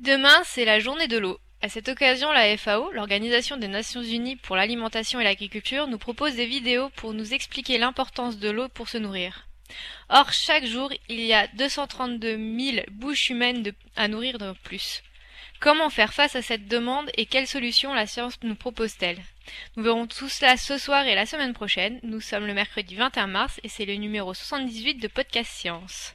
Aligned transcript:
Demain, 0.00 0.40
c'est 0.44 0.64
la 0.64 0.80
journée 0.80 1.08
de 1.08 1.18
l'eau. 1.18 1.38
À 1.60 1.68
cette 1.68 1.90
occasion, 1.90 2.32
la 2.32 2.56
FAO, 2.56 2.90
l'Organisation 2.92 3.58
des 3.58 3.68
Nations 3.68 4.02
Unies 4.02 4.36
pour 4.36 4.56
l'alimentation 4.56 5.20
et 5.20 5.24
l'agriculture, 5.24 5.88
nous 5.88 5.98
propose 5.98 6.36
des 6.36 6.46
vidéos 6.46 6.88
pour 6.96 7.12
nous 7.12 7.34
expliquer 7.34 7.76
l'importance 7.76 8.38
de 8.38 8.48
l'eau 8.48 8.70
pour 8.70 8.88
se 8.88 8.96
nourrir. 8.96 9.46
Or, 10.08 10.32
chaque 10.32 10.64
jour, 10.64 10.90
il 11.10 11.20
y 11.20 11.34
a 11.34 11.48
232 11.48 12.38
000 12.38 12.86
bouches 12.92 13.28
humaines 13.28 13.72
à 13.94 14.08
nourrir 14.08 14.38
de 14.38 14.54
plus. 14.64 15.02
Comment 15.60 15.90
faire 15.90 16.14
face 16.14 16.34
à 16.34 16.40
cette 16.40 16.66
demande 16.66 17.10
et 17.18 17.26
quelles 17.26 17.46
solutions 17.46 17.92
la 17.92 18.06
science 18.06 18.38
nous 18.42 18.54
propose-t-elle? 18.54 19.20
Nous 19.76 19.82
verrons 19.82 20.06
tout 20.06 20.30
cela 20.30 20.56
ce 20.56 20.78
soir 20.78 21.04
et 21.04 21.14
la 21.14 21.26
semaine 21.26 21.52
prochaine. 21.52 22.00
Nous 22.04 22.22
sommes 22.22 22.46
le 22.46 22.54
mercredi 22.54 22.94
21 22.94 23.26
mars 23.26 23.60
et 23.64 23.68
c'est 23.68 23.84
le 23.84 23.96
numéro 23.96 24.32
78 24.32 24.94
de 24.94 25.08
Podcast 25.08 25.50
Science. 25.52 26.14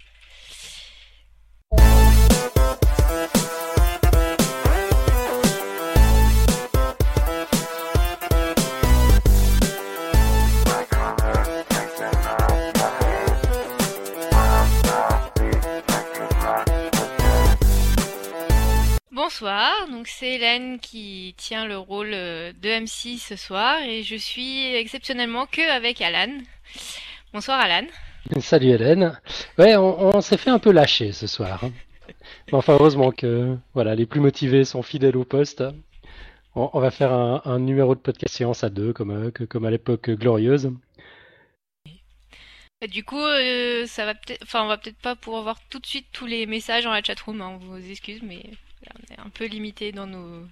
Bonsoir, 19.11 19.71
donc 19.89 20.07
c'est 20.07 20.33
Hélène 20.33 20.79
qui 20.79 21.36
tient 21.38 21.66
le 21.66 21.77
rôle 21.77 22.11
euh, 22.13 22.54
de 22.61 22.69
MC 22.69 23.18
ce 23.19 23.36
soir 23.36 23.82
et 23.82 24.04
je 24.04 24.16
suis 24.16 24.75
exceptionnellement 24.75 25.46
que 25.46 25.75
avec 25.75 26.02
Alan. 26.02 26.32
Bonsoir 27.33 27.60
Alan. 27.60 27.88
Salut 28.39 28.69
Hélène. 28.69 29.19
Ouais, 29.57 29.75
on, 29.75 30.16
on 30.16 30.21
s'est 30.21 30.38
fait 30.38 30.52
un 30.52 30.60
peu 30.60 30.71
lâcher 30.71 31.11
ce 31.11 31.27
soir. 31.27 31.61
Enfin, 32.52 32.73
heureusement 32.73 33.11
que 33.11 33.57
voilà, 33.73 33.95
les 33.95 34.05
plus 34.05 34.19
motivés 34.19 34.65
sont 34.65 34.81
fidèles 34.83 35.17
au 35.17 35.25
poste. 35.25 35.63
On, 36.55 36.69
on 36.73 36.79
va 36.79 36.91
faire 36.91 37.13
un, 37.13 37.41
un 37.45 37.59
numéro 37.59 37.95
de 37.95 37.99
podcast 38.02 38.35
séance 38.35 38.63
à 38.63 38.69
deux, 38.69 38.93
comme, 38.93 39.11
euh, 39.11 39.31
que- 39.31 39.43
comme 39.45 39.65
à 39.65 39.71
l'époque 39.71 40.09
glorieuse. 40.11 40.71
Du 42.89 43.03
coup, 43.03 43.17
euh, 43.19 43.87
ça 43.87 44.05
va 44.05 44.13
peut-être, 44.13 44.43
enfin, 44.43 44.63
on 44.63 44.67
va 44.67 44.77
peut-être 44.77 44.97
pas 44.99 45.15
pouvoir 45.15 45.43
voir 45.43 45.59
tout 45.69 45.79
de 45.79 45.85
suite 45.85 46.07
tous 46.11 46.25
les 46.25 46.45
messages 46.45 46.83
dans 46.83 46.91
la 46.91 47.02
chatroom, 47.02 47.41
hein, 47.41 47.49
on 47.55 47.57
vous 47.57 47.89
excuse, 47.89 48.21
mais 48.21 48.43
on 48.93 49.13
est 49.13 49.19
un 49.19 49.30
peu 49.30 49.45
limité 49.45 49.91
dans 49.91 50.05
nos 50.07 50.45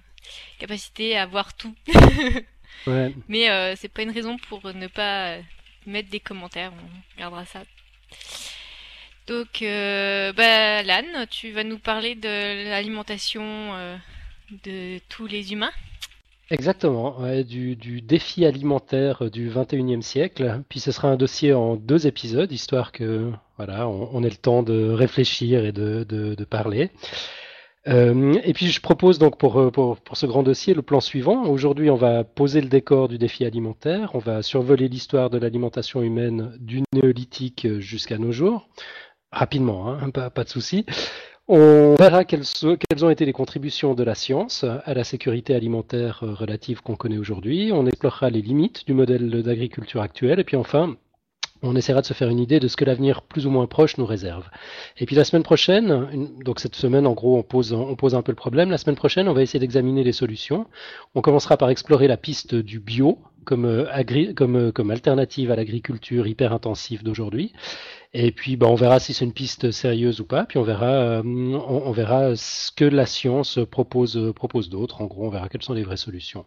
capacités 0.58 1.16
à 1.16 1.26
voir 1.26 1.54
tout. 1.56 1.74
Ouais. 2.86 3.14
Mais 3.28 3.50
euh, 3.50 3.76
c'est 3.76 3.88
pas 3.88 4.02
une 4.02 4.10
raison 4.10 4.36
pour 4.36 4.74
ne 4.74 4.88
pas 4.88 5.38
mettre 5.86 6.10
des 6.10 6.20
commentaires, 6.20 6.72
on 6.74 7.14
regardera 7.16 7.46
ça. 7.46 7.62
Donc, 9.26 9.62
euh, 9.62 10.32
bah, 10.34 10.82
tu 11.30 11.50
vas 11.52 11.64
nous 11.64 11.78
parler 11.78 12.14
de 12.14 12.68
l'alimentation 12.68 13.42
euh, 13.42 13.96
de 14.64 14.98
tous 15.08 15.26
les 15.26 15.52
humains. 15.52 15.72
Exactement, 16.50 17.16
du, 17.42 18.02
défi 18.02 18.44
alimentaire 18.44 19.30
du 19.30 19.48
21e 19.48 20.02
siècle. 20.02 20.60
Puis 20.68 20.78
ce 20.78 20.92
sera 20.92 21.08
un 21.08 21.16
dossier 21.16 21.54
en 21.54 21.76
deux 21.76 22.06
épisodes, 22.06 22.52
histoire 22.52 22.92
que 22.92 23.32
voilà, 23.56 23.88
on, 23.88 24.22
ait 24.22 24.28
le 24.28 24.36
temps 24.36 24.62
de 24.62 24.90
réfléchir 24.90 25.64
et 25.64 25.72
de, 25.72 26.44
parler. 26.44 26.90
Euh, 27.88 28.38
et 28.44 28.52
puis 28.52 28.66
je 28.66 28.80
propose 28.80 29.18
donc 29.18 29.38
pour, 29.38 29.72
pour 29.72 30.16
ce 30.16 30.26
grand 30.26 30.42
dossier 30.42 30.74
le 30.74 30.82
plan 30.82 31.00
suivant. 31.00 31.44
Aujourd'hui, 31.46 31.88
on 31.88 31.96
va 31.96 32.24
poser 32.24 32.60
le 32.60 32.68
décor 32.68 33.08
du 33.08 33.16
défi 33.16 33.46
alimentaire, 33.46 34.10
on 34.14 34.18
va 34.18 34.42
survoler 34.42 34.88
l'histoire 34.88 35.30
de 35.30 35.38
l'alimentation 35.38 36.02
humaine 36.02 36.56
du 36.60 36.82
néolithique 36.92 37.66
jusqu'à 37.78 38.18
nos 38.18 38.32
jours, 38.32 38.68
rapidement, 39.34 39.88
hein, 39.88 40.10
pas, 40.10 40.30
pas 40.30 40.44
de 40.44 40.48
souci. 40.48 40.86
On 41.46 41.94
verra 41.96 42.24
quelles, 42.24 42.46
ont 43.02 43.10
été 43.10 43.26
les 43.26 43.34
contributions 43.34 43.94
de 43.94 44.02
la 44.02 44.14
science 44.14 44.64
à 44.64 44.94
la 44.94 45.04
sécurité 45.04 45.54
alimentaire 45.54 46.20
euh, 46.22 46.32
relative 46.32 46.80
qu'on 46.80 46.96
connaît 46.96 47.18
aujourd'hui. 47.18 47.70
On 47.70 47.86
explorera 47.86 48.30
les 48.30 48.40
limites 48.40 48.86
du 48.86 48.94
modèle 48.94 49.42
d'agriculture 49.42 50.00
actuel. 50.00 50.40
Et 50.40 50.44
puis 50.44 50.56
enfin, 50.56 50.96
on 51.60 51.76
essaiera 51.76 52.00
de 52.00 52.06
se 52.06 52.14
faire 52.14 52.30
une 52.30 52.38
idée 52.38 52.60
de 52.60 52.68
ce 52.68 52.78
que 52.78 52.86
l'avenir 52.86 53.20
plus 53.20 53.46
ou 53.46 53.50
moins 53.50 53.66
proche 53.66 53.98
nous 53.98 54.06
réserve. 54.06 54.48
Et 54.96 55.04
puis 55.04 55.16
la 55.16 55.24
semaine 55.24 55.42
prochaine, 55.42 56.28
donc 56.42 56.60
cette 56.60 56.76
semaine 56.76 57.06
en 57.06 57.12
gros 57.12 57.36
on 57.36 57.42
pose, 57.42 57.74
on 57.74 57.94
pose 57.94 58.14
un 58.14 58.22
peu 58.22 58.32
le 58.32 58.36
problème, 58.36 58.70
la 58.70 58.78
semaine 58.78 58.96
prochaine 58.96 59.28
on 59.28 59.34
va 59.34 59.42
essayer 59.42 59.60
d'examiner 59.60 60.02
les 60.02 60.12
solutions. 60.12 60.66
On 61.14 61.20
commencera 61.20 61.58
par 61.58 61.68
explorer 61.68 62.08
la 62.08 62.16
piste 62.16 62.54
du 62.54 62.80
bio 62.80 63.18
comme, 63.44 63.66
euh, 63.66 64.32
comme, 64.34 64.56
euh, 64.56 64.72
comme 64.72 64.90
alternative 64.90 65.50
à 65.50 65.56
l'agriculture 65.56 66.26
hyper 66.26 66.52
intensive 66.52 67.02
d'aujourd'hui. 67.02 67.52
Et 68.12 68.32
puis 68.32 68.56
bah, 68.56 68.66
on 68.68 68.74
verra 68.74 69.00
si 69.00 69.14
c'est 69.14 69.24
une 69.24 69.32
piste 69.32 69.70
sérieuse 69.70 70.20
ou 70.20 70.24
pas, 70.24 70.44
puis 70.44 70.58
on 70.58 70.62
verra, 70.62 70.92
euh, 70.92 71.22
on, 71.22 71.90
verra 71.92 72.36
ce 72.36 72.72
que 72.72 72.84
la 72.84 73.06
science 73.06 73.58
propose, 73.70 74.32
propose 74.34 74.68
d'autre. 74.70 75.02
En 75.02 75.06
gros, 75.06 75.26
on 75.26 75.30
verra 75.30 75.48
quelles 75.48 75.62
sont 75.62 75.74
les 75.74 75.84
vraies 75.84 75.96
solutions. 75.96 76.44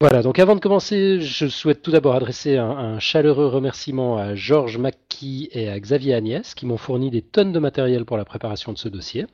Voilà, 0.00 0.22
donc 0.22 0.38
avant 0.38 0.54
de 0.54 0.60
commencer, 0.60 1.20
je 1.20 1.46
souhaite 1.46 1.82
tout 1.82 1.90
d'abord 1.90 2.14
adresser 2.14 2.56
un, 2.56 2.70
un 2.70 2.98
chaleureux 2.98 3.46
remerciement 3.46 4.16
à 4.16 4.34
Georges 4.34 4.78
Mackie 4.78 5.50
et 5.52 5.68
à 5.68 5.78
Xavier 5.78 6.14
Agnès 6.14 6.54
qui 6.54 6.64
m'ont 6.64 6.78
fourni 6.78 7.10
des 7.10 7.22
tonnes 7.22 7.52
de 7.52 7.58
matériel 7.58 8.06
pour 8.06 8.16
la 8.16 8.24
préparation 8.24 8.72
de 8.72 8.78
ce 8.78 8.88
dossier. 8.88 9.26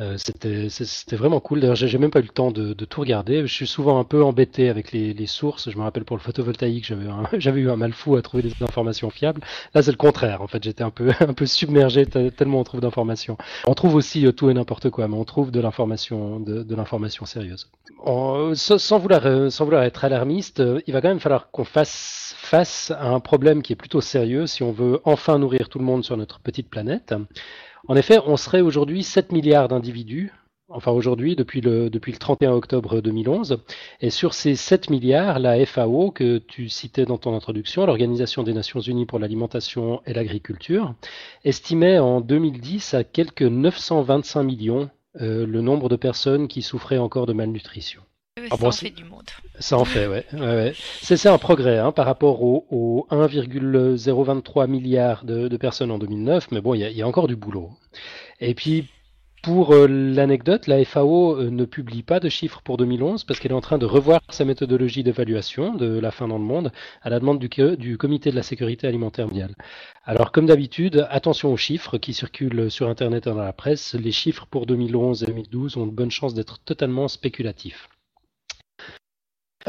Euh, 0.00 0.16
c'était 0.16 1.16
vraiment 1.16 1.40
cool. 1.40 1.60
D'ailleurs, 1.60 1.76
j'ai 1.76 1.98
même 1.98 2.10
pas 2.10 2.20
eu 2.20 2.24
le 2.24 2.28
temps 2.28 2.50
de, 2.50 2.72
tout 2.72 3.00
regarder. 3.00 3.46
Je 3.46 3.52
suis 3.52 3.66
souvent 3.66 3.98
un 3.98 4.04
peu 4.04 4.24
embêté 4.24 4.68
avec 4.68 4.92
les, 4.92 5.26
sources. 5.26 5.70
Je 5.70 5.76
me 5.76 5.82
rappelle 5.82 6.04
pour 6.04 6.16
le 6.16 6.22
photovoltaïque, 6.22 6.84
j'avais 7.38 7.60
eu 7.60 7.70
un 7.70 7.76
mal 7.76 7.92
fou 7.92 8.16
à 8.16 8.22
trouver 8.22 8.42
des 8.42 8.52
informations 8.62 9.10
fiables. 9.10 9.40
Là, 9.74 9.82
c'est 9.82 9.90
le 9.90 9.96
contraire. 9.96 10.42
En 10.42 10.46
fait, 10.46 10.62
j'étais 10.62 10.82
un 10.82 10.90
peu, 10.90 11.10
submergé 11.44 12.06
te- 12.06 12.30
tellement 12.30 12.60
on 12.60 12.64
trouve 12.64 12.80
d'informations. 12.80 13.36
On 13.66 13.74
trouve 13.74 13.94
aussi 13.94 14.26
euh, 14.26 14.32
tout 14.32 14.50
et 14.50 14.54
n'importe 14.54 14.90
quoi, 14.90 15.08
mais 15.08 15.16
on 15.16 15.24
trouve 15.24 15.50
de 15.50 15.60
l'information, 15.60 16.40
de, 16.40 16.74
l'information 16.74 17.26
sérieuse. 17.26 17.70
Sans, 18.54 18.98
vouloir, 18.98 19.26
euh, 19.26 19.50
sans 19.50 19.64
vouloir 19.64 19.82
être 19.84 20.04
alarmiste, 20.04 20.62
il 20.86 20.92
va 20.92 21.00
quand 21.00 21.08
même 21.08 21.20
falloir 21.20 21.50
qu'on 21.50 21.64
fasse 21.64 22.34
face 22.38 22.90
à 22.90 23.08
un 23.08 23.20
problème 23.20 23.62
qui 23.62 23.72
est 23.72 23.76
plutôt 23.76 24.00
sérieux 24.00 24.46
si 24.46 24.62
on 24.62 24.72
veut 24.72 25.00
enfin 25.04 25.38
nourrir 25.38 25.68
tout 25.68 25.78
le 25.78 25.84
monde 25.84 26.02
sur 26.02 26.16
notre 26.16 26.40
petite 26.40 26.68
planète. 26.68 27.14
En 27.88 27.96
effet, 27.96 28.18
on 28.26 28.36
serait 28.36 28.60
aujourd'hui 28.60 29.02
7 29.02 29.32
milliards 29.32 29.66
d'individus, 29.68 30.32
enfin 30.68 30.92
aujourd'hui 30.92 31.34
depuis 31.34 31.60
le, 31.60 31.90
depuis 31.90 32.12
le 32.12 32.18
31 32.18 32.52
octobre 32.52 33.00
2011, 33.00 33.58
et 34.00 34.10
sur 34.10 34.34
ces 34.34 34.54
7 34.54 34.88
milliards, 34.88 35.40
la 35.40 35.64
FAO, 35.66 36.12
que 36.12 36.38
tu 36.38 36.68
citais 36.68 37.04
dans 37.04 37.18
ton 37.18 37.34
introduction, 37.34 37.84
l'Organisation 37.84 38.44
des 38.44 38.52
Nations 38.52 38.80
Unies 38.80 39.06
pour 39.06 39.18
l'alimentation 39.18 40.00
et 40.06 40.12
l'agriculture, 40.12 40.94
estimait 41.44 41.98
en 41.98 42.20
2010 42.20 42.94
à 42.94 43.04
quelques 43.04 43.42
925 43.42 44.42
millions 44.44 44.90
euh, 45.20 45.44
le 45.44 45.60
nombre 45.60 45.88
de 45.88 45.96
personnes 45.96 46.48
qui 46.48 46.62
souffraient 46.62 46.98
encore 46.98 47.26
de 47.26 47.32
malnutrition. 47.32 48.02
Ah 48.50 48.56
ça 48.56 48.62
bon, 48.62 48.68
en 48.68 48.72
fait 48.72 48.90
du 48.90 49.04
monde. 49.04 49.24
Ça 49.58 49.78
en 49.78 49.84
fait, 49.84 50.06
ouais. 50.06 50.24
ouais, 50.32 50.40
ouais. 50.40 50.74
C'est 51.02 51.26
un 51.28 51.38
progrès 51.38 51.78
hein, 51.78 51.92
par 51.92 52.06
rapport 52.06 52.42
aux 52.42 52.66
au 52.70 53.06
1,023 53.10 54.66
milliards 54.66 55.24
de, 55.24 55.48
de 55.48 55.56
personnes 55.56 55.90
en 55.90 55.98
2009, 55.98 56.50
mais 56.50 56.60
bon, 56.60 56.74
il 56.74 56.80
y, 56.80 56.84
a- 56.84 56.90
il 56.90 56.96
y 56.96 57.02
a 57.02 57.06
encore 57.08 57.28
du 57.28 57.36
boulot. 57.36 57.70
Et 58.40 58.54
puis, 58.54 58.86
pour 59.42 59.72
euh, 59.74 59.88
l'anecdote, 59.88 60.68
la 60.68 60.84
FAO 60.84 61.36
euh, 61.36 61.50
ne 61.50 61.64
publie 61.64 62.02
pas 62.04 62.20
de 62.20 62.28
chiffres 62.28 62.60
pour 62.62 62.76
2011 62.76 63.24
parce 63.24 63.40
qu'elle 63.40 63.50
est 63.50 63.54
en 63.56 63.60
train 63.60 63.78
de 63.78 63.86
revoir 63.86 64.20
sa 64.30 64.44
méthodologie 64.44 65.02
d'évaluation 65.02 65.74
de 65.74 65.98
la 65.98 66.12
faim 66.12 66.28
dans 66.28 66.38
le 66.38 66.44
monde 66.44 66.70
à 67.02 67.10
la 67.10 67.18
demande 67.18 67.40
du, 67.40 67.48
du 67.76 67.98
Comité 67.98 68.30
de 68.30 68.36
la 68.36 68.44
sécurité 68.44 68.86
alimentaire 68.86 69.26
mondiale. 69.26 69.54
Alors, 70.04 70.30
comme 70.32 70.46
d'habitude, 70.46 71.06
attention 71.10 71.52
aux 71.52 71.56
chiffres 71.56 71.98
qui 71.98 72.14
circulent 72.14 72.70
sur 72.70 72.88
Internet 72.88 73.26
et 73.26 73.30
dans 73.30 73.36
la 73.36 73.52
presse. 73.52 73.94
Les 73.94 74.12
chiffres 74.12 74.46
pour 74.48 74.66
2011 74.66 75.24
et 75.24 75.26
2012 75.26 75.76
ont 75.76 75.86
de 75.86 75.92
bonnes 75.92 76.10
chances 76.12 76.34
d'être 76.34 76.60
totalement 76.60 77.08
spéculatifs. 77.08 77.88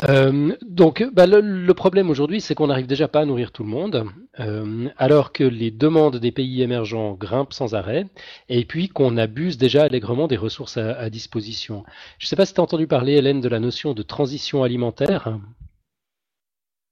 Euh, 0.10 0.56
donc, 0.66 1.06
bah, 1.14 1.28
le, 1.28 1.40
le 1.42 1.74
problème 1.74 2.10
aujourd'hui, 2.10 2.42
c'est 2.42 2.56
qu'on 2.56 2.68
n'arrive 2.68 2.88
déjà 2.88 3.08
pas 3.08 3.22
à 3.22 3.26
nourrir 3.26 3.52
tout 3.52 3.64
le 3.64 3.70
monde, 3.70 4.06
euh, 4.40 4.90
alors 4.98 5.32
que 5.32 5.44
les 5.44 5.70
demandes 5.72 6.18
des 6.18 6.32
pays 6.32 6.62
émergents 6.64 7.14
grimpent 7.14 7.54
sans 7.54 7.76
arrêt, 7.76 8.08
et 8.50 8.66
puis 8.66 8.90
qu'on 8.90 9.18
abuse 9.18 9.58
déjà 9.58 9.84
allègrement 9.84 10.28
des 10.28 10.38
ressources 10.38 10.78
à, 10.78 10.98
à 10.98 11.10
disposition. 11.10 11.84
Je 12.18 12.26
ne 12.26 12.28
sais 12.28 12.36
pas 12.36 12.46
si 12.46 12.54
tu 12.54 12.60
as 12.60 12.64
entendu 12.64 12.88
parler, 12.88 13.14
Hélène, 13.14 13.42
de 13.42 13.50
la 13.50 13.60
notion 13.60 13.94
de 13.94 14.02
transition 14.02 14.64
alimentaire. 14.64 15.38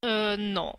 Euh, 0.04 0.36
non. 0.36 0.72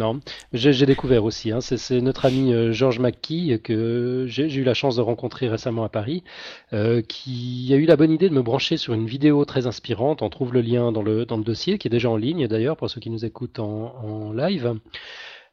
Non, 0.00 0.20
j'ai 0.52 0.86
découvert 0.86 1.24
aussi. 1.24 1.52
hein. 1.52 1.60
C'est 1.60 2.00
notre 2.00 2.24
ami 2.24 2.52
euh, 2.52 2.72
Georges 2.72 2.98
Mackie 2.98 3.60
que 3.62 4.24
j'ai 4.28 4.48
j'ai 4.48 4.60
eu 4.60 4.64
la 4.64 4.74
chance 4.74 4.96
de 4.96 5.02
rencontrer 5.02 5.46
récemment 5.48 5.84
à 5.84 5.88
Paris, 5.88 6.24
euh, 6.72 7.00
qui 7.02 7.70
a 7.72 7.76
eu 7.76 7.84
la 7.84 7.96
bonne 7.96 8.10
idée 8.10 8.28
de 8.28 8.34
me 8.34 8.42
brancher 8.42 8.76
sur 8.76 8.92
une 8.94 9.06
vidéo 9.06 9.44
très 9.44 9.66
inspirante. 9.66 10.22
On 10.22 10.30
trouve 10.30 10.52
le 10.52 10.62
lien 10.62 10.90
dans 10.90 11.02
le, 11.02 11.26
dans 11.26 11.36
le 11.36 11.44
dossier, 11.44 11.78
qui 11.78 11.86
est 11.88 11.90
déjà 11.90 12.10
en 12.10 12.16
ligne 12.16 12.48
d'ailleurs 12.48 12.76
pour 12.76 12.90
ceux 12.90 13.00
qui 13.00 13.10
nous 13.10 13.24
écoutent 13.24 13.58
en, 13.60 13.94
en 14.02 14.32
live. 14.32 14.74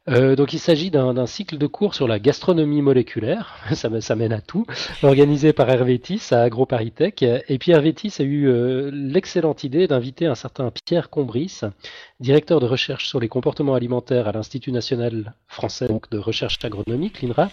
Euh, 0.08 0.34
donc 0.34 0.52
il 0.52 0.58
s'agit 0.58 0.90
d'un 0.90 1.26
cycle 1.26 1.58
de 1.58 1.66
cours 1.68 1.94
sur 1.94 2.08
la 2.08 2.18
gastronomie 2.18 2.82
moléculaire, 2.82 3.56
ça, 3.72 4.16
mène 4.16 4.32
à 4.32 4.40
tout, 4.40 4.66
organisé 5.02 5.52
par 5.52 5.70
Hervétis 5.70 6.32
à 6.32 6.42
AgroParisTech. 6.42 7.22
Et 7.22 7.58
puis 7.58 7.72
Hervétis 7.72 8.14
a 8.18 8.24
eu 8.24 8.48
euh, 8.48 8.90
l'excellente 8.92 9.62
idée 9.62 9.86
d'inviter 9.86 10.26
un 10.26 10.34
certain 10.34 10.72
Pierre 10.84 11.08
Combris, 11.08 11.60
directeur 12.18 12.58
de 12.58 12.66
recherche 12.66 13.06
sur 13.06 13.20
les 13.20 13.28
comportements 13.28 13.74
alimentaires 13.74 14.26
à 14.26 14.32
l'Institut 14.32 14.72
national 14.72 15.34
français 15.46 15.88
de 16.10 16.18
recherche 16.18 16.58
agronomique, 16.64 17.22
l'INRA, 17.22 17.50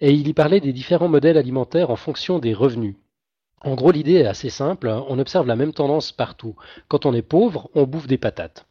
et 0.00 0.12
il 0.12 0.28
y 0.28 0.34
parlait 0.34 0.60
des 0.60 0.72
différents 0.72 1.08
modèles 1.08 1.38
alimentaires 1.38 1.90
en 1.90 1.96
fonction 1.96 2.38
des 2.38 2.52
revenus. 2.52 2.96
En 3.64 3.74
gros, 3.74 3.92
l'idée 3.92 4.14
est 4.14 4.26
assez 4.26 4.50
simple. 4.50 4.88
On 5.08 5.18
observe 5.18 5.46
la 5.46 5.56
même 5.56 5.72
tendance 5.72 6.10
partout. 6.12 6.56
Quand 6.88 7.06
on 7.06 7.14
est 7.14 7.22
pauvre, 7.22 7.70
on 7.74 7.84
bouffe 7.84 8.06
des 8.06 8.18
patates. 8.18 8.66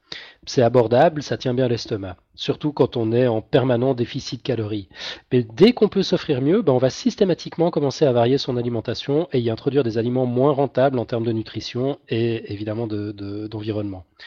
C'est 0.46 0.62
abordable, 0.62 1.24
ça 1.24 1.38
tient 1.38 1.54
bien 1.54 1.68
l'estomac, 1.68 2.18
surtout 2.36 2.74
quand 2.74 2.98
on 2.98 3.14
est 3.14 3.28
en 3.28 3.42
permanent 3.42 3.94
déficit 3.94 4.42
de 4.42 4.44
calories. 4.44 4.90
Mais 5.32 5.44
dès 5.44 5.72
qu'on 5.72 5.88
peut 5.88 6.04
s'offrir 6.04 6.42
mieux, 6.42 6.62
ben 6.62 6.74
on 6.74 6.80
va 6.80 6.90
systématiquement 6.90 7.72
commencer 7.72 8.06
à 8.06 8.12
varier 8.12 8.38
son 8.38 8.58
alimentation 8.58 9.30
et 9.32 9.40
y 9.40 9.50
introduire 9.50 9.84
des 9.84 9.98
aliments 9.98 10.26
moins 10.26 10.52
rentables 10.52 11.00
en 11.00 11.06
termes 11.06 11.26
de 11.26 11.32
nutrition 11.32 12.00
et 12.10 12.52
évidemment 12.52 12.88
d'environnement. 12.88 14.00
De, 14.00 14.26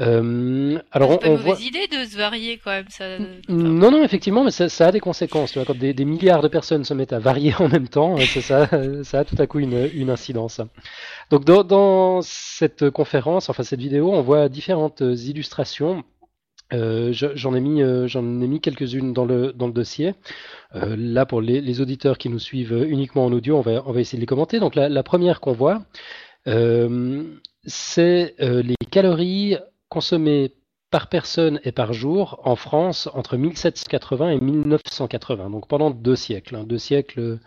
euh, 0.00 0.78
alors 0.92 1.12
c'est 1.12 1.18
pas 1.18 1.26
une 1.26 1.38
mauvaise 1.38 1.64
idée 1.64 1.88
de 1.88 2.04
se 2.04 2.16
varier 2.16 2.60
quand 2.62 2.70
même. 2.70 2.86
Ça... 2.88 3.18
Non, 3.48 3.90
non, 3.90 4.04
effectivement, 4.04 4.44
mais 4.44 4.50
ça, 4.50 4.86
a 4.86 4.92
des 4.92 5.00
conséquences. 5.00 5.52
Tu 5.52 5.58
vois, 5.58 5.66
quand 5.66 5.76
des, 5.76 6.04
milliards 6.04 6.42
de 6.42 6.48
personnes 6.48 6.84
se 6.84 6.94
mettent 6.94 7.12
à 7.12 7.18
varier 7.18 7.54
en 7.58 7.68
même 7.68 7.88
temps, 7.88 8.16
ça, 8.18 8.68
ça 9.02 9.18
a 9.20 9.24
tout 9.24 9.36
à 9.38 9.46
coup 9.46 9.58
une, 9.58 9.90
une 9.92 10.10
incidence. 10.10 10.60
Donc 11.30 11.44
dans, 11.44 11.64
dans, 11.64 12.20
cette 12.22 12.90
conférence, 12.90 13.48
enfin 13.48 13.62
cette 13.62 13.80
vidéo, 13.80 14.12
on 14.12 14.22
voit 14.22 14.48
différentes 14.48 15.00
illustrations. 15.00 16.04
Euh, 16.74 17.12
j'en 17.12 17.54
ai 17.54 17.60
mis, 17.60 17.82
euh, 17.82 18.06
j'en 18.06 18.22
ai 18.42 18.46
mis 18.46 18.60
quelques-unes 18.60 19.14
dans 19.14 19.24
le 19.24 19.52
dans 19.52 19.66
le 19.66 19.72
dossier. 19.72 20.14
Euh, 20.74 20.96
là, 20.98 21.24
pour 21.24 21.40
les, 21.40 21.62
les, 21.62 21.80
auditeurs 21.80 22.18
qui 22.18 22.28
nous 22.28 22.38
suivent 22.38 22.86
uniquement 22.88 23.24
en 23.24 23.32
audio, 23.32 23.56
on 23.56 23.62
va 23.62 23.82
on 23.86 23.92
va 23.92 24.00
essayer 24.00 24.18
de 24.18 24.22
les 24.22 24.26
commenter. 24.26 24.60
Donc 24.60 24.74
la, 24.74 24.88
la 24.90 25.02
première 25.02 25.40
qu'on 25.40 25.52
voit, 25.52 25.82
euh, 26.46 27.24
c'est 27.64 28.34
les 28.38 28.76
calories 28.90 29.56
consommé 29.88 30.54
par 30.90 31.08
personne 31.08 31.60
et 31.64 31.72
par 31.72 31.92
jour 31.92 32.40
en 32.44 32.56
France 32.56 33.08
entre 33.14 33.36
1780 33.36 34.30
et 34.30 34.40
1980, 34.40 35.50
donc 35.50 35.68
pendant 35.68 35.90
deux 35.90 36.16
siècles, 36.16 36.56
hein, 36.56 36.64
deux 36.64 36.78
siècles 36.78 37.38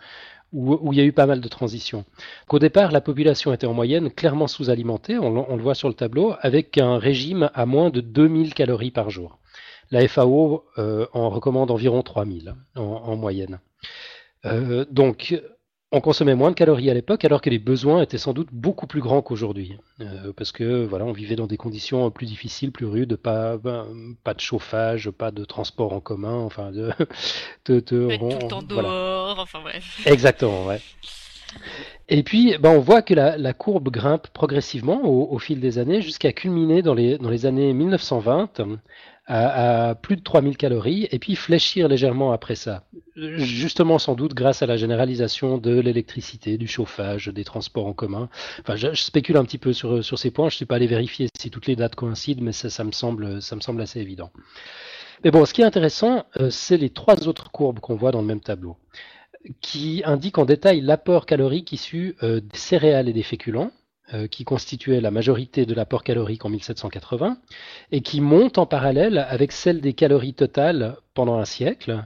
où, 0.52 0.92
il 0.92 0.98
y 0.98 1.00
a 1.00 1.04
eu 1.04 1.12
pas 1.12 1.26
mal 1.26 1.40
de 1.40 1.48
transitions. 1.48 2.04
Qu'au 2.46 2.58
départ, 2.58 2.92
la 2.92 3.00
population 3.00 3.52
était 3.52 3.66
en 3.66 3.72
moyenne 3.72 4.10
clairement 4.10 4.46
sous-alimentée, 4.46 5.18
on, 5.18 5.56
le 5.56 5.62
voit 5.62 5.74
sur 5.74 5.88
le 5.88 5.94
tableau, 5.94 6.34
avec 6.40 6.78
un 6.78 6.98
régime 6.98 7.50
à 7.54 7.66
moins 7.66 7.90
de 7.90 8.00
2000 8.00 8.54
calories 8.54 8.90
par 8.90 9.10
jour. 9.10 9.38
La 9.90 10.06
FAO 10.06 10.64
euh, 10.78 11.06
en 11.12 11.30
recommande 11.30 11.70
environ 11.70 12.02
3000 12.02 12.54
en, 12.76 13.16
moyenne. 13.16 13.60
Euh, 14.44 14.84
donc, 14.90 15.40
on 15.92 16.00
consommait 16.00 16.34
moins 16.34 16.50
de 16.50 16.54
calories 16.54 16.90
à 16.90 16.94
l'époque, 16.94 17.24
alors 17.24 17.42
que 17.42 17.50
les 17.50 17.58
besoins 17.58 18.02
étaient 18.02 18.18
sans 18.18 18.32
doute 18.32 18.48
beaucoup 18.50 18.86
plus 18.86 19.00
grands 19.00 19.20
qu'aujourd'hui, 19.20 19.76
euh, 20.00 20.32
parce 20.34 20.50
que 20.50 20.84
voilà, 20.86 21.04
on 21.04 21.12
vivait 21.12 21.36
dans 21.36 21.46
des 21.46 21.58
conditions 21.58 22.10
plus 22.10 22.26
difficiles, 22.26 22.72
plus 22.72 22.86
rudes, 22.86 23.16
pas 23.16 23.58
ben, 23.58 23.86
pas 24.24 24.32
de 24.32 24.40
chauffage, 24.40 25.10
pas 25.10 25.30
de 25.30 25.44
transport 25.44 25.92
en 25.92 26.00
commun, 26.00 26.38
enfin 26.38 26.72
de, 26.72 26.92
de, 27.66 27.74
de 27.74 27.80
tout 27.80 28.08
le 28.08 28.48
temps 28.48 28.62
dehors, 28.62 29.38
enfin 29.38 29.60
bref. 29.60 30.02
Exactement, 30.06 30.66
ouais. 30.66 30.80
Et 32.14 32.22
puis, 32.22 32.54
ben, 32.60 32.68
on 32.68 32.80
voit 32.80 33.00
que 33.00 33.14
la, 33.14 33.52
courbe 33.54 33.88
grimpe 33.88 34.28
progressivement 34.28 35.02
au, 35.02 35.38
fil 35.38 35.60
des 35.60 35.78
années 35.78 36.02
jusqu'à 36.02 36.30
culminer 36.34 36.82
dans 36.82 36.92
les, 36.92 37.16
dans 37.16 37.30
les 37.30 37.46
années 37.46 37.72
1920 37.72 38.50
à, 39.26 39.94
plus 39.94 40.16
de 40.16 40.22
3000 40.22 40.58
calories 40.58 41.08
et 41.10 41.18
puis 41.18 41.36
fléchir 41.36 41.88
légèrement 41.88 42.32
après 42.32 42.54
ça. 42.54 42.84
Justement, 43.16 43.98
sans 43.98 44.14
doute 44.14 44.34
grâce 44.34 44.60
à 44.60 44.66
la 44.66 44.76
généralisation 44.76 45.56
de 45.56 45.80
l'électricité, 45.80 46.58
du 46.58 46.68
chauffage, 46.68 47.28
des 47.28 47.44
transports 47.44 47.86
en 47.86 47.94
commun. 47.94 48.28
Enfin, 48.60 48.76
je, 48.76 48.92
spécule 48.92 49.38
un 49.38 49.44
petit 49.46 49.56
peu 49.56 49.72
sur, 49.72 50.04
sur 50.04 50.18
ces 50.18 50.30
points. 50.30 50.50
Je 50.50 50.54
ne 50.54 50.58
suis 50.58 50.66
pas 50.66 50.76
allé 50.76 50.86
vérifier 50.86 51.28
si 51.34 51.50
toutes 51.50 51.66
les 51.66 51.76
dates 51.76 51.94
coïncident, 51.94 52.42
mais 52.42 52.52
ça, 52.52 52.68
ça, 52.68 52.84
me, 52.84 52.92
semble, 52.92 53.40
ça 53.40 53.56
me 53.56 53.62
semble 53.62 53.80
assez 53.80 54.00
évident. 54.00 54.30
Mais 55.24 55.30
bon, 55.30 55.46
ce 55.46 55.54
qui 55.54 55.62
est 55.62 55.64
intéressant, 55.64 56.26
euh, 56.38 56.50
c'est 56.50 56.76
les 56.76 56.90
trois 56.90 57.26
autres 57.26 57.50
courbes 57.50 57.80
qu'on 57.80 57.94
voit 57.94 58.10
dans 58.10 58.20
le 58.20 58.26
même 58.26 58.40
tableau, 58.40 58.76
qui 59.60 60.02
indiquent 60.04 60.38
en 60.38 60.44
détail 60.44 60.80
l'apport 60.80 61.26
calorique 61.26 61.72
issu 61.72 62.16
euh, 62.22 62.40
des 62.40 62.58
céréales 62.58 63.08
et 63.08 63.12
des 63.12 63.22
féculents 63.22 63.70
euh, 64.14 64.26
qui 64.26 64.44
constituait 64.44 65.00
la 65.00 65.10
majorité 65.10 65.64
de 65.64 65.74
l'apport 65.74 66.04
calorique 66.04 66.44
en 66.44 66.50
1780 66.50 67.38
et 67.92 68.02
qui 68.02 68.20
monte 68.20 68.58
en 68.58 68.66
parallèle 68.66 69.18
avec 69.28 69.52
celle 69.52 69.80
des 69.80 69.94
calories 69.94 70.34
totales 70.34 70.96
pendant 71.14 71.38
un 71.38 71.44
siècle. 71.44 72.04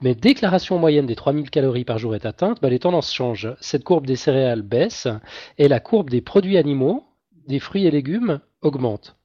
Mais 0.00 0.14
déclaration 0.14 0.78
moyenne 0.78 1.06
des 1.06 1.14
3000 1.14 1.48
calories 1.50 1.84
par 1.84 1.98
jour 1.98 2.14
est 2.14 2.26
atteinte, 2.26 2.60
bah, 2.60 2.68
les 2.68 2.80
tendances 2.80 3.12
changent. 3.12 3.54
Cette 3.60 3.84
courbe 3.84 4.06
des 4.06 4.16
céréales 4.16 4.62
baisse 4.62 5.08
et 5.56 5.68
la 5.68 5.80
courbe 5.80 6.10
des 6.10 6.20
produits 6.20 6.58
animaux, 6.58 7.04
des 7.46 7.60
fruits 7.60 7.86
et 7.86 7.90
légumes, 7.90 8.40
augmente. 8.60 9.16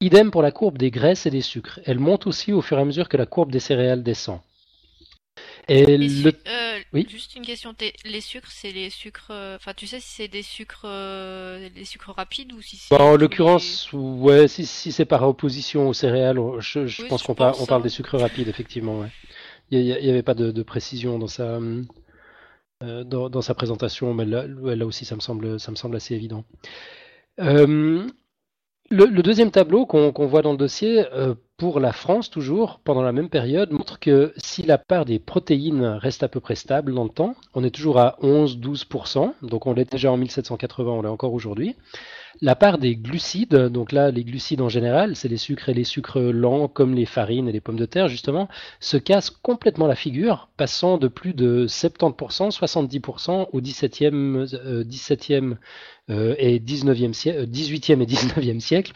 Idem 0.00 0.30
pour 0.30 0.42
la 0.42 0.52
courbe 0.52 0.78
des 0.78 0.90
graisses 0.90 1.26
et 1.26 1.30
des 1.30 1.40
sucres. 1.40 1.80
Elle 1.84 1.98
monte 1.98 2.26
aussi 2.26 2.52
au 2.52 2.62
fur 2.62 2.78
et 2.78 2.82
à 2.82 2.84
mesure 2.84 3.08
que 3.08 3.16
la 3.16 3.26
courbe 3.26 3.50
des 3.50 3.60
céréales 3.60 4.02
descend. 4.02 4.40
Et 5.68 5.84
le... 5.96 6.32
Euh, 6.48 6.78
oui. 6.92 7.06
Juste 7.08 7.36
une 7.36 7.44
question. 7.44 7.74
Les 8.04 8.20
sucres, 8.20 8.50
c'est 8.50 8.72
les 8.72 8.90
sucres. 8.90 9.28
Euh, 9.30 9.56
enfin, 9.56 9.72
tu 9.74 9.86
sais 9.86 10.00
si 10.00 10.14
c'est 10.14 10.28
des 10.28 10.42
sucres, 10.42 10.82
euh, 10.84 11.68
des 11.74 11.84
sucres 11.84 12.12
rapides 12.12 12.52
ou 12.52 12.60
si 12.60 12.76
c'est. 12.76 12.96
Bah, 12.96 13.04
en 13.04 13.16
l'occurrence, 13.16 13.88
ouais, 13.92 14.48
si, 14.48 14.66
si 14.66 14.90
c'est 14.90 15.04
par 15.04 15.22
opposition 15.28 15.88
aux 15.88 15.92
céréales, 15.92 16.38
je, 16.58 17.06
pense 17.06 17.22
qu'on 17.22 17.34
parle, 17.34 17.54
on 17.60 17.66
parle 17.66 17.82
des 17.82 17.88
sucres 17.88 18.18
rapides, 18.18 18.48
effectivement. 18.48 18.98
Ouais. 18.98 19.08
Il 19.70 19.84
n'y 19.84 20.10
avait 20.10 20.24
pas 20.24 20.34
de, 20.34 20.62
précision 20.64 21.20
dans 21.20 21.28
sa, 21.28 21.60
dans, 22.80 23.42
sa 23.42 23.54
présentation, 23.54 24.12
mais 24.12 24.24
là, 24.24 24.46
là, 24.48 24.86
aussi, 24.86 25.04
ça 25.04 25.14
me 25.14 25.20
semble, 25.20 25.60
ça 25.60 25.70
me 25.70 25.76
semble 25.76 25.94
assez 25.94 26.16
évident. 26.16 26.44
Le, 28.92 29.22
deuxième 29.22 29.52
tableau 29.52 29.86
qu'on 29.86 30.26
voit 30.26 30.42
dans 30.42 30.50
le 30.50 30.56
dossier, 30.58 31.06
euh, 31.12 31.36
pour 31.56 31.78
la 31.78 31.92
France 31.92 32.28
toujours, 32.28 32.80
pendant 32.82 33.02
la 33.02 33.12
même 33.12 33.28
période, 33.28 33.70
montre 33.70 34.00
que 34.00 34.32
si 34.36 34.62
la 34.62 34.78
part 34.78 35.04
des 35.04 35.20
protéines 35.20 35.84
reste 35.84 36.24
à 36.24 36.28
peu 36.28 36.40
près 36.40 36.56
stable 36.56 36.92
dans 36.92 37.04
le 37.04 37.10
temps, 37.10 37.36
on 37.54 37.62
est 37.62 37.70
toujours 37.70 38.00
à 38.00 38.16
11-12%, 38.20 39.32
donc 39.42 39.68
on 39.68 39.74
l'est 39.74 39.92
déjà 39.92 40.10
en 40.10 40.16
1780, 40.16 40.90
on 40.90 41.02
l'est 41.02 41.08
encore 41.08 41.34
aujourd'hui. 41.34 41.76
La 42.42 42.54
part 42.54 42.78
des 42.78 42.96
glucides, 42.96 43.54
donc 43.54 43.92
là 43.92 44.10
les 44.10 44.24
glucides 44.24 44.62
en 44.62 44.70
général, 44.70 45.14
c'est 45.14 45.28
les 45.28 45.36
sucres 45.36 45.68
et 45.68 45.74
les 45.74 45.84
sucres 45.84 46.18
lents 46.18 46.68
comme 46.68 46.94
les 46.94 47.04
farines 47.04 47.48
et 47.48 47.52
les 47.52 47.60
pommes 47.60 47.78
de 47.78 47.84
terre 47.84 48.08
justement, 48.08 48.48
se 48.80 48.96
cassent 48.96 49.28
complètement 49.28 49.86
la 49.86 49.94
figure, 49.94 50.48
passant 50.56 50.96
de 50.96 51.06
plus 51.06 51.34
de 51.34 51.66
70%, 51.66 52.50
70% 52.50 53.48
au 53.52 53.60
17e, 53.60 54.46
17e 54.86 55.56
euh, 56.08 56.34
et 56.38 56.58
19e 56.60 57.12
siècle, 57.12 57.46
18e 57.46 58.00
et 58.00 58.06
19e 58.06 58.60
siècle, 58.60 58.92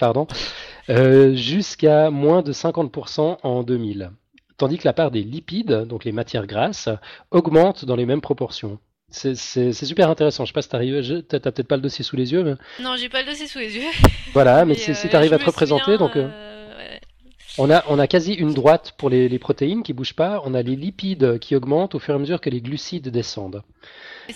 euh, 0.88 1.34
jusqu'à 1.34 2.08
moins 2.08 2.40
de 2.40 2.52
50% 2.54 3.40
en 3.42 3.62
2000. 3.62 4.10
Tandis 4.56 4.78
que 4.78 4.88
la 4.88 4.94
part 4.94 5.10
des 5.10 5.22
lipides, 5.22 5.84
donc 5.86 6.06
les 6.06 6.12
matières 6.12 6.46
grasses, 6.46 6.88
augmente 7.30 7.84
dans 7.84 7.96
les 7.96 8.06
mêmes 8.06 8.22
proportions. 8.22 8.78
C'est 9.10 9.72
super 9.72 10.10
intéressant. 10.10 10.44
Je 10.44 10.50
sais 10.50 10.54
pas 10.54 10.62
si 10.62 10.68
t'arrives, 10.68 11.22
t'as 11.22 11.38
peut-être 11.38 11.68
pas 11.68 11.76
le 11.76 11.82
dossier 11.82 12.04
sous 12.04 12.16
les 12.16 12.32
yeux. 12.32 12.42
Mais... 12.42 12.54
Non, 12.82 12.96
j'ai 12.96 13.08
pas 13.08 13.22
le 13.22 13.28
dossier 13.28 13.46
sous 13.46 13.58
les 13.58 13.76
yeux. 13.76 13.90
Voilà, 14.32 14.64
mais, 14.64 14.74
si 14.74 15.08
tu 15.08 15.16
arrives 15.16 15.32
à 15.32 15.38
te 15.38 15.44
représenter, 15.44 15.98
donc. 15.98 16.16
On 17.56 17.70
a, 17.70 17.84
on 17.86 18.00
a 18.00 18.08
quasi 18.08 18.32
une 18.32 18.52
droite 18.52 18.94
pour 18.98 19.10
les, 19.10 19.28
les, 19.28 19.38
protéines 19.38 19.84
qui 19.84 19.92
bougent 19.92 20.16
pas. 20.16 20.42
On 20.44 20.54
a 20.54 20.62
les 20.62 20.74
lipides 20.74 21.38
qui 21.38 21.54
augmentent 21.54 21.94
au 21.94 22.00
fur 22.00 22.14
et 22.14 22.16
à 22.16 22.18
mesure 22.18 22.40
que 22.40 22.50
les 22.50 22.60
glucides 22.60 23.08
descendent. 23.10 23.62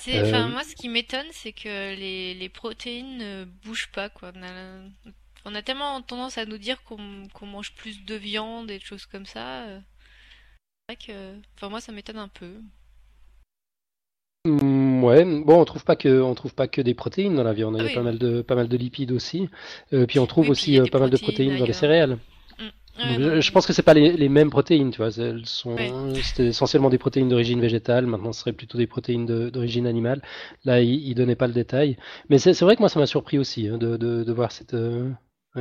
Euh, 0.09 0.49
moi, 0.49 0.63
ce 0.63 0.77
qui 0.77 0.89
m'étonne, 0.89 1.27
c'est 1.33 1.53
que 1.53 1.97
les, 1.97 2.35
les, 2.35 2.49
protéines 2.49 3.19
ne 3.19 3.45
bougent 3.65 3.91
pas. 3.93 4.09
Quoi. 4.09 4.33
On, 5.45 5.55
a, 5.55 5.63
tellement 5.63 6.01
tendance 6.03 6.39
à 6.39 6.47
nous 6.47 6.59
dire 6.59 6.83
qu'on 6.85 7.47
mange 7.47 7.75
plus 7.75 8.05
de 8.05 8.15
viande 8.15 8.71
et 8.71 8.79
de 8.79 8.85
choses 8.85 9.07
comme 9.07 9.27
ça. 9.27 9.65
Euh. 9.65 9.81
C'est 10.89 10.95
vrai 10.95 11.07
que, 11.07 11.39
enfin, 11.57 11.71
moi, 11.71 11.81
ça 11.81 11.93
m'étonne 11.93 12.19
un 12.19 12.29
peu. 12.29 12.61
Mm, 14.47 15.05
ouais, 15.05 15.25
bon, 15.25 15.61
on 15.61 15.65
trouve 15.65 15.85
pas 15.85 15.97
que 15.97 16.23
on 16.23 16.35
trouve 16.35 16.55
pas 16.55 16.69
que 16.69 16.81
des 16.81 16.95
protéines 16.95 17.35
dans 17.35 17.43
la 17.43 17.53
viande. 17.53 17.77
Il 17.79 17.87
y 17.87 17.91
a 17.91 17.95
pas 17.95 18.03
mal 18.03 18.19
de 18.19 18.43
pas 18.43 18.55
mal 18.55 18.69
de 18.69 18.77
lipides 18.77 19.13
aussi. 19.13 19.49
Euh, 19.93 20.07
puis 20.07 20.19
on 20.19 20.27
trouve 20.27 20.51
aussi 20.51 20.81
pas 20.91 20.99
mal 21.01 21.11
de 21.11 21.17
protéines 21.17 21.59
dans 21.59 21.67
les 21.67 21.73
céréales 21.73 22.19
je, 22.99 23.51
pense 23.51 23.67
que 23.67 23.73
c'est 23.73 23.83
pas 23.83 23.95
les, 23.95 24.29
mêmes 24.29 24.51
protéines, 24.51 24.91
tu 24.91 24.99
vois. 24.99 25.11
Elles 25.17 25.47
sont, 25.47 25.77
c'était 26.23 26.47
essentiellement 26.47 26.91
des 26.91 26.99
protéines 26.99 27.29
d'origine 27.29 27.61
végétale. 27.61 28.07
Maintenant, 28.07 28.33
ce 28.33 28.41
serait 28.41 28.53
plutôt 28.53 28.79
des 28.79 28.87
protéines 28.87 29.27
d'origine 29.51 29.87
animale. 29.87 30.23
Là, 30.65 30.81
il, 30.81 31.07
il, 31.07 31.15
donnait 31.15 31.37
pas 31.37 31.47
le 31.47 31.53
détail. 31.53 31.97
Mais 32.29 32.39
c'est 32.39 32.61
vrai 32.61 32.77
que 32.77 32.81
moi, 32.81 32.89
ça 32.89 32.99
m'a 32.99 33.07
surpris 33.07 33.39
aussi 33.39 33.69
hein, 33.69 33.79
de, 33.79 33.97
de, 33.97 34.25
de, 34.25 34.33
voir 34.33 34.53
cette, 34.53 34.75
euh, 34.75 35.11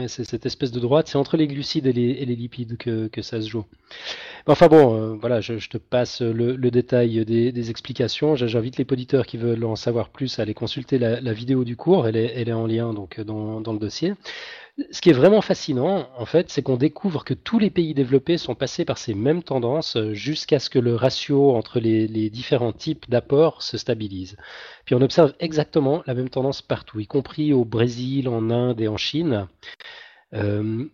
cette 0.07 0.45
espèce 0.45 0.71
de 0.71 0.79
droite. 0.79 1.07
C'est 1.07 1.17
entre 1.17 1.37
les 1.37 1.47
glucides 1.47 1.87
et 1.87 1.93
les, 1.93 2.25
lipides 2.25 2.77
que, 2.77 3.21
ça 3.21 3.41
se 3.41 3.49
joue. 3.49 3.65
Enfin 4.45 4.67
bon, 4.67 4.95
euh, 4.95 5.15
voilà, 5.19 5.41
je, 5.41 5.67
te 5.67 5.77
passe 5.77 6.21
le, 6.21 6.55
détail 6.71 7.25
des, 7.25 7.69
explications. 7.69 8.35
J'invite 8.35 8.77
les 8.77 8.85
auditeurs 8.89 9.25
qui 9.25 9.37
veulent 9.37 9.65
en 9.65 9.75
savoir 9.75 10.09
plus 10.09 10.39
à 10.39 10.43
aller 10.43 10.53
consulter 10.53 10.99
la, 10.99 11.33
vidéo 11.33 11.63
du 11.63 11.75
cours. 11.75 12.07
Elle 12.07 12.17
est, 12.17 12.51
en 12.51 12.67
lien 12.67 12.93
donc 12.93 13.19
dans 13.19 13.73
le 13.73 13.79
dossier. 13.79 14.13
Ce 14.91 15.01
qui 15.01 15.09
est 15.09 15.13
vraiment 15.13 15.41
fascinant, 15.41 16.07
en 16.15 16.25
fait, 16.25 16.51
c'est 16.51 16.61
qu'on 16.61 16.77
découvre 16.77 17.23
que 17.23 17.33
tous 17.33 17.57
les 17.57 17.71
pays 17.71 17.95
développés 17.95 18.37
sont 18.37 18.53
passés 18.53 18.85
par 18.85 18.99
ces 18.99 19.15
mêmes 19.15 19.41
tendances 19.41 19.95
euh, 19.95 20.13
jusqu'à 20.13 20.59
ce 20.59 20.69
que 20.69 20.77
le 20.77 20.95
ratio 20.95 21.55
entre 21.55 21.79
les, 21.79 22.29
différents 22.29 22.73
types 22.73 23.09
d'apports 23.09 23.63
se 23.63 23.79
stabilise. 23.79 24.37
Puis 24.85 24.93
on 24.93 25.01
observe 25.01 25.33
exactement 25.39 26.03
la 26.05 26.13
même 26.13 26.29
tendance 26.29 26.61
partout, 26.61 26.99
y 26.99 27.07
compris 27.07 27.53
au 27.53 27.65
Brésil, 27.65 28.29
en 28.29 28.51
Inde 28.51 28.79
et 28.79 28.87
en 28.87 28.97
Chine. 28.97 29.47
Euh, 30.33 30.85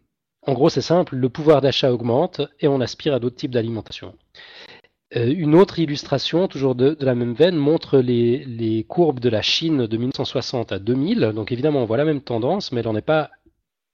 en 0.47 0.53
gros, 0.53 0.69
c'est 0.69 0.81
simple, 0.81 1.17
le 1.17 1.27
pouvoir 1.27 1.59
d'achat 1.59 1.91
augmente 1.91 2.41
et 2.61 2.69
on 2.69 2.79
aspire 2.79 3.13
à 3.13 3.19
d'autres 3.19 3.35
types 3.35 3.51
d'alimentation. 3.51 4.15
une 5.13 5.55
autre 5.55 5.79
illustration, 5.79 6.47
toujours 6.47 6.75
de, 6.75 6.97
la 7.01 7.15
même 7.15 7.33
veine, 7.33 7.57
montre 7.57 7.99
les, 7.99 8.45
les, 8.45 8.83
courbes 8.85 9.19
de 9.19 9.29
la 9.29 9.41
Chine 9.41 9.87
de 9.87 9.97
1960 9.97 10.71
à 10.71 10.79
2000. 10.79 11.33
Donc 11.35 11.51
évidemment, 11.51 11.81
on 11.81 11.85
voit 11.85 11.97
la 11.97 12.05
même 12.05 12.21
tendance, 12.21 12.71
mais 12.71 12.79
elle 12.79 12.87
n'en 12.87 12.95
est 12.95 13.01
pas 13.01 13.29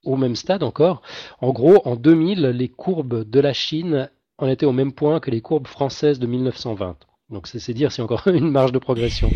au 0.04 0.16
même 0.16 0.36
stade 0.36 0.64
encore. 0.64 1.02
En 1.42 1.52
gros, 1.52 1.82
en 1.86 1.96
2000, 1.96 2.42
les 2.48 2.70
courbes 2.70 3.30
de 3.30 3.40
la 3.40 3.54
Chine 3.54 4.10
en 4.38 4.48
étaient 4.48 4.66
au 4.66 4.72
même 4.72 4.94
point 4.94 5.20
que 5.20 5.32
les 5.32 5.42
courbes 5.42 5.68
françaises 5.68 6.20
de 6.20 6.28
1920. 6.28 6.98
Donc 7.30 7.48
c'est 7.48 7.74
dire 7.74 7.92
a 7.96 8.02
encore 8.02 8.28
une 8.34 8.50
marge 8.50 8.72
de 8.72 8.80
progression. 8.80 9.30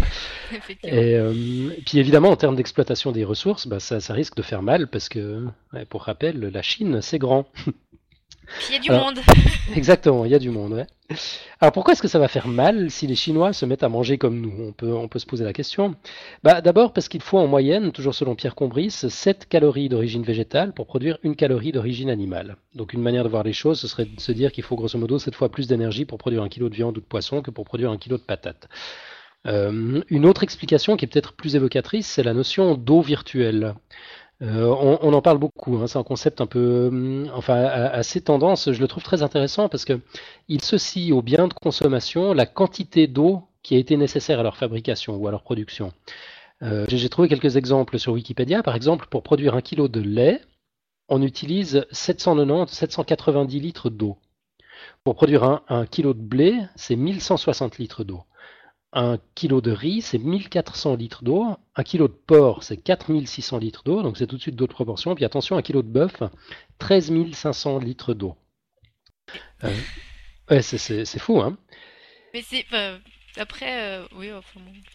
et, 0.84 1.16
euh, 1.16 1.70
puis 1.86 2.00
évidemment, 2.00 2.30
en 2.30 2.36
termes 2.36 2.56
d'exploitation 2.56 3.12
des 3.12 3.24
ressources, 3.24 3.68
bah, 3.68 3.80
ça, 3.80 4.00
ça, 4.00 4.14
risque 4.14 4.36
de 4.36 4.42
faire 4.42 4.64
mal 4.64 4.88
parce 4.88 5.10
que, 5.10 5.46
pour 5.90 6.04
rappel, 6.04 6.40
la 6.40 6.62
Chine, 6.62 7.02
c'est 7.02 7.20
grand. 7.20 7.46
il 8.70 8.74
y 8.74 8.78
a 8.78 8.80
du 8.80 8.92
monde. 8.92 9.20
Exactement, 9.76 10.26
il 10.26 10.32
y 10.32 10.36
a 10.36 10.40
du 10.40 10.50
monde. 10.50 10.74
Ouais. 10.74 10.88
Alors 11.60 11.72
pourquoi 11.72 11.94
est-ce 11.94 12.02
que 12.02 12.08
ça 12.08 12.20
va 12.20 12.28
faire 12.28 12.48
mal 12.48 12.90
si 12.90 13.08
les 13.08 13.16
Chinois 13.16 13.54
se 13.54 13.66
mettent 13.66 13.84
à 13.84 13.90
manger 13.90 14.18
comme 14.18 14.40
nous? 14.40 14.54
On 14.60 14.72
peut, 14.72 14.94
on 14.94 15.08
peut 15.08 15.20
se 15.20 15.26
poser 15.26 15.44
la 15.44 15.54
question. 15.54 15.96
Bah, 16.44 16.62
D'abord 16.62 16.94
parce 16.94 17.08
qu'il 17.08 17.22
faut 17.22 17.38
en 17.38 17.48
moyenne, 17.48 17.92
toujours 17.92 18.16
selon 18.16 18.36
Pierre 18.36 18.56
Combris, 18.56 18.92
7 18.92 19.48
calories 19.48 19.90
d'origine 19.90 20.24
végétale 20.24 20.74
pour 20.74 20.88
produire 20.88 21.18
une 21.24 21.36
calorie 21.36 21.72
d'origine 21.72 22.10
animale. 22.10 22.58
Donc 22.76 22.94
une 22.94 23.02
manière 23.02 23.24
de 23.24 23.30
voir 23.30 23.44
les 23.44 23.54
choses, 23.54 23.80
ce 23.80 23.88
serait 23.88 24.06
de 24.06 24.20
se 24.20 24.32
dire 24.32 24.52
qu'il 24.52 24.64
faut 24.64 24.76
grosso 24.76 24.98
modo 24.98 25.20
7 25.20 25.36
fois 25.36 25.50
plus 25.50 25.68
d'énergie 25.68 26.06
pour 26.06 26.18
produire 26.18 26.44
un 26.44 26.50
kilo 26.50 26.70
de 26.70 26.76
viande 26.76 26.98
ou 26.98 27.02
de 27.02 27.06
poisson 27.06 27.42
que 27.42 27.52
pour 27.52 27.66
produire 27.66 27.92
un 27.92 27.98
kilo 27.98 28.18
de 28.18 28.24
patates. 28.24 28.68
Euh, 29.46 30.02
une 30.10 30.26
autre 30.26 30.44
explication 30.44 30.96
qui 30.96 31.06
est 31.06 31.08
peut-être 31.08 31.34
plus 31.34 31.56
évocatrice, 31.56 32.08
c'est 32.08 32.24
la 32.24 32.34
notion 32.34 32.76
d'eau 32.76 33.02
virtuelle. 33.02 33.76
Euh, 34.44 34.66
on, 35.02 35.14
en 35.14 35.22
parle 35.22 35.38
beaucoup, 35.38 35.78
hein, 35.78 35.88
c'est 35.88 35.98
un 35.98 36.04
concept 36.04 36.42
un 36.42 36.48
peu, 36.48 36.88
hum, 36.88 37.32
enfin, 37.34 37.56
assez 37.56 38.22
tendance. 38.22 38.72
Je 38.72 38.82
le 38.82 38.88
trouve 38.88 39.04
très 39.04 39.24
intéressant 39.24 39.70
parce 39.70 39.86
que 39.86 40.00
il 40.50 40.60
associe 40.62 41.12
aux 41.14 41.22
biens 41.22 41.48
de 41.48 41.54
consommation 41.54 42.34
la 42.34 42.46
quantité 42.46 43.08
d'eau 43.08 43.44
qui 43.62 43.76
a 43.76 43.78
été 43.78 43.96
nécessaire 43.96 44.40
à 44.42 44.44
leur 44.44 44.58
fabrication 44.58 45.16
ou 45.16 45.28
à 45.28 45.32
leur 45.32 45.44
production. 45.44 45.94
Euh, 46.62 46.86
j'ai 46.90 47.10
trouvé 47.10 47.30
quelques 47.30 47.56
exemples 47.56 47.98
sur 48.00 48.14
Wikipédia. 48.14 48.64
Par 48.64 48.76
exemple, 48.76 49.08
pour 49.10 49.24
produire 49.24 49.56
un 49.56 49.62
kilo 49.62 49.88
de 49.88 50.02
lait, 50.02 50.42
on 51.08 51.22
utilise 51.22 51.86
790, 51.92 52.74
790 52.74 53.60
litres 53.62 53.90
d'eau. 53.90 54.18
Pour 55.06 55.16
produire 55.16 55.44
un, 55.44 55.64
un 55.70 55.86
kilo 55.86 56.14
de 56.14 56.22
blé, 56.22 56.58
c'est 56.76 56.98
1160 56.98 57.78
litres 57.78 58.04
d'eau. 58.04 58.24
Un 58.96 59.18
kilo 59.34 59.60
de 59.60 59.72
riz, 59.72 60.02
c'est 60.02 60.20
1400 60.20 60.96
litres 60.96 61.24
d'eau. 61.24 61.58
Un 61.76 61.84
kilo 61.84 62.08
de 62.08 62.14
porc, 62.14 62.64
c'est 62.64 62.78
4600 62.78 63.58
litres 63.58 63.84
d'eau. 63.84 64.04
Donc 64.04 64.18
c'est 64.18 64.28
tout 64.28 64.38
de 64.38 64.42
suite 64.42 64.56
d'autres 64.56 64.76
proportions. 64.76 65.16
Puis 65.16 65.26
attention, 65.26 65.58
un 65.58 65.64
kilo 65.64 65.82
de 65.82 65.88
bœuf, 65.88 66.22
13 66.78 67.12
500 67.34 67.80
litres 67.80 68.14
d'eau. 68.14 68.36
Euh, 69.64 69.76
ouais, 70.52 70.62
c'est 70.62 71.20
fou, 71.20 71.42
hein. 71.42 71.58
Mais 72.34 72.44
c'est. 72.44 72.66
Après, 73.38 73.82
euh, 73.82 74.06
oui, 74.16 74.30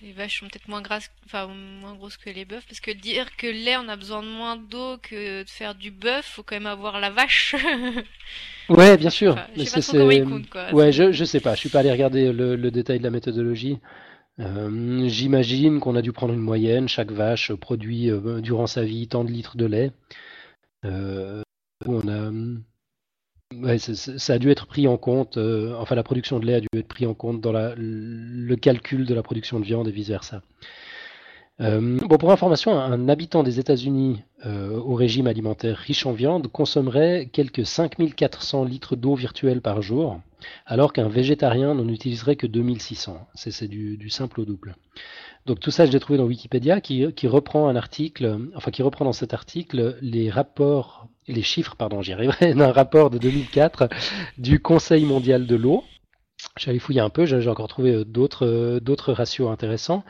les 0.01 0.13
vaches 0.13 0.41
sont 0.41 0.47
peut-être 0.47 0.69
moins 0.69 0.81
grasses, 0.81 1.11
enfin 1.27 1.49
moins 1.49 1.95
grosses 1.95 2.17
que 2.17 2.31
les 2.31 2.45
bœufs, 2.45 2.63
parce 2.69 2.79
que 2.79 2.93
dire 2.93 3.37
que 3.37 3.49
lait 3.49 3.77
on 3.77 3.89
a 3.89 3.97
besoin 3.97 4.23
de 4.23 4.29
moins 4.29 4.57
d'eau 4.57 4.97
que 5.03 5.43
de 5.43 5.49
faire 5.49 5.75
du 5.75 5.91
bœuf, 5.91 6.25
faut 6.25 6.45
quand 6.45 6.55
même 6.55 6.67
avoir 6.67 7.01
la 7.01 7.11
vache. 7.11 7.57
ouais, 8.69 8.97
bien 8.97 9.11
sûr. 9.11 9.37
je 9.57 9.65
sais 9.65 9.81
pas 9.81 9.99
trop 9.99 10.77
Ouais, 10.77 10.93
je, 10.93 11.11
je 11.11 11.25
sais 11.25 11.41
pas, 11.41 11.55
je 11.55 11.61
suis 11.61 11.69
pas 11.69 11.81
allé 11.81 11.91
regarder 11.91 12.33
le, 12.33 12.71
détail 12.71 12.99
de 12.99 13.05
la 13.05 13.11
méthodologie. 13.11 13.81
Euh, 14.39 15.09
j'imagine 15.09 15.81
qu'on 15.81 15.97
a 15.97 16.03
dû 16.03 16.13
prendre 16.13 16.33
une 16.33 16.41
moyenne. 16.41 16.89
Chaque 16.89 17.11
vache 17.11 17.53
produit 17.55 18.09
euh, 18.09 18.41
durant 18.41 18.69
sa 18.69 18.85
vie 18.85 19.09
tant 19.09 19.25
de 19.25 19.33
litres 19.33 19.57
de 19.57 19.67
lait. 19.67 19.91
on 20.85 22.09
a 22.09 22.31
Ça 24.19 24.35
a 24.35 24.39
dû 24.39 24.51
être 24.51 24.67
pris 24.67 24.87
en 24.87 24.99
compte, 24.99 25.39
euh, 25.39 25.75
enfin 25.79 25.95
la 25.95 26.03
production 26.03 26.39
de 26.39 26.45
lait 26.45 26.55
a 26.57 26.61
dû 26.61 26.69
être 26.77 26.87
pris 26.87 27.07
en 27.07 27.15
compte 27.15 27.41
dans 27.41 27.53
la, 27.53 27.73
le 27.77 28.57
calcul 28.57 29.07
de 29.07 29.15
la 29.15 29.23
production 29.23 29.59
de 29.59 29.65
viande 29.65 29.89
et 29.89 29.91
vice-versa. 29.91 30.43
Euh, 31.61 31.99
bon, 32.07 32.19
pour 32.19 32.31
information, 32.31 32.79
un 32.79 33.09
habitant 33.09 33.43
des 33.43 33.59
États-Unis 33.59 34.23
euh, 34.45 34.79
au 34.79 34.95
régime 34.95 35.27
alimentaire 35.27 35.79
riche 35.79 36.05
en 36.05 36.13
viande 36.13 36.49
consommerait 36.49 37.31
quelques 37.33 37.65
5400 37.65 38.65
litres 38.65 38.97
d'eau 38.97 39.15
virtuelle 39.15 39.63
par 39.63 39.81
jour, 39.81 40.21
alors 40.67 40.93
qu'un 40.93 41.09
végétarien 41.09 41.75
n'en 41.75 41.89
utiliserait 41.89 42.37
que 42.37 42.47
2600. 42.47 43.29
C'est 43.35 43.67
du, 43.67 43.97
du 43.97 44.11
simple 44.11 44.43
au 44.43 44.45
double. 44.45 44.77
Donc 45.47 45.59
tout 45.59 45.71
ça, 45.71 45.87
je 45.87 45.91
l'ai 45.91 46.01
trouvé 46.01 46.19
dans 46.19 46.27
Wikipédia, 46.27 46.83
qui, 46.83 47.27
reprend 47.27 47.69
un 47.69 47.77
article, 47.77 48.39
enfin 48.55 48.71
qui 48.71 48.83
reprend 48.83 49.07
dans 49.07 49.15
cet 49.15 49.33
article 49.33 49.97
les 50.03 50.29
rapports, 50.29 51.09
les 51.29 51.43
chiffres, 51.43 51.77
pardon, 51.77 52.03
j'y 52.03 52.13
arriverai, 52.13 52.55
d'un 52.55 52.73
rapport 52.73 53.11
de 53.11 53.19
2004 53.19 53.89
du 54.39 54.61
Conseil 54.61 55.05
mondial 55.05 55.47
de 55.47 55.57
l'eau. 55.57 55.85
J'allais 56.57 56.79
fouiller 56.79 57.01
un 57.01 57.11
peu, 57.11 57.27
j'ai 57.27 57.49
encore 57.49 57.69
trouvé 57.69 57.93
euh, 57.95 58.05
d'autres, 58.05 58.47
euh, 58.47 58.81
d'autres 58.81 59.13
ratios 59.13 59.51
intéressants. 59.51 60.05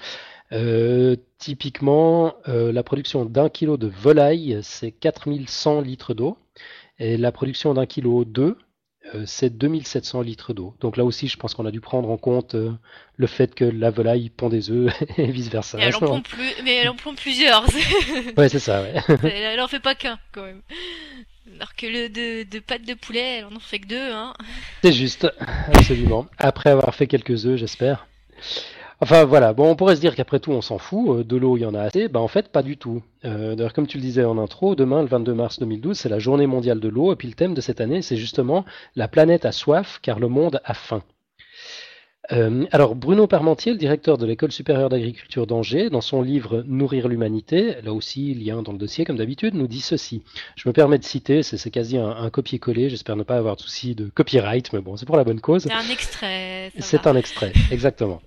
Euh, 0.52 1.16
typiquement, 1.38 2.34
la 2.46 2.82
production 2.82 3.26
d'un 3.26 3.50
kilo 3.50 3.76
de 3.76 3.86
volaille, 3.86 4.58
c'est 4.62 4.92
4100 4.92 5.82
litres 5.82 6.14
d'eau. 6.14 6.38
Et 6.98 7.16
la 7.16 7.32
production 7.32 7.74
d'un 7.74 7.86
kilo 7.86 8.24
d'œufs, 8.24 8.56
c'est 9.26 9.56
2700 9.56 10.22
litres 10.22 10.52
d'eau. 10.52 10.74
Donc 10.80 10.96
là 10.96 11.04
aussi, 11.04 11.28
je 11.28 11.36
pense 11.36 11.54
qu'on 11.54 11.66
a 11.66 11.70
dû 11.70 11.80
prendre 11.80 12.10
en 12.10 12.16
compte 12.16 12.54
euh, 12.54 12.72
le 13.16 13.26
fait 13.26 13.54
que 13.54 13.64
la 13.64 13.90
volaille 13.90 14.30
pond 14.30 14.48
des 14.48 14.70
œufs 14.70 14.92
et 15.18 15.30
vice-versa. 15.30 15.78
Elle 15.80 15.94
en 15.96 16.00
pond 16.00 16.20
plus, 16.20 16.52
mais 16.64 16.76
elle 16.76 16.88
en 16.88 16.96
pond 16.96 17.14
plusieurs. 17.14 17.64
ouais, 18.36 18.48
c'est 18.48 18.58
ça, 18.58 18.82
ouais. 18.82 18.94
elle 19.24 19.60
en 19.60 19.68
fait 19.68 19.80
pas 19.80 19.94
qu'un, 19.94 20.18
quand 20.32 20.42
même. 20.42 20.62
Alors 21.56 21.74
que 21.74 21.86
le 21.86 22.08
de, 22.08 22.48
de 22.48 22.58
pâte 22.60 22.84
de 22.84 22.94
poulet, 22.94 23.38
elle 23.38 23.46
en 23.46 23.60
fait 23.60 23.80
que 23.80 23.86
deux, 23.86 24.12
hein. 24.12 24.34
C'est 24.82 24.92
juste, 24.92 25.26
absolument. 25.72 26.26
Après 26.38 26.70
avoir 26.70 26.94
fait 26.94 27.06
quelques 27.06 27.46
œufs, 27.46 27.56
j'espère. 27.56 28.06
Enfin 29.00 29.24
voilà, 29.24 29.52
bon, 29.52 29.70
on 29.70 29.76
pourrait 29.76 29.94
se 29.94 30.00
dire 30.00 30.16
qu'après 30.16 30.40
tout, 30.40 30.50
on 30.50 30.60
s'en 30.60 30.78
fout, 30.78 31.20
euh, 31.20 31.24
de 31.24 31.36
l'eau, 31.36 31.56
il 31.56 31.60
y 31.60 31.66
en 31.66 31.74
a 31.74 31.82
assez. 31.82 32.08
Ben, 32.08 32.18
en 32.18 32.26
fait, 32.26 32.48
pas 32.48 32.62
du 32.62 32.76
tout. 32.76 33.02
Euh, 33.24 33.54
D'ailleurs, 33.54 33.72
comme 33.72 33.86
tu 33.86 33.96
le 33.98 34.02
disais 34.02 34.24
en 34.24 34.38
intro, 34.38 34.74
demain, 34.74 35.02
le 35.02 35.08
22 35.08 35.34
mars 35.34 35.60
2012, 35.60 35.96
c'est 35.96 36.08
la 36.08 36.18
journée 36.18 36.48
mondiale 36.48 36.80
de 36.80 36.88
l'eau, 36.88 37.12
et 37.12 37.16
puis 37.16 37.28
le 37.28 37.34
thème 37.34 37.54
de 37.54 37.60
cette 37.60 37.80
année, 37.80 38.02
c'est 38.02 38.16
justement 38.16 38.64
La 38.96 39.06
planète 39.06 39.44
a 39.44 39.52
soif, 39.52 40.00
car 40.02 40.18
le 40.18 40.26
monde 40.26 40.60
a 40.64 40.74
faim. 40.74 41.02
Euh, 42.32 42.66
alors, 42.72 42.96
Bruno 42.96 43.28
Parmentier, 43.28 43.72
le 43.72 43.78
directeur 43.78 44.18
de 44.18 44.26
l'École 44.26 44.52
supérieure 44.52 44.88
d'agriculture 44.88 45.46
d'Angers, 45.46 45.90
dans 45.90 46.00
son 46.00 46.20
livre 46.20 46.64
Nourrir 46.66 47.06
l'humanité, 47.06 47.76
là 47.82 47.92
aussi, 47.92 48.32
il 48.32 48.42
y 48.42 48.50
a 48.50 48.56
un 48.56 48.62
dans 48.62 48.72
le 48.72 48.78
dossier, 48.78 49.04
comme 49.04 49.16
d'habitude, 49.16 49.54
nous 49.54 49.68
dit 49.68 49.80
ceci. 49.80 50.22
Je 50.56 50.68
me 50.68 50.72
permets 50.72 50.98
de 50.98 51.04
citer, 51.04 51.44
c'est 51.44 51.70
quasi 51.70 51.96
un, 51.96 52.10
un 52.10 52.30
copier-coller, 52.30 52.90
j'espère 52.90 53.14
ne 53.14 53.22
pas 53.22 53.36
avoir 53.36 53.54
de 53.54 53.60
souci 53.60 53.94
de 53.94 54.08
copyright, 54.08 54.72
mais 54.72 54.80
bon, 54.80 54.96
c'est 54.96 55.06
pour 55.06 55.16
la 55.16 55.24
bonne 55.24 55.40
cause. 55.40 55.62
C'est 55.62 55.72
un 55.72 55.88
extrait. 55.88 56.72
C'est 56.80 57.06
un 57.06 57.14
extrait, 57.14 57.52
exactement. 57.70 58.20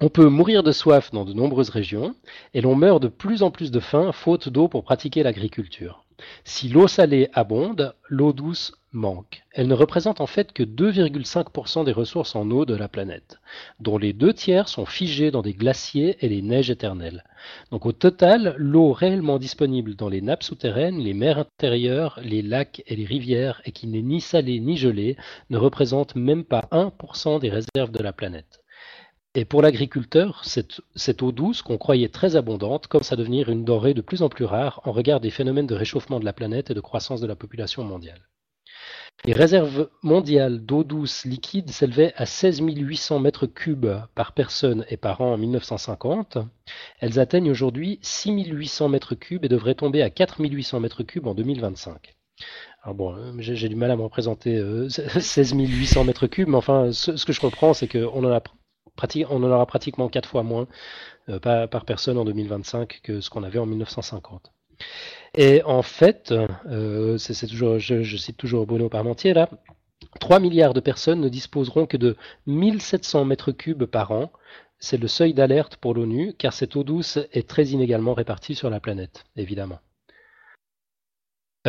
On 0.00 0.08
peut 0.08 0.28
mourir 0.28 0.62
de 0.62 0.72
soif 0.72 1.10
dans 1.12 1.24
de 1.24 1.32
nombreuses 1.32 1.70
régions 1.70 2.14
et 2.54 2.60
l'on 2.60 2.74
meurt 2.74 3.02
de 3.02 3.08
plus 3.08 3.42
en 3.42 3.50
plus 3.50 3.70
de 3.70 3.80
faim 3.80 4.12
faute 4.12 4.48
d'eau 4.48 4.68
pour 4.68 4.84
pratiquer 4.84 5.22
l'agriculture. 5.22 6.04
Si 6.44 6.68
l'eau 6.68 6.88
salée 6.88 7.28
abonde, 7.32 7.94
l'eau 8.08 8.32
douce 8.32 8.72
manque. 8.92 9.42
Elle 9.52 9.68
ne 9.68 9.74
représente 9.74 10.20
en 10.20 10.26
fait 10.26 10.52
que 10.52 10.62
2,5% 10.62 11.84
des 11.84 11.92
ressources 11.92 12.36
en 12.36 12.50
eau 12.50 12.64
de 12.64 12.74
la 12.74 12.88
planète, 12.88 13.40
dont 13.80 13.96
les 13.96 14.12
deux 14.12 14.32
tiers 14.32 14.68
sont 14.68 14.86
figés 14.86 15.30
dans 15.30 15.42
des 15.42 15.54
glaciers 15.54 16.16
et 16.20 16.28
les 16.28 16.42
neiges 16.42 16.70
éternelles. 16.70 17.24
Donc 17.70 17.86
au 17.86 17.92
total, 17.92 18.54
l'eau 18.58 18.92
réellement 18.92 19.38
disponible 19.38 19.94
dans 19.94 20.08
les 20.08 20.20
nappes 20.20 20.42
souterraines, 20.42 20.98
les 20.98 21.14
mers 21.14 21.38
intérieures, 21.38 22.20
les 22.22 22.42
lacs 22.42 22.82
et 22.86 22.96
les 22.96 23.06
rivières, 23.06 23.62
et 23.64 23.72
qui 23.72 23.86
n'est 23.86 24.02
ni 24.02 24.20
salée 24.20 24.60
ni 24.60 24.76
gelée, 24.76 25.16
ne 25.50 25.58
représente 25.58 26.14
même 26.14 26.44
pas 26.44 26.68
1% 26.70 27.40
des 27.40 27.50
réserves 27.50 27.92
de 27.92 28.02
la 28.02 28.12
planète. 28.12 28.61
Et 29.34 29.46
pour 29.46 29.62
l'agriculteur, 29.62 30.44
cette, 30.44 31.22
eau 31.22 31.32
douce 31.32 31.62
qu'on 31.62 31.78
croyait 31.78 32.10
très 32.10 32.36
abondante 32.36 32.86
commence 32.86 33.12
à 33.12 33.16
devenir 33.16 33.48
une 33.48 33.64
denrée 33.64 33.94
de 33.94 34.02
plus 34.02 34.22
en 34.22 34.28
plus 34.28 34.44
rare 34.44 34.82
en 34.84 34.92
regard 34.92 35.20
des 35.20 35.30
phénomènes 35.30 35.66
de 35.66 35.74
réchauffement 35.74 36.20
de 36.20 36.26
la 36.26 36.34
planète 36.34 36.70
et 36.70 36.74
de 36.74 36.80
croissance 36.80 37.22
de 37.22 37.26
la 37.26 37.34
population 37.34 37.82
mondiale. 37.82 38.28
Les 39.24 39.32
réserves 39.32 39.88
mondiales 40.02 40.60
d'eau 40.60 40.84
douce 40.84 41.24
liquide 41.24 41.70
s'élevaient 41.70 42.12
à 42.16 42.26
16 42.26 42.60
800 42.60 43.20
mètres 43.20 43.46
cubes 43.46 43.88
par 44.14 44.32
personne 44.32 44.84
et 44.90 44.98
par 44.98 45.22
an 45.22 45.32
en 45.32 45.38
1950. 45.38 46.36
Elles 47.00 47.18
atteignent 47.18 47.50
aujourd'hui 47.50 48.00
6 48.02 48.44
800 48.44 48.90
mètres 48.90 49.14
cubes 49.14 49.46
et 49.46 49.48
devraient 49.48 49.74
tomber 49.74 50.02
à 50.02 50.10
4 50.10 50.40
800 50.40 50.80
mètres 50.80 51.04
cubes 51.04 51.26
en 51.26 51.34
2025. 51.34 52.16
Alors 52.82 52.96
bon, 52.96 53.40
j'ai 53.40 53.68
du 53.68 53.76
mal 53.76 53.92
à 53.92 53.96
me 53.96 54.02
représenter 54.02 54.60
16 54.88 55.54
800 55.54 56.04
mètres 56.04 56.26
cubes, 56.26 56.48
mais 56.48 56.56
enfin, 56.56 56.92
ce, 56.92 57.24
que 57.24 57.32
je 57.32 57.40
reprends, 57.40 57.72
c'est 57.72 57.88
qu'on 57.88 58.24
en 58.24 58.30
a 58.30 58.42
on 59.28 59.42
en 59.42 59.50
aura 59.50 59.66
pratiquement 59.66 60.08
quatre 60.08 60.28
fois 60.28 60.42
moins 60.42 60.66
euh, 61.28 61.38
par, 61.38 61.84
personne 61.84 62.18
en 62.18 62.24
2025 62.24 63.00
que 63.02 63.20
ce 63.20 63.30
qu'on 63.30 63.42
avait 63.42 63.58
en 63.58 63.66
1950. 63.66 64.52
Et 65.34 65.62
en 65.64 65.82
fait, 65.82 66.32
euh, 66.32 67.18
toujours, 67.48 67.78
je, 67.78 68.16
cite 68.16 68.36
toujours 68.36 68.66
Bruno 68.66 68.88
Parmentier 68.88 69.34
là, 69.34 69.48
3 70.20 70.40
milliards 70.40 70.74
de 70.74 70.80
personnes 70.80 71.20
ne 71.20 71.28
disposeront 71.28 71.86
que 71.86 71.96
de 71.96 72.16
1700 72.46 73.24
mètres 73.24 73.52
cubes 73.52 73.84
par 73.84 74.10
an. 74.10 74.32
C'est 74.78 74.98
le 74.98 75.08
seuil 75.08 75.32
d'alerte 75.32 75.76
pour 75.76 75.94
l'ONU, 75.94 76.34
car 76.36 76.52
cette 76.52 76.74
eau 76.74 76.82
douce 76.82 77.18
est 77.32 77.48
très 77.48 77.66
inégalement 77.66 78.14
répartie 78.14 78.56
sur 78.56 78.68
la 78.68 78.80
planète, 78.80 79.24
évidemment. 79.36 79.78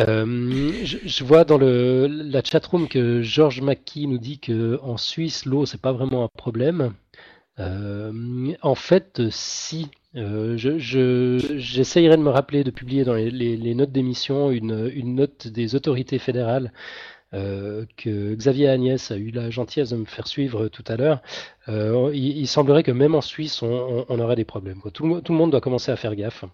Euh, 0.00 0.84
je, 0.84 1.22
vois 1.24 1.44
dans 1.44 1.56
le, 1.56 2.08
la 2.08 2.42
chatroom 2.42 2.88
que 2.88 3.22
Georges 3.22 3.60
Mackey 3.60 4.06
nous 4.06 4.18
dit 4.18 4.40
que 4.40 4.80
en 4.82 4.96
Suisse, 4.96 5.46
l'eau, 5.46 5.66
c'est 5.66 5.80
pas 5.80 5.92
vraiment 5.92 6.24
un 6.24 6.28
problème. 6.36 6.94
Euh, 7.60 8.52
en 8.62 8.74
fait, 8.74 9.22
si. 9.30 9.88
Euh, 10.16 10.56
je, 10.56 10.78
je- 10.78 11.56
j'essayerai 11.58 12.16
de 12.16 12.22
me 12.22 12.30
rappeler 12.30 12.62
de 12.62 12.70
publier 12.70 13.02
dans 13.04 13.14
les, 13.14 13.30
les- 13.32 13.56
les 13.56 13.74
notes 13.74 13.90
d'émission 13.90 14.52
une, 14.52 14.88
une 14.94 15.16
note 15.16 15.48
des 15.48 15.74
autorités 15.74 16.20
fédérales 16.20 16.72
euh, 17.32 17.84
que 17.96 18.32
Xavier 18.36 18.68
Agnès 18.68 19.10
a 19.10 19.16
eu 19.16 19.32
la 19.32 19.50
gentillesse 19.50 19.90
de 19.90 19.96
me 19.96 20.04
faire 20.04 20.28
suivre 20.28 20.68
tout 20.68 20.84
à 20.86 20.96
l'heure. 20.96 21.20
Euh, 21.68 22.12
il, 22.14 22.38
il 22.38 22.46
semblerait 22.46 22.84
que 22.84 22.92
même 22.92 23.16
en 23.16 23.20
Suisse, 23.20 23.60
on, 23.62 23.66
on- 23.72 24.06
on 24.08 24.20
aurait 24.20 24.36
des 24.36 24.44
problèmes. 24.44 24.78
quoi. 24.80 24.92
Tout, 24.92 25.02
le 25.02 25.08
mo- 25.08 25.20
tout 25.20 25.32
le 25.32 25.38
monde 25.38 25.50
doit 25.50 25.60
commencer 25.60 25.90
à 25.90 25.96
faire 25.96 26.14
gaffe. 26.14 26.44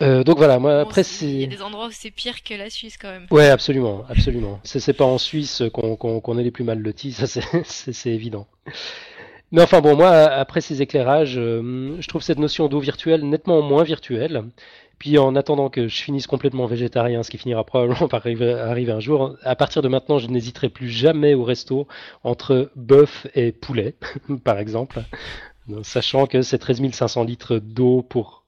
Euh, 0.00 0.22
donc 0.24 0.38
voilà, 0.38 0.58
moi 0.58 0.76
Bon, 0.84 0.88
après 0.88 1.02
c'est- 1.02 1.26
il 1.26 1.40
y 1.40 1.44
a 1.44 1.48
des 1.48 1.60
endroits 1.60 1.88
où 1.88 1.90
c'est 1.92 2.10
pire 2.12 2.42
que 2.42 2.54
la 2.54 2.70
Suisse 2.70 2.96
quand 2.96 3.10
même. 3.10 3.26
Ouais, 3.30 3.48
absolument, 3.50 4.04
absolument. 4.08 4.60
C'est 4.64 4.92
pas 4.94 5.04
en 5.04 5.18
Suisse 5.18 5.62
qu'on 5.74 6.38
est 6.38 6.42
les 6.42 6.50
plus 6.52 6.64
mal 6.64 6.78
lotis, 6.78 7.12
ça 7.12 7.26
c'est 7.26 8.10
évident. 8.14 8.46
Mais 9.50 9.62
enfin 9.62 9.80
bon, 9.80 9.96
moi, 9.96 10.10
après 10.10 10.60
ces 10.60 10.82
éclairages, 10.82 11.38
euh, 11.38 11.96
je 12.00 12.08
trouve 12.08 12.22
cette 12.22 12.38
notion 12.38 12.68
d'eau 12.68 12.80
virtuelle 12.80 13.28
nettement 13.28 13.62
moins 13.62 13.82
virtuelle. 13.82 14.44
Puis 14.98 15.16
en 15.16 15.36
attendant 15.36 15.70
que 15.70 15.86
je 15.86 16.02
finisse 16.02 16.26
complètement 16.26 16.66
végétarien, 16.66 17.22
ce 17.22 17.30
qui 17.30 17.38
finira 17.38 17.64
probablement 17.64 18.08
par 18.08 18.20
arriver, 18.20 18.52
arriver 18.52 18.92
un 18.92 19.00
jour, 19.00 19.36
à 19.42 19.56
partir 19.56 19.80
de 19.80 19.88
maintenant, 19.88 20.18
je 20.18 20.28
n'hésiterai 20.28 20.68
plus 20.68 20.88
jamais 20.88 21.34
au 21.34 21.44
resto 21.44 21.86
entre 22.24 22.70
bœuf 22.76 23.26
et 23.34 23.52
poulet, 23.52 23.94
par 24.44 24.58
exemple, 24.58 25.02
sachant 25.82 26.26
que 26.26 26.42
c'est 26.42 26.58
13 26.58 26.90
500 26.90 27.24
litres 27.24 27.58
d'eau 27.58 28.02
pour 28.02 28.44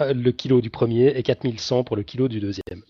euh, 0.00 0.12
le 0.14 0.32
kilo 0.32 0.60
du 0.60 0.70
premier 0.70 1.08
et 1.08 1.22
4100 1.22 1.84
pour 1.84 1.96
le 1.96 2.02
kilo 2.02 2.28
du 2.28 2.40
deuxième. 2.40 2.82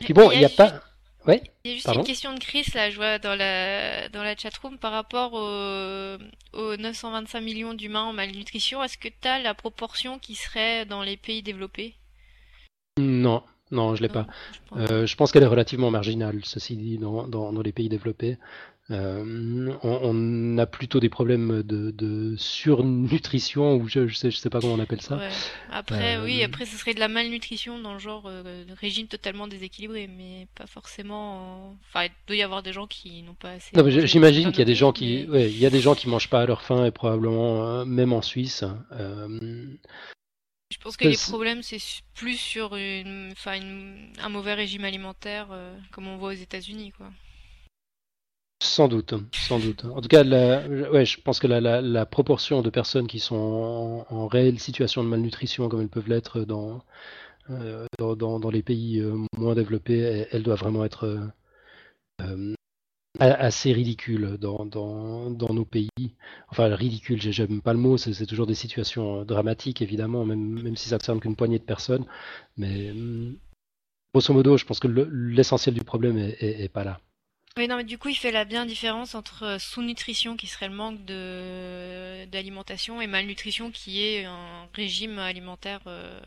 Puis 0.00 0.12
bon, 0.12 0.30
il 0.30 0.38
n'y 0.40 0.44
a 0.44 0.50
pas... 0.50 0.80
Ouais, 1.26 1.42
Il 1.64 1.70
y 1.70 1.74
a 1.74 1.76
juste 1.76 1.86
Pardon 1.86 2.00
une 2.00 2.04
question 2.04 2.34
de 2.34 2.38
Chris 2.38 2.66
là, 2.74 2.90
je 2.90 2.96
vois 2.96 3.18
dans 3.18 3.34
la 3.34 4.08
dans 4.10 4.22
la 4.22 4.36
chatroom 4.36 4.78
par 4.78 4.92
rapport 4.92 5.32
au- 5.32 6.18
aux 6.52 6.76
925 6.76 7.40
millions 7.40 7.72
d'humains 7.74 8.02
en 8.04 8.12
malnutrition. 8.12 8.82
Est-ce 8.82 8.98
que 8.98 9.08
tu 9.08 9.26
as 9.28 9.38
la 9.38 9.54
proportion 9.54 10.18
qui 10.18 10.34
serait 10.34 10.84
dans 10.84 11.02
les 11.02 11.16
pays 11.16 11.42
développés? 11.42 11.96
non, 12.98 13.42
non, 13.70 13.94
je 13.96 14.02
l'ai 14.02 14.08
pas. 14.08 14.26
Non, 14.26 14.36
je 14.52 14.60
pense 14.70 14.90
Euh, 14.90 15.06
qu'elle 15.32 15.42
est 15.42 15.46
relativement 15.46 15.90
marginale, 15.90 16.40
ceci 16.44 16.76
dit, 16.76 16.98
dans, 16.98 17.26
dans- 17.26 17.52
dans 17.52 17.62
les 17.62 17.72
pays 17.72 17.88
développés. 17.88 18.38
Euh, 18.90 19.72
on, 19.84 20.00
on 20.02 20.58
a 20.58 20.66
plutôt 20.66 20.98
des 20.98 21.08
problèmes 21.08 21.62
de, 21.62 21.90
de 21.92 22.34
surnutrition, 22.36 23.76
ou 23.76 23.88
je, 23.88 24.08
je 24.08 24.14
sais, 24.16 24.30
je 24.30 24.36
sais 24.36 24.50
pas 24.50 24.60
comment 24.60 24.74
on 24.74 24.80
appelle 24.80 25.00
ça. 25.00 25.16
Ouais. 25.18 25.28
Après, 25.70 26.18
oui, 26.18 26.42
Euh, 26.42 26.46
après, 26.46 26.66
ce 26.66 26.76
serait 26.76 26.94
de 26.94 26.98
la 27.00 27.06
malnutrition 27.08 27.78
dans 27.78 27.92
le 27.92 28.00
genre 28.00 28.24
euh, 28.26 28.64
de 28.64 28.72
régime 28.72 29.06
totalement 29.06 29.46
déséquilibré, 29.46 30.08
mais 30.08 30.48
pas 30.56 30.66
forcément. 30.66 31.68
en- 31.68 31.76
Enfin, 31.88 32.04
il 32.06 32.10
doit 32.26 32.36
y 32.36 32.42
avoir 32.42 32.62
des 32.62 32.72
gens 32.72 32.86
qui 32.88 33.22
n'ont 33.22 33.34
pas 33.34 33.52
assez 33.52 33.76
Non, 33.76 33.84
mais 33.84 34.06
j'imagine 34.06 34.50
qu'il 34.50 34.58
y 34.58 34.62
a 34.62 34.64
des 34.66 34.74
gens 34.74 34.92
qui, 34.92 35.26
mais 35.28 35.28
ouais, 35.28 35.50
il 35.50 35.58
y 35.58 35.66
a 35.66 35.70
des 35.70 35.80
gens 35.80 35.94
qui 35.94 36.08
mangent 36.08 36.30
pas 36.30 36.40
à 36.42 36.46
leur 36.46 36.62
faim 36.62 36.84
et 36.84 36.90
probablement 36.90 37.84
même 37.86 38.12
en 38.12 38.22
Suisse. 38.22 38.64
je 40.72 40.78
pense 40.78 40.96
que 40.96 41.04
les 41.08 41.16
problèmes, 41.16 41.62
c'est 41.62 41.78
plus 42.14 42.36
sur 42.36 42.74
une, 42.76 43.30
enfin, 43.32 43.54
une- 43.60 44.12
un 44.20 44.28
mauvais 44.28 44.54
régime 44.54 44.84
alimentaire, 44.84 45.48
comme 45.92 46.06
on 46.08 46.16
voit 46.16 46.30
aux 46.30 46.32
États-Unis, 46.32 46.92
quoi. 46.96 47.10
Sans 48.62 48.88
doute, 48.88 49.14
sans 49.38 49.58
doute. 49.58 49.84
En 49.86 50.00
tout 50.00 50.08
cas, 50.08 50.22
la- 50.22 50.66
ouais, 50.68 51.04
je 51.06 51.20
pense 51.20 51.38
que 51.40 51.46
la, 51.46 51.60
la- 51.60 51.80
la 51.80 52.06
proportion 52.06 52.62
de 52.62 52.70
personnes 52.70 53.06
qui 53.06 53.18
sont 53.18 54.04
en, 54.10 54.26
réelle 54.28 54.58
situation 54.58 55.02
de 55.02 55.08
malnutrition, 55.08 55.68
comme 55.68 55.80
elles 55.80 55.88
peuvent 55.88 56.08
l'être 56.08 56.40
dans, 56.42 56.84
euh, 57.50 57.86
dans, 57.98 58.50
les 58.50 58.62
pays 58.62 59.00
euh, 59.00 59.16
moins 59.38 59.54
développés, 59.54 60.26
elle, 60.30 60.42
doit 60.42 60.56
vraiment 60.56 60.84
être 60.84 61.32
euh, 62.20 62.54
assez 63.20 63.72
ridicule 63.72 64.36
dans, 64.38 64.64
dans, 64.66 65.30
nos 65.54 65.64
pays. 65.64 65.88
Enfin, 66.50 66.74
ridicule, 66.74 67.20
j'ai- 67.20 67.32
j'aime 67.32 67.60
pas 67.62 67.72
le 67.72 67.78
mot, 67.78 67.96
c'est 67.98 68.26
toujours 68.26 68.46
des 68.46 68.54
situations 68.54 69.24
dramatiques, 69.24 69.82
évidemment, 69.82 70.24
même, 70.24 70.62
même 70.62 70.76
si 70.76 70.88
ça 70.88 70.96
ne 70.96 71.00
concerne 71.00 71.20
qu'une 71.20 71.36
poignée 71.36 71.58
de 71.58 71.64
personnes. 71.64 72.06
Mais 72.56 72.90
hum, 72.92 73.36
grosso 74.14 74.32
modo, 74.34 74.56
je 74.58 74.64
pense 74.66 74.80
que 74.80 74.88
le- 74.88 75.08
l'essentiel 75.10 75.74
du 75.74 75.84
problème 75.84 76.18
est, 76.18 76.36
est- 76.42 76.62
est 76.64 76.68
pas 76.68 76.84
là. 76.84 77.00
Oui, 77.56 77.66
non, 77.66 77.76
mais 77.76 77.84
du 77.84 77.98
coup, 77.98 78.08
il 78.08 78.14
fait 78.14 78.30
la 78.30 78.44
bien 78.44 78.64
différence 78.64 79.14
entre 79.14 79.42
euh, 79.44 79.58
sous-nutrition, 79.58 80.36
qui 80.36 80.46
serait 80.46 80.68
le 80.68 80.74
manque 80.74 81.04
de 81.04 82.24
d'alimentation, 82.26 83.00
et 83.02 83.06
malnutrition, 83.06 83.70
qui 83.70 84.02
est 84.04 84.24
un 84.24 84.68
régime 84.72 85.18
alimentaire. 85.18 85.80
euh, 85.86 86.20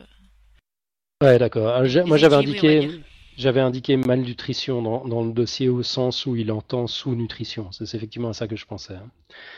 Ouais, 1.22 1.38
d'accord. 1.38 1.82
Moi, 2.06 2.18
j'avais 2.18 2.36
indiqué, 2.36 2.90
j'avais 3.38 3.60
indiqué 3.60 3.96
malnutrition 3.96 4.82
dans, 4.82 5.04
dans 5.06 5.22
le 5.24 5.32
dossier 5.32 5.68
au 5.70 5.82
sens 5.82 6.26
où 6.26 6.36
il 6.36 6.52
entend 6.52 6.86
sous-nutrition. 6.86 7.72
C'est 7.72 7.94
effectivement 7.94 8.28
à 8.28 8.34
ça 8.34 8.46
que 8.46 8.56
je 8.56 8.66
pensais. 8.66 8.94
hein. 8.94 9.10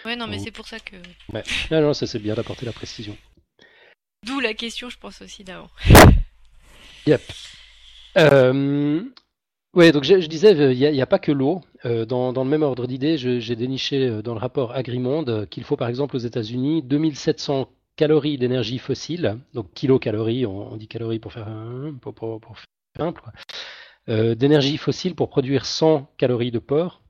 Ouais, 0.04 0.14
non, 0.14 0.28
mais 0.28 0.38
c'est 0.38 0.52
pour 0.52 0.68
ça 0.68 0.78
que. 0.78 0.96
ouais. 1.32 1.42
Non, 1.72 1.80
non, 1.80 1.94
ça 1.94 2.06
c'est 2.06 2.20
bien 2.20 2.34
d'apporter 2.34 2.64
la 2.64 2.72
précision. 2.72 3.16
D'où 4.24 4.38
la 4.40 4.54
question, 4.54 4.88
je 4.88 4.98
pense 4.98 5.20
aussi 5.20 5.42
d'avant. 5.44 5.70
Yep. 7.06 7.22
Euh, 8.18 9.02
ouais, 9.76 9.92
donc 9.92 10.02
je, 10.04 10.26
disais, 10.26 10.58
euh, 10.58 10.72
il 10.72 10.92
n'y 10.92 11.00
a, 11.00 11.06
pas 11.06 11.18
que 11.18 11.30
l'eau. 11.30 11.60
Euh, 11.84 12.04
dans, 12.04 12.32
le 12.32 12.50
même 12.50 12.62
ordre 12.62 12.86
d'idée, 12.86 13.16
j'ai 13.16 13.56
déniché 13.56 14.08
euh, 14.08 14.22
dans 14.22 14.34
le 14.34 14.40
rapport 14.40 14.72
Agrimonde 14.72 15.46
qu'il 15.48 15.62
faut 15.62 15.76
par 15.76 15.88
exemple 15.88 16.16
aux 16.16 16.20
États-Unis 16.20 16.82
2700 16.82 17.68
calories 17.94 18.38
d'énergie 18.38 18.78
fossile, 18.78 19.38
donc 19.54 19.72
kilocalories, 19.72 20.44
on, 20.44 20.76
dit 20.76 20.88
calories 20.88 21.18
pour 21.18 21.32
faire 21.32 21.48
un, 21.48 21.94
pour, 22.00 22.12
pour- 22.14 22.40
faire 22.40 22.64
simple, 22.98 23.22
d'énergie 24.08 24.76
fossile 24.78 25.14
pour 25.14 25.28
produire 25.28 25.64
100 25.66 26.10
calories 26.18 26.50
de 26.50 26.58
porc 26.58 27.02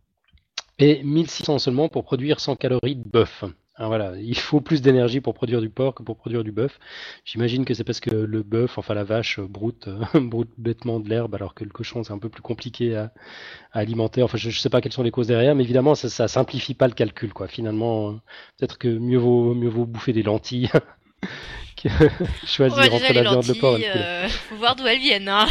et 0.79 1.03
1600 1.03 1.59
seulement 1.59 1.89
pour 1.89 2.05
produire 2.05 2.41
100 2.41 2.57
calories 2.57 2.97
de 2.97 3.09
bœuf. 3.09 3.45
Alors 3.79 3.91
voilà, 3.91 4.13
il 4.19 4.39
faut 4.39 4.63
plus 4.63 4.81
d'énergie 4.81 5.21
pour 5.21 5.35
produire 5.35 5.61
du 5.61 5.69
porc 5.69 5.95
que 5.97 6.03
pour 6.03 6.17
produire 6.17 6.43
du 6.43 6.51
bœuf. 6.51 6.79
J'imagine 7.27 7.67
que 7.67 7.75
c'est 7.75 7.85
parce 7.85 8.01
que 8.01 8.09
le 8.11 8.43
bœuf, 8.43 8.79
enfin 8.79 8.95
la 8.95 9.05
vache, 9.05 9.39
euh, 9.39 9.47
broute, 9.47 9.89
euh, 9.89 10.01
broute 10.21 10.49
bêtement 10.57 10.99
de 10.99 11.11
l'herbe, 11.11 11.35
alors 11.35 11.53
que 11.55 11.63
le 11.63 11.69
cochon 11.69 12.03
c'est 12.03 12.13
un 12.15 12.19
peu 12.19 12.31
plus 12.31 12.41
compliqué 12.41 12.97
à, 12.97 13.13
à 13.73 13.81
alimenter. 13.81 14.23
Enfin, 14.23 14.39
je 14.39 14.49
ne 14.49 14.53
sais 14.53 14.71
pas 14.71 14.81
quelles 14.81 14.95
sont 14.95 15.03
les 15.03 15.11
causes 15.11 15.27
derrière, 15.27 15.55
mais 15.55 15.63
évidemment 15.65 15.95
ça, 15.95 16.09
ça 16.09 16.27
simplifie 16.27 16.73
pas 16.73 16.89
le 16.89 16.95
calcul, 16.95 17.35
quoi. 17.35 17.49
Finalement, 17.49 18.09
euh, 18.09 18.13
peut-être 18.59 18.79
que 18.79 18.89
mieux 18.89 19.19
vaut 19.19 19.53
mieux 19.55 19.69
vaut 19.69 19.85
bouffer 19.85 20.15
des 20.15 20.23
lentilles 20.23 20.71
que 21.77 21.89
choisir 22.47 22.95
entre 22.95 23.13
la 23.13 23.25
viande, 23.25 23.47
le 23.47 23.55
porc 23.55 23.77
et 23.77 23.85
lentilles, 23.85 23.85
le 23.85 23.93
poulet. 23.93 24.07
euh, 24.07 24.29
faut 24.29 24.57
voir 24.57 24.75
d'où 24.77 24.87
elles 24.87 25.01
viennent, 25.01 25.29
hein. 25.29 25.47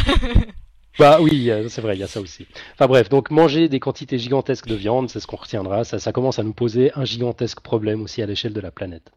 Bah 0.98 1.18
oui, 1.20 1.50
c'est 1.68 1.80
vrai, 1.82 1.96
il 1.96 2.00
y 2.00 2.02
a 2.02 2.06
ça 2.06 2.20
aussi. 2.20 2.46
Enfin 2.74 2.86
bref, 2.86 3.08
donc 3.08 3.30
manger 3.30 3.68
des 3.68 3.80
quantités 3.80 4.18
gigantesques 4.18 4.66
de 4.66 4.74
viande, 4.74 5.10
c'est 5.10 5.20
ce 5.20 5.26
qu'on 5.26 5.36
retiendra. 5.36 5.84
Ça, 5.84 5.98
ça 5.98 6.12
commence 6.12 6.38
à 6.38 6.42
nous 6.42 6.54
poser 6.54 6.90
un 6.94 7.04
gigantesque 7.04 7.60
problème 7.60 8.02
aussi 8.02 8.22
à 8.22 8.26
l'échelle 8.26 8.54
de 8.54 8.60
la 8.60 8.70
planète. 8.70 9.12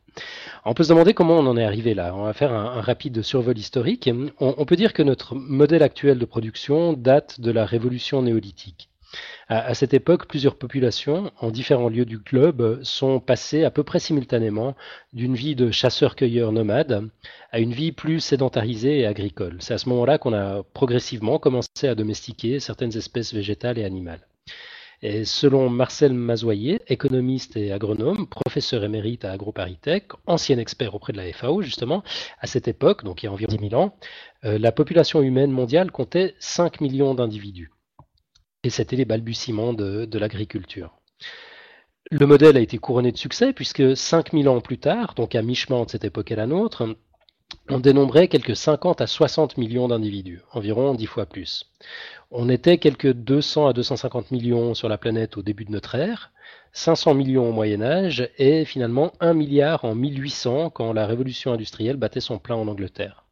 On 0.66 0.74
peut 0.74 0.84
se 0.84 0.90
demander 0.90 1.14
comment 1.14 1.40
on 1.40 1.48
en 1.48 1.56
est 1.56 1.64
arrivé 1.64 1.94
là. 1.94 2.14
On 2.16 2.24
va 2.24 2.34
faire 2.34 2.52
un, 2.52 2.82
rapide 2.82 3.22
survol 3.22 3.58
historique. 3.58 4.10
On 4.40 4.66
peut 4.66 4.76
dire 4.76 4.94
que 4.94 5.04
notre 5.04 5.36
modèle 5.36 5.84
actuel 5.84 6.20
de 6.20 6.26
production 6.26 6.94
date 6.94 7.40
de 7.40 7.52
la 7.52 7.66
révolution 7.66 8.22
néolithique. 8.22 8.90
À, 9.48 9.74
cette 9.74 9.96
époque, 9.96 10.28
plusieurs 10.28 10.58
populations 10.58 11.32
en 11.40 11.50
différents 11.50 11.90
lieux 11.90 12.06
du 12.06 12.20
globe 12.20 12.80
sont 12.84 13.20
passées 13.20 13.64
à 13.64 13.72
peu 13.72 13.84
près 13.84 14.00
simultanément 14.00 14.76
d'une 15.12 15.34
vie 15.34 15.56
de 15.56 15.72
chasseurs-cueilleurs 15.72 16.52
nomades 16.52 17.10
à 17.52 17.60
une 17.60 17.74
vie 17.74 17.92
plus 17.92 18.20
sédentarisée 18.20 19.00
et 19.00 19.08
agricole. 19.08 19.58
C'est 19.60 19.74
à 19.74 19.80
ce 19.80 19.90
moment-là 19.90 20.20
qu'on 20.20 20.34
a 20.34 20.62
progressivement 20.74 21.40
commencé 21.40 21.88
à 21.88 21.96
domestiquer 21.96 22.60
certaines 22.60 22.96
espèces 22.96 23.34
végétales 23.34 23.80
et 23.80 23.86
animales. 23.86 24.28
Et 25.02 25.24
selon 25.24 25.70
Marcel 25.70 26.14
Mazoyer, 26.14 26.82
économiste 26.88 27.56
et 27.56 27.72
agronome, 27.72 28.28
professeur 28.28 28.84
émérite 28.84 29.24
à 29.24 29.32
AgroParisTech, 29.32 30.10
ancien 30.28 30.58
expert 30.58 30.94
auprès 30.94 31.14
de 31.14 31.18
la 31.18 31.32
FAO 31.32 31.62
justement, 31.62 32.04
à 32.42 32.48
cette 32.48 32.68
époque, 32.68 33.06
donc 33.06 33.24
il 33.24 33.28
y 33.28 33.30
a 33.30 33.32
environ 33.32 33.56
10 33.56 33.70
000 33.70 33.82
ans, 33.82 33.96
euh, 34.44 34.60
la 34.60 34.74
population 34.74 35.22
humaine 35.22 35.52
mondiale 35.52 35.90
comptait 35.92 36.36
5 36.40 36.82
millions 36.82 37.16
d'individus. 37.16 37.72
Et 38.64 38.70
c'était 38.70 38.96
les 38.96 39.06
balbutiements 39.06 39.74
de, 39.74 40.06
de 40.06 40.20
l'agriculture. 40.20 41.00
Le 42.12 42.26
modèle 42.26 42.58
a 42.58 42.62
été 42.62 42.78
couronné 42.78 43.12
de 43.12 43.18
succès 43.18 43.54
puisque 43.54 43.96
5000 43.96 44.50
ans 44.50 44.62
plus 44.62 44.80
tard, 44.80 45.14
donc 45.14 45.36
à 45.36 45.42
mi-chemin 45.42 45.80
entre 45.80 45.92
cette 45.92 46.06
époque 46.06 46.32
et 46.32 46.36
la 46.36 46.48
nôtre, 46.48 46.96
on 47.70 47.80
dénombrait 47.80 48.28
quelques 48.28 48.56
50 48.56 49.02
à 49.02 49.08
60 49.08 49.58
millions 49.58 49.88
d'individus, 49.88 50.42
environ 50.52 50.94
10 50.94 51.06
fois 51.06 51.26
plus. 51.26 51.72
On 52.32 52.50
était 52.50 52.80
quelques 52.80 53.14
200 53.14 53.68
à 53.68 53.74
250 53.74 54.32
millions 54.32 54.74
sur 54.74 54.90
la 54.90 54.98
planète 54.98 55.38
au 55.38 55.42
début 55.42 55.66
de 55.66 55.72
notre 55.72 55.96
ère, 55.96 56.32
500 56.74 57.14
millions 57.14 57.50
au 57.50 57.52
Moyen 57.52 57.82
Âge 57.82 58.30
et 58.38 58.66
finalement 58.66 59.14
1 59.20 59.34
milliard 59.34 59.86
en 59.86 59.96
1800 59.96 60.72
quand 60.72 60.94
la 60.94 61.06
révolution 61.06 61.54
industrielle 61.54 61.98
battait 61.98 62.20
son 62.20 62.40
plein 62.40 62.56
en 62.56 62.68
Angleterre. 62.68 63.26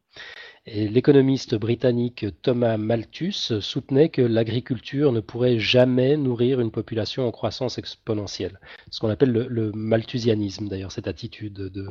L'économiste 0.68 1.56
britannique 1.56 2.26
Thomas 2.42 2.76
Malthus 2.76 3.62
soutenait 3.62 4.10
que 4.10 4.22
l'agriculture 4.22 5.14
ne 5.14 5.22
pourrait 5.22 5.60
jamais 5.60 6.18
nourrir 6.18 6.60
une 6.60 6.72
population 6.72 7.26
en 7.26 7.32
croissance 7.32 7.78
exponentielle. 7.78 8.60
Ce 8.92 9.00
qu'on 9.00 9.10
appelle 9.10 9.32
le, 9.32 9.72
malthusianisme, 9.72 10.68
d'ailleurs, 10.68 10.92
cette 10.92 11.08
attitude 11.08 11.54
de, 11.54 11.90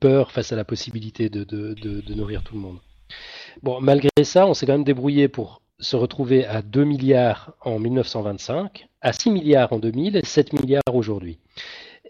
peur 0.00 0.32
face 0.32 0.50
à 0.52 0.56
la 0.56 0.64
possibilité 0.64 1.28
de 1.28 2.14
nourrir 2.14 2.42
tout 2.42 2.54
le 2.54 2.60
monde. 2.60 2.78
Bon, 3.62 3.80
malgré 3.80 4.08
ça, 4.24 4.46
on 4.46 4.54
s'est 4.54 4.66
quand 4.66 4.72
même 4.72 4.84
débrouillé 4.84 5.28
pour 5.28 5.62
se 5.78 5.96
retrouver 5.96 6.46
à 6.46 6.62
2 6.62 6.84
milliards 6.84 7.54
en 7.62 7.78
1925, 7.78 8.88
à 9.00 9.12
6 9.12 9.30
milliards 9.30 9.72
en 9.72 9.78
2000 9.78 10.16
et 10.16 10.24
7 10.24 10.52
milliards 10.52 10.82
aujourd'hui. 10.92 11.38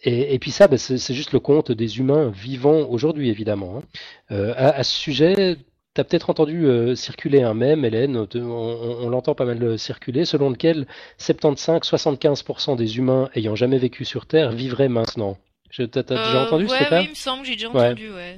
Et, 0.03 0.39
puis 0.39 0.51
ça, 0.51 0.67
ben, 0.67 0.79
c'est 0.79 1.15
juste 1.15 1.33
le 1.33 1.41
compte 1.41 1.73
des 1.73 1.99
humains 1.99 2.31
vivants 2.31 2.87
aujourd'hui, 2.89 3.29
évidemment. 3.29 3.79
Hein. 3.79 3.83
Euh, 4.31 4.55
à, 4.57 4.83
ce 4.83 4.97
sujet, 4.97 5.57
tu 5.95 6.01
as 6.01 6.05
peut-être 6.05 6.31
entendu 6.31 6.65
euh, 6.65 6.95
circuler 6.95 7.43
un 7.43 7.53
mème, 7.53 7.85
Hélène, 7.85 8.27
on, 8.35 9.09
l'entend 9.11 9.35
pas 9.35 9.45
mal 9.45 9.79
circuler, 9.79 10.25
selon 10.25 10.51
lequel 10.51 10.87
75-75% 11.19 12.77
des 12.77 12.97
humains 12.97 13.29
ayant 13.35 13.55
jamais 13.55 13.79
vécu 13.79 14.05
sur 14.07 14.25
Terre 14.25 14.53
vivraient 14.53 14.89
maintenant. 14.89 15.37
T'as 15.77 16.03
déjà 16.03 16.47
entendu 16.47 16.67
ce 16.67 16.75
truc-là 16.75 17.01
Oui, 17.01 17.07
il 17.07 17.11
me 17.11 17.15
semble, 17.15 17.45
j'ai 17.45 17.53
déjà 17.53 17.69
entendu, 17.69 18.11
ouais. 18.11 18.37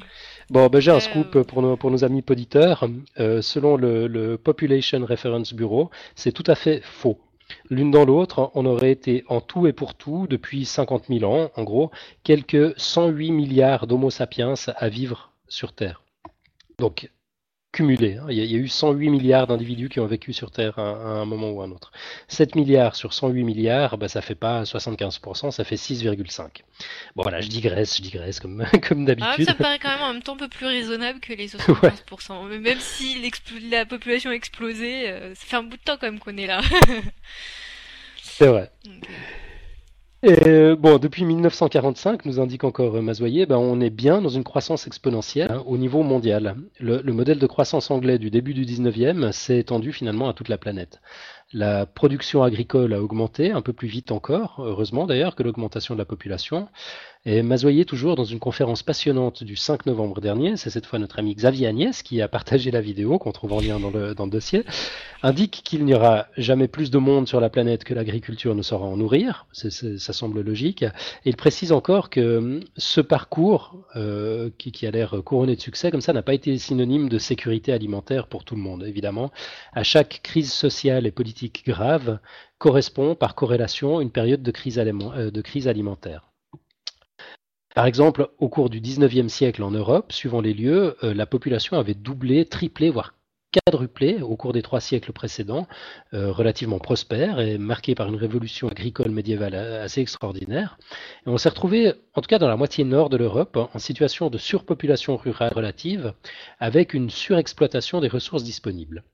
Bon, 0.51 0.67
ben, 0.67 0.81
j'ai 0.81 0.91
un 0.91 1.01
scoop 1.01 1.43
pour 1.43 1.63
nos, 1.63 1.77
pour 1.77 1.91
nos 1.91 2.05
amis 2.05 2.23
poditeurs. 2.23 2.89
selon 3.17 3.77
le, 3.77 4.09
le 4.09 4.37
Population 4.37 5.07
Reference 5.07 5.55
Bureau, 5.55 5.91
c'est 6.17 6.33
tout 6.33 6.45
à 6.49 6.57
fait 6.57 6.81
faux. 6.83 7.19
L'une 7.71 7.91
dans 7.91 8.05
l'autre, 8.05 8.51
on 8.55 8.67
aurait 8.67 8.91
été 8.91 9.25
en 9.29 9.41
tout 9.41 9.67
et 9.67 9.73
pour 9.73 9.95
tout, 9.95 10.27
depuis 10.29 10.65
50 10.65 11.05
000 11.09 11.25
ans, 11.31 11.51
en 11.57 11.65
gros, 11.65 11.91
quelques 12.23 12.79
108 12.79 13.33
milliards 13.33 13.87
d'Homo 13.87 14.11
sapiens 14.11 14.55
à 14.77 14.89
vivre 14.89 15.33
sur 15.49 15.73
Terre. 15.73 16.03
Donc, 16.79 17.11
cumulé. 17.73 18.19
Hein. 18.19 18.27
Il, 18.29 18.37
y 18.37 18.55
a, 18.55 18.59
eu 18.59 18.69
108 18.69 19.09
milliards 19.09 19.47
d'individus 19.47 19.89
qui 19.89 19.99
ont 19.99 20.07
vécu 20.07 20.33
sur 20.33 20.51
Terre 20.51 20.79
à, 20.79 20.83
un 20.83 21.25
moment 21.25 21.51
ou 21.51 21.63
à 21.63 21.65
un 21.65 21.71
autre. 21.71 21.91
7 22.29 22.55
milliards 22.55 22.95
sur 22.95 23.15
108 23.15 23.43
milliards, 23.43 23.97
bah, 23.97 24.09
ça 24.09 24.21
fait 24.21 24.35
pas 24.35 24.63
75%, 24.65 25.51
ça 25.51 25.65
fait 25.65 25.77
6,5. 25.77 26.49
Bon 27.17 27.23
voilà, 27.23 27.41
je 27.41 27.49
digresse, 27.49 27.97
je 27.97 28.03
digresse 28.03 28.41
comme, 28.41 28.65
comme 28.87 29.07
d'habitude. 29.07 29.47
Ah, 29.49 29.53
ça 29.53 29.55
paraît 29.55 29.79
quand 29.79 29.89
même 29.89 30.03
en 30.03 30.13
même 30.13 30.23
temps 30.23 30.35
un 30.35 30.39
peu 30.39 30.49
plus 30.49 30.67
raisonnable 30.67 31.21
que 31.21 31.33
les 31.33 31.49
75%. 31.57 32.59
Même 32.59 32.81
si 32.81 33.31
la 33.71 33.87
population 33.87 34.31
a 34.31 34.35
explosé, 34.35 35.09
euh, 35.09 35.35
ça 35.35 35.47
fait 35.47 35.57
un 35.57 35.63
bout 35.63 35.77
de 35.77 35.83
temps 35.83 35.97
quand 35.99 36.07
même 36.07 36.19
qu'on 36.19 36.37
est 36.37 36.47
là. 36.47 36.61
C'est 38.23 38.47
vrai. 38.47 38.71
Et, 40.25 40.77
bon, 40.77 40.99
depuis 40.99 41.25
1945, 41.25 42.27
nous 42.27 42.39
indique 42.39 42.63
encore 42.63 42.95
euh, 42.95 43.03
Mazoyer, 43.03 43.45
ben, 43.45 43.57
on 43.57 43.81
est 43.81 43.91
bien 43.91 44.23
dans 44.23 44.29
une 44.29 44.45
croissance 44.45 44.87
exponentielle 44.87 45.51
hein, 45.51 45.65
au 45.67 45.77
niveau 45.77 46.05
mondial. 46.05 46.55
Le, 46.79 47.03
le, 47.03 47.13
modèle 47.13 47.41
de 47.41 47.47
croissance 47.49 47.91
anglais 47.91 48.21
du 48.21 48.31
début 48.31 48.55
du 48.55 48.65
19e 48.65 49.33
s'est 49.33 49.59
étendu 49.59 49.93
finalement 49.93 50.29
à 50.29 50.33
toute 50.33 50.49
la 50.49 50.59
planète. 50.59 51.01
La 51.53 51.87
production 51.87 52.45
agricole 52.45 52.95
a 52.95 53.03
augmenté 53.03 53.51
un 53.51 53.63
peu 53.63 53.73
plus 53.73 53.89
vite 53.89 54.13
encore, 54.13 54.63
heureusement 54.65 55.07
d'ailleurs, 55.07 55.35
que 55.35 55.43
l'augmentation 55.43 55.95
de 55.95 55.99
la 55.99 56.05
population. 56.05 56.69
Et 57.25 57.43
Mazoyer, 57.43 57.85
toujours 57.85 58.17
dans 58.17 58.25
une 58.25 58.41
conférence 58.41 58.83
passionnante 58.83 59.45
du 59.45 59.55
5 59.55 59.87
novembre 59.87 60.21
dernier, 60.21 60.57
c'est 60.57 60.71
cette 60.71 60.87
fois 60.87 60.99
notre 60.99 61.21
ami 61.21 61.37
Xavier 61.37 61.69
Agnès 61.69 62.03
qui 62.03 62.21
a 62.21 62.27
partagé 62.27 62.73
la 62.73 62.81
vidéo 62.81 63.21
qu'on 63.21 63.31
trouve 63.31 63.53
en 63.53 63.61
lien 63.61 63.79
dans 63.79 63.93
le, 63.93 64.13
dossier, 64.29 64.65
indique 65.23 65.63
qu'il 65.65 65.85
n'y 65.85 65.95
aura 65.95 66.27
jamais 66.37 66.67
plus 66.67 66.91
de 66.91 66.99
monde 66.99 67.29
sur 67.29 67.41
la 67.41 67.49
planète 67.49 67.85
que 67.85 67.95
l'agriculture 67.95 68.57
ne 68.57 68.63
saura 68.63 68.87
en 68.87 68.97
nourrir. 68.97 69.47
ça 69.53 70.13
semble 70.13 70.41
logique. 70.41 70.83
Et 70.83 71.31
il 71.31 71.37
précise 71.37 71.71
encore 71.71 72.11
que 72.11 72.39
hum, 72.39 72.61
ce 72.77 73.01
parcours, 73.01 73.77
euh, 73.95 74.51
qui, 74.59 74.85
a 74.85 74.91
l'air 74.91 75.23
couronné 75.25 75.55
de 75.55 75.61
succès 75.61 75.93
comme 75.93 76.01
ça, 76.01 76.13
n'a 76.13 76.23
pas 76.23 76.35
été 76.35 76.59
synonyme 76.59 77.09
de 77.09 77.19
sécurité 77.19 77.73
alimentaire 77.73 78.27
pour 78.27 78.43
tout 78.45 78.57
le 78.57 78.63
monde, 78.63 78.83
évidemment. 78.83 79.31
À 79.73 79.85
chaque 79.85 80.23
crise 80.25 80.53
sociale 80.53 81.07
et 81.07 81.13
politique 81.13 81.63
grave 81.65 82.19
correspond 82.59 83.15
par 83.15 83.37
corrélation 83.37 84.01
une 84.01 84.11
période 84.11 84.43
de 84.43 84.51
crise, 84.51 84.81
euh, 84.81 85.31
de 85.31 85.41
crise 85.41 85.69
alimentaire. 85.69 86.32
Par 87.75 87.87
exemple, 87.87 88.29
au 88.39 88.49
cours 88.49 88.69
du 88.69 88.81
19e 88.81 89.29
siècle 89.29 89.63
en 89.63 89.71
Europe, 89.71 90.13
suivant 90.13 90.43
les 90.43 90.53
lieux, 90.53 90.97
euh, 91.03 91.15
la 91.15 91.25
population 91.27 91.79
avait 91.79 91.95
doublé, 91.95 92.45
triplé, 92.45 92.91
voire 92.91 93.15
quadruplé 93.53 94.23
au 94.23 94.37
cours 94.37 94.53
des 94.53 94.63
trois 94.63 94.81
siècles 94.81 95.13
précédents, 95.13 95.67
euh, 96.15 96.33
relativement 96.33 96.79
prospère 96.79 97.39
et 97.41 97.59
marqué 97.59 97.95
par 97.95 98.09
une 98.09 98.17
révolution 98.17 98.69
agricole 98.69 99.11
médiévale 99.11 99.55
assez 99.55 100.01
extraordinaire. 100.01 100.79
On 101.27 101.37
s'est 101.37 101.51
retrouvé, 101.51 101.93
en 102.15 102.21
tout 102.23 102.29
cas 102.29 102.39
dans 102.39 102.49
la 102.49 102.57
moitié 102.57 102.85
nord 102.85 103.11
de 103.11 103.17
l'Europe, 103.17 103.59
en 103.73 103.79
situation 103.79 104.31
de 104.31 104.39
surpopulation 104.39 105.17
rurale 105.17 105.53
relative, 105.55 106.15
avec 106.61 106.95
une 106.95 107.11
surexploitation 107.11 108.01
des 108.01 108.09
ressources 108.09 108.45
disponibles. 108.45 109.05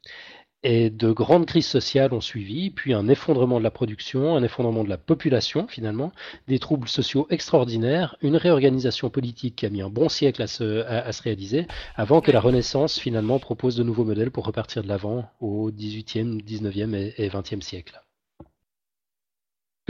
Et 0.64 0.90
de 0.90 1.12
grandes 1.12 1.46
crises 1.46 1.68
sociales 1.68 2.12
ont 2.12 2.20
suivi, 2.20 2.70
puis 2.70 2.92
un 2.92 3.06
effondrement 3.06 3.60
de 3.60 3.64
la 3.64 3.70
production, 3.70 4.34
un 4.34 4.42
effondrement 4.42 4.82
de 4.82 4.88
la 4.88 4.98
population 4.98 5.68
finalement, 5.68 6.10
des 6.48 6.58
troubles 6.58 6.88
sociaux 6.88 7.28
extraordinaires, 7.30 8.16
une 8.22 8.34
réorganisation 8.34 9.08
politique 9.08 9.54
qui 9.54 9.66
a 9.66 9.70
mis 9.70 9.82
un 9.82 9.88
bon 9.88 10.08
siècle 10.08 10.42
à 10.42 10.48
se, 10.48 10.84
à, 10.84 11.12
se 11.12 11.22
réaliser, 11.22 11.68
avant 11.94 12.20
que 12.20 12.32
la 12.32 12.40
Renaissance 12.40 12.98
finalement 12.98 13.38
propose 13.38 13.76
de 13.76 13.84
nouveaux 13.84 14.04
modèles 14.04 14.32
pour 14.32 14.46
repartir 14.46 14.82
de 14.82 14.88
l'avant 14.88 15.30
au 15.38 15.70
18e, 15.70 16.42
19e 16.42 17.12
et, 17.16 17.28
20e 17.28 17.60
siècle. 17.60 18.02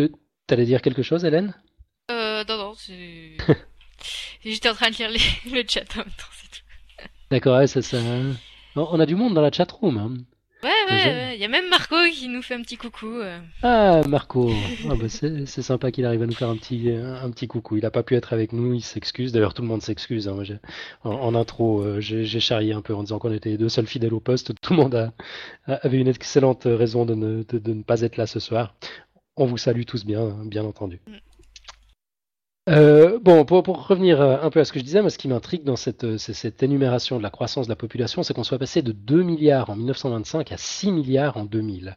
Euh, 0.00 0.11
t'allais 0.46 0.66
dire 0.66 0.83
quelque 0.83 1.02
chose, 1.02 1.24
Hélène? 1.24 1.54
Euh, 2.11 2.44
Non, 2.46 2.59
non, 2.59 2.74
J'étais 4.44 4.68
en 4.68 4.74
train 4.74 4.90
de 4.90 4.96
lire 4.96 5.11
le 5.50 5.64
chat 5.66 5.90
en 5.94 6.00
même 6.00 6.09
temps, 6.09 6.33
c'est 6.33 6.50
tout. 6.50 7.09
D'accord, 7.31 7.66
ça, 7.66 7.81
ça... 7.81 7.98
On 8.76 9.00
a 9.00 9.07
du 9.07 9.14
monde 9.14 9.33
dans 9.35 9.40
la 9.40 9.50
chatroom. 9.50 9.96
Hein. 9.96 10.38
Ouais, 10.62 10.71
ouais, 10.90 11.37
il 11.37 11.40
y 11.40 11.44
a 11.44 11.49
même 11.49 11.68
Marco 11.68 11.94
qui 12.12 12.27
nous 12.29 12.42
fait 12.42 12.55
un 12.55 12.62
petit 12.62 12.77
coucou. 12.77 13.07
Euh. 13.07 13.38
Ah, 13.62 14.03
Marco, 14.09 14.51
ah, 14.90 14.94
bah, 14.97 15.09
c'est 15.09 15.47
sympa 15.47 15.92
qu'il 15.92 16.05
arrive 16.05 16.23
à 16.23 16.27
nous 16.27 16.35
faire 16.35 16.49
un 16.49 16.57
petit, 16.57 16.90
un 16.90 17.31
petit 17.31 17.47
coucou. 17.47 17.77
Il 17.77 17.83
n'a 17.83 17.92
pas 17.92 18.03
pu 18.03 18.16
être 18.16 18.33
avec 18.33 18.53
nous, 18.53 18.75
il 18.75 18.83
s'excuse. 18.83 19.31
D'ailleurs, 19.31 19.55
tout 19.55 19.62
le 19.62 19.68
monde 19.68 19.83
s'excuse. 19.83 20.27
Hein. 20.27 20.42
En, 21.05 21.35
intro, 21.37 21.83
euh, 21.83 22.01
j'ai 22.01 22.40
charrié 22.40 22.73
un 22.73 22.81
peu 22.81 22.92
en 22.92 23.03
disant 23.03 23.21
qu'on 23.21 23.33
était 23.33 23.51
les 23.51 23.59
deux 23.59 23.68
seuls 23.68 23.87
fidèles 23.87 24.14
au 24.14 24.21
poste. 24.21 24.53
Tout 24.61 24.73
le 24.73 24.83
monde 24.83 24.94
a, 24.97 25.12
avait 25.66 25.99
une 25.99 26.09
excellente 26.09 26.64
raison 26.64 27.05
de 27.05 27.14
ne, 27.14 27.44
de 27.44 27.73
ne, 27.73 27.83
pas 27.83 28.01
être 28.01 28.16
là 28.16 28.27
ce 28.27 28.40
soir. 28.40 28.75
On 29.37 29.47
vous 29.47 29.59
salue 29.59 29.85
tous 29.85 30.05
bien, 30.05 30.37
bien 30.44 30.64
entendu. 30.64 31.01
Mm. 31.07 31.27
Euh, 32.68 33.18
bon, 33.22 33.44
pour, 33.46 33.87
revenir 33.87 34.20
euh, 34.20 34.37
un 34.42 34.50
peu 34.50 34.61
à 34.61 34.64
ce 34.64 34.72
que 34.72 34.78
je 34.78 34.85
disais, 34.85 35.00
moi, 35.00 35.09
ce 35.09 35.16
qui 35.16 35.28
m'intrigue 35.28 35.64
dans 35.64 35.76
cette, 35.76 36.04
euh, 36.04 36.18
cette, 36.18 36.62
énumération 36.62 37.16
de 37.16 37.22
la 37.22 37.31
croissance 37.31 37.66
de 37.66 37.72
la 37.72 37.76
population, 37.76 38.22
c'est 38.22 38.35
qu'on 38.35 38.44
soit 38.44 38.59
passé 38.59 38.83
de 38.83 38.92
2 38.92 39.22
milliards 39.22 39.70
en 39.70 39.76
1925 39.76 40.52
à 40.52 40.59
6 40.59 40.92
milliards 40.92 41.37
en 41.38 41.44
2000. 41.44 41.96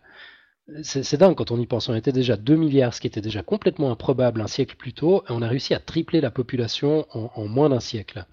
C'est 0.84 1.18
dingue 1.18 1.36
quand 1.36 1.52
on 1.52 1.60
y 1.60 1.66
pense. 1.66 1.90
On 1.90 1.96
était 1.96 2.14
déjà 2.14 2.38
2 2.38 2.56
milliards, 2.56 2.94
ce 2.94 3.02
qui 3.02 3.08
était 3.08 3.20
déjà 3.20 3.44
complètement 3.44 3.92
improbable 3.92 4.40
un 4.40 4.48
siècle 4.48 4.78
plus 4.78 4.94
tôt, 4.94 5.24
et 5.28 5.32
on 5.32 5.42
a 5.42 5.48
réussi 5.48 5.74
à 5.74 5.80
tripler 5.80 6.22
la 6.22 6.32
population 6.32 7.06
en 7.12 7.46
moins 7.48 7.68
d'un 7.68 7.82
siècle. 7.82 8.26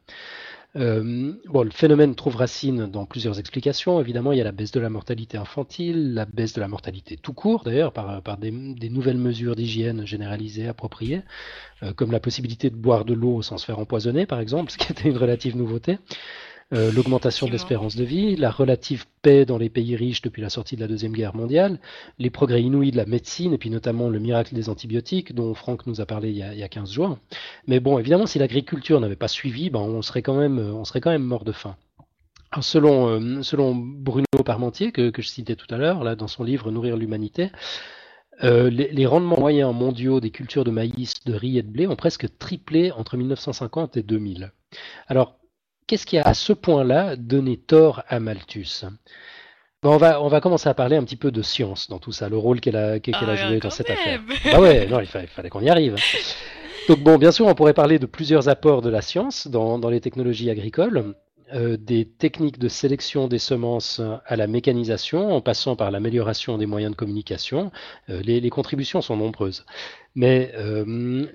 Euh, 0.78 1.32
bon, 1.46 1.62
le 1.64 1.70
phénomène 1.70 2.14
trouve 2.14 2.36
racine 2.36 2.86
dans 2.86 3.04
plusieurs 3.04 3.38
explications. 3.40 4.00
Évidemment, 4.00 4.32
il 4.32 4.38
y 4.38 4.40
a 4.40 4.44
la 4.44 4.52
baisse 4.52 4.70
de 4.70 4.80
la 4.80 4.90
mortalité 4.90 5.36
infantile, 5.36 6.14
la 6.14 6.24
baisse 6.24 6.52
de 6.52 6.60
la 6.60 6.68
mortalité 6.68 7.16
tout 7.16 7.32
court, 7.32 7.64
d'ailleurs, 7.64 7.92
par, 7.92 8.22
par 8.22 8.38
des, 8.38 8.50
nouvelles 8.50 9.18
mesures 9.18 9.56
d'hygiène 9.56 10.06
généralisées, 10.06 10.68
appropriées, 10.68 11.22
euh, 11.82 11.92
comme 11.92 12.12
la 12.12 12.20
possibilité 12.20 12.70
de 12.70 12.76
boire 12.76 13.04
de 13.04 13.14
l'eau 13.14 13.42
sans 13.42 13.58
se 13.58 13.64
faire 13.64 13.78
empoisonner, 13.78 14.26
par 14.26 14.40
exemple, 14.40 14.70
ce 14.72 14.78
qui 14.78 14.92
était 14.92 15.08
une 15.08 15.18
relative 15.18 15.56
nouveauté. 15.56 15.98
Euh, 16.74 16.92
l'augmentation 16.92 17.46
de 17.46 17.52
l'espérance 17.52 17.96
de 17.96 18.04
vie, 18.04 18.36
la 18.36 18.50
relative 18.50 19.06
paix 19.22 19.46
dans 19.46 19.56
les 19.56 19.70
pays 19.70 19.96
riches 19.96 20.20
depuis 20.20 20.42
la 20.42 20.50
sortie 20.50 20.76
de 20.76 20.82
la 20.82 20.86
Deuxième 20.86 21.12
Guerre 21.12 21.34
mondiale, 21.34 21.80
les 22.18 22.28
progrès 22.28 22.62
inouïs 22.62 22.90
de 22.90 22.98
la 22.98 23.06
médecine, 23.06 23.54
et 23.54 23.58
puis 23.58 23.70
notamment 23.70 24.10
le 24.10 24.18
miracle 24.18 24.54
des 24.54 24.68
antibiotiques 24.68 25.34
dont 25.34 25.54
Franck 25.54 25.86
nous 25.86 26.02
a 26.02 26.06
parlé 26.06 26.28
il 26.28 26.36
y 26.36 26.42
a, 26.42 26.52
il 26.52 26.58
y 26.58 26.62
a 26.62 26.68
15 26.68 26.92
jours. 26.92 27.18
Mais 27.66 27.80
bon, 27.80 27.98
évidemment, 27.98 28.26
si 28.26 28.38
l'agriculture 28.38 29.00
n'avait 29.00 29.16
pas 29.16 29.28
suivi, 29.28 29.70
ben, 29.70 29.80
on, 29.80 30.02
serait 30.02 30.20
quand 30.20 30.36
même, 30.36 30.58
on 30.58 30.84
serait 30.84 31.00
quand 31.00 31.10
même 31.10 31.22
mort 31.22 31.44
de 31.44 31.52
faim. 31.52 31.74
selon, 32.60 33.08
euh, 33.08 33.42
selon 33.42 33.74
Bruno 33.74 34.26
Parmentier, 34.44 34.92
que, 34.92 35.08
que 35.08 35.22
je 35.22 35.28
citais 35.28 35.56
tout 35.56 35.74
à 35.74 35.78
l'heure, 35.78 36.04
là, 36.04 36.16
dans 36.16 36.28
son 36.28 36.44
livre 36.44 36.70
Nourrir 36.70 36.98
l'humanité, 36.98 37.50
euh, 38.44 38.68
les, 38.68 38.92
les, 38.92 39.06
rendements 39.06 39.40
moyens 39.40 39.74
mondiaux 39.74 40.20
des 40.20 40.30
cultures 40.30 40.64
de 40.64 40.70
maïs, 40.70 41.24
de 41.24 41.32
riz 41.32 41.58
et 41.58 41.62
de 41.62 41.68
blé 41.68 41.86
ont 41.86 41.96
presque 41.96 42.26
triplé 42.38 42.92
entre 42.92 43.16
1950 43.16 43.96
et 43.96 44.02
2000. 44.02 44.52
Alors, 45.08 45.38
Qu'est-ce 45.88 46.04
qui 46.04 46.18
a 46.18 46.22
à 46.22 46.34
ce 46.34 46.52
point-là 46.52 47.16
donné 47.16 47.56
tort 47.56 48.02
à 48.08 48.20
Malthus? 48.20 48.84
On 49.82 49.96
va, 49.96 50.20
on 50.20 50.28
va 50.28 50.42
commencer 50.42 50.68
à 50.68 50.74
parler 50.74 50.96
un 50.96 51.02
petit 51.02 51.16
peu 51.16 51.30
de 51.30 51.40
science 51.40 51.88
dans 51.88 51.98
tout 51.98 52.12
ça, 52.12 52.28
le 52.28 52.36
rôle 52.36 52.60
qu'elle 52.60 52.76
a, 52.76 53.00
qu'elle 53.00 53.14
a 53.14 53.20
ah, 53.26 53.36
joué 53.36 53.58
dans 53.58 53.70
cette 53.70 53.88
affaire. 53.88 54.20
Bah 54.44 54.60
ouais, 54.60 54.86
non, 54.86 55.00
il 55.00 55.06
fallait, 55.06 55.48
qu'on 55.48 55.62
y 55.62 55.70
arrive. 55.70 55.96
Donc 56.88 57.00
bon, 57.00 57.16
bien 57.16 57.32
sûr, 57.32 57.46
on 57.46 57.54
pourrait 57.54 57.72
parler 57.72 57.98
de 57.98 58.04
plusieurs 58.04 58.50
apports 58.50 58.82
de 58.82 58.90
la 58.90 59.00
science 59.00 59.48
dans, 59.48 59.78
les 59.88 60.02
technologies 60.02 60.50
agricoles, 60.50 61.14
euh, 61.54 61.78
des 61.78 62.06
techniques 62.06 62.58
de 62.58 62.68
sélection 62.68 63.26
des 63.26 63.38
semences 63.38 64.02
à 64.26 64.36
la 64.36 64.46
mécanisation, 64.46 65.32
en 65.32 65.40
passant 65.40 65.74
par 65.74 65.90
l'amélioration 65.90 66.58
des 66.58 66.66
moyens 66.66 66.92
de 66.92 66.96
communication. 66.96 67.72
Euh, 68.10 68.20
les, 68.20 68.50
contributions 68.50 69.00
sont 69.00 69.16
nombreuses. 69.16 69.64
Mais 70.14 70.52
euh, 70.54 71.26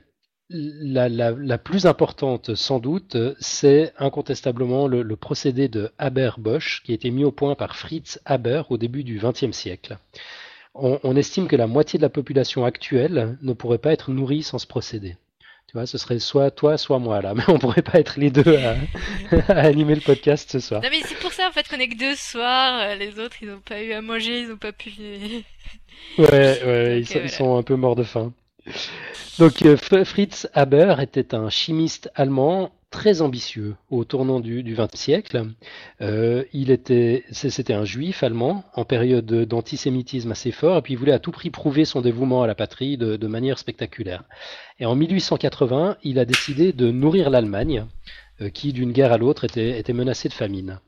la, 0.53 1.57
plus 1.57 1.85
importante, 1.85 2.55
sans 2.55 2.79
doute, 2.79 3.17
c'est 3.39 3.93
incontestablement 3.97 4.87
le, 4.87 5.15
procédé 5.15 5.67
de 5.67 5.91
Haber-Bosch 5.97 6.83
qui 6.83 6.91
a 6.91 6.95
été 6.95 7.09
mis 7.11 7.23
au 7.23 7.31
point 7.31 7.55
par 7.55 7.75
Fritz 7.75 8.19
Haber 8.25 8.63
au 8.69 8.77
début 8.77 9.03
du 9.03 9.19
XXe 9.19 9.51
siècle. 9.51 9.97
On, 10.75 11.15
estime 11.15 11.47
que 11.47 11.55
la 11.55 11.67
moitié 11.67 11.97
de 11.97 12.03
la 12.03 12.09
population 12.09 12.65
actuelle 12.65 13.37
ne 13.41 13.53
pourrait 13.53 13.77
pas 13.77 13.93
être 13.93 14.11
nourrie 14.11 14.41
sans 14.41 14.57
ce 14.57 14.65
procédé. 14.65 15.17
Tu 15.67 15.73
vois, 15.73 15.85
ce 15.85 15.99
serait 15.99 16.19
soit 16.19 16.49
toi, 16.51 16.77
soit 16.77 16.99
moi 16.99 17.21
là, 17.21 17.33
mais 17.35 17.43
on 17.47 17.59
pourrait 17.59 17.83
pas 17.83 17.99
être 17.99 18.19
les 18.19 18.31
deux 18.31 18.57
à, 19.47 19.53
animer 19.59 19.95
le 19.95 20.01
podcast 20.01 20.51
ce 20.51 20.59
soir. 20.59 20.81
Non 20.81 20.89
mais 20.91 21.01
c'est 21.03 21.17
pour 21.19 21.31
ça 21.31 21.47
en 21.47 21.51
fait 21.51 21.67
qu'on 21.67 21.79
est 21.79 21.89
que 21.89 21.97
deux 21.97 22.15
soirs, 22.15 22.79
euh, 22.81 22.95
les 22.95 23.19
autres 23.19 23.37
ils 23.41 23.49
n'ont 23.49 23.59
pas 23.59 23.81
eu 23.81 23.93
à 23.93 24.01
manger, 24.01 24.41
ils 24.41 24.49
n'ont 24.49 24.57
pas 24.57 24.71
pu. 24.71 24.91
ouais, 26.17 26.25
ouais, 26.65 26.99
ils, 27.23 27.29
sont, 27.29 27.55
un 27.55 27.63
peu 27.63 27.75
morts 27.75 27.95
de 27.95 28.03
faim. 28.03 28.33
Donc 29.39 29.63
euh, 29.63 29.77
Fritz 29.77 30.47
Haber 30.53 30.95
était 31.01 31.33
un 31.33 31.49
chimiste 31.49 32.11
allemand 32.15 32.71
très 32.93 33.23
ambitieux 33.23 33.75
au 33.89 34.03
tournant 34.03 34.39
du 34.39 34.63
XXe 34.63 34.99
siècle. 34.99 35.47
Euh, 36.01 36.43
il 36.53 36.69
était, 36.69 37.23
c'était 37.31 37.73
un 37.73 37.85
juif 37.85 38.21
allemand 38.21 38.63
en 38.75 38.85
période 38.85 39.25
d'antisémitisme 39.25 40.31
assez 40.31 40.51
fort, 40.51 40.77
et 40.77 40.81
puis 40.83 40.93
il 40.93 40.97
voulait 40.97 41.11
à 41.11 41.17
tout 41.17 41.31
prix 41.31 41.49
prouver 41.49 41.85
son 41.85 42.01
dévouement 42.01 42.43
à 42.43 42.47
la 42.47 42.53
patrie 42.53 42.95
de, 42.97 43.27
manière 43.27 43.57
spectaculaire. 43.57 44.23
Et 44.79 44.85
en 44.85 44.95
1880, 44.95 45.97
il 46.03 46.19
a 46.19 46.25
décidé 46.25 46.71
de 46.71 46.91
nourrir 46.91 47.31
l'Allemagne, 47.31 47.87
euh, 48.41 48.49
qui 48.49 48.73
d'une 48.73 48.91
guerre 48.91 49.11
à 49.11 49.17
l'autre 49.17 49.43
était, 49.43 49.79
était 49.79 49.93
menacée 49.93 50.29
de 50.29 50.33
famine 50.33 50.79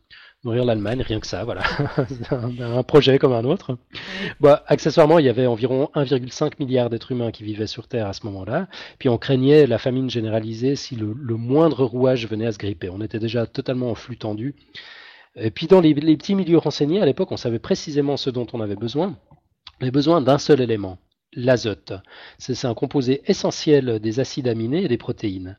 nourrir 0.45 0.63
l'Allemagne, 0.63 1.01
rien 1.01 1.19
que 1.19 1.27
ça, 1.27 1.43
voilà. 1.43 1.63
un, 2.31 2.83
projet 2.83 3.17
comme 3.17 3.33
un 3.33 3.43
autre. 3.43 3.77
Bah, 4.39 4.63
accessoirement, 4.67 5.17
il 5.19 5.25
y 5.25 5.29
avait 5.29 5.47
environ 5.47 5.89
1,5 5.95 6.53
milliard 6.59 6.89
d'êtres 6.89 7.11
humains 7.11 7.31
qui 7.31 7.43
vivaient 7.43 7.67
sur 7.67 7.87
Terre 7.87 8.07
à 8.07 8.13
ce 8.13 8.25
moment-là. 8.27 8.67
Puis 8.99 9.09
on 9.09 9.17
craignait 9.17 9.65
la 9.65 9.79
famine 9.79 10.09
généralisée 10.09 10.75
si 10.75 10.95
le, 10.95 11.13
moindre 11.35 11.83
rouage 11.83 12.27
venait 12.27 12.45
à 12.45 12.51
se 12.51 12.59
gripper. 12.59 12.89
On 12.89 13.01
était 13.01 13.19
déjà 13.19 13.45
totalement 13.47 13.89
en 13.89 13.95
flux 13.95 14.17
tendu. 14.17 14.55
Et 15.35 15.51
puis 15.51 15.67
dans 15.67 15.81
les, 15.81 15.93
les 15.93 16.15
petits 16.15 16.35
milieux 16.35 16.59
renseignés, 16.59 17.01
à 17.01 17.05
l'époque, 17.05 17.31
on 17.31 17.37
savait 17.37 17.59
précisément 17.59 18.15
ce 18.15 18.29
dont 18.29 18.47
on 18.53 18.61
avait 18.61 18.75
besoin. 18.75 19.17
On 19.79 19.83
avait 19.83 19.91
besoin 19.91 20.21
d'un 20.21 20.37
seul 20.37 20.61
élément, 20.61 20.99
l'azote. 21.33 21.93
C'est 22.37 22.65
un 22.65 22.73
composé 22.73 23.21
essentiel 23.25 23.99
des 23.99 24.19
acides 24.19 24.47
aminés 24.47 24.85
et 24.85 24.87
des 24.87 24.97
protéines. 24.97 25.57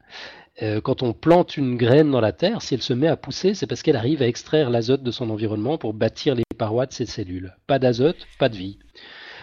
Euh, 0.62 0.80
quand 0.80 1.02
on 1.02 1.12
plante 1.12 1.56
une 1.56 1.76
graine 1.76 2.10
dans 2.10 2.20
la 2.20 2.32
terre, 2.32 2.62
si 2.62 2.74
elle 2.74 2.82
se 2.82 2.94
met 2.94 3.08
à 3.08 3.16
pousser, 3.16 3.54
c'est 3.54 3.66
parce 3.66 3.82
qu'elle 3.82 3.96
arrive 3.96 4.22
à 4.22 4.26
extraire 4.26 4.70
l'azote 4.70 5.02
de 5.02 5.10
son 5.10 5.28
environnement 5.28 5.76
pour 5.76 5.92
bâtir 5.92 6.34
les 6.34 6.44
parois 6.56 6.86
de 6.86 6.92
ses 6.92 7.04
cellules. 7.04 7.54
Pas 7.66 7.78
d'azote, 7.78 8.26
pas 8.38 8.48
de 8.48 8.56
vie. 8.56 8.78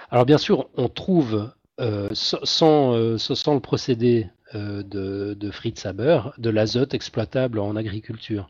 Alors 0.10 0.26
bien 0.26 0.40
sûr, 0.40 0.70
on 0.76 0.90
trouve, 0.90 1.52
euh, 1.80 2.10
sans, 2.14 2.94
euh, 2.94 3.18
sans, 3.18 3.54
le 3.54 3.60
procédé 3.60 4.28
de, 4.54 5.50
Fritz 5.52 5.86
Haber, 5.86 6.32
de 6.38 6.50
l'azote 6.50 6.94
exploitable 6.94 7.60
en 7.60 7.76
agriculture, 7.76 8.50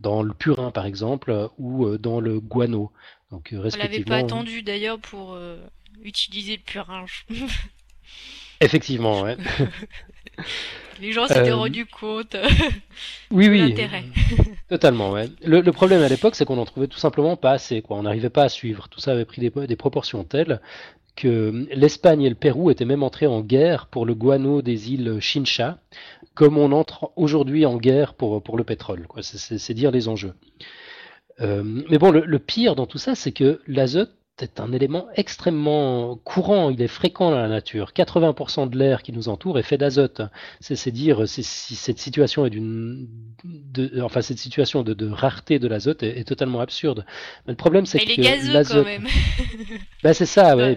dans 0.00 0.22
le 0.22 0.32
purin 0.34 0.70
par 0.70 0.86
exemple, 0.86 1.48
ou 1.58 1.96
dans 1.98 2.20
le 2.20 2.40
guano. 2.40 2.90
Donc, 3.30 3.52
ne 3.52 3.78
l'avait 3.78 4.04
pas 4.04 4.16
attendu 4.16 4.62
d'ailleurs 4.62 4.98
pour 4.98 5.38
utiliser 6.02 6.56
le 6.56 6.62
purin. 6.62 7.04
Effectivement, 8.60 9.22
ouais. 9.22 9.36
Les 11.02 11.10
gens 11.10 11.26
s'étaient 11.26 11.50
euh, 11.50 11.56
rendus 11.56 11.86
compte. 11.86 12.36
oui, 13.32 13.48
oui. 13.48 13.74
Totalement, 14.68 15.10
ouais. 15.10 15.28
Le, 15.44 15.68
problème 15.72 16.00
à 16.00 16.08
l'époque, 16.08 16.36
c'est 16.36 16.44
qu'on 16.44 16.58
en 16.58 16.64
trouvait 16.64 16.86
tout 16.86 16.98
simplement 16.98 17.36
pas 17.36 17.50
assez, 17.50 17.82
quoi. 17.82 17.96
On 17.96 18.04
n'arrivait 18.04 18.30
pas 18.30 18.44
à 18.44 18.48
suivre. 18.48 18.88
Tout 18.88 19.00
ça 19.00 19.10
avait 19.10 19.24
pris 19.24 19.40
des, 19.40 19.76
proportions 19.76 20.22
telles 20.22 20.60
que 21.16 21.66
l'Espagne 21.72 22.22
et 22.22 22.28
le 22.28 22.36
Pérou 22.36 22.70
étaient 22.70 22.84
même 22.84 23.02
entrés 23.02 23.26
en 23.26 23.40
guerre 23.40 23.86
pour 23.86 24.06
le 24.06 24.14
guano 24.14 24.62
des 24.62 24.92
îles 24.92 25.18
Chincha, 25.20 25.78
comme 26.34 26.56
on 26.56 26.70
entre 26.70 27.10
aujourd'hui 27.16 27.66
en 27.66 27.78
guerre 27.78 28.14
pour, 28.14 28.40
pour 28.40 28.56
le 28.56 28.62
pétrole. 28.62 29.08
C'est 29.22 29.74
dire 29.74 29.90
les 29.90 30.06
enjeux. 30.06 30.34
Euh, 31.40 31.64
mais 31.90 31.98
bon, 31.98 32.12
le, 32.12 32.38
pire 32.38 32.76
dans 32.76 32.86
tout 32.86 32.98
ça, 32.98 33.16
c'est 33.16 33.32
que 33.32 33.60
l'azote 33.66 34.14
c'est 34.42 34.58
un 34.58 34.72
élément 34.72 35.06
extrêmement 35.14 36.16
courant, 36.24 36.68
il 36.68 36.82
est 36.82 36.88
fréquent 36.88 37.30
dans 37.30 37.38
la 37.38 37.46
nature. 37.46 37.92
80% 37.94 38.68
de 38.68 38.76
l'air 38.76 39.04
qui 39.04 39.12
nous 39.12 39.28
entoure 39.28 39.56
est 39.56 39.62
fait 39.62 39.78
d'azote. 39.78 40.20
C'est 40.60 40.90
dire 40.90 41.28
si 41.28 41.44
cette 41.44 42.00
situation 42.00 42.44
est 42.44 42.50
d'une, 42.50 43.06
enfin 44.02 44.20
cette 44.20 44.38
situation 44.38 44.82
de, 44.82 45.10
rareté 45.10 45.60
de 45.60 45.68
l'azote 45.68 46.02
est, 46.02 46.26
totalement 46.26 46.58
absurde. 46.58 47.06
Mais 47.46 47.52
le 47.52 47.56
problème 47.56 47.86
c'est 47.86 48.00
que 48.00 48.52
l'azote, 48.52 48.88
ben, 50.02 50.12
c'est 50.12 50.26
ça, 50.26 50.56
ouais. 50.56 50.76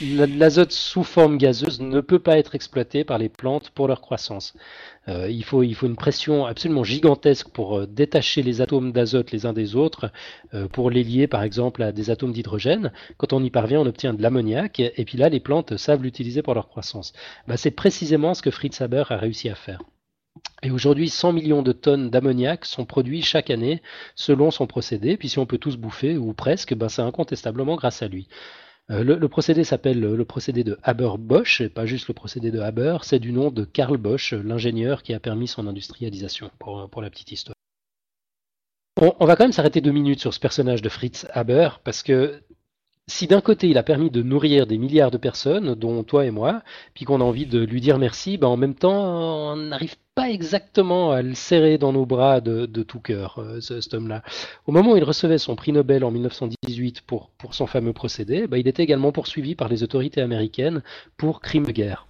l'azote 0.00 0.72
sous 0.72 1.04
forme 1.04 1.38
gazeuse 1.38 1.80
ne 1.80 2.00
peut 2.00 2.18
pas 2.18 2.36
être 2.36 2.56
exploité 2.56 3.04
par 3.04 3.18
les 3.18 3.28
plantes 3.28 3.70
pour 3.70 3.86
leur 3.86 4.00
croissance. 4.00 4.54
Euh, 5.08 5.30
il, 5.30 5.44
faut, 5.44 5.62
une 5.62 5.96
pression 5.96 6.44
absolument 6.46 6.84
gigantesque 6.84 7.48
pour 7.48 7.78
euh, 7.78 7.86
détacher 7.86 8.42
les 8.42 8.60
atomes 8.60 8.92
d'azote 8.92 9.32
les 9.32 9.46
uns 9.46 9.52
des 9.52 9.74
autres, 9.74 10.10
euh, 10.54 10.68
pour 10.68 10.90
les 10.90 11.02
lier 11.02 11.26
par 11.26 11.42
exemple 11.42 11.82
à 11.82 11.92
des 11.92 12.10
atomes 12.10 12.32
d'hydrogène. 12.32 12.92
Quand 13.16 13.32
on 13.32 13.42
y 13.42 13.50
parvient, 13.50 13.80
on 13.80 13.86
obtient 13.86 14.12
de 14.12 14.22
l'ammoniac, 14.22 14.80
et, 14.80 15.04
puis 15.04 15.18
là, 15.18 15.28
les 15.28 15.40
plantes 15.40 15.76
savent 15.76 16.02
l'utiliser 16.02 16.42
pour 16.42 16.54
leur 16.54 16.68
croissance. 16.68 17.12
Bah, 17.46 17.56
c'est 17.56 17.70
précisément 17.70 18.34
ce 18.34 18.42
que 18.42 18.50
Fritz 18.50 18.80
Haber 18.80 19.04
a 19.10 19.16
réussi 19.16 19.48
à 19.48 19.54
faire. 19.54 19.80
Et 20.62 20.70
aujourd'hui, 20.70 21.08
100 21.08 21.32
millions 21.32 21.62
de 21.62 21.72
tonnes 21.72 22.10
d'ammoniac 22.10 22.64
sont 22.64 22.84
produits 22.84 23.22
chaque 23.22 23.50
année 23.50 23.82
selon 24.14 24.50
son 24.50 24.66
procédé. 24.66 25.16
Puis 25.16 25.28
si 25.28 25.38
on 25.38 25.46
peut 25.46 25.58
tous 25.58 25.76
bouffer, 25.76 26.16
ou 26.16 26.32
presque, 26.32 26.74
ben 26.74 26.88
c'est 26.88 27.02
incontestablement 27.02 27.76
grâce 27.76 28.02
à 28.02 28.08
lui. 28.08 28.28
Euh, 28.90 29.04
le, 29.04 29.28
procédé 29.28 29.64
s'appelle 29.64 30.00
le 30.00 30.24
procédé 30.24 30.64
de 30.64 30.78
Haber-Bosch, 30.82 31.60
et 31.60 31.68
pas 31.68 31.84
juste 31.84 32.08
le 32.08 32.14
procédé 32.14 32.50
de 32.50 32.60
Haber, 32.60 32.98
c'est 33.02 33.18
du 33.18 33.32
nom 33.32 33.50
de 33.50 33.64
Karl 33.64 33.98
Bosch, 33.98 34.32
l'ingénieur 34.32 35.02
qui 35.02 35.12
a 35.12 35.20
permis 35.20 35.46
son 35.46 35.66
industrialisation, 35.66 36.50
pour, 36.58 37.02
la 37.02 37.10
petite 37.10 37.32
histoire. 37.32 37.54
On, 39.00 39.26
va 39.26 39.36
quand 39.36 39.44
même 39.44 39.52
s'arrêter 39.52 39.80
deux 39.80 39.92
minutes 39.92 40.20
sur 40.20 40.32
ce 40.34 40.40
personnage 40.40 40.82
de 40.82 40.88
Fritz 40.88 41.26
Haber, 41.32 41.80
parce 41.84 42.02
que 42.02 42.42
si 43.08 43.26
d'un 43.26 43.40
côté 43.40 43.68
il 43.68 43.78
a 43.78 43.82
permis 43.82 44.10
de 44.10 44.22
nourrir 44.22 44.66
des 44.66 44.78
milliards 44.78 45.10
de 45.10 45.16
personnes, 45.16 45.74
dont 45.74 46.04
toi 46.04 46.26
et 46.26 46.30
moi, 46.30 46.62
puis 46.94 47.04
qu'on 47.04 47.20
a 47.20 47.24
envie 47.24 47.46
de 47.46 47.58
lui 47.58 47.80
dire 47.80 47.98
merci, 47.98 48.36
ben 48.36 48.48
en 48.48 48.56
même 48.56 48.74
temps 48.74 49.52
on 49.52 49.56
n'arrive 49.56 49.96
pas 50.14 50.30
exactement 50.30 51.12
à 51.12 51.22
le 51.22 51.34
serrer 51.34 51.78
dans 51.78 51.92
nos 51.92 52.04
bras 52.04 52.40
de, 52.40 52.66
tout 52.82 53.00
cœur, 53.00 53.38
euh, 53.38 53.60
cet 53.60 53.94
homme-là. 53.94 54.22
Au 54.66 54.72
moment 54.72 54.92
où 54.92 54.96
il 54.96 55.04
recevait 55.04 55.38
son 55.38 55.56
prix 55.56 55.72
Nobel 55.72 56.04
en 56.04 56.10
1918 56.10 57.00
pour, 57.02 57.30
pour 57.38 57.54
son 57.54 57.66
fameux 57.66 57.92
procédé, 57.92 58.46
ben, 58.46 58.58
il 58.58 58.68
était 58.68 58.82
également 58.82 59.12
poursuivi 59.12 59.54
par 59.54 59.68
les 59.68 59.82
autorités 59.82 60.20
américaines 60.20 60.82
pour 61.16 61.40
crime 61.40 61.66
de 61.66 61.72
guerre. 61.72 62.08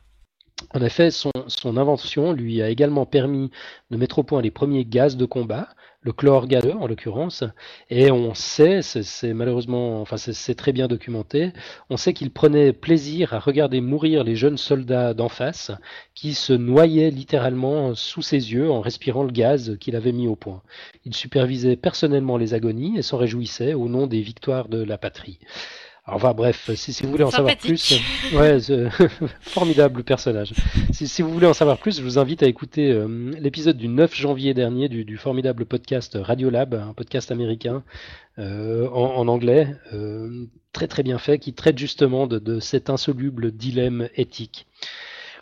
En 0.75 0.83
effet, 0.83 1.11
son, 1.11 1.31
invention 1.77 2.33
lui 2.33 2.62
a 2.62 2.68
également 2.68 3.07
permis 3.07 3.51
de 3.90 3.97
mettre 3.97 4.18
au 4.18 4.23
point 4.23 4.42
les 4.42 4.51
premiers 4.51 4.85
gaz 4.85 5.16
de 5.16 5.25
combat, 5.25 5.68
le 6.03 6.12
chlorgazeux 6.12 6.75
en 6.75 6.87
l'occurrence, 6.87 7.42
et 7.90 8.11
on 8.11 8.35
sait, 8.35 8.83
c'est 8.83 9.35
malheureusement, 9.35 10.01
enfin 10.01 10.16
c'est 10.16 10.55
très 10.55 10.73
bien 10.73 10.87
documenté, 10.87 11.53
on 11.90 11.97
sait 11.97 12.12
qu'il 12.12 12.31
prenait 12.31 12.73
plaisir 12.73 13.35
à 13.35 13.38
regarder 13.38 13.81
mourir 13.81 14.25
les 14.25 14.37
jeunes 14.37 14.59
soldats 14.59 15.14
d'en 15.14 15.29
face, 15.29 15.71
qui 16.14 16.35
se 16.35 16.53
noyaient 16.53 17.11
littéralement 17.11 17.94
sous 17.94 18.23
ses 18.23 18.53
yeux 18.53 18.71
en 18.71 18.81
respirant 18.81 19.25
le 19.25 19.33
gaz 19.33 19.77
qu'il 19.79 19.97
avait 19.97 20.12
mis 20.12 20.29
au 20.29 20.37
point. 20.37 20.62
Il 21.05 21.14
supervisait 21.14 21.77
personnellement 21.77 22.37
les 22.37 22.55
agonies 22.55 22.99
et 22.99 23.03
s'en 23.03 23.16
réjouissait 23.16 23.75
au 23.75 23.88
nom 23.88 24.07
des 24.07 24.21
victoires 24.21 24.68
de 24.68 24.83
la 24.83 24.99
patrie. 24.99 25.38
Enfin 26.11 26.33
bref, 26.33 26.71
si, 26.75 27.03
vous 27.03 27.11
voulez 27.11 27.25
en 27.25 27.31
savoir 27.31 27.57
plus, 27.57 28.01
ouais, 28.33 28.59
formidable 29.40 30.03
personnage. 30.05 30.55
Si, 30.90 31.23
vous 31.23 31.31
voulez 31.31 31.47
en 31.47 31.53
savoir 31.53 31.79
plus, 31.79 31.99
je 31.99 32.03
vous 32.03 32.18
invite 32.18 32.42
à 32.42 32.47
écouter 32.47 32.90
euh, 32.90 33.33
l'épisode 33.38 33.77
du 33.77 33.88
9 33.88 34.14
janvier 34.14 34.55
dernier 34.55 34.88
du, 34.88 35.16
formidable 35.18 35.66
podcast 35.66 36.16
Radiolab, 36.21 36.75
un 36.75 36.94
podcast 36.94 37.31
américain 37.31 37.83
euh, 38.38 38.88
en, 38.88 39.29
anglais, 39.29 39.77
euh, 39.92 40.47
très 40.73 40.87
très 40.87 41.03
bien 41.03 41.18
fait, 41.18 41.38
qui 41.38 41.53
traite 41.53 41.79
justement 41.79 42.27
de, 42.27 42.59
cet 42.59 42.88
insoluble 42.88 43.53
dilemme 43.53 44.09
éthique. 44.16 44.66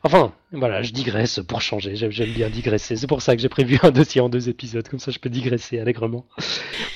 Enfin, 0.03 0.33
voilà, 0.53 0.83
je 0.83 0.93
digresse 0.93 1.41
pour 1.47 1.61
changer. 1.61 1.95
J'aime 1.95 2.33
bien 2.33 2.51
digresser. 2.51 2.97
C'est 2.97 3.07
pour 3.07 3.23
ça 3.23 3.37
que 3.37 3.43
j'ai 3.43 3.49
prévu 3.49 3.79
un 3.83 3.91
dossier 3.93 4.21
en 4.21 4.29
deux 4.29 4.49
épisodes, 4.49 4.89
comme 4.89 5.01
ça 5.01 5.13
je 5.13 5.19
peux 5.21 5.31
digresser 5.31 5.79
allègrement. 5.79 6.27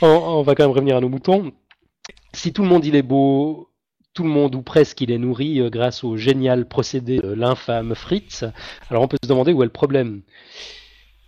On, 0.02 0.08
on 0.08 0.42
va 0.42 0.54
quand 0.56 0.64
même 0.64 0.74
revenir 0.74 0.96
à 0.96 1.00
nos 1.00 1.08
moutons 1.08 1.52
si 2.32 2.52
tout 2.52 2.62
le 2.62 2.68
monde 2.68 2.84
il 2.84 2.96
est 2.96 3.02
beau, 3.02 3.70
tout 4.14 4.24
le 4.24 4.28
monde 4.28 4.54
ou 4.54 4.62
presque 4.62 5.00
il 5.00 5.10
est 5.10 5.18
nourri 5.18 5.60
euh, 5.60 5.70
grâce 5.70 6.04
au 6.04 6.16
génial 6.16 6.66
procédé 6.66 7.18
de 7.18 7.32
l'infâme 7.32 7.94
Fritz, 7.94 8.44
alors 8.88 9.02
on 9.02 9.08
peut 9.08 9.18
se 9.22 9.28
demander 9.28 9.52
où 9.52 9.62
est 9.62 9.66
le 9.66 9.72
problème. 9.72 10.22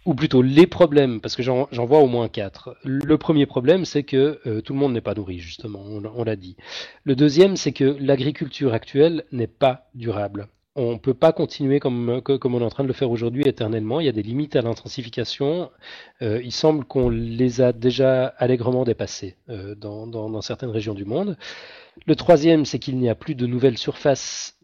Ou 0.04 0.14
plutôt 0.14 0.42
les 0.42 0.66
problèmes, 0.66 1.20
parce 1.20 1.36
que 1.36 1.44
j'en 1.44 1.68
vois 1.70 2.00
au 2.00 2.08
moins 2.08 2.28
quatre. 2.28 2.76
Le 2.82 3.16
premier 3.18 3.46
problème, 3.46 3.84
c'est 3.84 4.02
que 4.02 4.40
euh, 4.46 4.60
tout 4.60 4.72
le 4.72 4.80
monde 4.80 4.92
n'est 4.92 5.00
pas 5.00 5.14
nourri, 5.14 5.38
justement, 5.38 5.78
on 5.80 6.24
l'a 6.24 6.34
dit. 6.34 6.56
Le 7.04 7.14
deuxième, 7.14 7.54
c'est 7.54 7.72
que 7.72 7.96
l'agriculture 8.00 8.74
actuelle 8.74 9.24
n'est 9.30 9.46
pas 9.46 9.88
durable 9.94 10.48
on 10.74 10.92
ne 10.92 10.98
peut 10.98 11.14
pas 11.14 11.32
continuer 11.32 11.80
comme, 11.80 12.08
on 12.08 12.60
est 12.60 12.64
en 12.64 12.70
train 12.70 12.82
de 12.82 12.88
le 12.88 12.94
faire 12.94 13.10
aujourd'hui 13.10 13.46
éternellement. 13.46 14.00
Il 14.00 14.06
y 14.06 14.08
a 14.08 14.12
des 14.12 14.22
limites 14.22 14.56
à 14.56 14.62
l'intensification. 14.62 15.70
Euh, 16.22 16.40
il 16.42 16.52
semble 16.52 16.84
qu'on 16.84 17.10
les 17.10 17.60
a 17.60 17.72
déjà 17.72 18.26
allègrement 18.38 18.84
dépassées 18.84 19.36
euh, 19.50 19.74
dans, 19.74 20.40
certaines 20.40 20.70
régions 20.70 20.94
du 20.94 21.04
monde. 21.04 21.36
Le 22.06 22.16
troisième, 22.16 22.64
c'est 22.64 22.78
qu'il 22.78 22.96
n'y 22.96 23.10
a 23.10 23.14
plus 23.14 23.34
de 23.34 23.46
nouvelles 23.46 23.76
surfaces 23.76 24.58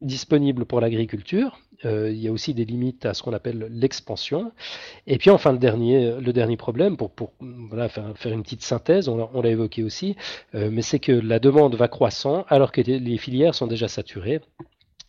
disponibles 0.00 0.64
pour 0.64 0.80
l'agriculture. 0.80 1.58
Euh, 1.84 2.10
il 2.10 2.18
y 2.18 2.28
a 2.28 2.32
aussi 2.32 2.54
des 2.54 2.64
limites 2.64 3.04
à 3.04 3.12
ce 3.12 3.22
qu'on 3.22 3.34
appelle 3.34 3.68
l'expansion. 3.70 4.52
Et 5.06 5.18
puis 5.18 5.28
enfin, 5.28 5.52
le 5.52 5.58
dernier, 5.58 6.56
problème, 6.56 6.96
pour, 6.96 7.12
faire, 7.90 8.16
faire, 8.16 8.32
une 8.32 8.42
petite 8.42 8.62
synthèse, 8.62 9.08
on 9.08 9.42
l'a 9.42 9.50
évoqué 9.50 9.82
aussi, 9.82 10.16
mais 10.54 10.82
c'est 10.82 10.98
que 10.98 11.12
la 11.12 11.38
demande 11.38 11.74
va 11.74 11.88
croissant 11.88 12.46
alors 12.48 12.72
que 12.72 12.80
les 12.80 13.18
filières 13.18 13.54
sont 13.54 13.66
déjà 13.66 13.88
saturées. 13.88 14.40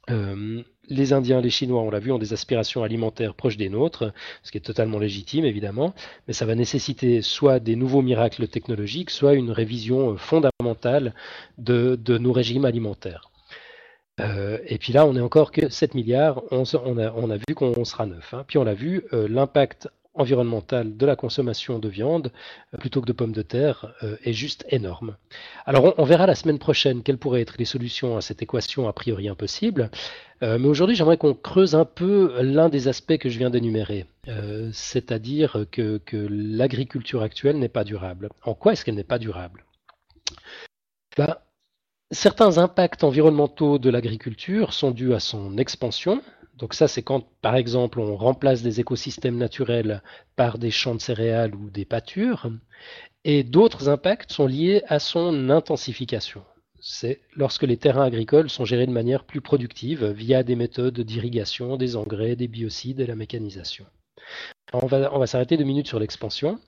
Euh, 0.09 0.61
les 0.89 1.13
Indiens, 1.13 1.39
les 1.39 1.49
Chinois, 1.49 1.81
on 1.81 1.89
l'a 1.89 1.99
vu, 1.99 2.11
ont 2.11 2.17
des 2.17 2.33
aspirations 2.33 2.83
alimentaires 2.83 3.35
proches 3.35 3.57
des 3.57 3.69
nôtres, 3.69 4.11
ce 4.43 4.51
qui 4.51 4.57
est 4.57 4.61
totalement 4.61 4.99
légitime 4.99 5.45
évidemment, 5.45 5.93
mais 6.27 6.33
ça 6.33 6.45
va 6.45 6.55
nécessiter 6.55 7.21
soit 7.21 7.59
des 7.59 7.75
nouveaux 7.75 8.01
miracles 8.01 8.47
technologiques, 8.47 9.09
soit 9.09 9.33
une 9.33 9.51
révision 9.51 10.17
fondamentale 10.17 11.13
de, 11.57 11.97
nos 12.17 12.33
régimes 12.33 12.65
alimentaires. 12.65 13.29
Euh, 14.19 14.59
et 14.67 14.77
puis 14.77 14.93
là, 14.93 15.05
on 15.07 15.15
est 15.15 15.21
encore 15.21 15.51
que 15.51 15.69
7 15.69 15.95
milliards, 15.95 16.43
on, 16.51 16.63
a, 17.29 17.37
vu 17.37 17.55
qu'on 17.55 17.83
sera 17.85 18.05
9. 18.05 18.33
Hein. 18.33 18.45
Puis 18.47 18.57
on 18.57 18.63
l'a 18.63 18.75
vu, 18.75 19.03
euh, 19.13 19.27
l'impact 19.27 19.87
environnementale 20.15 20.95
de 20.95 21.05
la 21.05 21.15
consommation 21.15 21.79
de 21.79 21.89
viande 21.89 22.31
euh, 22.73 22.77
plutôt 22.77 23.01
que 23.01 23.05
de 23.05 23.13
pommes 23.13 23.31
de 23.31 23.41
terre 23.41 23.93
euh, 24.03 24.17
est 24.23 24.33
juste 24.33 24.65
énorme. 24.69 25.17
Alors 25.65 25.93
on, 25.97 26.03
verra 26.03 26.27
la 26.27 26.35
semaine 26.35 26.59
prochaine 26.59 27.03
quelles 27.03 27.17
pourraient 27.17 27.41
être 27.41 27.55
les 27.57 27.65
solutions 27.65 28.17
à 28.17 28.21
cette 28.21 28.41
équation 28.41 28.87
a 28.87 28.93
priori 28.93 29.27
impossible. 29.27 29.89
Euh, 30.41 30.57
mais 30.59 30.67
aujourd'hui 30.67 30.95
j'aimerais 30.95 31.17
qu'on 31.17 31.33
creuse 31.33 31.75
un 31.75 31.85
peu 31.85 32.41
l'un 32.41 32.69
des 32.69 32.87
aspects 32.87 33.17
que 33.17 33.29
je 33.29 33.37
viens 33.37 33.49
d'énumérer, 33.49 34.05
c'est-à-dire 34.71 35.65
que, 35.71 36.01
l'agriculture 36.11 37.21
actuelle 37.21 37.57
n'est 37.57 37.69
pas 37.69 37.83
durable. 37.83 38.29
En 38.43 38.53
quoi 38.53 38.73
est-ce 38.73 38.85
qu'elle 38.85 38.95
n'est 38.95 39.03
pas 39.03 39.19
durable? 39.19 39.65
Ben, 41.17 41.37
Certains 42.13 42.59
impacts 42.59 43.03
environnementaux 43.03 43.79
de 43.79 43.89
l'agriculture 43.89 44.73
sont 44.73 44.91
dus 44.91 45.15
à 45.15 45.19
son 45.19 45.57
expansion, 45.57 46.21
donc 46.57 46.73
ça, 46.73 46.87
c'est 46.87 47.01
quand, 47.01 47.25
par 47.41 47.55
exemple, 47.55 47.99
on 47.99 48.15
remplace 48.15 48.61
des 48.61 48.79
écosystèmes 48.79 49.37
naturels 49.37 50.03
par 50.35 50.57
des 50.57 50.71
champs 50.71 50.95
de 50.95 51.01
céréales 51.01 51.55
ou 51.55 51.69
des 51.69 51.85
pâtures. 51.85 52.49
Et 53.23 53.43
d'autres 53.43 53.89
impacts 53.89 54.31
sont 54.31 54.45
liés 54.45 54.83
à 54.87 54.99
son 54.99 55.49
intensification. 55.49 56.43
C'est 56.79 57.21
lorsque 57.35 57.63
les 57.63 57.77
terrains 57.77 58.03
agricoles 58.03 58.49
sont 58.49 58.65
gérés 58.65 58.85
de 58.85 58.91
manière 58.91 59.23
plus 59.23 59.41
productive 59.41 60.05
via 60.05 60.43
des 60.43 60.55
méthodes 60.55 60.99
d'irrigation, 60.99 61.77
des 61.77 61.95
engrais, 61.95 62.35
des 62.35 62.49
biocides 62.49 62.99
et 62.99 63.07
la 63.07 63.15
mécanisation. 63.15 63.85
on 64.73 64.85
va, 64.85 65.13
on 65.13 65.19
va 65.19 65.27
s'arrêter 65.27 65.55
deux 65.57 65.63
minutes 65.63 65.87
sur 65.87 65.99
l'expansion. 65.99 66.59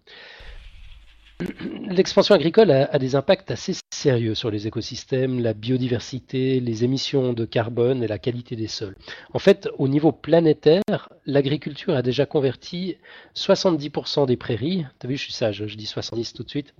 L'expansion 1.89 2.33
agricole 2.33 2.71
a, 2.71 2.97
des 2.97 3.15
impacts 3.15 3.51
assez 3.51 3.73
sérieux 3.93 4.35
sur 4.35 4.49
les 4.49 4.67
écosystèmes, 4.67 5.41
la 5.41 5.53
biodiversité, 5.53 6.61
les 6.61 6.83
émissions 6.85 7.33
de 7.33 7.43
carbone 7.43 8.03
et 8.03 8.07
la 8.07 8.19
qualité 8.19 8.55
des 8.55 8.67
sols. 8.67 8.95
En 9.33 9.39
fait, 9.39 9.67
au 9.77 9.89
niveau 9.89 10.13
planétaire, 10.13 11.09
l'agriculture 11.25 11.93
a 11.93 12.01
déjà 12.01 12.25
converti 12.25 12.97
70% 13.35 14.27
des 14.27 14.37
prairies. 14.37 14.85
T'as 14.99 15.09
vu, 15.09 15.17
je 15.17 15.23
suis 15.23 15.33
sage, 15.33 15.65
je 15.67 15.75
dis 15.75 15.85
70 15.85 16.33
tout 16.33 16.43
de 16.43 16.49
suite. 16.49 16.73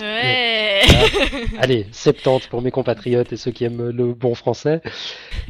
Ouais. 0.00 0.82
allez, 1.58 1.86
70 1.92 2.46
pour 2.48 2.62
mes 2.62 2.70
compatriotes 2.70 3.32
et 3.32 3.36
ceux 3.36 3.50
qui 3.50 3.64
aiment 3.64 3.90
le 3.90 4.14
bon 4.14 4.34
français. 4.34 4.80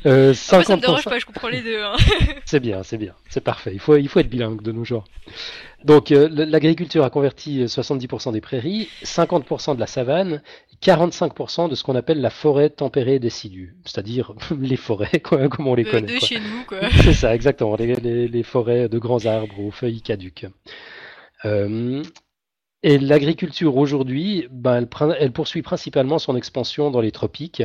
Euh, 0.07 0.33
50%... 0.33 0.55
Moi, 0.55 0.65
ça 0.65 0.77
me 0.77 0.81
dérange 0.81 1.05
pas, 1.05 1.19
je 1.19 1.27
comprends 1.27 1.49
les 1.49 1.63
deux. 1.63 1.83
Hein. 1.83 1.97
c'est 2.47 2.61
bien, 2.61 2.83
c'est 2.83 2.97
bien, 2.97 3.15
c'est 3.29 3.43
parfait. 3.43 3.73
Il 3.75 3.81
faut, 3.81 3.97
il 3.97 4.09
faut 4.09 4.21
être 4.21 4.31
bilingue 4.31 4.63
de 4.63 4.73
nos 4.73 4.85
jours. 4.85 5.05
Donc, 5.85 6.11
euh, 6.11 6.29
l'agriculture 6.31 7.05
a 7.05 7.11
converti 7.11 7.65
70% 7.65 8.33
des 8.33 8.41
prairies, 8.41 8.89
50% 9.05 9.75
de 9.75 9.81
la 9.81 9.87
savane, 9.87 10.43
45% 10.83 11.69
de 11.69 11.75
ce 11.75 11.83
qu'on 11.83 11.95
appelle 11.95 12.21
la 12.21 12.31
forêt 12.31 12.71
tempérée 12.71 13.19
décidue, 13.19 13.77
c'est-à-dire 13.85 14.33
les 14.59 14.77
forêts, 14.77 15.21
quoi, 15.21 15.49
comme 15.51 15.67
on 15.67 15.75
les 15.75 15.85
connaît. 15.85 16.15
De 16.15 16.25
chez 16.25 16.41
nous, 16.41 16.65
quoi. 16.67 16.79
C'est 17.03 17.13
ça, 17.13 17.35
exactement, 17.35 17.77
les, 17.77 17.95
les, 17.97 18.29
les, 18.29 18.43
forêts 18.43 18.89
de 18.89 18.99
grands 18.99 19.27
arbres 19.27 19.61
aux 19.61 19.71
feuilles 19.71 20.03
caduques. 20.03 20.47
Euh, 21.45 22.03
et 22.83 22.99
l'agriculture 22.99 23.77
aujourd'hui, 23.77 24.47
ben, 24.51 24.87
elle, 25.19 25.33
poursuit 25.33 25.63
principalement 25.63 26.19
son 26.19 26.37
expansion 26.37 26.91
dans 26.91 27.01
les 27.01 27.11
tropiques, 27.11 27.63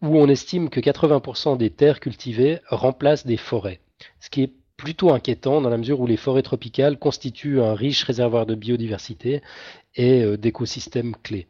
où 0.00 0.18
on 0.18 0.28
estime 0.28 0.70
que 0.70 0.80
80% 0.80 1.56
des 1.56 1.70
terres 1.70 1.98
cultivées 1.98 2.60
remplacent 2.68 3.26
des 3.26 3.36
forêts, 3.36 3.80
ce 4.20 4.30
qui 4.30 4.42
est 4.42 4.52
plutôt 4.76 5.12
inquiétant 5.12 5.60
dans 5.60 5.68
la 5.68 5.78
mesure 5.78 6.00
où 6.00 6.06
les 6.06 6.16
forêts 6.16 6.42
tropicales 6.42 6.98
constituent 6.98 7.60
un 7.60 7.74
riche 7.74 8.04
réservoir 8.04 8.46
de 8.46 8.54
biodiversité 8.54 9.42
et 9.96 10.22
euh, 10.22 10.36
d'écosystèmes 10.36 11.14
clés. 11.22 11.48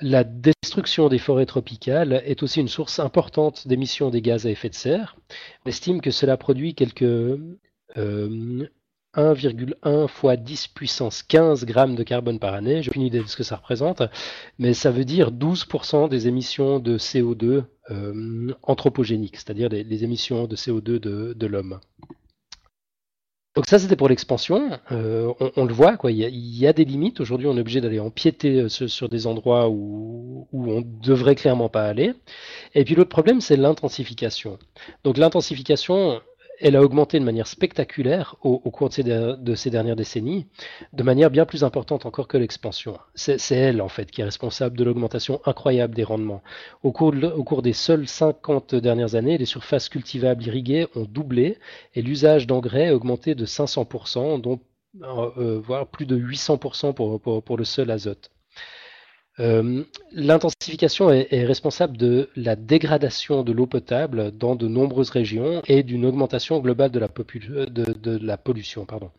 La 0.00 0.24
destruction 0.24 1.08
des 1.08 1.18
forêts 1.18 1.46
tropicales 1.46 2.22
est 2.26 2.42
aussi 2.42 2.60
une 2.60 2.68
source 2.68 2.98
importante 2.98 3.66
d'émissions 3.66 4.10
des 4.10 4.20
gaz 4.20 4.46
à 4.46 4.50
effet 4.50 4.68
de 4.68 4.74
serre. 4.74 5.16
On 5.64 5.70
estime 5.70 6.02
que 6.02 6.10
cela 6.10 6.36
produit 6.36 6.74
quelques 6.74 7.02
euh, 7.96 8.68
1,1 9.16 10.08
fois 10.08 10.36
10 10.36 10.68
puissance 10.68 11.22
15 11.22 11.64
grammes 11.64 11.94
de 11.94 12.02
carbone 12.02 12.38
par 12.38 12.54
année. 12.54 12.82
Je 12.82 12.88
n'ai 12.88 12.92
aucune 12.92 13.02
idée 13.02 13.20
de 13.20 13.26
ce 13.26 13.36
que 13.36 13.42
ça 13.42 13.56
représente, 13.56 14.02
mais 14.58 14.74
ça 14.74 14.90
veut 14.90 15.04
dire 15.04 15.32
12% 15.32 16.08
des 16.08 16.28
émissions 16.28 16.78
de 16.78 16.98
CO2 16.98 17.64
euh, 17.90 18.52
anthropogéniques, 18.62 19.36
c'est-à-dire 19.36 19.68
les, 19.68 20.04
émissions 20.04 20.46
de 20.46 20.56
CO2 20.56 20.98
de, 20.98 21.46
l'homme. 21.46 21.80
Donc 23.54 23.64
ça 23.66 23.78
c'était 23.78 23.96
pour 23.96 24.08
l'expansion. 24.08 24.78
Euh, 24.92 25.32
on, 25.56 25.64
le 25.64 25.72
voit. 25.72 25.96
Il, 26.04 26.16
y 26.18 26.66
a, 26.66 26.72
des 26.74 26.84
limites. 26.84 27.20
Aujourd'hui, 27.20 27.46
on 27.46 27.56
est 27.56 27.60
obligé 27.60 27.80
d'aller 27.80 28.00
empiéter 28.00 28.62
euh, 28.62 28.68
sur, 28.68 29.08
des 29.08 29.26
endroits 29.26 29.70
où, 29.70 30.46
où 30.52 30.70
on 30.70 30.82
devrait 30.82 31.36
clairement 31.36 31.70
pas 31.70 31.84
aller. 31.84 32.12
Et 32.74 32.84
puis 32.84 32.94
l'autre 32.94 33.08
problème, 33.08 33.40
c'est 33.40 33.56
l'intensification. 33.56 34.58
Donc 35.04 35.16
l'intensification, 35.16 36.20
elle 36.60 36.76
a 36.76 36.82
augmenté 36.82 37.18
de 37.18 37.24
manière 37.24 37.46
spectaculaire 37.46 38.36
au, 38.42 38.58
cours 38.70 38.88
de 38.88 39.54
ces, 39.54 39.70
dernières 39.70 39.96
décennies, 39.96 40.46
de 40.92 41.02
manière 41.02 41.30
bien 41.30 41.44
plus 41.44 41.64
importante 41.64 42.06
encore 42.06 42.28
que 42.28 42.36
l'expansion. 42.36 42.98
C'est 43.14 43.54
elle, 43.54 43.80
en 43.80 43.88
fait, 43.88 44.10
qui 44.10 44.20
est 44.20 44.24
responsable 44.24 44.76
de 44.76 44.84
l'augmentation 44.84 45.40
incroyable 45.44 45.94
des 45.94 46.04
rendements. 46.04 46.42
Au 46.82 46.92
cours, 46.92 47.62
des 47.62 47.72
seules 47.72 48.08
50 48.08 48.74
dernières 48.74 49.14
années, 49.14 49.38
les 49.38 49.44
surfaces 49.44 49.88
cultivables 49.88 50.44
irriguées 50.44 50.86
ont 50.94 51.04
doublé 51.04 51.58
et 51.94 52.02
l'usage 52.02 52.46
d'engrais 52.46 52.88
a 52.88 52.94
augmenté 52.94 53.34
de 53.34 53.46
500%, 53.46 54.40
dont, 54.40 54.60
euh, 55.02 55.30
euh, 55.38 55.60
voire 55.62 55.86
plus 55.86 56.06
de 56.06 56.16
800% 56.16 56.94
pour, 56.94 57.20
pour 57.20 57.56
le 57.56 57.64
seul 57.64 57.90
azote. 57.90 58.30
Euh, 59.38 59.84
l'intensification 60.12 61.10
est, 61.10 61.44
responsable 61.44 61.96
de 61.96 62.30
la 62.36 62.56
dégradation 62.56 63.42
de 63.42 63.52
l'eau 63.52 63.66
potable 63.66 64.30
dans 64.36 64.54
de 64.54 64.66
nombreuses 64.66 65.10
régions 65.10 65.62
et 65.66 65.82
d'une 65.82 66.06
augmentation 66.06 66.58
globale 66.60 66.90
de 66.90 66.98
la, 66.98 67.08
la, 68.20 68.36
pollution. 68.38 68.86
Pardon. 68.86 69.10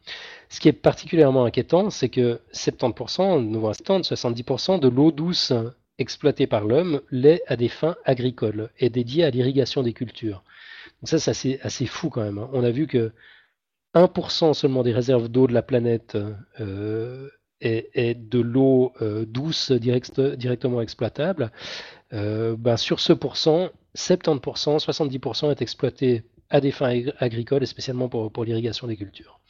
Ce 0.49 0.59
qui 0.59 0.69
est 0.69 0.73
particulièrement 0.73 1.45
inquiétant, 1.45 1.89
c'est 1.91 2.09
que 2.09 2.39
70%, 2.53 3.41
nous 3.41 3.61
70% 3.61 4.79
de 4.79 4.87
l'eau 4.87 5.11
douce 5.11 5.53
exploitée 5.99 6.47
par 6.47 6.65
l'homme 6.65 7.01
l'est 7.11 7.43
à 7.47 7.55
des 7.55 7.69
fins 7.69 7.95
agricoles 8.05 8.69
et 8.79 8.89
dédiée 8.89 9.23
à 9.23 9.29
l'irrigation 9.29 9.83
des 9.83 9.93
cultures. 9.93 10.43
Donc 11.01 11.09
ça, 11.09 11.33
c'est 11.33 11.59
assez, 11.61 11.85
fou 11.85 12.09
quand 12.09 12.23
même. 12.23 12.39
Hein. 12.39 12.49
On 12.53 12.63
a 12.63 12.71
vu 12.71 12.87
que 12.87 13.11
1% 13.93 14.53
seulement 14.53 14.83
des 14.83 14.93
réserves 14.93 15.27
d'eau 15.27 15.47
de 15.47 15.53
la 15.53 15.61
planète 15.61 16.17
euh, 16.59 17.29
et, 17.61 18.13
de 18.15 18.39
l'eau 18.39 18.93
euh, 19.01 19.25
douce 19.25 19.71
directement 19.71 20.81
exploitable, 20.81 21.51
euh, 22.13 22.55
ben, 22.57 22.77
sur 22.77 22.99
ce 22.99 23.13
pourcent, 23.13 23.69
70%, 23.95 24.79
70% 24.83 25.51
est 25.51 25.61
exploité 25.61 26.23
à 26.49 26.61
des 26.61 26.71
fins 26.71 27.01
agricoles 27.19 27.63
et 27.63 27.65
spécialement 27.65 28.07
pour, 28.07 28.45
l'irrigation 28.45 28.87
des 28.87 28.95
cultures. 28.95 29.41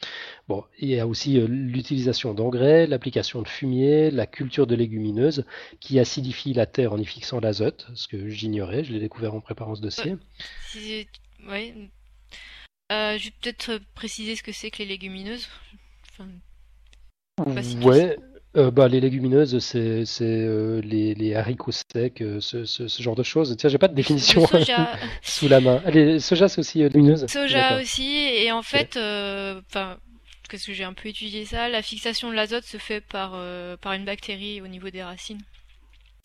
Bon, 0.47 0.63
il 0.79 0.89
y 0.89 0.99
a 0.99 1.05
aussi 1.05 1.37
euh, 1.37 1.45
l'utilisation 1.47 2.33
d'engrais, 2.33 2.87
l'application 2.87 3.41
de 3.41 3.47
fumier, 3.47 4.09
la 4.09 4.25
culture 4.25 4.65
de 4.65 4.73
légumineuses 4.73 5.45
qui 5.79 5.99
acidifie 5.99 6.53
la 6.53 6.65
terre 6.65 6.93
en 6.93 6.97
y 6.97 7.05
fixant 7.05 7.39
l'azote, 7.39 7.87
ce 7.93 8.07
que 8.07 8.29
j'ignorais, 8.29 8.83
je 8.83 8.93
l'ai 8.93 8.99
découvert 8.99 9.35
en 9.35 9.41
préparant 9.41 9.75
ce 9.75 9.81
dossier. 9.81 10.15
Je 10.73 10.79
vais 10.79 11.07
peut-être 13.41 13.79
préciser 13.93 14.35
ce 14.35 14.41
que 14.41 14.51
c'est 14.51 14.71
que 14.71 14.79
les 14.79 14.85
légumineuses. 14.85 15.47
Ouais, 17.45 18.17
euh, 18.55 18.71
bah, 18.71 18.87
les 18.87 18.99
légumineuses, 18.99 19.59
c'est 19.59 20.05
euh, 20.21 20.81
les, 20.81 21.35
haricots 21.35 21.71
secs, 21.71 22.21
euh, 22.21 22.39
ce, 22.41 23.01
genre 23.01 23.15
de 23.15 23.23
choses. 23.23 23.55
Tiens, 23.57 23.69
j'ai 23.69 23.77
pas 23.77 23.87
de 23.87 23.93
définition 23.93 24.45
sous 25.21 25.47
la 25.47 25.61
main. 25.61 25.81
Allez, 25.85 26.19
soja, 26.19 26.47
c'est 26.47 26.59
aussi 26.59 26.79
légumineuse 26.79 27.27
Soja 27.27 27.79
aussi, 27.79 28.17
et 28.17 28.51
en 28.51 28.63
fait, 28.63 28.97
enfin, 28.97 29.97
parce 30.49 30.65
que 30.65 30.73
j'ai 30.73 30.83
un 30.83 30.93
peu 30.93 31.09
étudié 31.09 31.45
ça, 31.45 31.69
la 31.69 31.83
fixation 31.83 32.29
de 32.29 32.33
l'azote 32.33 32.63
se 32.63 32.77
fait 32.77 33.01
par, 33.01 33.39
par 33.79 33.93
une 33.93 34.05
bactérie 34.05 34.61
au 34.61 34.67
niveau 34.67 34.89
des 34.89 35.03
racines. 35.03 35.41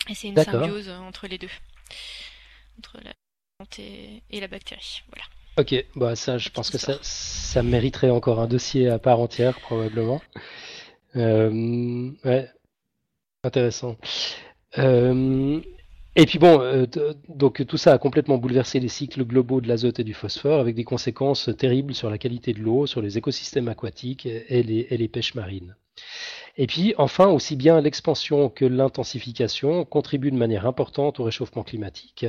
Et 0.09 0.15
c'est 0.15 0.27
une 0.27 0.43
symbiose 0.43 0.89
entre 0.89 1.27
les 1.27 1.37
deux. 1.37 1.51
Entre 2.79 2.97
la 3.03 3.11
plante 3.59 3.79
et, 3.79 4.39
la 4.39 4.47
bactérie. 4.47 5.03
Voilà. 5.09 5.25
Ok, 5.57 5.85
bah 5.95 6.15
ça, 6.15 6.39
je 6.39 6.49
pense 6.49 6.71
que 6.71 6.79
ça, 6.79 6.97
ça 7.03 7.61
mériterait 7.61 8.09
encore 8.09 8.39
un 8.39 8.47
dossier 8.47 8.89
à 8.89 8.97
part 8.97 9.19
entière, 9.19 9.59
probablement. 9.59 10.19
Euh, 11.15 12.11
ouais, 12.25 12.49
intéressant. 13.43 13.97
Euh, 14.77 15.61
et 16.15 16.25
puis 16.25 16.39
bon, 16.39 16.61
euh, 16.61 16.85
donc 17.27 17.65
tout 17.65 17.77
ça 17.77 17.93
a 17.93 17.97
complètement 17.97 18.37
bouleversé 18.37 18.79
les 18.79 18.87
cycles 18.87 19.23
globaux 19.23 19.61
de 19.61 19.67
l'azote 19.67 19.99
et 19.99 20.03
du 20.03 20.13
phosphore, 20.13 20.59
avec 20.59 20.75
des 20.75 20.83
conséquences 20.83 21.49
terribles 21.57 21.95
sur 21.95 22.09
la 22.09 22.17
qualité 22.17 22.53
de 22.53 22.59
l'eau, 22.59 22.85
sur 22.85 23.01
les 23.01 23.17
écosystèmes 23.17 23.67
aquatiques 23.67 24.25
et 24.25 24.63
les, 24.63 25.07
pêches 25.07 25.35
marines. 25.35 25.75
Et 26.57 26.67
puis 26.67 26.93
enfin, 26.97 27.27
aussi 27.27 27.55
bien 27.55 27.81
l'expansion 27.81 28.49
que 28.49 28.65
l'intensification 28.65 29.85
contribuent 29.85 30.31
de 30.31 30.37
manière 30.37 30.67
importante 30.67 31.19
au 31.19 31.23
réchauffement 31.23 31.63
climatique. 31.63 32.27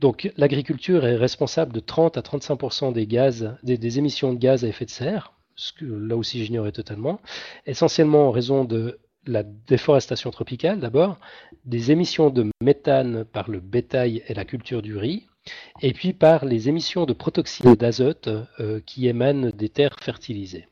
Donc 0.00 0.32
l'agriculture 0.36 1.06
est 1.06 1.16
responsable 1.16 1.72
de 1.72 1.80
30 1.80 2.16
à 2.16 2.20
35% 2.22 2.92
des 2.92 3.06
gaz, 3.06 3.54
des, 3.62 3.98
émissions 3.98 4.32
de 4.32 4.38
gaz 4.38 4.64
à 4.64 4.68
effet 4.68 4.86
de 4.86 4.90
serre, 4.90 5.34
ce 5.56 5.72
que 5.72 5.84
là 5.84 6.16
aussi 6.16 6.44
j'ignorais 6.44 6.72
totalement, 6.72 7.20
essentiellement 7.66 8.28
en 8.28 8.30
raison 8.30 8.64
de 8.64 8.98
la 9.26 9.42
déforestation 9.42 10.30
tropicale 10.30 10.80
d'abord, 10.80 11.18
des 11.64 11.90
émissions 11.90 12.30
de 12.30 12.50
méthane 12.62 13.24
par 13.24 13.50
le 13.50 13.60
bétail 13.60 14.22
et 14.28 14.34
la 14.34 14.44
culture 14.44 14.82
du 14.82 14.96
riz, 14.96 15.26
et 15.82 15.92
puis 15.92 16.12
par 16.12 16.44
les 16.44 16.68
émissions 16.68 17.06
de 17.06 17.12
protoxyde 17.12 17.76
d'azote 17.76 18.28
euh, 18.60 18.80
qui 18.84 19.08
émanent 19.08 19.50
des 19.54 19.68
terres 19.68 19.96
fertilisées. 20.00 20.66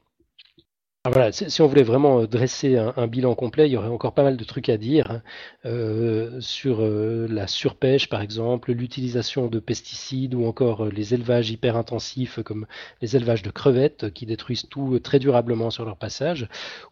Ah, 1.04 1.10
voilà, 1.10 1.32
si 1.32 1.60
on 1.60 1.66
voulait 1.66 1.82
vraiment 1.82 2.20
euh, 2.20 2.26
dresser 2.28 2.76
un, 2.78 3.08
bilan 3.08 3.34
complet, 3.34 3.68
il 3.68 3.72
y 3.72 3.76
aurait 3.76 3.88
encore 3.88 4.12
pas 4.14 4.22
mal 4.22 4.36
de 4.36 4.44
trucs 4.44 4.68
à 4.68 4.76
dire 4.76 5.10
hein. 5.10 5.22
euh, 5.66 6.40
sur 6.40 6.80
euh, 6.80 7.26
la 7.28 7.48
surpêche, 7.48 8.08
par 8.08 8.20
exemple, 8.20 8.70
l'utilisation 8.70 9.48
de 9.48 9.58
pesticides 9.58 10.32
ou 10.32 10.46
encore 10.46 10.86
les 10.86 11.12
élevages 11.12 11.50
hyper 11.50 11.76
intensifs 11.76 12.40
comme 12.44 12.66
les 13.00 13.16
élevages 13.16 13.42
de 13.42 13.50
crevettes 13.50 14.12
qui 14.12 14.26
détruisent 14.26 14.68
tout 14.70 15.00
très 15.00 15.18
durablement 15.18 15.70
sur 15.70 15.84
leur 15.84 15.96
passage, 15.96 16.46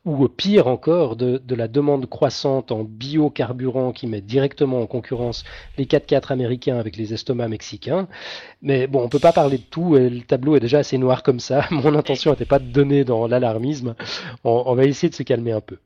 ou 0.05 0.27
pire 0.27 0.67
encore, 0.67 1.15
de, 1.15 1.41
la 1.55 1.69
demande 1.69 2.09
croissante 2.09 2.73
en 2.73 2.83
biocarburant 2.83 3.93
qui 3.93 4.09
met 4.09 4.21
directement 4.21 4.81
en 4.81 4.87
concurrence 4.89 5.45
les 5.79 5.85
4x4 5.85 6.33
américains 6.33 6.81
avec 6.81 6.97
les 6.97 7.15
estomacs 7.15 7.49
mexicains. 7.49 8.09
Mais 8.61 8.89
bon, 8.89 9.05
on 9.05 9.09
peut 9.09 9.21
pas 9.21 9.33
parler 9.33 9.59
de 9.59 9.63
tout, 9.63 9.97
et 9.97 10.11
le 10.11 10.23
tableau 10.23 10.57
est 10.57 10.61
déjà 10.61 10.79
assez 10.79 10.99
noir 10.99 11.23
comme 11.23 11.39
ça. 11.39 11.65
Mon 11.71 11.95
intention 11.95 12.33
n'était 12.33 12.45
pas 12.45 12.59
de 12.59 12.67
donner 12.67 13.05
dans 13.05 13.29
l'alarmisme 13.29 13.95
on, 14.45 14.75
va 14.75 14.85
essayer 14.85 15.11
de 15.11 15.15
se 15.15 15.23
calmer 15.23 15.53
un 15.53 15.61
peu. 15.61 15.79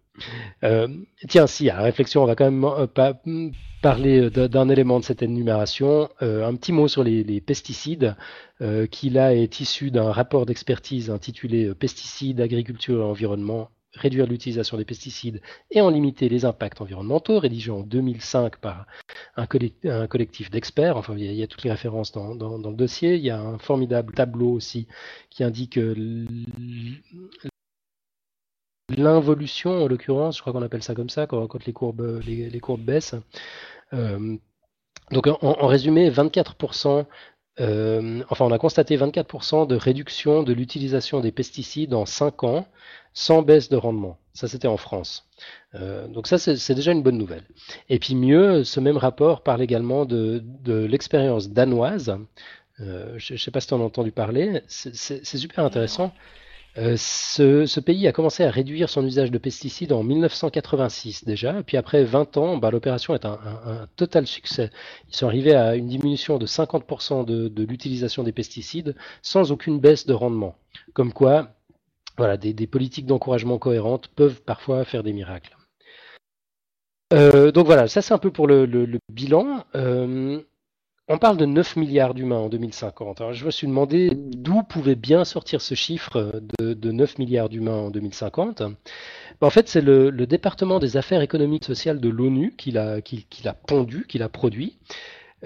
Euh, 0.63 0.89
tiens, 1.29 1.47
si, 1.47 1.71
à 1.71 1.83
réflexion, 1.83 2.23
on 2.23 2.27
va 2.27 2.37
quand 2.37 2.51
même 2.51 2.65
euh, 2.65 3.51
parler 3.83 4.31
d'un 4.31 4.69
élément 4.69 5.01
de 5.01 5.05
cette 5.05 5.23
énumération. 5.23 6.09
Euh, 6.23 6.47
un 6.47 6.55
petit 6.55 6.73
mot 6.73 6.89
sur 6.89 7.05
les, 7.05 7.41
pesticides, 7.41 8.17
qui 8.91 9.11
là 9.11 9.35
est 9.35 9.61
issu 9.61 9.91
d'un 9.91 10.11
rapport 10.13 10.47
d'expertise 10.47 11.11
intitulé 11.11 11.75
Pesticides, 11.75 12.41
agriculture 12.41 13.01
et 13.01 13.05
environnement 13.05 13.71
réduire 13.97 14.27
l'utilisation 14.27 14.77
des 14.77 14.85
pesticides 14.85 15.41
et 15.71 15.81
en 15.81 15.91
limiter 15.91 16.29
les 16.29 16.45
impacts 16.45 16.81
environnementaux, 16.81 17.39
rédigé 17.39 17.71
en 17.71 17.81
2005 17.81 18.57
par 18.57 18.87
un, 19.37 19.47
collectif 19.47 20.51
d'experts. 20.51 20.97
Enfin, 20.97 21.15
il 21.17 21.33
y, 21.33 21.43
a, 21.43 21.47
toutes 21.47 21.63
les 21.65 21.71
références 21.71 22.13
dans, 22.13 22.35
le 22.35 22.77
dossier. 22.77 23.17
Il 23.17 23.23
y 23.23 23.31
a 23.31 23.41
un 23.41 23.59
formidable 23.59 24.13
tableau 24.13 24.51
aussi 24.51 24.87
qui 25.31 25.45
indique 25.45 25.79
l'involution, 28.89 29.85
en 29.85 29.89
l'occurrence, 29.89 30.37
je 30.37 30.41
crois 30.43 30.53
qu'on 30.53 30.63
appelle 30.63 30.83
ça 30.83 30.95
comme 30.95 31.11
ça, 31.11 31.27
quand, 31.27 31.67
les, 31.67 31.73
courbes, 31.73 32.21
baissent. 32.79 33.15
Euh, 33.93 34.37
donc 35.11 35.27
en, 35.27 35.67
résumé, 35.67 36.11
24%, 36.11 37.05
euh, 37.61 38.23
enfin 38.31 38.45
on 38.47 38.53
a 38.53 38.59
constaté 38.59 38.97
24% 38.97 39.67
de 39.67 39.77
réduction 39.77 40.43
de 40.43 40.53
l'utilisation 40.53 41.21
des 41.21 41.31
pesticides 41.31 41.95
en 41.95 42.05
5 42.05 42.43
ans 42.45 42.67
sans 43.13 43.43
baisse 43.43 43.69
de 43.69 43.77
rendement. 43.77 44.19
Ça 44.33 44.49
c'était 44.49 44.67
en 44.67 44.77
France. 44.77 45.29
Euh, 45.75 46.09
donc 46.09 46.27
ça 46.27 46.39
c'est 46.39 46.75
déjà 46.75 46.93
une 46.93 47.03
bonne 47.03 47.19
nouvelle. 47.19 47.45
Et 47.89 47.99
puis 47.99 48.15
mieux, 48.15 48.65
ce 48.65 48.81
même 48.81 48.97
rapport 48.97 49.43
parle 49.43 49.63
également 49.63 50.05
de, 50.05 50.43
l'expérience 50.67 51.51
danoise. 51.51 52.17
je 52.79 53.33
ne 53.33 53.39
sais 53.39 53.51
pas 53.51 53.61
si 53.61 53.69
tu 53.69 53.75
en 53.75 53.81
as 53.81 53.85
entendu 53.85 54.11
parler, 54.11 54.63
c'est 54.67 55.25
super 55.25 55.65
intéressant. 55.65 56.13
Euh, 56.77 56.97
ce, 56.97 57.79
pays 57.81 58.09
a 58.09 58.13
commencé 58.13 58.43
à 58.43 58.51
réduire 58.51 58.89
son 58.89 59.07
usage 59.07 59.31
de 59.31 59.39
pesticides 59.39 59.93
en 59.93 60.03
1986 60.03 61.25
déjà, 61.25 61.63
puis 61.63 61.77
après 61.77 62.03
20 62.03 62.37
ans, 62.37 62.57
bah, 62.57 62.71
l'opération 62.71 63.15
est 63.15 63.25
un, 63.25 63.39
total 63.97 64.27
succès. 64.27 64.71
Ils 65.09 65.15
sont 65.15 65.27
arrivés 65.27 65.55
à 65.55 65.77
une 65.77 65.87
diminution 65.87 66.39
de 66.39 66.47
50% 66.47 67.25
de, 67.25 67.65
l'utilisation 67.65 68.25
des 68.25 68.33
pesticides 68.33 68.97
sans 69.23 69.53
aucune 69.53 69.79
baisse 69.79 70.07
de 70.07 70.15
rendement. 70.15 70.57
Comme 70.95 71.13
quoi, 71.13 71.51
voilà, 72.19 72.37
des, 72.37 72.67
politiques 72.67 73.07
d'encouragement 73.07 73.59
cohérentes 73.59 74.09
peuvent 74.09 74.43
parfois 74.43 74.85
faire 74.85 75.05
des 75.05 75.13
miracles. 75.13 75.57
Euh, 77.13 77.53
donc 77.53 77.67
voilà, 77.67 77.87
ça 77.87 78.03
c'est 78.03 78.15
un 78.15 78.19
peu 78.19 78.33
pour 78.33 78.49
le, 78.49 78.67
bilan. 79.13 79.65
Euh, 79.77 80.41
on 81.09 81.19
parle 81.19 81.37
de 81.37 81.45
9 81.45 81.77
milliards 81.77 82.15
d'humains 82.15 82.39
en 82.39 82.49
2050. 82.49 83.21
Alors, 83.21 83.33
je 83.35 83.45
me 83.45 83.51
suis 83.51 83.67
demandé 83.67 84.11
d'où 84.15 84.63
pouvait 84.63 84.95
bien 84.95 85.25
sortir 85.25 85.61
ce 85.61 85.75
chiffre 85.75 86.41
de, 86.59 86.91
9 86.91 87.19
milliards 87.19 87.51
d'humains 87.51 87.77
en 87.77 87.91
2050. 87.91 88.63
Ben, 88.63 88.77
en 89.41 89.51
fait, 89.51 89.69
c'est 89.69 89.83
le, 89.83 90.11
département 90.27 90.79
des 90.79 90.97
affaires 90.97 91.21
économiques 91.21 91.65
et 91.65 91.67
sociales 91.67 92.01
de 92.01 92.09
l'ONU 92.09 92.55
qui 92.57 92.71
l'a 92.71 93.03
pondu, 93.67 94.07
qui 94.09 94.19
l'a 94.19 94.29
produit. 94.31 94.79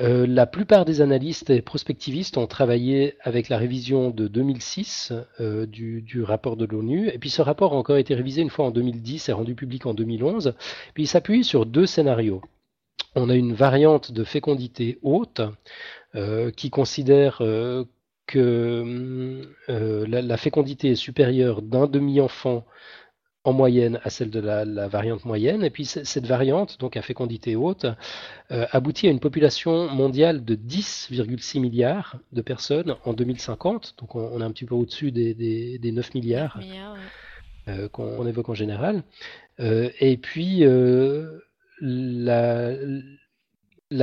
Euh, 0.00 0.28
la 0.28 0.46
plupart 0.46 0.84
des 0.84 1.00
analystes 1.00 1.50
et 1.50 1.60
prospectivistes 1.60 2.38
ont 2.38 2.46
travaillé 2.46 3.16
avec 3.22 3.48
la 3.48 3.58
révision 3.58 4.10
de 4.10 4.28
2006 4.28 5.12
euh, 5.40 5.66
du, 5.66 6.02
du, 6.02 6.22
rapport 6.22 6.56
de 6.56 6.66
l'ONU. 6.66 7.08
Et 7.08 7.18
puis 7.18 7.30
ce 7.30 7.42
rapport 7.42 7.72
a 7.72 7.76
encore 7.76 7.96
été 7.96 8.14
révisé 8.14 8.42
une 8.42 8.50
fois 8.50 8.66
en 8.66 8.70
2010 8.70 9.28
et 9.28 9.32
rendu 9.32 9.56
public 9.56 9.86
en 9.86 9.94
2011. 9.94 10.54
Puis 10.94 11.02
il 11.02 11.08
s'appuie 11.08 11.42
sur 11.42 11.66
deux 11.66 11.86
scénarios 11.86 12.42
on 13.18 13.28
a 13.28 13.34
une 13.34 13.52
variante 13.52 14.12
de 14.12 14.24
fécondité 14.24 14.98
haute 15.02 15.40
euh, 16.14 16.50
qui 16.50 16.70
considère 16.70 17.38
euh, 17.40 17.84
que 18.26 19.42
euh, 19.68 20.06
la, 20.06 20.36
fécondité 20.36 20.90
est 20.90 20.94
supérieure 20.94 21.62
d'un 21.62 21.86
demi-enfant 21.86 22.64
en 23.44 23.52
moyenne 23.52 24.00
à 24.04 24.10
celle 24.10 24.30
de 24.30 24.40
la, 24.40 24.88
variante 24.88 25.24
moyenne. 25.24 25.64
Et 25.64 25.70
puis 25.70 25.86
cette 25.86 26.26
variante, 26.26 26.78
donc 26.80 26.96
à 26.96 27.02
fécondité 27.02 27.56
haute, 27.56 27.86
aboutit 28.50 29.08
à 29.08 29.10
une 29.10 29.20
population 29.20 29.88
mondiale 29.88 30.44
de 30.44 30.54
10,6 30.54 31.60
milliards 31.60 32.16
de 32.32 32.42
personnes 32.42 32.96
en 33.06 33.14
2050. 33.14 33.94
Donc 33.98 34.16
on, 34.16 34.40
est 34.42 34.44
un 34.44 34.50
petit 34.50 34.66
peu 34.66 34.74
au-dessus 34.74 35.12
des, 35.12 35.80
9 35.82 36.14
milliards 36.14 36.60
qu'on 37.92 38.26
évoque 38.26 38.48
en 38.50 38.54
général. 38.54 39.02
et 39.58 40.18
puis 40.18 40.64
la, 41.80 42.76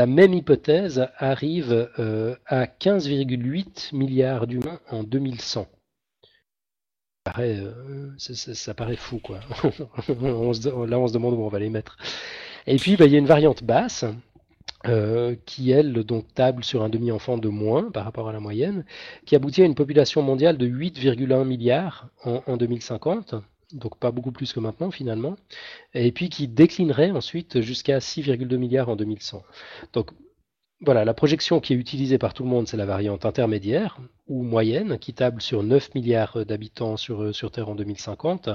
même 0.06 0.34
hypothèse 0.34 1.08
arrive 1.18 1.90
euh, 2.00 2.36
à 2.46 2.66
15,8 2.66 3.96
milliards 3.96 4.48
d'humains 4.48 4.80
en 4.90 5.04
2100. 5.04 5.68
Ça 7.26 7.32
paraît, 7.32 7.60
euh, 7.60 8.14
ça, 8.18 8.74
paraît 8.74 8.96
fou, 8.96 9.20
quoi. 9.20 9.40
là, 10.08 10.16
on 10.30 10.54
se 10.54 11.14
demande 11.14 11.34
où 11.34 11.42
on 11.42 11.50
va 11.50 11.60
les 11.60 11.70
mettre. 11.70 11.98
Et 12.68 12.78
puis, 12.78 12.98
bah, 12.98 13.06
il 13.06 13.14
y 13.14 13.16
a 13.16 13.20
une 13.20 13.26
variante 13.26 13.64
basse, 13.64 14.06
euh, 14.88 15.36
qui, 15.46 15.72
elle, 15.72 15.94
donc 16.04 16.32
table 16.36 16.64
sur 16.64 16.84
un 16.84 16.90
demi-enfant 16.90 17.40
de 17.40 17.50
moins 17.50 17.90
par 17.90 18.06
rapport 18.06 18.30
à 18.30 18.34
la 18.34 18.40
moyenne, 18.40 18.86
qui 19.26 19.36
aboutit 19.36 19.64
à 19.64 19.66
une 19.66 19.76
population 19.76 20.22
mondiale 20.22 20.58
de 20.58 20.68
8,1 20.68 21.44
milliards 21.46 22.10
en 22.24 22.58
2050 22.58 23.36
donc 23.76 23.98
pas 24.00 24.12
beaucoup 24.12 24.32
plus 24.32 24.54
que 24.54 24.60
maintenant 24.60 24.92
finalement, 24.92 25.36
et 25.94 26.12
puis 26.12 26.30
qui 26.30 26.48
déclinerait 26.48 27.12
ensuite 27.12 27.62
jusqu'à 27.62 28.00
6,2 28.00 28.58
milliards 28.58 28.90
en 28.90 28.96
2100. 28.96 29.44
Donc 29.94 30.12
voilà, 30.82 31.06
la 31.06 31.14
projection 31.14 31.60
qui 31.60 31.74
est 31.74 31.78
utilisée 31.78 32.18
par 32.18 32.34
tout 32.34 32.44
le 32.44 32.50
monde, 32.50 32.68
c'est 32.68 32.78
la 32.78 32.86
variante 32.86 33.26
intermédiaire 33.26 34.00
ou 34.28 34.44
moyenne, 34.44 34.98
qui 35.00 35.14
table 35.14 35.42
sur 35.42 35.64
9 35.64 35.96
milliards 35.96 36.46
d'habitants 36.46 36.98
sur, 36.98 37.34
sur 37.34 37.52
Terre 37.52 37.70
en 37.70 37.76
2050 37.76 38.50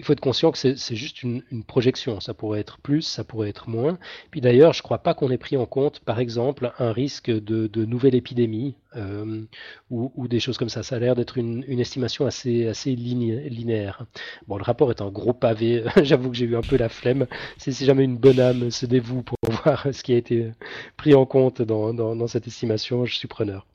il 0.00 0.04
faut 0.04 0.12
être 0.12 0.20
conscient 0.20 0.52
que 0.52 0.58
c'est 0.58 0.94
juste 0.94 1.24
une, 1.24 1.42
projection. 1.66 2.20
Ça 2.20 2.32
pourrait 2.32 2.60
être 2.60 2.78
plus, 2.78 3.02
ça 3.02 3.24
pourrait 3.24 3.48
être 3.48 3.68
moins. 3.68 3.98
Puis 4.30 4.40
d'ailleurs, 4.40 4.72
je 4.72 4.78
ne 4.78 4.82
crois 4.84 4.98
pas 4.98 5.12
qu'on 5.12 5.30
ait 5.30 5.38
pris 5.38 5.56
en 5.56 5.66
compte, 5.66 6.00
par 6.00 6.20
exemple, 6.20 6.72
un 6.78 6.92
risque 6.92 7.30
de, 7.30 7.84
nouvelle 7.84 8.14
épidémie 8.14 8.76
euh, 8.94 9.42
ou, 9.90 10.28
des 10.28 10.38
choses 10.38 10.56
comme 10.56 10.68
ça. 10.68 10.84
Ça 10.84 10.96
a 10.96 10.98
l'air 11.00 11.16
d'être 11.16 11.36
une, 11.36 11.64
estimation 11.80 12.26
assez, 12.26 12.72
linéaire. 12.94 14.06
Bon, 14.46 14.56
le 14.56 14.62
rapport 14.62 14.90
est 14.90 15.02
un 15.02 15.10
gros 15.10 15.32
pavé. 15.32 15.82
J'avoue 16.02 16.30
que 16.30 16.36
j'ai 16.36 16.46
eu 16.46 16.56
un 16.56 16.62
peu 16.62 16.76
la 16.76 16.88
flemme. 16.88 17.26
Si 17.56 17.72
jamais 17.84 18.04
une 18.04 18.18
bonne 18.18 18.38
âme 18.38 18.70
se 18.70 18.86
dévoue 18.86 19.22
pour 19.22 19.36
voir 19.50 19.88
ce 19.92 20.02
qui 20.04 20.12
a 20.14 20.16
été 20.16 20.52
pris 20.96 21.14
en 21.14 21.26
compte 21.26 21.60
dans, 21.60 21.92
dans 21.92 22.26
cette 22.28 22.46
estimation, 22.46 23.04
je 23.04 23.16
suis 23.16 23.28
preneur. 23.28 23.66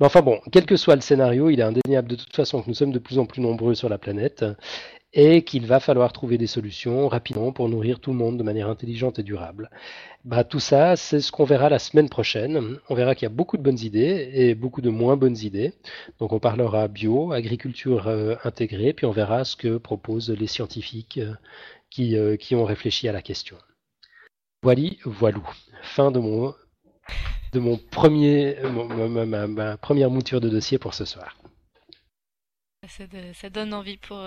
Mais 0.00 0.06
enfin 0.06 0.22
bon, 0.22 0.40
quel 0.52 0.66
que 0.66 0.76
soit 0.76 0.94
le 0.94 1.00
scénario, 1.00 1.50
il 1.50 1.60
est 1.60 1.64
indéniable 1.64 2.08
de 2.08 2.16
toute 2.16 2.34
façon 2.34 2.62
que 2.62 2.68
nous 2.68 2.74
sommes 2.74 2.92
de 2.92 2.98
plus 2.98 3.18
en 3.18 3.26
plus 3.26 3.40
nombreux 3.40 3.74
sur 3.74 3.88
la 3.88 3.98
planète 3.98 4.44
et 5.20 5.42
qu'il 5.42 5.66
va 5.66 5.80
falloir 5.80 6.12
trouver 6.12 6.38
des 6.38 6.46
solutions 6.46 7.08
rapidement 7.08 7.50
pour 7.50 7.68
nourrir 7.68 7.98
tout 7.98 8.12
le 8.12 8.16
monde 8.16 8.38
de 8.38 8.44
manière 8.44 8.68
intelligente 8.68 9.18
et 9.18 9.24
durable. 9.24 9.68
Bah, 10.24 10.44
tout 10.44 10.60
ça, 10.60 10.94
c'est 10.94 11.18
ce 11.20 11.32
qu'on 11.32 11.42
verra 11.42 11.68
la 11.68 11.80
semaine 11.80 12.08
prochaine. 12.08 12.78
On 12.88 12.94
verra 12.94 13.16
qu'il 13.16 13.24
y 13.24 13.26
a 13.26 13.34
beaucoup 13.34 13.56
de 13.56 13.62
bonnes 13.62 13.80
idées 13.80 14.30
et 14.32 14.54
beaucoup 14.54 14.80
de 14.80 14.90
moins 14.90 15.16
bonnes 15.16 15.38
idées. 15.38 15.72
Donc 16.20 16.32
on 16.32 16.38
parlera 16.38 16.86
bio, 16.86 17.32
agriculture 17.32 18.06
euh, 18.06 18.36
intégrée, 18.44 18.92
puis 18.92 19.06
on 19.06 19.10
verra 19.10 19.42
ce 19.42 19.56
que 19.56 19.76
proposent 19.76 20.30
les 20.30 20.46
scientifiques 20.46 21.18
euh, 21.18 21.34
qui, 21.90 22.16
euh, 22.16 22.36
qui, 22.36 22.54
ont 22.54 22.64
réfléchi 22.64 23.08
à 23.08 23.12
la 23.12 23.20
question. 23.20 23.56
Voilà, 24.62 24.82
voilou. 25.04 25.44
Fin 25.82 26.12
de 26.12 26.20
mon, 26.20 26.54
de 27.52 27.58
mon 27.58 27.76
premier, 27.76 28.56
ma, 28.62 29.76
première 29.78 30.10
mouture 30.10 30.40
de 30.40 30.48
dossier 30.48 30.78
pour 30.78 30.94
ce 30.94 31.04
soir. 31.04 31.36
Ça, 32.86 33.50
donne 33.50 33.74
envie 33.74 33.96
pour 33.96 34.24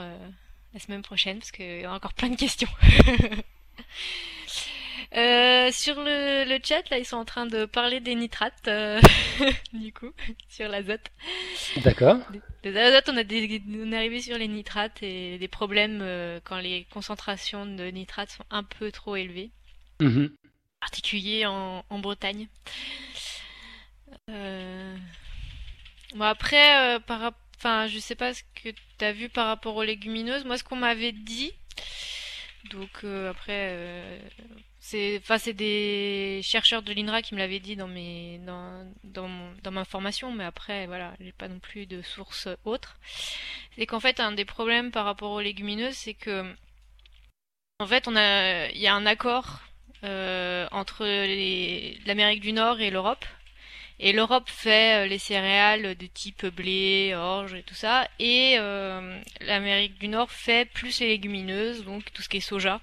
la 0.73 0.79
semaine 0.79 1.01
prochaine 1.01 1.39
parce 1.39 1.51
qu'il 1.51 1.81
y 1.81 1.85
a 1.85 1.93
encore 1.93 2.13
plein 2.13 2.29
de 2.29 2.35
questions. 2.37 2.69
Euh, 5.17 5.71
sur 5.73 5.95
le, 6.01 6.45
le 6.47 6.59
chat, 6.63 6.89
là, 6.89 6.97
ils 6.97 7.05
sont 7.05 7.17
en 7.17 7.25
train 7.25 7.45
de 7.45 7.65
parler 7.65 7.99
des 7.99 8.15
nitrates, 8.15 8.67
euh, 8.69 9.01
du 9.73 9.91
coup, 9.91 10.11
sur 10.47 10.69
l'azote. 10.69 11.11
D'accord. 11.83 12.17
Les 12.63 12.77
azotes, 12.77 13.09
on, 13.09 13.17
a 13.17 13.23
des, 13.23 13.61
on 13.67 13.91
est 13.91 13.97
arrivé 13.97 14.21
sur 14.21 14.37
les 14.37 14.47
nitrates 14.47 15.03
et 15.03 15.37
des 15.37 15.47
problèmes 15.49 15.99
euh, 16.01 16.39
quand 16.45 16.59
les 16.59 16.85
concentrations 16.93 17.65
de 17.65 17.85
nitrates 17.87 18.29
sont 18.29 18.45
un 18.51 18.63
peu 18.63 18.89
trop 18.91 19.17
élevées, 19.17 19.51
Mhm. 19.99 20.29
en 20.33 20.79
particulier 20.79 21.45
en, 21.45 21.83
en 21.89 21.99
Bretagne. 21.99 22.47
Euh, 24.29 24.95
Bon, 26.15 26.25
après, 26.25 26.95
euh, 26.95 26.99
par, 26.99 27.19
rap- 27.21 27.35
enfin, 27.61 27.87
je 27.87 27.99
sais 27.99 28.15
pas 28.15 28.33
ce 28.33 28.41
que 28.55 28.69
t'as 28.97 29.11
vu 29.11 29.29
par 29.29 29.45
rapport 29.47 29.75
aux 29.75 29.83
légumineuses. 29.83 30.45
Moi, 30.45 30.57
ce 30.57 30.63
qu'on 30.63 30.77
m'avait 30.77 31.11
dit, 31.11 31.53
donc 32.71 32.89
euh, 33.03 33.29
après, 33.29 33.69
euh, 33.69 34.19
c'est, 34.79 35.19
enfin, 35.21 35.37
c'est 35.37 35.53
des 35.53 36.41
chercheurs 36.43 36.81
de 36.81 36.91
l'INRA 36.91 37.21
qui 37.21 37.35
me 37.35 37.39
l'avaient 37.39 37.59
dit 37.59 37.75
dans 37.75 37.87
mes, 37.87 38.39
dans, 38.39 38.91
dans 39.03 39.29
dans 39.61 39.71
ma 39.71 39.85
formation, 39.85 40.31
mais 40.31 40.43
après, 40.43 40.87
voilà, 40.87 41.13
j'ai 41.19 41.31
pas 41.33 41.47
non 41.47 41.59
plus 41.59 41.85
de 41.85 42.01
source 42.01 42.47
autre. 42.65 42.97
C'est 43.77 43.85
qu'en 43.85 43.99
fait, 43.99 44.19
un 44.19 44.31
des 44.31 44.45
problèmes 44.45 44.89
par 44.91 45.05
rapport 45.05 45.31
aux 45.31 45.41
légumineuses, 45.41 45.95
c'est 45.95 46.15
que, 46.15 46.55
en 47.79 47.85
fait, 47.87 48.07
on 48.07 48.15
a, 48.15 48.69
il 48.69 48.79
y 48.79 48.87
a 48.87 48.95
un 48.95 49.05
accord 49.05 49.61
euh, 50.03 50.67
entre 50.71 51.05
l'Amérique 52.07 52.41
du 52.41 52.53
Nord 52.53 52.81
et 52.81 52.89
l'Europe. 52.89 53.25
Et 54.03 54.13
l'Europe 54.13 54.49
fait 54.49 55.05
euh, 55.05 55.07
les 55.07 55.19
céréales 55.19 55.95
de 55.95 56.05
type 56.07 56.47
blé, 56.47 57.13
orge 57.15 57.53
et 57.53 57.61
tout 57.61 57.75
ça. 57.75 58.07
Et 58.19 58.55
euh, 58.57 59.19
l'Amérique 59.41 59.99
du 59.99 60.07
Nord 60.07 60.31
fait 60.31 60.65
plus 60.65 60.99
les 60.99 61.07
légumineuses, 61.07 61.85
donc 61.85 62.11
tout 62.11 62.23
ce 62.23 62.27
qui 62.29 62.37
est 62.37 62.41
soja 62.41 62.81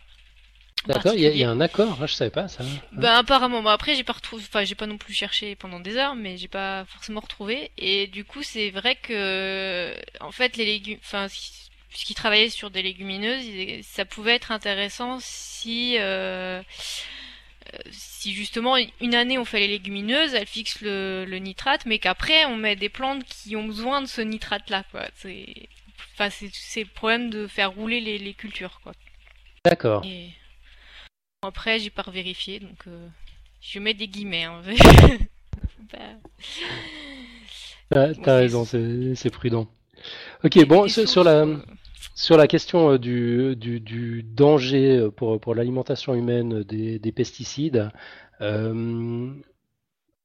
D'accord, 0.86 1.12
il 1.14 1.20
y, 1.20 1.26
a 1.26 1.30
y 1.30 1.42
un 1.42 1.60
accord, 1.60 1.98
ah, 2.00 2.06
je 2.06 2.14
savais 2.14 2.30
pas 2.30 2.46
ça. 2.46 2.62
Ben 2.92 3.12
apparemment, 3.12 3.62
bon 3.62 3.68
après 3.68 3.96
j'ai 3.96 4.04
pas 4.04 4.12
retrouvé, 4.12 4.44
enfin 4.46 4.64
j'ai 4.64 4.76
pas 4.76 4.86
non 4.86 4.96
plus 4.96 5.12
cherché 5.12 5.56
pendant 5.56 5.80
des 5.80 5.96
heures, 5.96 6.14
mais 6.14 6.36
j'ai 6.36 6.46
pas 6.46 6.84
forcément 6.84 7.18
retrouvé. 7.18 7.72
Et 7.76 8.06
du 8.06 8.24
coup 8.24 8.44
c'est 8.44 8.70
vrai 8.70 8.94
que 8.94 9.92
en 10.20 10.30
fait 10.30 10.56
les 10.56 10.64
légumes, 10.64 10.98
enfin 11.02 11.26
puisqu'ils 11.88 12.14
travaillaient 12.14 12.48
sur 12.48 12.70
des 12.70 12.82
légumineuses, 12.82 13.44
ça 13.82 14.04
pouvait 14.04 14.36
être 14.36 14.52
intéressant 14.52 15.18
si 15.20 15.96
euh, 15.98 16.62
si 17.90 18.32
justement 18.32 18.76
une 19.00 19.14
année 19.14 19.38
on 19.38 19.44
fait 19.44 19.60
les 19.60 19.68
légumineuses, 19.68 20.34
elles 20.34 20.46
fixent 20.46 20.80
le, 20.80 21.24
le 21.24 21.38
nitrate, 21.38 21.86
mais 21.86 21.98
qu'après 21.98 22.44
on 22.46 22.56
met 22.56 22.76
des 22.76 22.88
plantes 22.88 23.24
qui 23.24 23.56
ont 23.56 23.64
besoin 23.64 24.00
de 24.02 24.06
ce 24.06 24.20
nitrate-là. 24.20 24.84
C'est, 25.16 25.68
enfin 26.14 26.28
le 26.40 26.84
problème 26.86 27.30
de 27.30 27.46
faire 27.46 27.72
rouler 27.72 28.00
les, 28.00 28.18
les 28.18 28.34
cultures, 28.34 28.80
quoi. 28.82 28.92
D'accord. 29.64 30.04
Et 30.04 30.30
après 31.42 31.78
j'ai 31.78 31.90
pas 31.90 32.02
revérifié, 32.02 32.60
donc 32.60 32.86
euh, 32.86 33.08
je 33.60 33.78
mets 33.78 33.94
des 33.94 34.08
guillemets. 34.08 34.44
Hein. 34.44 34.62
Bah, 35.92 35.98
Ah, 37.94 38.14
T'as 38.22 38.36
raison, 38.36 38.64
c'est 38.64 39.30
prudent. 39.30 39.68
Ok, 40.44 40.64
bon, 40.66 40.86
sur, 40.88 41.24
la, 41.24 41.44
euh, 41.44 41.56
sur 42.14 42.36
la 42.36 42.46
question 42.46 42.92
euh, 42.92 42.98
du, 42.98 43.56
du, 43.56 43.80
du 43.80 44.22
danger 44.22 44.98
euh, 44.98 45.10
pour, 45.10 45.38
pour 45.40 45.54
l'alimentation 45.54 46.14
humaine 46.14 46.62
des, 46.64 46.98
des 46.98 47.12
pesticides 47.12 47.90
euh, 48.40 49.32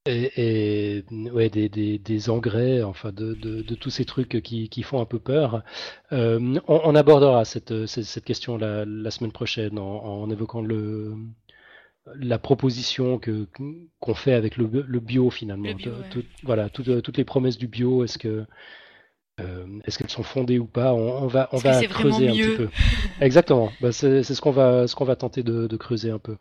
et, 0.06 0.98
et, 0.98 1.06
ouais, 1.32 1.50
des, 1.50 1.70
des, 1.70 1.98
des 1.98 2.30
engrais, 2.30 2.84
enfin 2.84 3.12
de, 3.14 3.34
de, 3.36 3.62
de 3.62 3.76
tous 3.76 3.90
ces 3.90 4.04
trucs 4.06 4.42
qui, 4.42 4.68
qui 4.70 4.84
font 4.84 5.00
un 5.00 5.06
peu 5.06 5.20
peur, 5.20 5.64
euh, 6.12 6.60
on, 6.68 6.82
on 6.84 6.96
abordera 6.96 7.46
cette, 7.46 7.86
cette, 7.86 8.04
cette 8.04 8.26
question 8.26 8.58
la, 8.58 8.84
la 8.86 9.12
semaine 9.12 9.32
prochaine 9.32 9.80
en, 9.80 10.04
en 10.04 10.30
évoquant 10.30 10.62
le, 10.62 11.14
la 12.16 12.38
proposition 12.38 13.18
que 13.18 13.48
qu'on 14.02 14.14
fait 14.14 14.34
avec 14.34 14.58
le, 14.58 14.68
le 14.86 15.00
bio 15.00 15.26
Le 15.26 15.30
finalement. 15.30 15.74
bio, 15.74 15.92
Tout- 15.92 15.98
ouais. 16.02 16.10
tout- 16.10 16.26
voilà, 16.44 16.70
toutes 16.70 17.18
les 17.18 17.24
promesses 17.24 17.58
du 17.58 17.68
bio, 17.68 18.04
est-ce 18.04 18.18
que 18.18 18.46
euh, 19.42 19.66
est-ce 19.86 19.98
qu'elles 19.98 20.10
sont 20.10 20.24
fondées 20.24 20.60
ou 20.60 20.66
pas? 20.66 20.94
On, 20.94 21.24
on 21.24 21.28
va 21.28 21.50
on 21.52 21.58
va 21.58 21.84
creuser 21.88 22.30
un 22.30 22.34
petit 22.34 22.56
peu. 22.56 22.70
Exactement. 23.22 23.72
Bah, 23.82 23.92
c'est 23.92 24.24
ce 24.24 24.42
qu'on 24.42 24.52
va 24.52 24.88
ce 24.88 24.96
qu'on 24.96 25.06
va 25.06 25.16
tenter 25.16 25.44
de, 25.44 25.68
de 25.68 25.78
creuser 25.78 26.12
un 26.12 26.20
peu. 26.20 26.38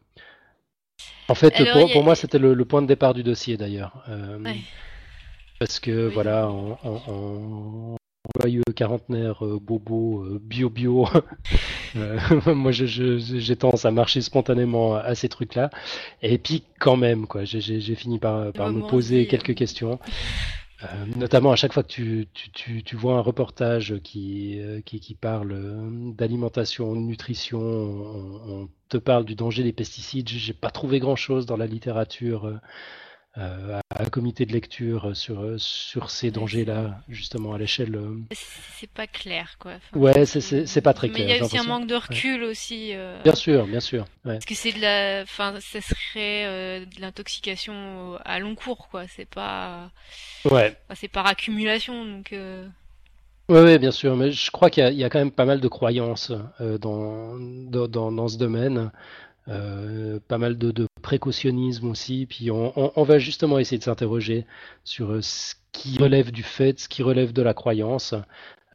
En 1.28 1.34
fait, 1.34 1.55
Alors 1.57 1.90
pour, 1.90 2.05
moi, 2.05 2.14
c'était 2.14 2.38
le, 2.38 2.53
le 2.55 2.64
point 2.64 2.82
de 2.82 2.86
départ 2.86 3.14
du 3.14 3.22
dossier 3.22 3.57
d'ailleurs. 3.57 4.05
Euh, 4.09 4.38
Ouais, 4.45 4.57
parce 5.59 5.78
que 5.80 6.09
oui. 6.09 6.14
voilà, 6.14 6.49
en 6.49 7.97
joyeux 8.40 8.62
quarantenaire 8.74 9.45
euh, 9.45 9.59
bobo 9.61 10.22
euh, 10.24 10.40
bio 10.43 10.70
bio, 10.70 11.09
euh, 11.97 12.18
moi 12.55 12.72
j'ai 12.72 13.57
tendance 13.57 13.84
à 13.84 13.90
marcher 13.90 14.20
spontanément 14.20 14.95
à 14.97 15.14
ces 15.14 15.28
trucs-là. 15.28 15.70
Et 16.22 16.38
puis 16.38 16.64
quand 16.80 16.97
même, 16.97 17.26
quoi, 17.26 17.45
j'ai 17.45 17.95
fini 17.95 18.18
par, 18.18 18.53
par 18.53 18.70
me 18.70 18.82
on 18.82 18.86
se 18.86 18.90
poser 18.90 19.22
euh, 19.22 19.28
quelques 19.30 19.55
questions. 19.55 19.99
Euh, 20.85 20.87
notamment 21.16 21.53
à 21.53 21.57
chaque 21.57 21.72
fois 21.72 21.83
que 21.83 21.89
tu, 21.89 22.28
tu, 22.33 22.83
tu, 22.83 22.97
vois 22.97 23.14
un 23.14 23.20
reportage 23.20 24.01
qui, 24.03 24.61
euh, 24.61 24.80
qui, 24.80 25.01
qui 25.01 25.14
parle 25.14 25.53
euh, 25.53 26.12
d'alimentation, 26.12 26.95
de 26.95 27.01
nutrition, 27.01 27.61
on, 27.61 28.62
on 28.62 28.68
te 28.89 28.97
parle 28.97 29.24
du 29.24 29.35
danger 29.35 29.62
des 29.62 29.72
pesticides. 29.72 30.28
J'ai 30.28 30.55
pas 30.55 30.70
trouvé 30.70 30.99
grand-chose 30.99 31.47
dans 31.47 31.57
la 31.57 31.66
littérature 31.66 32.61
euh, 33.39 33.80
à, 33.91 34.03
à 34.03 34.11
comité 34.11 34.45
de 34.47 34.53
lecture 34.53 35.16
sur, 35.16 35.41
euh, 35.41 35.59
sur 35.59 36.11
ces 36.11 36.30
dangers-là, 36.30 37.01
justement 37.09 37.55
à 37.55 37.59
l'échelle. 37.59 37.97
euh, 37.97 38.18
c'est 38.30 38.91
pas 38.91 39.07
clair, 39.07 39.57
quoi. 39.59 39.72
Enfin, 39.76 39.99
Ouais, 39.99 40.26
c'est 40.26 40.80
pas 40.80 40.93
très 40.95 41.09
Mais 41.09 41.20
il 41.20 41.20
y 41.22 41.24
clair, 41.26 41.43
a 41.43 41.45
aussi 41.47 41.59
un 41.59 41.64
manque 41.64 41.87
de 41.87 41.95
Ouais. 41.95 42.01
recul 42.01 42.43
aussi. 42.45 42.95
euh, 42.95 43.20
Bien 43.22 43.35
sûr, 43.35 43.66
bien 43.66 43.80
sûr. 43.80 44.07
Ouais. 44.24 44.35
Parce 44.35 44.45
que 44.47 44.55
c'est 44.55 44.72
de 44.72 44.80
la... 44.80 45.22
Enfin, 45.22 45.59
ça 45.61 45.80
serait 45.80 46.45
euh, 46.47 46.85
de 46.87 47.01
l'intoxication 47.01 48.18
à 48.24 48.39
long 48.39 48.55
cours, 48.55 48.89
quoi. 48.89 49.07
C'est 49.09 49.28
pas... 49.28 49.91
Ouais. 50.45 50.76
enfin, 50.89 50.95
c'est 51.01 51.09
par 51.09 51.26
accumulation, 51.26 52.05
donc... 52.05 52.33
euh, 52.33 52.68
Ouais, 53.49 53.61
ouais, 53.62 53.78
bien 53.78 53.91
sûr, 53.91 54.16
mais 54.16 54.30
je 54.33 54.51
crois 54.51 54.70
qu'il 54.70 54.83
y 54.83 54.87
a, 54.87 54.91
il 54.91 54.97
y 54.97 55.05
a 55.05 55.11
quand 55.11 55.18
même 55.18 55.33
pas 55.33 55.45
mal 55.45 55.61
de 55.61 55.68
croyances 55.68 56.33
euh, 56.61 56.78
dans, 56.78 57.37
dans, 57.89 58.11
dans 58.12 58.28
ce 58.28 58.39
domaine. 58.39 58.91
Euh, 59.49 60.20
pas 60.28 60.38
mal 60.38 60.57
de, 60.57 60.86
précautionnisme 61.03 61.88
aussi, 61.90 62.26
puis 62.26 62.51
on, 62.51 62.72
on- 62.78 62.93
on 62.95 63.03
va 63.03 63.18
justement 63.18 63.59
essayer 63.59 63.78
de 63.78 63.82
s'interroger 63.82 64.47
sur 64.84 65.11
euh, 65.12 65.20
ce 65.22 65.55
qui 65.72 65.99
relève 65.99 66.30
du 66.30 66.43
fait, 66.45 66.78
ce 66.78 66.88
qui 66.88 67.03
relève 67.03 67.32
de 67.32 67.43
la 67.43 67.53
croyance. 67.55 68.14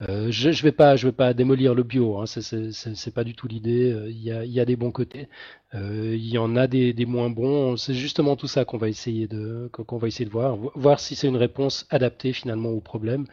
Euh, 0.03 0.29
je, 0.31 0.69
pas, 0.71 0.95
je 0.95 1.07
vais 1.07 1.11
pas 1.13 1.33
démolir 1.33 1.73
le 1.73 1.83
bio, 1.83 2.19
hein, 2.19 2.25
c'est 2.27 3.13
pas 3.13 3.23
du 3.23 3.33
tout 3.35 3.47
l'idée. 3.47 3.91
Euh, 3.91 4.09
Il 4.09 4.19
y 4.21 4.59
a, 4.59 4.65
des 4.65 4.75
bons 4.75 4.91
côtés, 4.91 5.27
euh, 5.73 6.15
il 6.15 6.27
y 6.27 6.37
en 6.37 6.55
a 6.55 6.67
des, 6.67 6.93
moins 7.05 7.29
bons. 7.29 7.77
C'est 7.77 7.93
justement 7.95 8.35
tout 8.35 8.47
ça 8.47 8.63
qu'on 8.65 8.77
va 8.77 8.89
essayer 8.89 9.27
de, 9.27 9.71
va 9.97 10.07
essayer 10.07 10.25
de 10.25 10.29
voir, 10.31 10.55
Vo- 10.55 10.71
voir 10.75 10.99
si 10.99 11.15
c'est 11.15 11.27
une 11.27 11.35
réponse 11.37 11.87
adaptée 11.89 12.33
finalement 12.33 12.69
au 12.69 12.81
problème, 12.81 13.25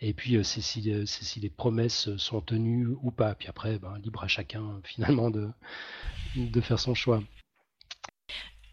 et 0.00 0.12
puis 0.12 0.36
si, 0.44 1.40
les 1.40 1.50
promesses 1.50 2.14
sont 2.16 2.40
tenues 2.40 2.88
ou 3.02 3.10
pas. 3.10 3.34
Puis 3.34 3.48
après, 3.48 3.78
ben, 3.78 3.94
libre 4.02 4.22
à 4.24 4.28
chacun 4.28 4.80
finalement 4.84 5.30
de 5.30 6.60
faire 6.60 6.78
son 6.78 6.94
choix. 6.94 7.22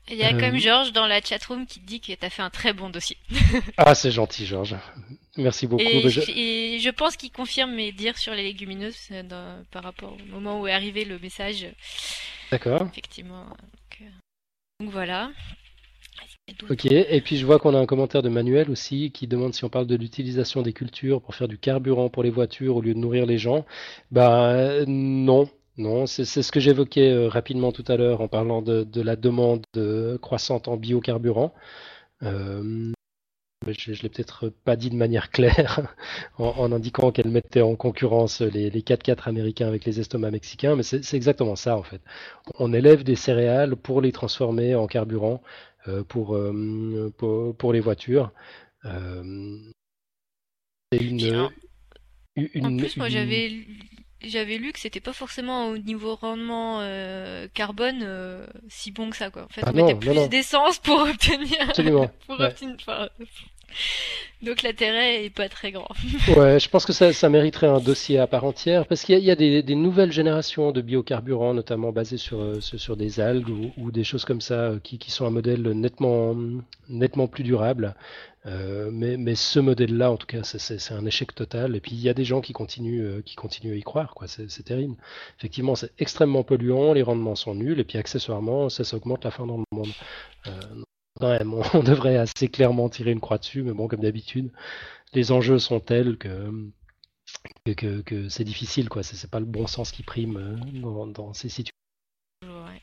Il 0.09 0.17
y 0.17 0.23
a 0.23 0.33
Euh, 0.33 0.57
Georges 0.57 0.93
dans 0.93 1.05
la 1.05 1.21
chatroom 1.21 1.65
qui 1.65 1.79
dit 1.79 1.99
que 1.99 2.13
t'as 2.13 2.29
fait 2.29 2.41
un 2.41 2.49
très 2.49 2.73
bon 2.73 2.89
dossier. 2.89 3.17
ah, 3.77 3.93
c'est 3.93 4.11
gentil, 4.11 4.45
Georges. 4.45 4.75
Merci 5.37 5.67
beaucoup. 5.67 5.83
Et 5.83 6.09
je- 6.09 6.21
je, 6.21 6.31
et 6.31 6.79
je 6.79 6.89
pense 6.89 7.17
qu'il 7.17 7.31
confirme 7.31 7.73
mes 7.75 7.91
dires 7.91 8.17
sur 8.17 8.33
les 8.33 8.43
légumineuses 8.43 8.97
euh, 9.11 9.23
dans- 9.23 9.63
par 9.71 9.83
rapport 9.83 10.13
au 10.13 10.25
moment 10.31 10.61
où 10.61 10.67
est 10.67 10.71
arrivé 10.71 11.03
le 11.05 11.19
message. 11.19 11.67
D'accord. 12.51 12.87
Effectivement. 12.91 13.45
Donc, 13.45 14.01
euh, 14.01 14.05
donc 14.79 14.91
voilà. 14.91 15.31
Ok, 16.69 16.85
et 16.85 17.21
puis 17.21 17.35
je 17.37 17.45
vois 17.45 17.59
qu'on 17.59 17.75
a 17.75 17.77
un 17.79 17.85
commentaire 17.85 18.21
de 18.21 18.29
Manuel 18.29 18.71
aussi 18.71 19.11
qui 19.11 19.27
demande 19.27 19.53
si 19.53 19.65
on 19.65 19.69
parle 19.69 19.85
de 19.85 19.97
l'utilisation 19.97 20.61
des 20.61 20.71
cultures 20.71 21.21
pour 21.21 21.35
faire 21.35 21.49
du 21.49 21.57
carburant 21.57 22.09
pour 22.09 22.23
les 22.23 22.29
voitures 22.29 22.77
au 22.77 22.81
lieu 22.81 22.93
de 22.93 22.99
nourrir 22.99 23.25
les 23.25 23.37
gens. 23.37 23.65
Bah 24.11 24.51
euh, 24.53 24.85
non, 24.87 25.49
non, 25.77 26.05
c'est 26.07 26.25
ce 26.25 26.51
que 26.51 26.59
j'évoquais 26.59 27.11
euh, 27.11 27.27
rapidement 27.29 27.71
tout 27.71 27.83
à 27.87 27.97
l'heure 27.97 28.21
en 28.21 28.27
parlant 28.27 28.61
de, 28.61 28.83
de 28.83 29.01
la 29.01 29.15
demande 29.15 29.63
euh, 29.75 30.17
croissante 30.17 30.67
en 30.67 30.77
biocarburant. 30.77 31.53
Euh, 32.23 32.91
je, 33.67 33.93
je 33.93 34.01
l'ai 34.03 34.09
peut-être 34.09 34.49
pas 34.49 34.75
dit 34.75 34.89
de 34.89 34.95
manière 34.95 35.29
claire 35.37 35.95
en, 36.37 36.45
en 36.49 36.71
indiquant 36.71 37.11
qu'elle 37.11 37.29
mettait 37.29 37.61
en 37.61 37.75
concurrence 37.75 38.41
les, 38.41 38.69
les 38.69 38.81
4x4 38.81 39.27
américains 39.29 39.67
avec 39.67 39.85
les 39.85 39.99
estomacs 39.99 40.31
mexicains, 40.31 40.75
mais 40.75 40.83
c'est 40.83 41.13
exactement 41.13 41.55
ça 41.55 41.77
en 41.77 41.83
fait. 41.83 42.01
On 42.59 42.73
élève 42.73 43.03
des 43.03 43.15
céréales 43.15 43.75
pour 43.75 44.01
les 44.01 44.11
transformer 44.11 44.75
en 44.75 44.87
carburant 44.87 45.41
euh, 45.87 46.03
pour, 46.03 46.35
euh, 46.35 47.13
pour, 47.17 47.55
pour 47.55 47.73
les 47.73 47.79
voitures. 47.81 48.31
C'est 48.83 48.91
une, 51.01 51.35
en, 51.35 51.45
en 51.45 51.49
une, 52.35 52.77
plus, 52.77 52.97
moi 52.97 53.07
une- 53.07 53.13
j'avais 53.13 53.51
j'avais 54.21 54.57
lu 54.57 54.71
que 54.73 54.79
c'était 54.79 54.99
pas 54.99 55.13
forcément 55.13 55.67
au 55.67 55.77
niveau 55.77 56.15
rendement 56.15 56.79
euh, 56.81 57.47
carbone 57.53 57.99
euh, 58.03 58.45
si 58.69 58.91
bon 58.91 59.09
que 59.09 59.17
ça 59.17 59.29
quoi. 59.29 59.43
En 59.43 59.47
fait, 59.49 59.61
Ah 59.65 59.69
on 59.71 59.75
mettait 59.75 59.93
non, 59.93 59.99
plus 59.99 60.29
d'essence 60.29 60.79
pour 60.79 60.99
obtenir 61.09 61.71
pour 62.25 62.39
Ouais. 62.39 62.45
obtenir 62.47 62.75
enfin, 62.79 63.09
Donc 64.43 64.61
l'intérêt 64.61 65.25
est 65.25 65.29
pas 65.29 65.49
très 65.49 65.71
grand. 65.71 65.87
Ouais, 66.37 66.59
je 66.59 66.69
pense 66.69 66.85
que 66.85 66.93
ça, 66.93 67.29
mériterait 67.29 67.67
un 67.67 67.79
dossier 67.79 68.19
à 68.19 68.27
part 68.27 68.43
entière 68.43 68.85
parce 68.85 69.03
qu'il 69.03 69.17
y 69.19 69.31
a, 69.31 69.35
des, 69.35 69.75
nouvelles 69.75 70.11
générations 70.11 70.71
de 70.71 70.81
biocarburants, 70.81 71.53
notamment 71.53 71.91
basés 71.91 72.17
sur, 72.17 72.39
euh, 72.39 72.61
sur, 72.61 72.97
des 72.97 73.19
algues 73.19 73.71
ou, 73.77 73.91
des 73.91 74.03
choses 74.03 74.25
comme 74.25 74.41
ça, 74.41 74.53
euh, 74.53 74.79
qui, 74.79 74.99
sont 75.09 75.25
un 75.25 75.31
modèle 75.31 75.61
nettement, 75.71 76.35
nettement 76.89 77.27
plus 77.27 77.43
durable. 77.43 77.95
Euh, 78.45 78.89
mais, 78.91 79.35
ce 79.35 79.59
modèle-là, 79.59 80.11
en 80.11 80.17
tout 80.17 80.27
cas, 80.27 80.43
c'est- 80.43 80.91
un 80.91 81.05
échec 81.05 81.33
total. 81.33 81.75
Et 81.75 81.79
puis 81.79 81.91
il 81.93 82.01
y 82.01 82.09
a 82.09 82.13
des 82.13 82.23
gens 82.23 82.41
qui 82.41 82.53
continuent, 82.53 83.21
qui 83.23 83.35
continuent 83.35 83.73
à 83.73 83.75
y 83.75 83.81
croire. 83.81 84.13
C'est 84.27 84.63
terrible. 84.63 84.95
Effectivement, 85.39 85.75
c'est 85.75 85.91
extrêmement 85.99 86.43
polluant, 86.43 86.93
les 86.93 87.03
rendements 87.03 87.35
sont 87.35 87.55
nuls, 87.55 87.79
et 87.79 87.83
puis 87.83 87.97
accessoirement, 87.97 88.69
ça, 88.69 88.83
ça 88.83 88.97
augmente 88.97 89.23
la 89.25 89.31
faim 89.31 89.47
dans 89.47 89.57
le 89.57 89.63
monde. 89.71 89.91
Quand 91.19 91.29
même, 91.29 91.53
on, 91.53 91.61
on 91.73 91.83
devrait 91.83 92.17
assez 92.17 92.47
clairement 92.47 92.89
tirer 92.89 93.11
une 93.11 93.19
croix 93.19 93.37
dessus, 93.37 93.63
mais 93.63 93.73
bon, 93.73 93.87
comme 93.87 94.01
d'habitude, 94.01 94.51
les 95.13 95.31
enjeux 95.31 95.59
sont 95.59 95.79
tels 95.79 96.17
que, 96.17 96.51
que, 97.65 97.71
que- 97.73 98.01
que 98.01 98.29
c'est 98.29 98.43
difficile, 98.43 98.89
quoi. 98.89 99.03
C'est 99.03 99.29
pas 99.29 99.39
le 99.39 99.45
bon 99.45 99.67
sens 99.67 99.91
qui 99.91 100.03
prime 100.03 100.37
euh, 100.37 100.55
dans, 100.81 101.07
dans 101.07 101.33
ces 101.33 101.49
situations. 101.49 101.71
Ouais. 102.43 102.81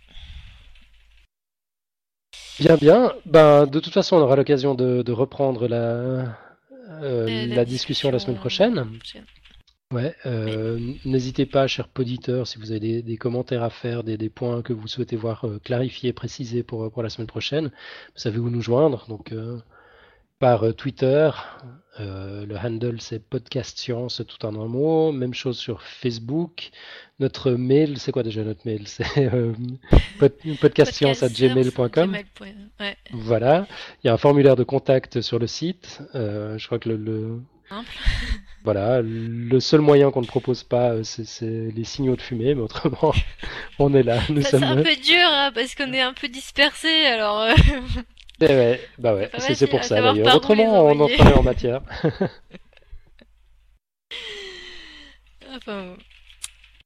Bien, 2.61 2.77
bien. 2.77 3.13
Ben, 3.27 3.67
de 3.67 3.81
toute 3.81 3.93
façon, 3.93 4.17
on 4.17 4.21
aura 4.21 4.37
l'occasion 4.37 4.75
de, 4.75 5.03
de 5.03 5.13
reprendre 5.13 5.67
la, 5.67 5.77
euh, 5.77 6.27
Euh, 7.03 7.47
la 7.55 7.65
discussion 7.65 8.11
la 8.11 8.19
semaine 8.19 8.39
prochaine. 8.39 8.89
Ouais, 9.95 10.15
euh, 10.27 10.93
n'hésitez 11.05 11.47
pas, 11.47 11.67
chers 11.67 11.89
auditeurs, 11.99 12.47
si 12.47 12.59
vous 12.59 12.71
avez 12.73 12.81
des, 12.81 13.03
des 13.03 13.17
commentaires 13.17 13.63
à 13.63 13.71
faire, 13.71 14.03
des, 14.03 14.17
des 14.17 14.29
points 14.29 14.61
que 14.63 14.73
vous 14.73 14.89
souhaitez 14.89 15.17
voir 15.17 15.47
euh, 15.47 15.61
clarifiés, 15.63 16.13
précisés 16.13 16.63
pour, 16.63 16.91
pour 16.91 17.03
la 17.03 17.09
semaine 17.11 17.27
prochaine, 17.29 17.67
vous 17.67 17.71
savez 18.21 18.39
où 18.39 18.51
nous 18.51 18.61
joindre. 18.63 19.07
Donc, 19.09 19.33
euh, 19.33 19.59
par 20.41 20.65
euh, 20.65 20.73
Twitter, 20.73 21.31
euh, 22.01 22.45
le 22.45 22.57
handle 22.57 23.01
c'est 23.01 23.21
Podcast 23.21 23.79
Science, 23.79 24.21
tout 24.27 24.45
en 24.45 24.61
un 24.61 24.67
mot. 24.67 25.13
Même 25.13 25.33
chose 25.33 25.57
sur 25.59 25.81
Facebook. 25.83 26.71
Notre 27.21 27.53
mail, 27.53 27.99
c'est 27.99 28.11
quoi 28.11 28.25
déjà 28.25 28.43
notre 28.43 28.67
mail? 28.67 28.83
C'est 28.89 29.33
euh, 29.33 29.53
pod- 30.19 30.33
podcastscience@gmail.com. 30.61 32.11
Gmail. 32.11 32.25
Ouais, 32.81 32.97
Voilà. 33.13 33.69
Il 34.03 34.09
y 34.09 34.11
a 34.11 34.15
un 34.15 34.17
formulaire 34.19 34.57
de 34.57 34.65
contact 34.65 35.21
sur 35.21 35.39
le 35.39 35.47
site. 35.47 36.03
Euh, 36.17 36.59
je 36.59 36.67
crois 36.67 36.81
que 36.81 36.89
le, 36.89 36.97
le- 36.97 37.41
simple. 37.69 37.93
voilà, 38.65 39.01
le 39.03 39.61
seul 39.61 39.81
moyen 39.81 40.11
qu'on 40.11 40.23
ne 40.23 40.27
propose 40.27 40.63
pas, 40.65 40.91
euh, 40.93 41.03
c'est 41.05 41.51
les 41.75 41.85
signaux 41.85 42.17
de 42.17 42.23
fumée, 42.23 42.55
mais 42.55 42.63
autrement, 42.63 43.13
on 43.79 43.93
est 43.95 44.03
là. 44.03 44.21
Ça, 44.43 44.59
c'est 44.59 44.63
un 44.63 44.77
peu 44.77 44.97
dur 44.97 45.27
hein, 45.27 45.53
parce 45.55 45.75
qu'on 45.75 45.93
est 45.93 46.01
un 46.01 46.15
peu 46.15 46.29
dispersés 46.29 47.05
alors. 47.07 47.41
euh, 47.43 47.55
Eh 48.41 48.47
ouais, 48.47 48.81
bah 48.99 49.15
ouais, 49.15 49.31
c'est 49.39 49.67
pour 49.67 49.85
ça 49.85 50.01
d'ailleurs. 50.01 50.35
Autrement, 50.35 50.87
on 50.87 51.01
entrerait 51.01 51.35
en 51.35 51.43
matière. 51.43 51.83
enfin, 55.57 55.97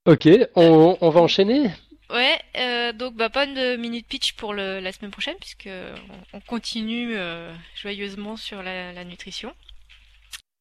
Ok, 0.05 0.27
on, 0.55 0.97
on 1.01 1.09
va 1.09 1.21
enchaîner? 1.21 1.69
Ouais, 2.09 2.39
euh, 2.57 2.91
donc 2.91 3.15
bah 3.15 3.29
pas 3.29 3.45
de 3.45 3.75
minute 3.75 4.07
pitch 4.07 4.33
pour 4.33 4.53
le, 4.53 4.79
la 4.79 4.91
semaine 4.91 5.11
prochaine 5.11 5.35
puisque 5.39 5.67
on, 5.69 6.37
on 6.37 6.41
continue 6.41 7.15
euh, 7.15 7.53
joyeusement 7.75 8.35
sur 8.35 8.63
la, 8.63 8.91
la 8.93 9.03
nutrition. 9.03 9.53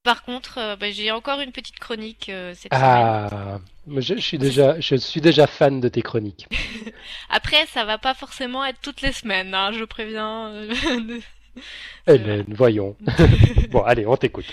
Par 0.09 0.22
contre, 0.22 0.56
euh, 0.56 0.74
bah, 0.74 0.90
j'ai 0.90 1.11
encore 1.11 1.38
une 1.40 1.52
petite 1.52 1.78
chronique 1.78 2.30
euh, 2.30 2.54
cette 2.54 2.72
semaine. 2.72 2.82
Ah, 2.82 3.59
je, 3.94 4.14
je 4.14 4.20
suis 4.20 4.38
déjà, 4.38 4.80
je 4.80 4.94
suis 4.94 5.20
déjà 5.20 5.46
fan 5.46 5.82
de 5.82 5.88
tes 5.90 6.00
chroniques. 6.00 6.46
Après, 7.28 7.66
ça 7.66 7.84
va 7.84 7.98
pas 7.98 8.14
forcément 8.14 8.64
être 8.64 8.80
toutes 8.80 9.02
les 9.02 9.12
semaines, 9.12 9.52
hein, 9.52 9.70
je 9.72 9.84
préviens. 9.84 10.46
euh, 10.48 10.66
de- 11.00 11.20
Eh 12.06 12.16
ben, 12.16 12.42
voyons. 12.48 12.96
Bon, 13.70 13.82
allez, 13.82 14.06
on 14.06 14.16
t'écoute. 14.16 14.46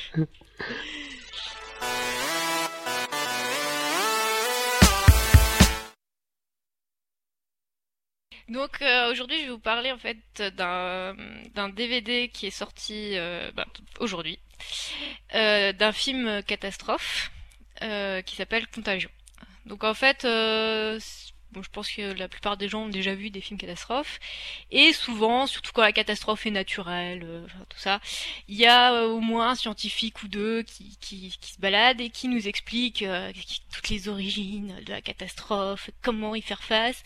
Donc 8.50 8.82
euh, 8.82 9.12
aujourd'hui, 9.12 9.40
je 9.40 9.46
vais 9.46 9.52
vous 9.52 9.60
parler 9.60 9.92
en 9.92 9.98
fait 9.98 10.18
d'un 10.56 11.70
DVD 11.70 12.30
qui 12.30 12.46
est 12.48 12.52
sorti 12.52 13.18
euh, 13.18 13.52
ben, 13.56 13.66
aujourd'hui, 14.00 14.38
euh, 14.38 14.45
d'un 15.34 15.92
film 15.92 16.42
catastrophe 16.44 17.32
euh, 17.82 18.22
qui 18.22 18.36
s'appelle 18.36 18.68
Contagion. 18.68 19.10
Donc 19.66 19.84
en 19.84 19.94
fait, 19.94 20.26
euh, 20.26 21.00
je 21.62 21.70
pense 21.70 21.92
que 21.92 22.14
la 22.14 22.28
plupart 22.28 22.58
des 22.58 22.68
gens 22.68 22.84
ont 22.84 22.90
déjà 22.90 23.16
vu 23.16 23.30
des 23.30 23.42
films 23.42 23.60
catastrophes 23.60 24.20
et 24.72 24.94
souvent, 24.94 25.48
surtout 25.48 25.72
quand 25.74 25.82
la 25.82 25.92
catastrophe 25.92 26.46
est 26.46 26.52
naturelle, 26.52 27.24
euh, 27.24 27.48
tout 27.70 27.78
ça, 27.78 28.00
il 28.48 28.56
y 28.56 28.66
a 28.66 28.94
euh, 28.94 29.08
au 29.08 29.20
moins 29.20 29.50
un 29.52 29.56
scientifique 29.56 30.24
ou 30.24 30.28
deux 30.28 30.64
qui, 30.64 31.38
se 31.42 31.60
balade 31.60 32.02
et 32.02 32.10
qui 32.10 32.28
nous 32.28 32.48
explique 32.48 33.02
euh, 33.04 33.32
toutes 33.74 33.90
les 33.90 34.10
origines 34.10 34.82
de 34.86 34.92
la 34.92 35.02
catastrophe, 35.02 35.90
comment 36.02 36.36
y 36.36 36.42
faire 36.42 36.64
face. 36.64 37.02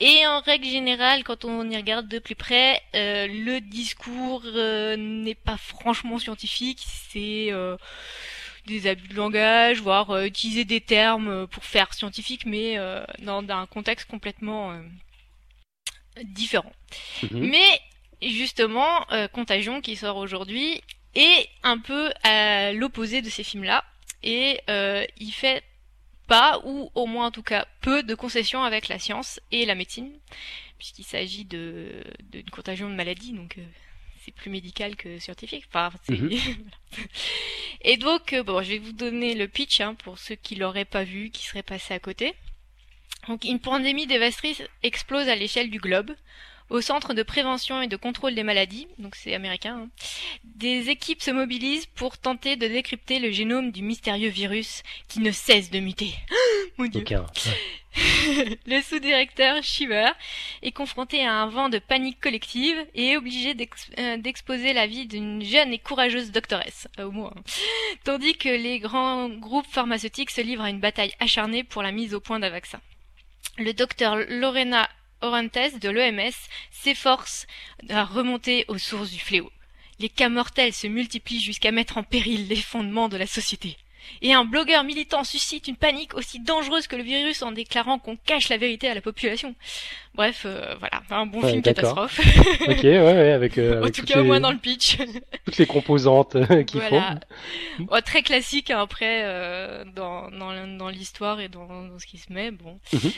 Et 0.00 0.26
en 0.26 0.40
règle 0.40 0.66
générale, 0.66 1.22
quand 1.22 1.44
on 1.44 1.68
y 1.70 1.76
regarde 1.76 2.08
de 2.08 2.18
plus 2.18 2.34
près, 2.34 2.82
euh, 2.94 3.26
le 3.28 3.60
discours 3.60 4.42
euh, 4.44 4.96
n'est 4.96 5.36
pas 5.36 5.56
franchement 5.56 6.18
scientifique, 6.18 6.84
c'est 7.10 7.52
euh, 7.52 7.76
des 8.66 8.88
abus 8.88 9.06
de 9.06 9.14
langage, 9.14 9.80
voire 9.80 10.10
euh, 10.10 10.24
utiliser 10.24 10.64
des 10.64 10.80
termes 10.80 11.28
euh, 11.28 11.46
pour 11.46 11.64
faire 11.64 11.94
scientifique, 11.94 12.44
mais 12.44 12.76
euh, 12.76 13.04
dans 13.20 13.48
un 13.48 13.66
contexte 13.66 14.10
complètement 14.10 14.72
euh, 14.72 14.82
différent. 16.24 16.72
Mhm. 17.22 17.50
Mais 17.50 17.80
justement, 18.20 19.10
euh, 19.12 19.28
Contagion 19.28 19.80
qui 19.80 19.94
sort 19.94 20.16
aujourd'hui 20.16 20.82
est 21.14 21.48
un 21.62 21.78
peu 21.78 22.10
à 22.24 22.72
l'opposé 22.72 23.22
de 23.22 23.30
ces 23.30 23.44
films-là 23.44 23.84
et 24.24 24.60
euh, 24.68 25.04
il 25.18 25.30
fait 25.30 25.62
pas 26.26 26.60
ou 26.64 26.90
au 26.94 27.06
moins 27.06 27.26
en 27.26 27.30
tout 27.30 27.42
cas 27.42 27.66
peu 27.80 28.02
de 28.02 28.14
concessions 28.14 28.64
avec 28.64 28.88
la 28.88 28.98
science 28.98 29.40
et 29.52 29.66
la 29.66 29.74
médecine 29.74 30.12
puisqu'il 30.78 31.04
s'agit 31.04 31.44
de 31.44 32.02
d'une 32.30 32.50
contagion 32.50 32.88
de 32.88 32.94
maladie 32.94 33.32
donc 33.32 33.58
euh, 33.58 33.64
c'est 34.24 34.32
plus 34.32 34.50
médical 34.50 34.96
que 34.96 35.18
scientifique. 35.18 35.64
Enfin, 35.68 35.92
Mhm. 36.08 36.30
et 37.82 37.96
donc 37.96 38.32
euh, 38.32 38.42
bon, 38.42 38.62
je 38.62 38.70
vais 38.70 38.78
vous 38.78 38.92
donner 38.92 39.34
le 39.34 39.48
pitch 39.48 39.80
hein, 39.80 39.94
pour 39.94 40.18
ceux 40.18 40.34
qui 40.34 40.54
l'auraient 40.54 40.84
pas 40.86 41.04
vu, 41.04 41.30
qui 41.30 41.44
seraient 41.46 41.62
passés 41.62 41.94
à 41.94 41.98
côté. 41.98 42.34
Donc 43.28 43.44
une 43.44 43.60
pandémie 43.60 44.06
dévastatrice 44.06 44.62
explose 44.82 45.28
à 45.28 45.34
l'échelle 45.34 45.70
du 45.70 45.78
globe. 45.78 46.14
Au 46.70 46.80
centre 46.80 47.14
de 47.14 47.22
prévention 47.22 47.82
et 47.82 47.88
de 47.88 47.96
contrôle 47.96 48.34
des 48.34 48.42
maladies, 48.42 48.88
donc 48.98 49.14
c'est 49.16 49.34
américain, 49.34 49.82
hein, 49.84 49.88
des 50.44 50.88
équipes 50.88 51.22
se 51.22 51.30
mobilisent 51.30 51.86
pour 51.86 52.16
tenter 52.16 52.56
de 52.56 52.66
décrypter 52.66 53.18
le 53.18 53.30
génome 53.30 53.70
du 53.70 53.82
mystérieux 53.82 54.30
virus 54.30 54.82
qui 55.08 55.20
ne 55.20 55.30
cesse 55.30 55.70
de 55.70 55.80
muter. 55.80 56.14
Mon 56.78 56.86
dieu. 56.86 57.02
Aucun. 57.02 57.20
Ouais. 57.20 57.52
Le 58.66 58.80
sous-directeur 58.82 59.62
Shiver 59.62 60.10
est 60.62 60.72
confronté 60.72 61.24
à 61.24 61.34
un 61.34 61.46
vent 61.46 61.68
de 61.68 61.78
panique 61.78 62.20
collective 62.20 62.76
et 62.94 63.10
est 63.10 63.16
obligé 63.16 63.54
euh, 63.98 64.16
d'exposer 64.16 64.72
la 64.72 64.86
vie 64.86 65.06
d'une 65.06 65.44
jeune 65.44 65.72
et 65.72 65.78
courageuse 65.78 66.32
doctoresse, 66.32 66.88
euh, 66.98 67.04
au 67.04 67.10
moins. 67.10 67.34
Tandis 68.04 68.34
que 68.34 68.48
les 68.48 68.80
grands 68.80 69.28
groupes 69.28 69.70
pharmaceutiques 69.70 70.30
se 70.30 70.40
livrent 70.40 70.64
à 70.64 70.70
une 70.70 70.80
bataille 70.80 71.12
acharnée 71.20 71.62
pour 71.64 71.82
la 71.82 71.92
mise 71.92 72.14
au 72.14 72.20
point 72.20 72.40
d'un 72.40 72.50
vaccin. 72.50 72.80
Le 73.58 73.72
docteur 73.72 74.16
Lorena 74.28 74.88
Orantes 75.24 75.78
de 75.80 75.88
l'OMS 75.90 76.32
s'efforce 76.70 77.46
à 77.88 78.04
remonter 78.04 78.64
aux 78.68 78.78
sources 78.78 79.10
du 79.10 79.18
fléau. 79.18 79.50
Les 80.00 80.08
cas 80.08 80.28
mortels 80.28 80.72
se 80.72 80.86
multiplient 80.86 81.40
jusqu'à 81.40 81.70
mettre 81.70 81.96
en 81.98 82.02
péril 82.02 82.46
les 82.48 82.56
fondements 82.56 83.08
de 83.08 83.16
la 83.16 83.26
société. 83.26 83.76
Et 84.20 84.34
un 84.34 84.44
blogueur 84.44 84.84
militant 84.84 85.24
suscite 85.24 85.66
une 85.66 85.76
panique 85.76 86.12
aussi 86.14 86.38
dangereuse 86.38 86.86
que 86.88 86.96
le 86.96 87.02
virus 87.02 87.40
en 87.40 87.52
déclarant 87.52 87.98
qu'on 87.98 88.16
cache 88.16 88.50
la 88.50 88.58
vérité 88.58 88.86
à 88.86 88.92
la 88.94 89.00
population. 89.00 89.54
Bref, 90.14 90.42
euh, 90.44 90.74
voilà, 90.78 91.02
un 91.08 91.24
bon 91.24 91.40
Ouais, 91.40 91.50
film 91.52 91.62
catastrophe. 91.62 92.20
Ok, 92.68 92.82
ouais, 92.82 92.98
ouais, 93.00 93.32
avec, 93.32 93.56
euh, 93.56 93.82
en 93.82 93.88
tout 93.90 94.04
cas, 94.04 94.20
au 94.20 94.24
moins 94.24 94.40
dans 94.40 94.52
le 94.52 94.58
pitch. 94.58 94.98
toutes 95.46 95.56
les 95.56 95.64
composantes 95.66 96.36
euh, 96.36 96.64
qu'il 96.64 96.80
voilà. 96.82 97.18
faut. 97.78 98.00
Très 98.02 98.22
classique 98.22 98.70
hein, 98.70 98.80
après 98.82 99.22
euh, 99.24 99.84
dans, 99.86 100.30
dans, 100.30 100.66
dans 100.76 100.88
l'histoire 100.90 101.40
et 101.40 101.48
dans, 101.48 101.66
dans 101.66 101.98
ce 101.98 102.04
qui 102.06 102.18
se 102.18 102.30
met. 102.30 102.50
Bon, 102.50 102.78
Mhm. 102.92 103.10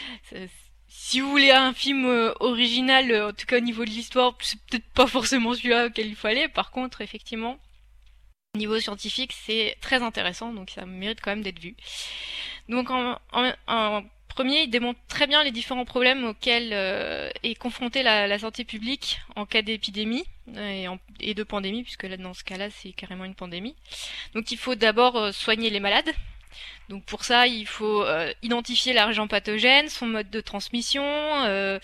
Si 0.88 1.20
vous 1.20 1.30
voulez 1.30 1.50
un 1.50 1.72
film 1.72 2.04
euh, 2.06 2.32
original, 2.40 3.10
euh, 3.10 3.28
en 3.28 3.32
tout 3.32 3.46
cas 3.46 3.58
au 3.58 3.60
niveau 3.60 3.84
de 3.84 3.90
l'histoire, 3.90 4.36
c'est 4.40 4.60
peut-être 4.62 4.88
pas 4.94 5.06
forcément 5.06 5.54
celui-là 5.54 5.86
auquel 5.86 6.06
il 6.06 6.16
aller. 6.26 6.48
Par 6.48 6.70
contre, 6.70 7.00
effectivement, 7.00 7.58
au 8.54 8.58
niveau 8.58 8.78
scientifique, 8.80 9.32
c'est 9.32 9.76
très 9.80 10.02
intéressant, 10.02 10.52
donc 10.52 10.70
ça 10.70 10.86
mérite 10.86 11.20
quand 11.20 11.30
même 11.30 11.42
d'être 11.42 11.58
vu. 11.58 11.76
Donc 12.68 12.90
en, 12.90 13.18
premier, 14.28 14.62
il 14.62 14.70
démontre 14.70 15.00
très 15.08 15.26
bien 15.26 15.42
les 15.42 15.50
différents 15.50 15.84
problèmes 15.84 16.24
auxquels 16.24 16.70
euh, 16.72 17.30
est 17.42 17.54
confrontée 17.54 18.02
la, 18.02 18.38
santé 18.38 18.64
publique 18.64 19.20
en 19.34 19.46
cas 19.46 19.62
d'épidémie 19.62 20.24
et, 21.20 21.34
de 21.34 21.42
pandémie, 21.42 21.82
puisque 21.82 22.04
là 22.04 22.16
dans 22.16 22.34
ce 22.34 22.44
cas-là, 22.44 22.70
c'est 22.70 22.92
carrément 22.92 23.24
une 23.24 23.34
pandémie. 23.34 23.76
Donc 24.34 24.50
il 24.50 24.58
faut 24.58 24.74
d'abord 24.74 25.32
soigner 25.34 25.70
les 25.70 25.80
malades. 25.80 26.12
Donc 26.88 27.04
pour 27.04 27.24
ça, 27.24 27.46
il 27.46 27.66
faut 27.66 28.02
euh, 28.02 28.32
identifier 28.42 28.92
l'agent 28.92 29.28
pathogène, 29.28 29.88
son 29.88 30.06
mode 30.06 30.30
de 30.30 30.40
transmission, 30.40 31.04
euh, 31.04 31.78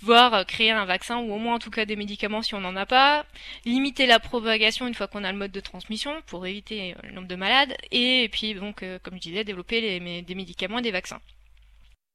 voire 0.00 0.46
créer 0.46 0.70
un 0.70 0.84
vaccin 0.86 1.18
ou 1.18 1.32
au 1.32 1.38
moins 1.38 1.56
en 1.56 1.58
tout 1.58 1.70
cas 1.70 1.84
des 1.84 1.96
médicaments 1.96 2.42
si 2.42 2.54
on 2.54 2.60
n'en 2.60 2.76
a 2.76 2.86
pas, 2.86 3.26
limiter 3.66 4.06
la 4.06 4.18
propagation 4.18 4.86
une 4.86 4.94
fois 4.94 5.08
qu'on 5.08 5.24
a 5.24 5.32
le 5.32 5.38
mode 5.38 5.52
de 5.52 5.60
transmission 5.60 6.22
pour 6.26 6.46
éviter 6.46 6.94
le 7.02 7.12
nombre 7.12 7.28
de 7.28 7.36
malades, 7.36 7.76
et, 7.90 8.28
puis 8.32 8.54
donc, 8.54 8.84
comme 9.02 9.14
je 9.14 9.20
disais, 9.20 9.44
développer 9.44 10.00
des 10.22 10.34
médicaments 10.34 10.78
et 10.78 10.82
des 10.82 10.90
vaccins. 10.90 11.20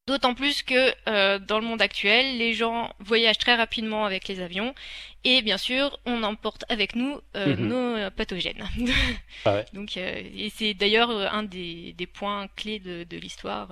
D'autant 0.06 0.34
plus 0.34 0.64
que 0.64 0.94
euh, 1.08 1.40
dans 1.40 1.60
le 1.60 1.66
monde 1.66 1.82
actuel, 1.82 2.38
les 2.38 2.54
gens 2.54 2.94
voyagent 3.00 3.38
très 3.38 3.56
rapidement 3.56 4.04
avec 4.04 4.28
les 4.28 4.42
avions 4.42 4.76
et 5.24 5.42
bien 5.42 5.58
sûr, 5.58 5.98
on 6.06 6.24
emporte 6.24 6.66
avec 6.68 6.96
nous 6.96 7.22
euh, 7.38 7.56
mhm. 7.56 7.68
nos 7.68 7.96
euh, 7.96 8.10
pathogènes. 8.10 8.68
Ah 9.46 9.56
ouais. 9.56 9.66
Donc, 9.74 9.96
et 9.96 10.52
c'est 10.54 10.74
d'ailleurs 10.74 11.10
un 11.10 11.44
des, 11.44 11.94
des, 11.94 12.06
points 12.06 12.48
clés 12.56 12.80
de, 12.80 13.06
de 13.06 13.18
l'histoire. 13.18 13.70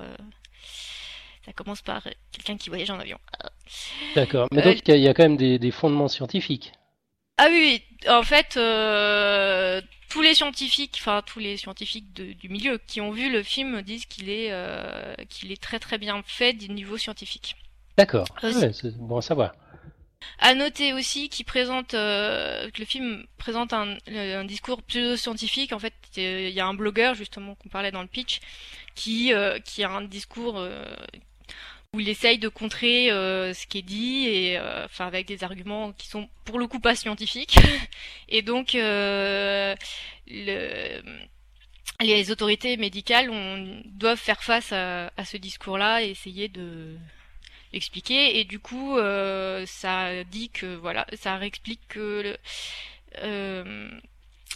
ça 1.46 1.54
commence 1.54 1.82
par 1.82 2.08
quelqu'un 2.32 2.58
qui 2.58 2.70
voyage 2.70 2.90
en 2.90 3.00
avion. 3.00 3.20
D'accord. 4.16 4.48
Mais 4.52 4.62
donc 4.62 4.82
il 4.88 4.98
y, 4.98 5.08
a 5.08 5.14
quand 5.14 5.24
même 5.24 5.38
des, 5.38 5.60
des 5.60 5.72
fondements 5.72 6.08
scientifiques. 6.08 6.72
Ah 7.38 7.48
oui, 7.50 7.84
en 8.08 8.24
fait, 8.24 8.56
euh, 8.58 9.82
tous 10.10 10.22
les 10.22 10.36
scientifiques, 10.36 10.98
enfin 11.00 11.24
tous 11.26 11.40
les 11.40 11.58
scientifiques 11.58 12.14
du 12.14 12.50
milieu 12.50 12.80
qui 12.86 13.02
ont 13.02 13.12
vu 13.12 13.32
le 13.32 13.42
film 13.42 13.82
disent 13.82 14.06
qu'il 14.06 14.30
est, 14.30 14.52
euh, 14.52 15.16
qu'il 15.30 15.52
est 15.52 15.62
très 15.62 15.80
très 15.80 15.98
bien 15.98 16.22
fait 16.26 16.54
du 16.54 16.70
niveau 16.70 16.98
scientifique. 16.98 17.56
D'accord. 17.98 18.28
c'est 18.42 18.98
bon 18.98 19.18
à 19.18 19.22
savoir. 19.22 19.56
À 20.38 20.54
noter 20.54 20.94
aussi 20.94 21.30
qu'il 21.30 21.46
présente, 21.46 21.96
euh, 21.96 22.70
que 22.70 22.80
le 22.80 22.86
film 22.86 23.26
présente 23.38 23.74
un, 23.74 23.98
un 24.08 24.46
discours 24.46 24.84
pseudo-scientifique. 24.84 25.74
En 25.74 25.80
fait, 25.80 25.94
il 26.18 26.50
y 26.50 26.60
a 26.60 26.68
un 26.68 26.76
blogueur 26.76 27.16
justement 27.16 27.56
qu'on 27.56 27.70
parlait 27.70 27.92
dans 27.92 28.04
le 28.04 28.08
pitch 28.08 28.40
qui, 28.94 29.34
qui 29.66 29.84
a 29.84 29.90
un 29.90 30.02
discours 30.04 30.64
où 31.94 32.00
il 32.00 32.08
essaye 32.08 32.39
de 32.39 32.48
contrer 32.48 33.12
euh, 33.12 33.54
ce 33.54 33.68
qui 33.68 33.80
est 33.80 33.82
dit 33.82 34.26
et 34.26 34.58
euh, 34.58 34.86
enfin 34.86 35.08
avec 35.08 35.28
des 35.28 35.44
arguments 35.44 35.92
qui 35.92 36.08
sont 36.08 36.30
pour 36.46 36.58
le 36.58 36.68
coup 36.68 36.80
pas 36.80 36.96
scientifiques. 36.96 37.58
Et 38.30 38.42
donc 38.42 38.76
euh, 38.76 39.76
le, 40.28 41.02
les 42.00 42.32
autorités 42.32 42.78
médicales 42.78 43.30
on, 43.30 43.82
doivent 43.86 44.18
faire 44.18 44.42
face 44.42 44.72
à, 44.72 45.12
ce 45.26 45.36
discours-là 45.36 46.02
et 46.04 46.12
essayer 46.12 46.48
de 46.48 46.96
l'expliquer. 47.74 48.39
Et 48.39 48.46
du 48.46 48.60
coup 48.60 48.98
ça 49.66 50.24
dit 50.24 50.50
que 50.50 50.76
voilà 50.76 51.06
ça 51.14 51.42
explique 51.42 51.82
que 51.89 52.38
le, 53.22 54.02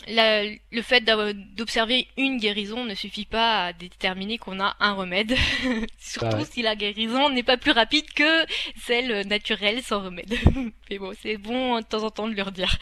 le 0.07 0.81
fait 0.81 1.01
d'observer 1.01 2.07
une 2.17 2.37
guérison 2.37 2.85
ne 2.85 2.95
suffit 2.95 3.25
pas 3.25 3.65
à 3.65 3.73
déterminer 3.73 4.37
qu'on 4.37 4.59
a 4.59 4.75
un 4.79 4.93
remède, 4.93 5.35
surtout 5.97 6.45
si 6.49 6.61
la 6.61 6.75
guérison 6.75 7.29
n'est 7.29 7.43
pas 7.43 7.57
plus 7.57 7.71
rapide 7.71 8.11
que 8.13 8.45
celle 8.77 9.27
naturelle 9.27 9.81
sans 9.81 10.03
remède. 10.03 10.35
Mais 10.89 10.97
bon, 10.97 11.13
c'est 11.21 11.37
bon 11.37 11.79
de 11.79 11.85
temps 11.85 12.03
en 12.03 12.11
temps 12.11 12.27
de 12.27 12.35
leur 12.35 12.51
dire. 12.51 12.77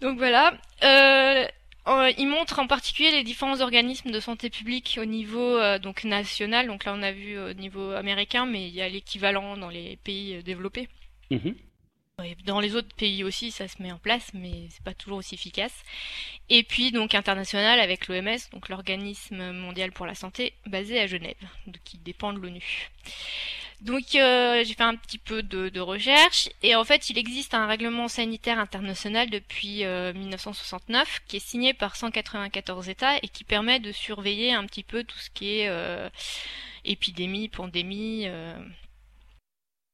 Donc 0.00 0.18
voilà. 0.18 0.58
Euh, 0.84 1.46
il 2.18 2.26
montre 2.26 2.58
en 2.58 2.66
particulier 2.66 3.12
les 3.12 3.22
différents 3.22 3.60
organismes 3.60 4.10
de 4.10 4.20
santé 4.20 4.50
publique 4.50 4.98
au 5.00 5.04
niveau 5.04 5.56
euh, 5.56 5.78
donc 5.78 6.04
national. 6.04 6.66
Donc 6.66 6.84
là, 6.84 6.94
on 6.96 7.02
a 7.02 7.12
vu 7.12 7.38
au 7.38 7.52
niveau 7.52 7.92
américain, 7.92 8.44
mais 8.44 8.68
il 8.68 8.74
y 8.74 8.82
a 8.82 8.88
l'équivalent 8.88 9.56
dans 9.56 9.70
les 9.70 9.96
pays 10.02 10.34
euh, 10.34 10.42
développés. 10.42 10.88
Mm-hmm. 11.30 11.54
Dans 12.46 12.60
les 12.60 12.74
autres 12.76 12.94
pays 12.96 13.24
aussi, 13.24 13.50
ça 13.50 13.68
se 13.68 13.82
met 13.82 13.92
en 13.92 13.98
place, 13.98 14.30
mais 14.32 14.68
c'est 14.70 14.82
pas 14.82 14.94
toujours 14.94 15.18
aussi 15.18 15.34
efficace. 15.34 15.74
Et 16.48 16.62
puis 16.62 16.90
donc 16.90 17.14
international 17.14 17.78
avec 17.78 18.08
l'OMS, 18.08 18.38
donc 18.52 18.70
l'organisme 18.70 19.52
mondial 19.52 19.92
pour 19.92 20.06
la 20.06 20.14
santé, 20.14 20.54
basé 20.64 20.98
à 20.98 21.06
Genève, 21.06 21.36
qui 21.84 21.98
dépend 21.98 22.32
de 22.32 22.38
l'ONU. 22.38 22.88
Donc 23.82 24.14
euh, 24.14 24.64
j'ai 24.64 24.72
fait 24.72 24.82
un 24.82 24.96
petit 24.96 25.18
peu 25.18 25.42
de, 25.42 25.78
recherche 25.78 26.48
et 26.62 26.74
en 26.74 26.84
fait 26.84 27.10
il 27.10 27.18
existe 27.18 27.52
un 27.52 27.66
règlement 27.66 28.08
sanitaire 28.08 28.58
international 28.58 29.28
depuis 29.28 29.84
1969 29.84 31.02
euh, 31.06 31.24
qui 31.28 31.36
est 31.36 31.46
signé 31.46 31.74
par 31.74 31.96
194 31.96 32.88
États 32.88 33.18
et 33.18 33.28
qui 33.28 33.44
permet 33.44 33.78
de 33.78 33.92
surveiller 33.92 34.54
un 34.54 34.64
petit 34.64 34.84
peu 34.84 35.04
tout 35.04 35.18
ce 35.18 35.28
qui 35.28 35.58
est 35.58 35.68
euh, 35.68 36.08
épidémie, 36.86 37.48
pandémie, 37.48 38.26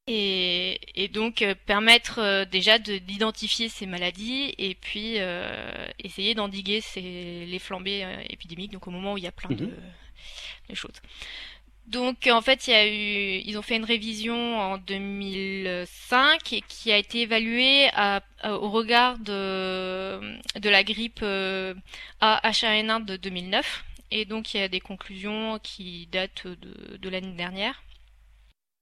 et, 0.07 0.79
et, 0.95 1.07
donc 1.07 1.41
euh, 1.41 1.55
permettre 1.65 2.19
euh, 2.19 2.45
déjà 2.45 2.77
d'identifier 2.77 3.69
ces 3.69 3.85
maladies 3.85 4.53
et 4.57 4.75
puis 4.75 5.15
euh, 5.17 5.87
essayer 5.99 6.35
d'endiguer 6.35 6.81
les 6.97 7.59
flambées 7.59 8.05
épidémiques 8.29 8.71
donc 8.71 8.87
au 8.87 8.91
moment 8.91 9.13
où 9.13 9.17
il 9.17 9.23
y 9.23 9.27
a 9.27 9.31
plein 9.31 9.55
de, 9.55 9.65
mhm. 9.65 9.73
de, 10.69 10.75
choses. 10.75 11.01
Donc 11.87 12.27
en 12.29 12.41
fait 12.41 12.67
il 12.67 12.71
y 12.71 12.73
a 12.73 12.87
eu 12.87 13.41
ils 13.45 13.57
ont 13.57 13.61
fait 13.61 13.77
une 13.77 13.85
révision 13.85 14.59
en 14.59 14.77
2005 14.77 16.51
et 16.51 16.61
qui 16.67 16.91
a 16.91 16.97
été 16.97 17.21
évaluée 17.21 17.89
à, 17.93 18.23
au 18.43 18.69
regard 18.69 19.17
de, 19.19 20.19
de 20.59 20.69
la 20.69 20.83
grippe 20.83 21.23
A 21.23 22.49
H1N1 22.49 23.05
de 23.05 23.15
2009 23.15 23.85
et 24.11 24.25
donc 24.25 24.53
il 24.53 24.59
y 24.59 24.63
a 24.63 24.67
des 24.67 24.81
conclusions 24.81 25.59
qui 25.63 26.07
datent 26.11 26.47
de, 26.47 26.97
de 26.97 27.09
l'année 27.09 27.35
dernière 27.35 27.81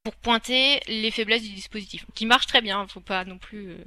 pour 0.03 0.15
pointer 0.15 0.79
les 0.87 1.11
faiblesses 1.11 1.43
du 1.43 1.53
dispositif, 1.53 2.05
qui 2.15 2.25
marche 2.25 2.47
très 2.47 2.61
bien, 2.61 2.87
faut 2.87 3.01
pas 3.01 3.23
non 3.23 3.37
plus, 3.37 3.69
euh, 3.69 3.83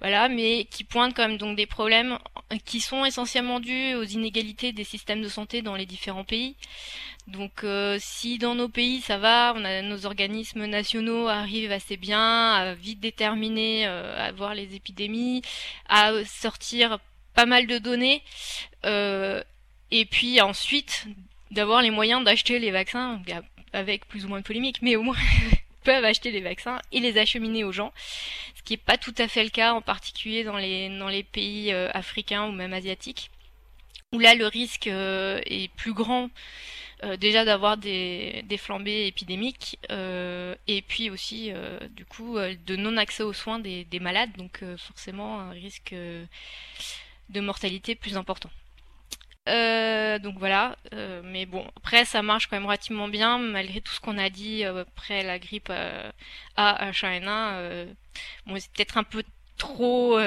voilà, 0.00 0.28
mais 0.28 0.66
qui 0.66 0.84
pointe 0.84 1.14
quand 1.14 1.26
même 1.26 1.38
donc 1.38 1.56
des 1.56 1.66
problèmes 1.66 2.18
qui 2.66 2.80
sont 2.80 3.04
essentiellement 3.04 3.58
dus 3.58 3.94
aux 3.94 4.04
inégalités 4.04 4.72
des 4.72 4.84
systèmes 4.84 5.22
de 5.22 5.28
santé 5.28 5.62
dans 5.62 5.74
les 5.74 5.86
différents 5.86 6.24
pays. 6.24 6.54
Donc, 7.28 7.64
euh, 7.64 7.96
si 7.98 8.36
dans 8.36 8.54
nos 8.54 8.68
pays 8.68 9.00
ça 9.00 9.16
va, 9.16 9.54
on 9.56 9.64
a 9.64 9.80
nos 9.80 10.04
organismes 10.04 10.66
nationaux 10.66 11.28
arrivent 11.28 11.72
assez 11.72 11.96
bien 11.96 12.52
à 12.52 12.74
vite 12.74 13.00
déterminer, 13.00 13.86
euh, 13.86 14.28
à 14.28 14.32
voir 14.32 14.54
les 14.54 14.74
épidémies, 14.74 15.40
à 15.88 16.12
sortir 16.26 16.98
pas 17.34 17.46
mal 17.46 17.66
de 17.66 17.78
données, 17.78 18.22
et 18.84 20.04
puis 20.04 20.40
ensuite 20.40 21.06
d'avoir 21.50 21.80
les 21.80 21.90
moyens 21.90 22.22
d'acheter 22.24 22.58
les 22.58 22.70
vaccins 22.70 23.20
avec 23.72 24.06
plus 24.06 24.24
ou 24.24 24.28
moins 24.28 24.40
de 24.40 24.44
polémique, 24.44 24.80
mais 24.82 24.96
au 24.96 25.02
moins 25.02 25.16
peuvent 25.84 26.04
acheter 26.04 26.30
les 26.30 26.40
vaccins 26.40 26.80
et 26.92 27.00
les 27.00 27.18
acheminer 27.18 27.64
aux 27.64 27.72
gens, 27.72 27.92
ce 28.54 28.62
qui 28.62 28.72
n'est 28.74 28.78
pas 28.78 28.98
tout 28.98 29.14
à 29.18 29.28
fait 29.28 29.44
le 29.44 29.50
cas 29.50 29.72
en 29.72 29.80
particulier 29.80 30.44
dans 30.44 30.56
les, 30.56 30.88
dans 30.98 31.08
les 31.08 31.22
pays 31.22 31.72
euh, 31.72 31.88
africains 31.94 32.46
ou 32.46 32.52
même 32.52 32.72
asiatiques, 32.72 33.30
où 34.12 34.18
là 34.18 34.34
le 34.34 34.46
risque 34.46 34.88
euh, 34.88 35.40
est 35.46 35.72
plus 35.74 35.92
grand 35.92 36.30
euh, 37.04 37.16
déjà 37.16 37.44
d'avoir 37.44 37.76
des, 37.76 38.42
des 38.46 38.56
flambées 38.56 39.06
épidémiques 39.06 39.78
et 39.90 40.82
puis 40.88 41.10
aussi 41.10 41.52
du 41.90 42.04
coup 42.04 42.38
de 42.38 42.76
non 42.76 42.96
accès 42.96 43.22
aux 43.22 43.32
soins 43.32 43.58
des, 43.58 43.84
des 43.84 44.00
malades, 44.00 44.30
donc 44.36 44.64
forcément 44.78 45.40
un 45.40 45.50
risque 45.50 45.94
de 47.28 47.40
mortalité 47.40 47.94
plus 47.94 48.16
important. 48.16 48.50
Euh, 49.48 50.18
donc 50.18 50.38
voilà, 50.38 50.76
euh, 50.92 51.22
mais 51.24 51.46
bon, 51.46 51.64
après 51.76 52.04
ça 52.04 52.20
marche 52.22 52.48
quand 52.48 52.56
même 52.56 52.66
relativement 52.66 53.06
bien 53.06 53.38
malgré 53.38 53.80
tout 53.80 53.92
ce 53.92 54.00
qu'on 54.00 54.18
a 54.18 54.28
dit 54.28 54.64
euh, 54.64 54.82
après 54.82 55.22
la 55.22 55.38
grippe 55.38 55.70
A 56.56 56.90
H1N1. 56.90 57.86
bon, 58.46 58.56
c'est 58.58 58.72
peut-être 58.72 58.98
un 58.98 59.04
peu 59.04 59.22
trop 59.56 60.18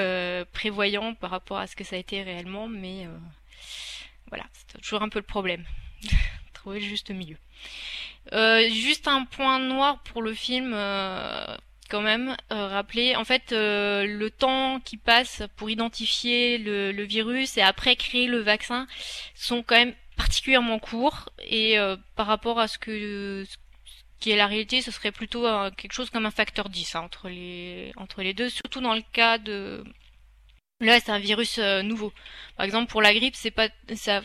prévoyant 0.52 1.14
par 1.14 1.30
rapport 1.30 1.58
à 1.58 1.66
ce 1.66 1.76
que 1.76 1.84
ça 1.84 1.96
a 1.96 1.98
été 1.98 2.22
réellement, 2.22 2.66
mais 2.66 3.06
voilà, 4.28 4.44
c'est 4.52 4.80
toujours 4.80 5.02
un 5.02 5.08
peu 5.08 5.18
le 5.18 5.24
problème. 5.24 5.64
Trouver 6.54 6.80
le 6.80 6.86
juste 6.86 7.10
milieu. 7.10 7.36
juste 8.72 9.06
un 9.06 9.24
point 9.24 9.58
noir 9.58 10.02
pour 10.04 10.22
le 10.22 10.32
film 10.32 10.74
quand 11.90 12.00
même 12.00 12.36
euh, 12.52 12.68
rappeler 12.68 13.16
en 13.16 13.24
fait 13.24 13.52
euh, 13.52 14.06
le 14.06 14.30
temps 14.30 14.80
qui 14.80 14.96
passe 14.96 15.42
pour 15.56 15.68
identifier 15.68 16.56
le, 16.56 17.02
virus 17.02 17.58
et 17.58 17.62
après 17.62 17.96
créer 17.96 18.26
le 18.26 18.38
vaccin 18.38 18.86
sont 19.34 19.62
quand 19.62 19.76
même 19.76 19.94
particulièrement 20.16 20.78
courts 20.78 21.28
et 21.42 21.78
euh, 21.78 21.96
par 22.14 22.26
rapport 22.26 22.60
à 22.60 22.68
ce 22.68 22.78
que 22.78 23.44
qui 24.20 24.30
est 24.30 24.36
la 24.36 24.46
réalité, 24.46 24.82
ce 24.82 24.90
serait 24.90 25.12
plutôt 25.12 25.46
quelque 25.78 25.92
chose 25.92 26.10
comme 26.10 26.26
un 26.26 26.30
facteur 26.30 26.68
10 26.68 26.94
hein, 26.94 27.00
entre 27.00 27.30
les 27.30 27.90
entre 27.96 28.22
les 28.22 28.34
deux, 28.34 28.50
surtout 28.50 28.82
dans 28.82 28.94
le 28.94 29.02
cas 29.12 29.38
de 29.38 29.82
là 30.80 31.00
c'est 31.00 31.10
un 31.10 31.18
virus 31.18 31.58
nouveau. 31.58 32.12
Par 32.56 32.66
exemple 32.66 32.90
pour 32.90 33.00
la 33.00 33.14
grippe, 33.14 33.34
c'est 33.34 33.50
pas 33.50 33.68
ça 33.94 34.20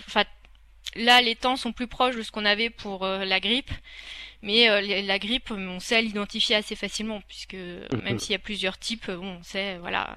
là 0.95 1.21
les 1.21 1.35
temps 1.35 1.55
sont 1.55 1.73
plus 1.73 1.87
proches 1.87 2.15
de 2.15 2.21
ce 2.21 2.31
qu'on 2.31 2.45
avait 2.45 2.69
pour 2.69 3.05
la 3.05 3.39
grippe 3.39 3.71
mais 4.45 4.69
euh, 4.69 5.01
la 5.01 5.17
grippe, 5.17 5.49
on 5.49 5.79
sait 5.79 6.03
l'identifier 6.03 6.55
assez 6.55 6.75
facilement, 6.75 7.19
puisque 7.27 7.57
même 8.03 8.19
s'il 8.19 8.33
y 8.33 8.35
a 8.35 8.39
plusieurs 8.39 8.77
types, 8.77 9.09
on 9.09 9.41
sait, 9.41 9.79
voilà. 9.79 10.15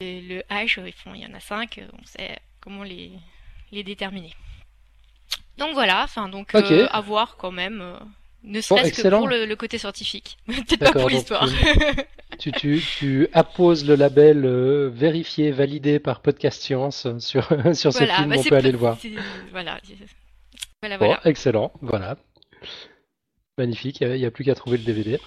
Le 0.00 0.40
H, 0.50 0.80
ils 0.86 0.92
font, 0.92 1.12
il 1.12 1.22
y 1.22 1.26
en 1.26 1.34
a 1.34 1.40
cinq, 1.40 1.80
on 2.00 2.06
sait 2.06 2.38
comment 2.60 2.84
les, 2.84 3.10
les 3.72 3.82
déterminer. 3.82 4.32
Donc 5.58 5.74
voilà, 5.74 6.04
enfin 6.04 6.28
donc 6.28 6.54
euh, 6.54 6.86
à 6.92 7.00
voir 7.00 7.36
quand 7.36 7.50
même, 7.50 7.80
euh, 7.80 7.98
ne 8.44 8.60
serait-ce 8.60 9.02
que 9.02 9.08
pour 9.08 9.28
le, 9.28 9.54
côté 9.54 9.78
scientifique, 9.78 10.38
peut-être 10.46 10.78
pas 10.78 10.92
pour 10.92 11.08
l'histoire. 11.08 11.48
Tu, 12.38 12.50
tu, 12.52 12.82
tu, 12.98 13.28
apposes 13.32 13.86
le 13.86 13.94
label 13.94 14.46
vérifié, 14.88 15.50
validé 15.50 15.98
par 15.98 16.22
Podcast 16.22 16.60
Science 16.60 17.06
sur, 17.18 17.46
sur 17.74 17.92
ce 17.92 18.04
film, 18.04 18.28
bah, 18.28 18.36
on 18.38 18.42
peut 18.42 18.56
aller 18.56 18.72
le 18.72 18.78
voir. 18.78 18.98
Voilà. 19.50 19.78
Voilà, 20.82 20.98
voilà. 20.98 21.14
Bon, 21.14 21.30
excellent, 21.30 21.72
voilà. 21.80 22.16
Magnifique, 23.58 24.00
il 24.00 24.08
n'y 24.08 24.24
a, 24.24 24.30
plus 24.30 24.44
qu'à 24.44 24.54
trouver 24.54 24.78
le 24.78 24.84
DVD. 24.84 25.20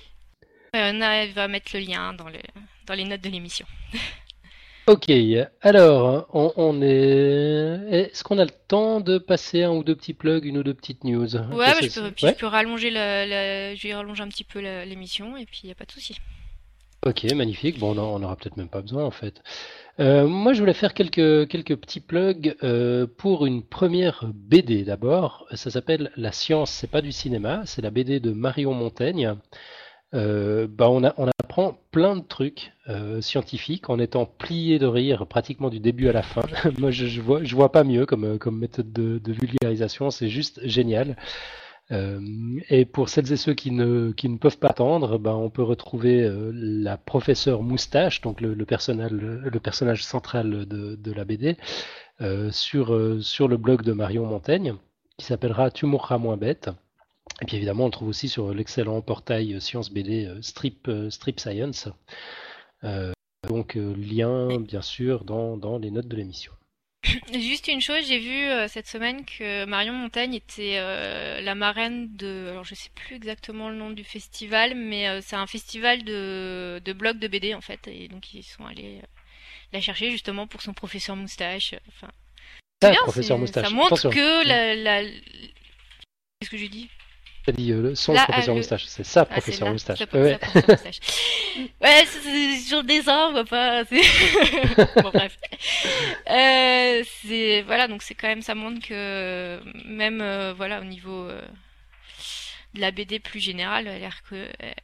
on 0.73 0.99
va 1.33 1.47
mettre 1.47 1.71
le 1.73 1.79
lien 1.79 2.13
dans, 2.13 2.27
le, 2.27 2.39
dans 2.85 2.93
les 2.93 3.05
notes 3.05 3.21
de 3.21 3.29
l'émission. 3.29 3.65
Ok, 4.87 5.11
alors, 5.61 6.27
on, 6.33 6.81
est. 6.83 7.79
Est-ce 7.89 8.23
qu'on 8.23 8.37
a 8.37 8.45
le 8.45 8.51
temps 8.67 8.99
de 8.99 9.17
passer 9.17 9.63
un 9.63 9.71
ou 9.71 9.83
deux 9.83 9.95
petits 9.95 10.13
plugs, 10.13 10.45
une 10.45 10.59
ou 10.59 10.63
deux 10.63 10.75
petites 10.75 11.03
news? 11.03 11.35
Ouais, 11.35 11.41
bah, 11.57 11.73
je, 11.81 11.99
peux, 11.99 12.11
je 12.15 12.33
peux 12.33 12.45
rallonger 12.45 12.91
je 12.91 13.87
vais 13.87 13.93
rallonger 13.95 14.21
un 14.21 14.27
petit 14.27 14.43
peu 14.43 14.59
l'émission 14.59 15.37
et 15.37 15.45
puis 15.45 15.61
il 15.63 15.67
n'y 15.67 15.71
a 15.71 15.75
pas 15.75 15.85
de 15.85 15.91
souci. 15.91 16.17
Ok, 17.05 17.23
magnifique. 17.33 17.79
Bon, 17.79 17.97
on 17.97 18.19
n'aura 18.19 18.35
peut-être 18.35 18.57
même 18.57 18.69
pas 18.69 18.81
besoin 18.81 19.03
en 19.03 19.11
fait. 19.11 19.41
Euh, 19.99 20.27
moi, 20.27 20.53
je 20.53 20.59
voulais 20.59 20.73
faire 20.73 20.93
quelques, 20.93 21.47
quelques 21.47 21.75
petits 21.75 21.99
plugs 21.99 22.55
euh, 22.63 23.05
pour 23.05 23.45
une 23.45 23.63
première 23.63 24.25
BD 24.33 24.83
d'abord. 24.83 25.47
Ça 25.53 25.71
s'appelle 25.71 26.11
La 26.15 26.31
science, 26.31 26.71
c'est 26.71 26.89
pas 26.89 27.01
du 27.01 27.11
cinéma. 27.11 27.63
C'est 27.65 27.81
la 27.81 27.91
BD 27.91 28.19
de 28.19 28.31
Marion 28.31 28.73
Montaigne. 28.73 29.35
Euh, 30.13 30.67
bah 30.69 30.89
on, 30.89 31.03
a, 31.03 31.13
on, 31.17 31.27
apprend 31.27 31.77
plein 31.91 32.15
de 32.15 32.21
trucs 32.21 32.71
scientifiques 33.21 33.89
en 33.89 33.99
étant 33.99 34.25
plié 34.25 34.79
de 34.79 34.85
rire 34.85 35.25
pratiquement 35.27 35.69
du 35.69 35.79
début 35.79 36.07
à 36.07 36.13
la 36.13 36.21
fin. 36.21 36.43
Moi, 36.79 36.91
je, 36.91 37.07
je, 37.07 37.21
vois, 37.21 37.43
je 37.43 37.55
vois 37.55 37.71
pas 37.71 37.83
mieux 37.83 38.05
comme, 38.05 38.37
comme 38.37 38.59
méthode 38.59 38.91
de, 38.93 39.31
vulgarisation. 39.31 40.11
C'est 40.11 40.29
juste 40.29 40.59
génial. 40.65 41.15
Euh, 41.91 42.59
et 42.69 42.85
pour 42.85 43.09
celles 43.09 43.31
et 43.31 43.37
ceux 43.37 43.53
qui 43.53 43.71
ne, 43.71 44.11
qui 44.11 44.27
ne 44.29 44.37
peuvent 44.37 44.57
pas 44.57 44.69
attendre, 44.69 45.17
ben, 45.19 45.33
on 45.33 45.49
peut 45.49 45.61
retrouver 45.63 46.23
euh, 46.23 46.51
la 46.53 46.97
professeure 46.97 47.61
Moustache, 47.61 48.21
donc 48.21 48.41
le, 48.41 48.55
personnage, 48.65 49.11
le 49.11 49.59
personnage 49.59 50.03
central 50.03 50.65
de, 50.65 51.11
la 51.11 51.25
BD, 51.25 51.57
euh, 52.21 52.49
sur, 52.51 52.97
sur 53.21 53.47
le 53.47 53.57
blog 53.57 53.83
de 53.83 53.93
Marion 53.93 54.25
Montaigne, 54.25 54.75
qui 55.17 55.25
s'appellera 55.25 55.69
Tu 55.71 55.85
mourras 55.85 56.17
moins 56.17 56.37
bête. 56.37 56.69
Et 57.41 57.45
puis 57.45 57.57
évidemment, 57.57 57.83
on 57.83 57.87
le 57.87 57.91
trouve 57.91 58.09
aussi 58.09 58.29
sur 58.29 58.53
l'excellent 58.53 59.01
portail 59.01 59.59
Science 59.59 59.91
BD 59.91 60.31
Strip, 60.41 60.89
Strip 61.09 61.39
Science. 61.39 61.89
donc 63.47 63.75
lien, 63.75 64.59
bien 64.59 64.81
sûr, 64.81 65.25
dans, 65.25 65.57
dans 65.57 65.77
les 65.77 65.91
notes 65.91 66.07
de 66.07 66.15
l'émission. 66.15 66.53
Juste 67.33 67.67
une 67.67 67.81
chose, 67.81 68.05
j'ai 68.07 68.19
vu 68.19 68.45
euh, 68.47 68.67
cette 68.67 68.87
semaine 68.87 69.25
que 69.25 69.65
Marion 69.65 69.93
Montagne 69.93 70.33
était 70.33 70.75
euh, 70.77 71.41
la 71.41 71.55
marraine 71.55 72.15
de, 72.15 72.47
alors 72.49 72.63
je 72.63 72.75
sais 72.75 72.89
plus 72.95 73.15
exactement 73.15 73.69
le 73.69 73.75
nom 73.75 73.91
du 73.91 74.03
festival, 74.03 74.75
mais 74.75 75.07
euh, 75.07 75.19
c'est 75.21 75.35
un 75.35 75.47
festival 75.47 76.03
de, 76.03 76.81
de 76.83 76.93
blogs 76.93 77.19
de 77.19 77.27
BD 77.27 77.53
en 77.53 77.61
fait, 77.61 77.87
et 77.87 78.07
donc 78.07 78.33
ils 78.33 78.43
sont 78.43 78.65
allés 78.65 79.01
la 79.73 79.81
chercher 79.81 80.11
justement 80.11 80.47
pour 80.47 80.61
son 80.61 80.73
professeur 80.73 81.15
moustache. 81.15 81.75
Enfin, 81.89 82.09
ah, 82.83 82.93
professeur 83.03 83.37
moustache. 83.37 83.67
Ça 83.67 83.73
montre 83.73 84.09
que 84.09 84.47
la, 84.47 84.75
la... 84.75 85.03
qu'est-ce 85.03 86.49
que 86.49 86.57
j'ai 86.57 86.69
dit? 86.69 86.89
T'as 87.45 87.51
dit 87.51 87.71
euh, 87.71 87.93
son 87.93 88.15
professeur 88.15 88.55
moustache, 88.55 88.85
c'est 88.85 89.03
ça, 89.03 89.21
ah, 89.21 89.25
professeur 89.25 89.71
moustache. 89.71 89.99
ouais, 90.13 90.39
ouais 91.81 92.05
c'est 92.07 92.57
sur 92.57 92.83
des 92.83 93.01
va 93.01 93.43
pas. 93.47 93.83
bon, 93.83 95.09
bref. 95.13 95.37
Euh, 96.31 97.03
c'est 97.21 97.61
voilà, 97.61 97.87
donc 97.87 98.01
c'est 98.01 98.15
quand 98.15 98.27
même 98.27 98.41
ça 98.41 98.55
montre 98.55 98.87
que 98.87 99.59
même 99.87 100.21
euh, 100.21 100.53
voilà 100.57 100.81
au 100.81 100.85
niveau 100.85 101.25
euh, 101.25 101.39
de 102.73 102.81
la 102.81 102.89
BD 102.89 103.19
plus 103.19 103.39
générale, 103.39 103.85
elle 103.87 104.09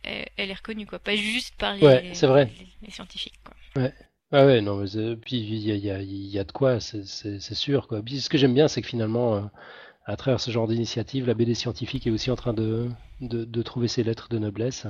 est, 0.03 0.31
elle, 0.37 0.51
est 0.51 0.53
reconnue 0.53 0.85
quoi, 0.85 0.99
pas 0.99 1.15
juste 1.15 1.55
par 1.55 1.73
les, 1.73 1.81
ouais, 1.81 2.11
c'est 2.13 2.27
vrai. 2.27 2.51
les, 2.83 2.91
scientifiques 2.91 3.39
quoi. 3.43 3.81
Ouais. 3.81 3.93
Ah 4.31 4.45
ouais, 4.45 4.61
non, 4.61 4.77
mais 4.77 5.15
puis 5.15 5.39
il 5.39 5.57
y 5.57 5.71
a, 5.71 5.75
y, 5.75 5.89
a, 5.89 5.99
y 5.99 6.39
a 6.39 6.43
de 6.43 6.51
quoi, 6.51 6.79
c'est 6.79 7.55
sûr 7.55 7.87
quoi. 7.87 8.03
Puis 8.03 8.21
ce 8.21 8.29
que 8.29 8.37
j'aime 8.37 8.53
bien, 8.53 8.67
c'est 8.67 8.83
que 8.83 8.87
finalement 8.87 9.49
à 10.05 10.15
travers 10.15 10.39
ce 10.39 10.51
genre 10.51 10.67
d'initiative, 10.67 11.27
la 11.27 11.33
BD 11.33 11.53
scientifique 11.53 12.07
est 12.07 12.11
aussi 12.11 12.31
en 12.31 12.35
train 12.35 12.53
de, 12.53 12.89
de, 13.21 13.61
trouver 13.61 13.87
ses 13.87 14.03
lettres 14.03 14.29
de 14.29 14.39
noblesse. 14.39 14.87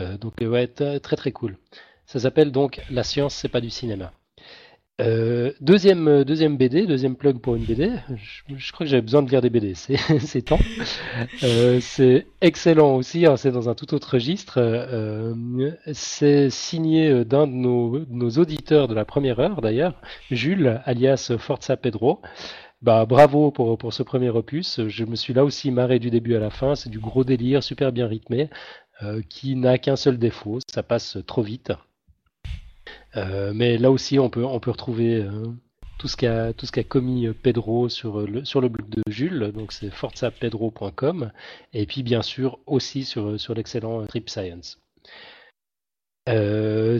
Euh, 0.00 0.16
donc 0.18 0.42
euh, 0.42 0.48
ouais, 0.48 0.66
très 0.66 1.00
très 1.00 1.32
cool. 1.32 1.58
Ça 2.06 2.20
s'appelle 2.20 2.52
donc 2.52 2.80
La 2.90 3.02
science, 3.02 3.34
c'est 3.34 3.48
pas 3.48 3.60
du 3.60 3.70
cinéma. 3.70 4.12
Euh, 4.98 5.52
deuxième, 5.60 6.24
deuxième 6.24 6.56
BD, 6.56 6.86
deuxième 6.86 7.16
plug 7.16 7.38
pour 7.38 7.54
une 7.54 7.64
BD. 7.64 7.92
Je, 8.56 8.72
crois 8.72 8.86
que 8.86 8.90
j'avais 8.90 9.02
besoin 9.02 9.22
de 9.22 9.28
lire 9.28 9.42
des 9.42 9.50
BD, 9.50 9.74
c'est 9.74 10.40
temps. 10.40 10.58
c'est 11.80 12.26
excellent 12.40 12.94
aussi, 12.96 13.26
hein, 13.26 13.36
c'est 13.36 13.50
dans 13.50 13.68
un 13.68 13.74
tout 13.74 13.92
autre 13.92 14.14
registre. 14.14 14.58
c'est 15.92 16.48
signé 16.48 17.26
d'un 17.26 17.46
de 17.46 17.52
nos, 17.52 17.98
de 17.98 18.06
nos, 18.08 18.30
auditeurs 18.30 18.88
de 18.88 18.94
la 18.94 19.04
première 19.04 19.38
heure 19.38 19.60
d'ailleurs, 19.60 20.00
Jules, 20.30 20.80
alias 20.86 21.30
Forza 21.38 21.76
Pedro. 21.76 22.22
Bah, 22.86 23.04
bravo 23.04 23.50
pour, 23.50 23.92
ce 23.92 24.04
premier 24.04 24.28
opus. 24.28 24.80
Je 24.86 25.04
me 25.04 25.16
suis 25.16 25.34
là 25.34 25.44
aussi 25.44 25.72
marré 25.72 25.98
du 25.98 26.08
début 26.08 26.36
à 26.36 26.38
la 26.38 26.50
fin. 26.50 26.76
C'est 26.76 26.88
du 26.88 27.00
gros 27.00 27.24
délire, 27.24 27.64
super 27.64 27.90
bien 27.90 28.06
rythmé, 28.06 28.48
euh, 29.02 29.22
qui 29.28 29.56
n'a 29.56 29.76
qu'un 29.78 29.96
seul 29.96 30.18
défaut, 30.18 30.60
ça 30.72 30.84
passe 30.84 31.18
trop 31.26 31.42
vite. 31.42 31.72
Euh, 33.16 33.52
mais 33.52 33.76
là 33.76 33.90
aussi, 33.90 34.20
on 34.20 34.30
peut, 34.30 34.44
retrouver 34.44 35.16
euh, 35.16 35.46
tout 35.98 36.06
ce 36.06 36.16
qu'a 36.16 36.84
commis 36.84 37.26
Pedro 37.42 37.88
sur 37.88 38.20
le 38.20 38.68
blog 38.68 38.88
de 38.88 39.02
Jules. 39.08 39.50
Donc 39.52 39.72
c'est 39.72 39.90
forzapedro.com 39.90 41.32
et 41.72 41.86
puis 41.86 42.04
bien 42.04 42.22
sûr 42.22 42.60
aussi 42.66 43.04
sur 43.04 43.40
sur 43.40 43.54
l'excellent 43.54 44.06
Trip 44.06 44.30
Science. 44.30 44.78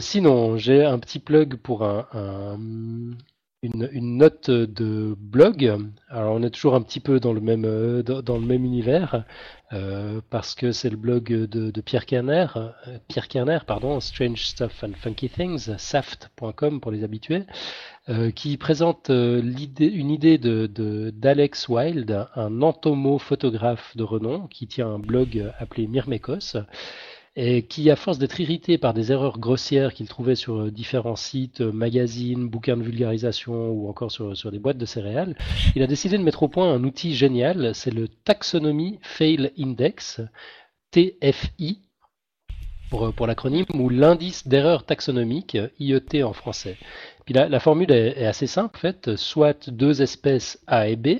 sinon, 0.01 0.57
j'ai 0.57 0.83
un 0.83 0.99
petit 0.99 1.19
plug 1.19 1.55
pour 1.55 1.85
un 1.85 2.59
une, 3.73 4.17
note 4.17 4.49
de 4.49 5.15
blog. 5.17 5.77
Alors 6.09 6.35
on 6.35 6.43
est 6.43 6.49
toujours 6.49 6.75
un 6.75 6.81
petit 6.81 6.99
peu 6.99 7.19
dans 7.19 7.33
le 7.33 7.41
même, 7.41 7.65
euh, 7.65 8.01
dans, 8.01 8.37
le 8.37 8.45
même 8.45 8.65
univers 8.65 9.23
euh, 9.73 10.21
parce 10.29 10.55
que 10.55 10.71
c'est 10.71 10.89
le 10.89 10.97
blog 10.97 11.31
de, 11.31 11.81
Pierre 11.81 12.05
Kerner, 12.05 12.47
euh, 12.55 12.69
Pierre 13.07 13.27
Kerner, 13.27 13.59
pardon, 13.65 13.99
Strange 13.99 14.45
Stuff 14.45 14.83
and 14.83 14.93
Funky 14.95 15.29
Things, 15.29 15.77
saft.com 15.77 16.79
pour 16.79 16.91
les 16.91 17.03
habitués, 17.03 17.43
qui 18.35 18.55
présente 18.55 19.09
une 19.09 20.11
idée 20.11 20.37
de, 20.37 21.11
d'Alex 21.13 21.67
Wild, 21.67 22.25
un 22.35 22.61
entomophotographe 22.61 23.97
de 23.97 24.03
renom 24.03 24.47
qui 24.47 24.65
tient 24.67 24.87
un 24.87 24.99
blog 24.99 25.51
appelé 25.59 25.87
Myrmekos 25.87 26.55
et 27.39 27.61
qui, 27.61 27.91
à 27.91 27.95
force 27.95 28.17
d'être 28.17 28.39
irrité 28.39 28.79
par 28.79 28.95
des 28.95 29.11
erreurs 29.11 29.37
grossières 29.37 29.93
qu'il 29.93 30.07
trouvait 30.07 30.35
sur 30.35 30.55
euh, 30.55 30.71
différents 30.71 31.15
sites, 31.15 31.61
euh, 31.61 31.71
magazines, 31.71 32.49
bouquins 32.49 32.75
de 32.75 32.81
vulgarisation 32.81 33.69
ou 33.69 33.87
encore 33.87 34.11
sur, 34.11 34.51
des 34.51 34.57
boîtes 34.57 34.79
de 34.79 34.87
céréales, 34.87 35.37
il 35.75 35.83
a 35.83 35.87
décidé 35.87 36.17
de 36.17 36.23
mettre 36.23 36.41
au 36.41 36.47
point 36.47 36.73
un 36.73 36.83
outil 36.83 37.15
génial, 37.15 37.75
c'est 37.75 37.91
le 37.91 38.07
Taxonomy 38.07 38.97
Fail 39.03 39.51
Index, 39.59 40.19
TFI, 40.89 41.79
pour, 42.89 43.13
pour 43.13 43.27
l'acronyme, 43.27 43.65
ou 43.75 43.89
l'indice 43.89 44.47
d'erreur 44.47 44.83
taxonomique, 44.83 45.57
IET 45.79 46.23
en 46.23 46.33
français. 46.33 46.77
Puis 47.25 47.35
la, 47.35 47.49
la 47.49 47.59
formule 47.59 47.91
est, 47.91 48.19
est, 48.19 48.25
assez 48.25 48.47
simple, 48.47 48.75
en 48.77 48.79
fait, 48.79 49.15
soit 49.15 49.69
deux 49.69 50.01
espèces 50.01 50.59
A 50.65 50.87
et 50.87 50.95
B, 50.95 51.19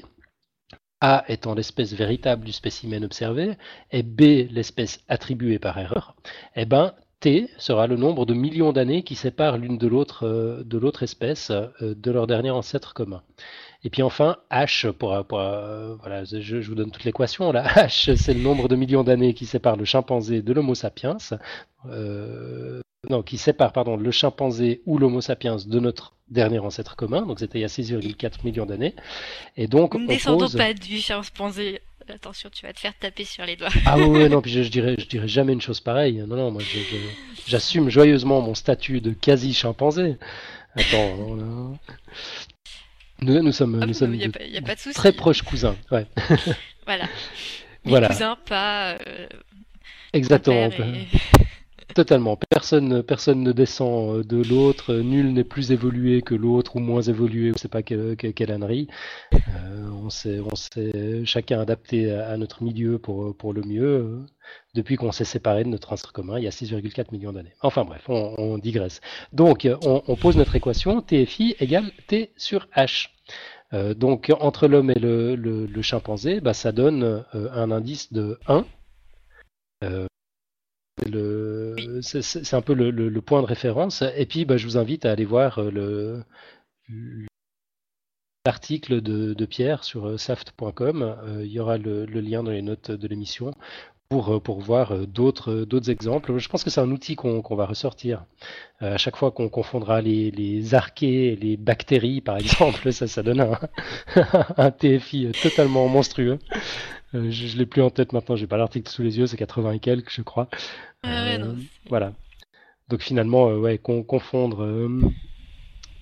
a 1.01 1.23
étant 1.27 1.53
l'espèce 1.53 1.93
véritable 1.93 2.45
du 2.45 2.51
spécimen 2.51 3.03
observé 3.03 3.53
et 3.91 4.03
B 4.03 4.49
l'espèce 4.51 5.03
attribuée 5.07 5.59
par 5.59 5.77
erreur, 5.77 6.15
eh 6.55 6.65
ben 6.65 6.93
T 7.19 7.49
sera 7.57 7.87
le 7.87 7.95
nombre 7.95 8.25
de 8.27 8.35
millions 8.35 8.73
d'années 8.73 9.01
qui 9.03 9.15
séparent 9.15 9.57
l'une 9.57 9.77
de 9.79 9.87
l'autre 9.87 10.27
euh, 10.27 10.63
de 10.63 10.77
l'autre 10.77 11.01
espèce 11.01 11.49
euh, 11.49 11.69
de 11.81 12.11
leur 12.11 12.27
dernier 12.27 12.51
ancêtre 12.51 12.93
commun. 12.93 13.23
Et 13.83 13.89
puis 13.89 14.03
enfin, 14.03 14.37
H, 14.51 14.91
pour, 14.91 15.13
euh, 15.13 15.95
voilà, 15.99 16.23
je, 16.25 16.57
vous 16.57 16.75
donne 16.75 16.91
toute 16.91 17.05
l'équation. 17.05 17.51
Là, 17.51 17.63
H, 17.87 18.15
c'est 18.15 18.33
le 18.33 18.41
nombre 18.41 18.67
de 18.67 18.75
millions 18.75 19.03
d'années 19.03 19.33
qui 19.33 19.45
séparent 19.45 19.77
le 19.77 19.85
chimpanzé 19.85 20.41
de 20.41 20.53
l'Homo 20.53 20.75
sapiens. 20.75 21.17
Non, 23.09 23.21
qui 23.23 23.37
sépare 23.37 23.73
pardon, 23.73 23.95
le 23.95 24.11
chimpanzé 24.11 24.81
ou 24.85 24.97
l'Homo 24.97 25.21
sapiens 25.21 25.57
de 25.57 25.79
notre 25.79 26.13
dernier 26.29 26.59
ancêtre 26.59 26.95
commun, 26.95 27.21
donc 27.21 27.39
c'était 27.39 27.59
il 27.59 27.61
y 27.61 27.65
a 27.65 27.67
6,4 27.67 28.43
millions 28.43 28.65
d'années. 28.65 28.95
Et 29.55 29.67
donc, 29.67 29.95
ne 29.95 30.07
descendons 30.07 30.49
pas 30.49 30.73
du 30.73 30.99
chimpanzé. 30.99 31.81
Attention, 32.09 32.49
tu 32.49 32.65
vas 32.65 32.71
te 32.71 32.79
faire 32.79 32.97
taper 32.97 33.25
sur 33.25 33.45
les 33.45 33.57
doigts. 33.57 33.67
Ah 33.85 33.97
oui, 33.97 34.29
non, 34.29 34.41
puis 34.41 34.51
je, 34.51 34.69
dirais, 34.69 34.95
je 34.97 35.07
dirais 35.07 35.27
jamais 35.27 35.51
une 35.51 35.59
chose 35.59 35.81
pareille. 35.81 36.23
Non, 36.25 36.37
non, 36.37 36.51
moi, 36.51 36.61
j'assume 37.45 37.89
joyeusement 37.89 38.41
mon 38.41 38.55
statut 38.55 39.01
de 39.01 39.11
quasi 39.11 39.53
chimpanzé. 39.53 40.15
Attends, 40.75 41.77
nous, 43.21 43.41
nous 43.41 43.51
sommes, 43.51 43.79
ah, 43.81 43.85
nous 43.85 43.93
sommes 43.93 44.17
très 44.93 45.11
proches 45.11 45.41
cousins. 45.41 45.75
Ouais. 45.91 46.05
voilà. 46.85 47.09
voilà. 47.83 48.07
Cousins, 48.07 48.37
pas. 48.45 48.93
Euh, 48.93 49.27
Exactement. 50.13 50.69
Totalement. 51.95 52.37
Personne, 52.49 53.01
personne 53.01 53.41
ne 53.41 53.51
descend 53.51 54.17
euh, 54.17 54.23
de 54.23 54.43
l'autre. 54.43 54.93
Nul 54.93 55.33
n'est 55.33 55.43
plus 55.43 55.71
évolué 55.71 56.21
que 56.21 56.35
l'autre 56.35 56.75
ou 56.75 56.79
moins 56.79 57.01
évolué. 57.01 57.53
Je 57.55 57.59
sais 57.59 57.69
pas 57.69 57.81
quelle, 57.81 58.51
ânerie. 58.51 58.87
Euh, 59.33 59.89
on 60.03 60.09
s'est, 60.09 60.39
on 60.39 60.55
s'est 60.55 61.25
chacun 61.25 61.59
adapté 61.59 62.11
à, 62.11 62.35
notre 62.37 62.61
milieu 62.61 62.99
pour, 62.99 63.35
pour 63.35 63.53
le 63.53 63.61
mieux. 63.61 63.85
Euh, 63.85 64.25
depuis 64.75 64.95
qu'on 64.95 65.11
s'est 65.11 65.25
séparé 65.25 65.63
de 65.63 65.69
notre 65.69 65.91
ancêtre 65.91 66.13
commun 66.13 66.37
il 66.37 66.43
y 66.43 66.47
a 66.47 66.51
6,4 66.51 67.11
millions 67.11 67.33
d'années. 67.33 67.53
Enfin 67.61 67.83
bref, 67.83 68.03
on, 68.07 68.57
digresse. 68.57 69.01
Donc, 69.33 69.67
on, 69.83 70.15
pose 70.15 70.37
notre 70.37 70.55
équation 70.55 71.01
TFI 71.01 71.55
égale 71.59 71.91
T 72.07 72.31
sur 72.37 72.67
H. 72.75 73.09
donc, 73.95 74.31
entre 74.39 74.67
l'homme 74.67 74.91
et 74.91 74.99
le, 74.99 75.35
le, 75.35 75.81
chimpanzé, 75.81 76.39
bah, 76.39 76.53
ça 76.53 76.71
donne 76.71 77.25
un 77.33 77.71
indice 77.71 78.13
de 78.13 78.39
1. 78.47 78.65
C'est 82.01 82.53
un 82.53 82.61
peu 82.61 82.73
le, 82.73 83.21
point 83.21 83.41
de 83.41 83.47
référence. 83.47 84.03
Et 84.15 84.25
puis, 84.25 84.45
bah, 84.45 84.57
je 84.57 84.65
vous 84.65 84.77
invite 84.77 85.05
à 85.05 85.11
aller 85.11 85.25
voir 85.25 85.61
le 85.61 86.23
l'article 88.45 89.01
de, 89.01 89.45
Pierre 89.45 89.83
sur 89.83 90.17
saft.com. 90.19 91.17
il 91.41 91.51
y 91.51 91.59
aura 91.59 91.77
le, 91.77 92.05
lien 92.05 92.43
dans 92.43 92.51
les 92.51 92.61
notes 92.61 92.91
de 92.91 93.07
l'émission 93.07 93.51
pour, 94.09 94.33
euh, 94.33 94.39
pour 94.39 94.59
voir 94.59 94.91
euh, 94.91 95.05
d'autres, 95.05 95.51
euh, 95.51 95.65
d'autres 95.65 95.89
exemples. 95.89 96.37
Je 96.37 96.49
pense 96.49 96.63
que 96.63 96.69
c'est 96.69 96.81
un 96.81 96.91
outil 96.91 97.15
qu'on, 97.15 97.41
va 97.55 97.65
ressortir. 97.65 98.25
à 98.79 98.97
chaque 98.97 99.15
fois 99.15 99.31
qu'on 99.31 99.49
confondra 99.49 100.01
les, 100.01 100.31
les 100.31 100.75
archées 100.75 101.33
et 101.33 101.35
les 101.35 101.57
bactéries, 101.57 102.21
par 102.21 102.37
exemple, 102.37 102.91
ça, 102.91 103.07
ça 103.07 103.23
donne 103.23 103.41
un, 103.41 103.59
un 104.57 104.71
TFI 104.71 105.31
totalement 105.41 105.87
monstrueux. 105.87 106.39
Je 107.13 107.17
ne 107.53 107.57
l'ai 107.57 107.65
plus 107.65 107.81
en 107.81 107.89
tête 107.89 108.13
maintenant, 108.13 108.35
j'ai 108.35 108.47
pas 108.47 108.57
l'article 108.57 108.89
sous 108.89 109.03
les 109.03 109.17
yeux, 109.17 109.27
c'est 109.27 109.37
80 109.37 109.73
et 109.73 109.79
quelques, 109.79 110.11
je 110.11 110.21
crois. 110.21 110.49
voilà. 111.89 112.13
Donc 112.89 113.01
finalement, 113.01 113.47
ouais, 113.47 113.77
confondre, 113.77 114.89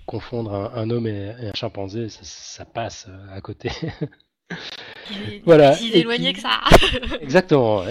confondre 0.06 0.72
un, 0.76 0.90
homme 0.90 1.08
et, 1.08 1.30
un 1.30 1.54
chimpanzé, 1.54 2.10
ça, 2.10 2.22
ça 2.24 2.66
passe 2.66 3.08
à 3.32 3.42
côté. 3.42 3.72
voilà. 5.46 5.74
Si 5.74 5.92
éloigné 5.94 6.34
que 6.34 6.42
ça. 6.42 6.62
Exactement. 7.22 7.84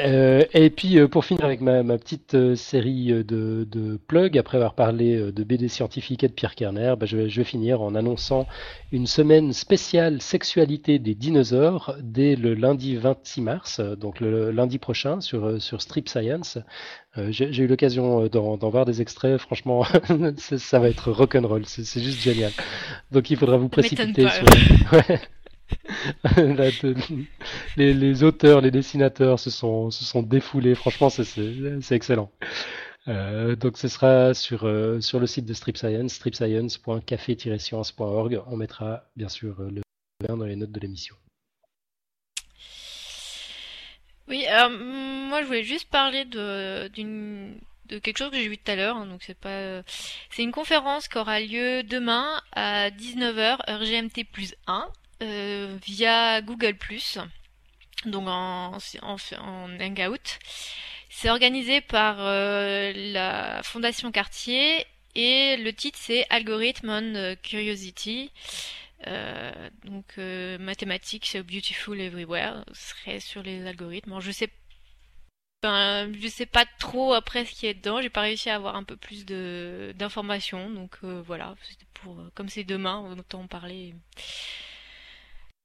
Euh, 0.00 0.44
et 0.52 0.70
puis 0.70 0.98
euh, 0.98 1.08
pour 1.08 1.24
finir 1.24 1.44
avec 1.44 1.60
ma, 1.60 1.82
petite 1.98 2.34
euh, 2.34 2.54
série 2.54 3.12
de, 3.12 3.66
de, 3.70 3.98
plugs, 4.06 4.38
après 4.38 4.56
avoir 4.56 4.74
parlé 4.74 5.30
de 5.32 5.44
BD 5.44 5.68
scientifique 5.68 6.24
et 6.24 6.28
de 6.28 6.32
Pierre 6.32 6.54
Kerner, 6.54 6.94
bah, 6.98 7.06
je, 7.06 7.16
vais, 7.16 7.28
je, 7.28 7.40
vais, 7.40 7.44
finir 7.44 7.82
en 7.82 7.94
annonçant 7.94 8.46
une 8.92 9.06
semaine 9.06 9.52
spéciale 9.52 10.20
sexualité 10.22 10.98
des 10.98 11.14
dinosaures 11.14 11.94
dès 12.00 12.36
le 12.36 12.54
lundi 12.54 12.96
26 12.96 13.40
mars, 13.40 13.80
donc 13.80 14.20
le 14.20 14.50
lundi 14.50 14.78
prochain 14.78 15.20
sur, 15.20 15.60
sur 15.60 15.82
Strip 15.82 16.08
Science. 16.08 16.58
J'ai 17.30 17.58
eu 17.58 17.66
l'occasion 17.66 18.26
d'en 18.26 18.70
voir 18.70 18.84
des 18.84 19.02
extraits, 19.02 19.38
franchement, 19.38 19.84
ça 20.38 20.78
va 20.78 20.88
être 20.88 21.10
rock'n'roll, 21.10 21.66
c'est 21.66 22.00
juste 22.00 22.20
génial. 22.20 22.52
Donc 23.10 23.30
il 23.30 23.36
faudra 23.36 23.56
vous 23.56 23.68
précipiter 23.68 24.26
sur... 24.28 24.46
les, 27.76 28.22
auteurs, 28.22 28.60
les 28.60 28.70
dessinateurs 28.70 29.38
se 29.38 29.50
sont, 29.50 29.90
défoulés. 30.22 30.74
Franchement, 30.74 31.10
c'est 31.10 31.90
excellent. 31.90 32.30
Euh, 33.08 33.56
donc 33.56 33.78
ce 33.78 33.88
sera 33.88 34.34
sur, 34.34 34.64
euh, 34.64 35.00
sur 35.00 35.18
le 35.20 35.26
site 35.26 35.46
de 35.46 35.54
Strip 35.54 35.78
Science, 35.78 36.12
stripscience.café-science.org. 36.12 38.42
On 38.46 38.56
mettra 38.56 39.04
bien 39.16 39.28
sûr 39.28 39.60
euh, 39.60 39.70
le 39.70 39.82
lien 40.26 40.36
dans 40.36 40.44
les 40.44 40.56
notes 40.56 40.72
de 40.72 40.80
l'émission. 40.80 41.16
Oui, 44.28 44.46
alors 44.46 44.70
moi 44.70 45.40
je 45.40 45.46
voulais 45.46 45.64
juste 45.64 45.90
parler 45.90 46.24
de, 46.24 46.88
quelque 47.88 48.18
chose 48.18 48.30
que 48.30 48.36
j'ai 48.36 48.48
vu 48.48 48.58
tout 48.58 48.70
à 48.70 48.76
l'heure. 48.76 48.96
Hein, 48.96 49.06
donc 49.06 49.28
c'est 50.30 50.42
une 50.42 50.52
conférence 50.52 51.08
qui 51.08 51.18
aura 51.18 51.40
lieu 51.40 51.82
demain 51.82 52.40
à 52.52 52.90
19h 52.90 53.58
heure 53.68 53.82
GMT 53.82 54.24
plus 54.30 54.54
1 54.68 54.88
euh, 55.22 55.76
via 55.82 56.40
Google 56.42 56.76
donc 58.06 58.28
en, 58.28 58.78
Hangout. 59.80 60.38
C'est 61.08 61.28
organisé 61.28 61.80
par 61.80 62.16
euh, 62.20 62.92
la 62.94 63.62
Fondation 63.62 64.12
Cartier 64.12 64.86
et 65.14 65.56
le 65.56 65.72
titre 65.72 65.98
c'est 66.00 66.26
Algorithm 66.30 66.88
on 66.88 67.36
Curiosity. 67.42 68.30
Euh, 69.06 69.52
donc 69.84 70.04
euh, 70.18 70.58
mathématiques 70.58 71.38
beautiful 71.46 71.98
everywhere 72.00 72.64
serait 72.74 73.18
sur 73.18 73.42
les 73.42 73.66
algorithmes. 73.66 74.20
je 74.20 74.30
sais 74.30 74.50
je 75.62 76.28
sais 76.28 76.46
pas 76.46 76.64
trop 76.78 77.12
après 77.12 77.44
ce 77.44 77.52
qui 77.52 77.66
est 77.66 77.74
dedans. 77.74 78.00
J'ai 78.00 78.08
pas 78.08 78.22
réussi 78.22 78.48
à 78.48 78.54
avoir 78.54 78.76
un 78.76 78.84
peu 78.84 78.96
plus 78.96 79.26
de 79.26 79.92
d'informations. 79.96 80.70
Donc 80.70 81.02
voilà, 81.02 81.54
comme 82.34 82.48
c'est 82.48 82.64
demain, 82.64 83.14
autant 83.18 83.42
en 83.42 83.46
parler. 83.46 83.94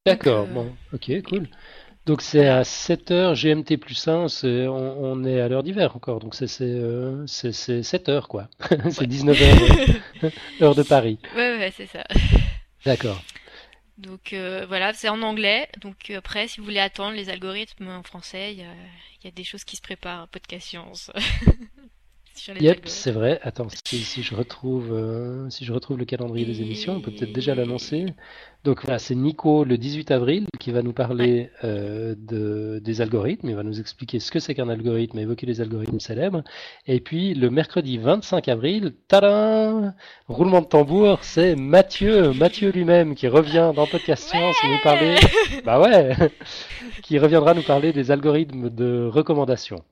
D'accord, 0.06 0.46
bon, 0.46 0.72
ok, 0.94 1.12
cool. 1.24 1.48
Donc 2.06 2.22
c'est 2.22 2.48
à 2.48 2.62
7h 2.62 3.34
GMT 3.34 3.78
plus 3.78 4.08
1, 4.08 4.28
on, 4.70 5.24
est 5.24 5.42
à 5.42 5.48
l'heure 5.48 5.64
d'hiver 5.64 5.96
encore, 5.96 6.20
donc 6.20 6.36
c'est 6.36 6.46
euh, 6.62 7.26
7h 7.26 8.28
quoi. 8.28 8.48
c'est 8.92 9.08
19h, 9.08 10.32
heure 10.62 10.76
de 10.76 10.84
Paris. 10.84 11.18
Ouais, 11.36 11.58
ouais, 11.58 11.74
c'est 11.76 11.88
ça. 11.88 12.04
D'accord. 12.86 13.20
Donc 13.98 14.34
euh, 14.34 14.66
voilà, 14.68 14.94
c'est 14.94 15.10
en 15.10 15.24
anglais, 15.24 15.68
donc 15.82 16.12
euh, 16.12 16.20
après 16.20 16.48
si 16.48 16.60
vous 16.60 16.66
voulez 16.66 16.80
attendre 16.80 17.16
les 17.16 17.30
algorithmes 17.30 17.88
en 17.88 18.04
français, 18.04 18.54
il 18.54 18.60
y 18.60 18.64
a, 18.64 18.76
y 19.24 19.28
a, 19.28 19.32
des 19.32 19.44
choses 19.44 19.64
qui 19.64 19.76
se 19.76 19.82
préparent, 19.82 20.28
podcast 20.28 20.68
science. 20.68 21.12
Yep, 22.60 22.88
c'est 22.88 23.12
vrai. 23.12 23.40
Attends, 23.44 23.68
si, 23.86 24.22
je 24.22 24.36
retrouve, 24.36 24.92
euh, 24.92 25.50
si 25.50 25.64
je 25.64 25.72
retrouve 25.72 25.98
le 25.98 26.06
calendrier 26.06 26.46
des 26.46 26.62
émissions, 26.62 26.94
on 26.94 27.02
peut 27.02 27.12
peut-être 27.12 27.32
déjà 27.32 27.56
l'annoncer. 27.56 28.08
Donc 28.66 28.82
voilà, 28.84 29.00
c'est 29.00 29.16
Nico 29.16 29.64
le 29.64 29.78
18 29.78 30.12
avril 30.12 30.46
qui 30.60 30.72
va 30.72 30.82
nous 30.82 30.92
parler 30.92 31.50
euh, 31.64 32.14
de, 32.18 32.82
des 32.84 33.02
algorithmes. 33.02 33.50
Il 33.50 33.56
va 33.56 33.64
nous 33.64 33.80
expliquer 33.80 34.20
ce 34.20 34.32
que 34.32 34.40
c'est 34.40 34.54
qu'un 34.54 34.70
algorithme, 34.70 35.18
évoquer 35.18 35.46
les 35.46 35.62
algorithmes 35.62 36.00
célèbres. 36.00 36.44
Et 36.88 37.00
puis 37.00 37.34
le 37.34 37.50
mercredi 37.50 37.98
25 37.98 38.48
avril, 38.50 38.94
tadam 39.08 39.94
Roulement 40.28 40.62
de 40.62 40.68
tambour, 40.68 41.20
c'est 41.24 41.56
Mathieu, 41.56 42.34
Mathieu 42.34 42.72
lui-même 42.72 43.16
qui 43.16 43.28
revient 43.28 43.72
dans 43.76 43.88
Podcast 43.88 44.28
Science 44.28 44.58
nous 44.64 44.82
parler. 44.84 45.16
Bah 45.64 45.80
ouais, 45.80 46.16
qui 47.02 47.18
reviendra 47.18 47.54
nous 47.54 47.64
parler 47.64 47.94
des 47.94 48.12
algorithmes 48.12 48.70
de 48.70 49.10
recommandation. 49.12 49.84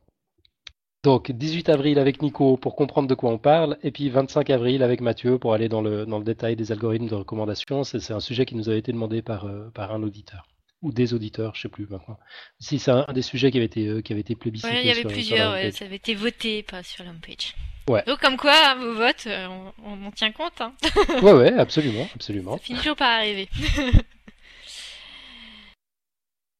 Donc 1.04 1.32
18 1.32 1.68
avril 1.68 2.00
avec 2.00 2.22
Nico 2.22 2.56
pour 2.56 2.78
comprendre 2.78 3.10
de 3.10 3.14
quoi 3.14 3.30
on 3.30 3.38
parle, 3.38 3.78
et 3.84 3.92
puis 3.92 4.10
25 4.10 4.50
avril 4.50 4.84
avec 4.84 5.02
Mathieu 5.02 5.38
pour 5.38 5.54
aller 5.54 5.68
dans 5.68 5.82
le, 5.82 6.06
dans 6.06 6.18
le 6.18 6.24
détail 6.24 6.56
des 6.56 6.72
algorithmes 6.72 7.08
de 7.08 7.16
recommandation. 7.16 7.84
C'est 7.84 8.12
un 8.12 8.22
sujet 8.22 8.46
qui 8.46 8.56
nous 8.56 8.70
avait 8.70 8.80
été 8.80 8.94
demandé 8.94 9.22
par, 9.22 9.46
euh, 9.46 9.70
par 9.74 9.94
un 9.94 10.02
auditeur 10.02 10.48
ou 10.82 10.92
des 10.92 11.14
auditeurs, 11.14 11.56
je 11.56 11.62
sais 11.62 11.70
plus 11.70 11.88
maintenant. 11.88 12.18
Si 12.60 12.80
c'est 12.80 12.92
un 12.92 13.06
des 13.14 13.22
sujets 13.22 13.52
qui 13.52 13.58
avait 13.58 13.66
été 13.66 13.88
euh, 13.88 14.02
qui 14.02 14.14
avait 14.14 14.22
été 14.22 14.36
plébiscité. 14.36 14.80
il 14.82 14.88
y 14.88 14.92
avait 14.92 15.04
plusieurs, 15.04 15.56
ça 15.74 15.86
avait 15.86 15.96
été 15.96 16.14
voté 16.14 16.64
pas 16.64 16.84
sur 16.84 17.04
l'homepage. 17.04 17.56
Ouais. 17.90 18.04
Donc 18.08 18.20
comme 18.20 18.38
quoi 18.38 18.76
vos 18.76 18.94
votes, 18.94 19.26
euh, 19.28 19.48
on, 19.84 20.06
en 20.06 20.12
tient 20.12 20.32
compte. 20.32 20.62
Hein. 20.62 20.74
ouais 21.22 21.34
ouais, 21.34 21.54
absolument, 21.54 22.08
absolument. 22.16 22.52
Ça 22.58 22.64
finit 22.64 22.80
toujours 22.80 22.96
par 22.96 23.10
arriver. 23.10 23.50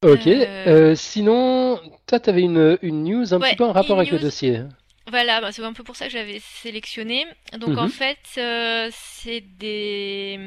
Ok. 0.04 0.26
Euh, 0.26 0.44
euh, 0.66 0.94
sinon, 0.94 1.80
toi, 2.06 2.20
tu 2.20 2.28
avais 2.28 2.42
une, 2.42 2.78
une, 2.82 3.04
news 3.04 3.32
un 3.32 3.40
petit 3.40 3.56
peu 3.56 3.64
en 3.64 3.72
rapport 3.72 3.98
avec 3.98 4.10
le 4.10 4.18
dossier. 4.18 4.60
Voilà, 5.06 5.40
bah, 5.40 5.50
c'est 5.50 5.64
un 5.64 5.72
peu 5.72 5.82
pour 5.82 5.96
ça 5.96 6.06
que 6.06 6.12
j'avais 6.12 6.40
sélectionné. 6.40 7.26
Donc 7.58 7.78
en 7.78 7.84
mhm. 7.84 7.90
fait, 7.90 8.18
euh, 8.36 8.90
c'est 8.92 9.40
des 9.40 10.38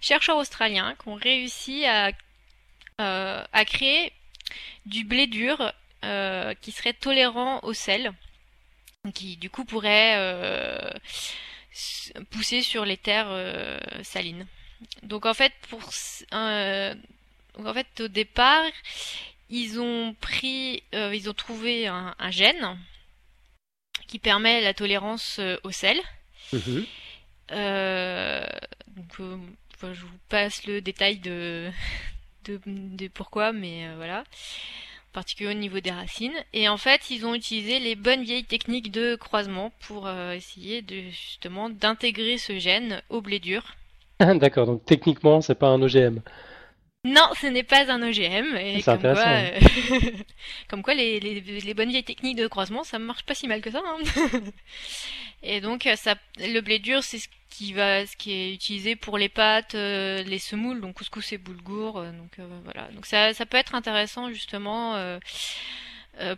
chercheurs 0.00 0.36
australiens 0.36 0.96
qui 1.00 1.08
ont 1.08 1.14
réussi 1.14 1.84
à, 1.84 2.10
à 2.98 3.64
créer 3.64 4.12
du 4.86 5.04
blé 5.04 5.26
dur 5.26 5.72
qui 6.60 6.72
serait 6.72 6.92
tolérant 6.92 7.60
au 7.62 7.72
sel, 7.72 8.12
qui 9.14 9.36
du 9.36 9.48
coup 9.48 9.64
pourrait 9.64 10.92
pousser 12.30 12.62
sur 12.62 12.84
les 12.84 12.96
terres 12.96 13.32
salines. 14.02 14.46
Donc 15.02 15.24
en 15.24 15.34
fait, 15.34 15.52
pour 15.68 15.82
donc 17.56 17.66
en 17.66 17.74
fait, 17.74 18.00
au 18.00 18.08
départ, 18.08 18.64
ils 19.50 19.80
ont 19.80 20.14
pris, 20.20 20.82
euh, 20.94 21.14
ils 21.14 21.28
ont 21.28 21.34
trouvé 21.34 21.86
un, 21.86 22.14
gène 22.30 22.78
qui 24.08 24.18
permet 24.18 24.60
la 24.60 24.74
tolérance 24.74 25.38
euh, 25.38 25.56
au 25.64 25.70
sel. 25.70 25.98
Mhm. 26.52 26.86
Euh, 27.52 28.46
donc, 28.88 29.92
je 29.92 30.00
vous 30.00 30.18
passe 30.28 30.66
le 30.66 30.80
détail 30.80 31.18
de, 31.18 31.70
de, 32.46 33.08
pourquoi, 33.08 33.52
mais 33.52 33.94
voilà. 33.96 34.20
En 34.20 35.12
particulier 35.12 35.50
au 35.50 35.54
niveau 35.54 35.80
des 35.80 35.90
racines. 35.90 36.34
Et 36.52 36.68
en 36.68 36.76
fait, 36.76 37.10
ils 37.10 37.26
ont 37.26 37.34
utilisé 37.34 37.78
les 37.78 37.94
bonnes 37.94 38.24
vieilles 38.24 38.44
techniques 38.44 38.90
de 38.90 39.14
croisement 39.14 39.72
pour 39.86 40.08
essayer 40.10 40.80
de 40.82 41.10
justement 41.10 41.68
d'intégrer 41.68 42.38
ce 42.38 42.58
gène 42.58 43.02
au 43.10 43.20
blé 43.20 43.38
dur. 43.38 43.62
D'accord, 44.20 44.66
donc 44.66 44.84
techniquement, 44.86 45.40
c'est 45.40 45.54
pas 45.54 45.68
un 45.68 45.82
OGM. 45.82 46.20
Non, 47.04 47.28
ce 47.38 47.46
n'est 47.46 47.62
pas 47.62 47.90
un 47.92 48.02
OGM. 48.02 48.56
Et 48.56 48.82
comme, 48.82 48.98
quoi, 48.98 49.18
euh, 49.18 49.60
comme 50.68 50.82
quoi, 50.82 50.94
les, 50.94 51.20
les, 51.20 51.40
les, 51.40 51.74
bonnes 51.74 51.90
vieilles 51.90 52.02
techniques 52.02 52.38
de 52.38 52.46
croisement, 52.46 52.82
ça 52.82 52.98
marche 52.98 53.24
pas 53.24 53.34
si 53.34 53.46
mal 53.46 53.60
que 53.60 53.70
ça. 53.70 53.82
Hein. 53.84 53.98
et 55.42 55.60
donc, 55.60 55.86
euh, 55.86 55.96
ça, 55.96 56.14
le 56.38 56.60
blé 56.60 56.78
dur, 56.78 57.02
c'est 57.02 57.18
ce 57.18 57.28
qui 57.50 57.74
va, 57.74 58.06
ce 58.06 58.16
qui 58.16 58.32
est 58.32 58.54
utilisé 58.54 58.96
pour 58.96 59.18
les 59.18 59.28
pâtes, 59.28 59.74
euh, 59.74 60.22
les 60.22 60.38
semoules, 60.38 60.80
donc 60.80 60.94
couscous 60.94 61.34
et 61.34 61.38
boulgour. 61.38 62.02
donc 62.02 62.38
voilà. 62.64 62.88
Donc 62.92 63.04
ça, 63.04 63.34
ça 63.34 63.44
peut 63.44 63.58
être 63.58 63.74
intéressant 63.74 64.30
justement 64.30 64.98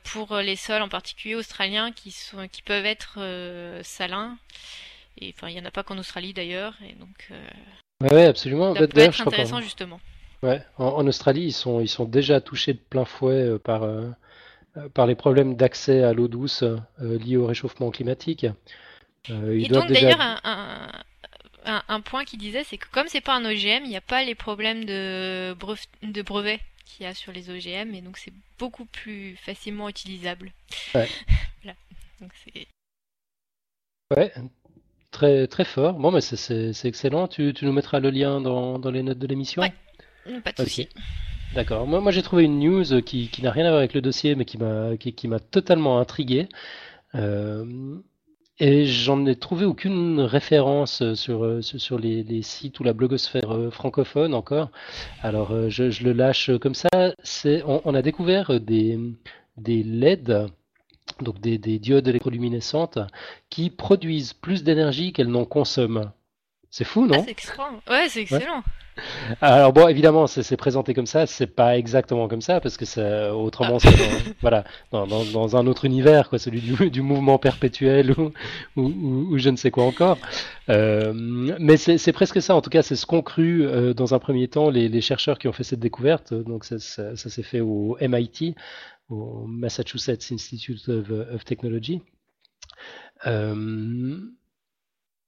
pour 0.02 0.36
les 0.38 0.56
sols, 0.56 0.82
en 0.82 0.88
particulier 0.88 1.36
australiens, 1.36 1.92
qui 1.92 2.10
sont, 2.10 2.48
qui 2.48 2.62
peuvent 2.62 2.86
être 2.86 3.20
salins. 3.84 4.36
Et 5.18 5.32
enfin, 5.34 5.48
il 5.48 5.56
y 5.56 5.60
en 5.60 5.64
a 5.64 5.70
pas 5.70 5.84
qu'en 5.84 5.96
Australie 5.96 6.34
d'ailleurs. 6.34 6.74
Et 6.84 6.94
donc. 6.94 7.30
ouais, 8.02 8.26
absolument. 8.26 8.74
Ça 8.74 8.88
peut 8.88 8.98
être 8.98 9.20
intéressant 9.20 9.60
justement. 9.60 10.00
Ouais, 10.42 10.62
en, 10.78 11.06
Australie, 11.06 11.46
ils 11.46 11.52
sont, 11.52 11.80
ils 11.80 11.88
sont 11.88 12.04
déjà 12.04 12.40
touchés 12.40 12.74
de 12.74 12.78
plein 12.78 13.04
fouet 13.04 13.42
euh, 13.42 13.58
par, 13.58 13.82
euh, 13.84 14.10
par 14.94 15.06
les 15.06 15.14
problèmes 15.14 15.56
d'accès 15.56 16.02
à 16.02 16.12
l'eau 16.12 16.28
douce 16.28 16.64
liés 16.98 17.36
au 17.36 17.46
réchauffement 17.46 17.90
climatique. 17.90 18.46
Et 19.28 19.68
donc 19.68 19.88
d'ailleurs 19.88 20.20
un, 20.20 21.82
un, 21.88 22.00
point 22.00 22.24
qui 22.24 22.36
disait, 22.36 22.64
c'est 22.64 22.78
que 22.78 22.86
comme 22.90 23.08
c'est 23.08 23.20
pas 23.20 23.34
un 23.34 23.44
OGM, 23.44 23.84
il 23.84 23.88
n'y 23.88 23.96
a 23.96 24.00
pas 24.00 24.24
les 24.24 24.34
problèmes 24.34 24.84
de, 24.84 25.56
de 26.02 26.22
brevets 26.22 26.60
qu'il 26.84 27.04
y 27.04 27.08
a 27.08 27.14
sur 27.14 27.32
les 27.32 27.50
OGM, 27.50 27.94
et 27.94 28.00
donc 28.00 28.16
c'est 28.16 28.32
beaucoup 28.58 28.84
plus 28.84 29.36
facilement 29.36 29.88
utilisable. 29.88 30.52
Ouais. 30.94 31.08
ouais, 34.16 34.32
très, 35.10 35.46
très 35.48 35.64
fort. 35.64 35.94
Bon, 35.94 36.12
mais 36.12 36.20
c'est 36.20 36.84
excellent. 36.84 37.26
Tu, 37.28 37.52
tu, 37.52 37.64
nous 37.64 37.72
mettras 37.72 38.00
le 38.00 38.10
lien 38.10 38.40
dans, 38.40 38.78
dans 38.78 38.90
les 38.90 39.02
notes 39.02 39.18
de 39.18 39.26
l'émission? 39.26 39.62
Ouais, 39.62 39.72
pas 40.44 40.52
de 40.52 40.62
souci. 40.62 40.88
D'accord. 41.54 41.86
Moi, 41.86 42.10
j'ai 42.12 42.22
trouvé 42.22 42.44
une 42.44 42.58
news 42.58 43.02
qui, 43.02 43.30
n'a 43.42 43.50
rien 43.50 43.66
à 43.66 43.68
voir 43.68 43.78
avec 43.78 43.94
le 43.94 44.00
dossier, 44.00 44.34
mais 44.34 44.44
qui 44.44 44.58
m'a 45.28 45.40
totalement 45.40 45.98
intrigué. 45.98 46.48
Euh, 47.14 47.64
et 48.58 48.86
j'en 48.86 49.26
ai 49.26 49.36
trouvé 49.36 49.66
aucune 49.66 50.20
référence 50.20 51.02
euh, 51.02 51.14
sur, 51.14 51.44
euh, 51.44 51.60
les, 51.98 52.42
sites 52.42 52.80
ou 52.80 52.84
la 52.84 52.94
blogosphère 52.94 53.50
euh, 53.54 53.70
francophone 53.70 54.32
encore. 54.32 54.70
Alors 55.22 55.68
je, 55.68 55.90
je 55.90 56.04
le 56.04 56.12
lâche 56.12 56.50
comme 56.58 56.74
ça. 56.74 56.88
On, 57.66 57.94
a 57.94 58.02
découvert 58.02 58.58
des, 58.58 58.98
des 59.58 59.82
LED, 59.82 60.46
donc 61.20 61.38
des, 61.40 61.58
des 61.58 61.78
diodes 61.78 62.08
électroluminescentes, 62.08 62.98
qui 63.50 63.68
produisent 63.68 64.32
plus 64.32 64.64
d'énergie 64.64 65.12
qu'elles 65.12 65.28
n'en 65.28 65.44
consomment. 65.44 66.12
C'est 66.76 66.84
fou, 66.84 67.06
non 67.06 67.20
ah, 67.20 67.22
C'est 67.24 67.30
excellent. 67.30 67.80
Ouais, 67.88 68.06
c'est 68.10 68.20
excellent. 68.20 68.62
Alors 69.40 69.72
bon, 69.72 69.88
évidemment, 69.88 70.26
c'est 70.26 70.56
présenté 70.58 70.92
comme 70.92 71.06
ça, 71.06 71.26
c'est 71.26 71.46
pas 71.46 71.78
exactement 71.78 72.28
comme 72.28 72.42
ça, 72.42 72.60
parce 72.60 72.76
que 72.76 72.84
ça, 72.84 73.34
autrement, 73.34 73.78
c'est 73.78 73.92
dans, 73.92 74.34
voilà, 74.42 74.64
dans, 74.92 75.06
dans, 75.06 75.24
dans, 75.24 75.56
un 75.56 75.66
autre 75.68 75.86
univers, 75.86 76.28
quoi, 76.28 76.38
celui 76.38 76.60
du, 76.60 76.90
du 76.90 77.00
mouvement 77.00 77.38
perpétuel 77.38 78.12
ou, 78.12 78.30
ou, 78.76 78.82
ou, 78.82 79.38
je 79.38 79.48
ne 79.48 79.56
sais 79.56 79.70
quoi 79.70 79.84
encore. 79.84 80.18
Euh, 80.68 81.14
mais 81.14 81.78
c'est 81.78 82.12
presque 82.12 82.42
ça, 82.42 82.54
en 82.54 82.60
tout 82.60 82.68
cas, 82.68 82.82
c'est 82.82 82.96
ce 82.96 83.06
qu'ont 83.06 83.22
cru 83.22 83.66
euh, 83.66 83.94
dans 83.94 84.12
un 84.12 84.18
premier 84.18 84.46
temps 84.46 84.68
les, 84.68 84.90
les, 84.90 85.00
chercheurs 85.00 85.38
qui 85.38 85.48
ont 85.48 85.54
fait 85.54 85.64
cette 85.64 85.80
découverte. 85.80 86.34
Donc 86.34 86.66
ça, 86.66 86.78
ça, 86.78 87.16
ça 87.16 87.30
s'est 87.30 87.42
fait 87.42 87.60
au 87.60 87.96
MIT, 88.02 88.54
au 89.08 89.46
Massachusetts 89.46 90.30
Institute 90.30 90.86
of, 90.90 91.08
of 91.10 91.42
Technology. 91.46 92.02
Euh, 93.26 94.20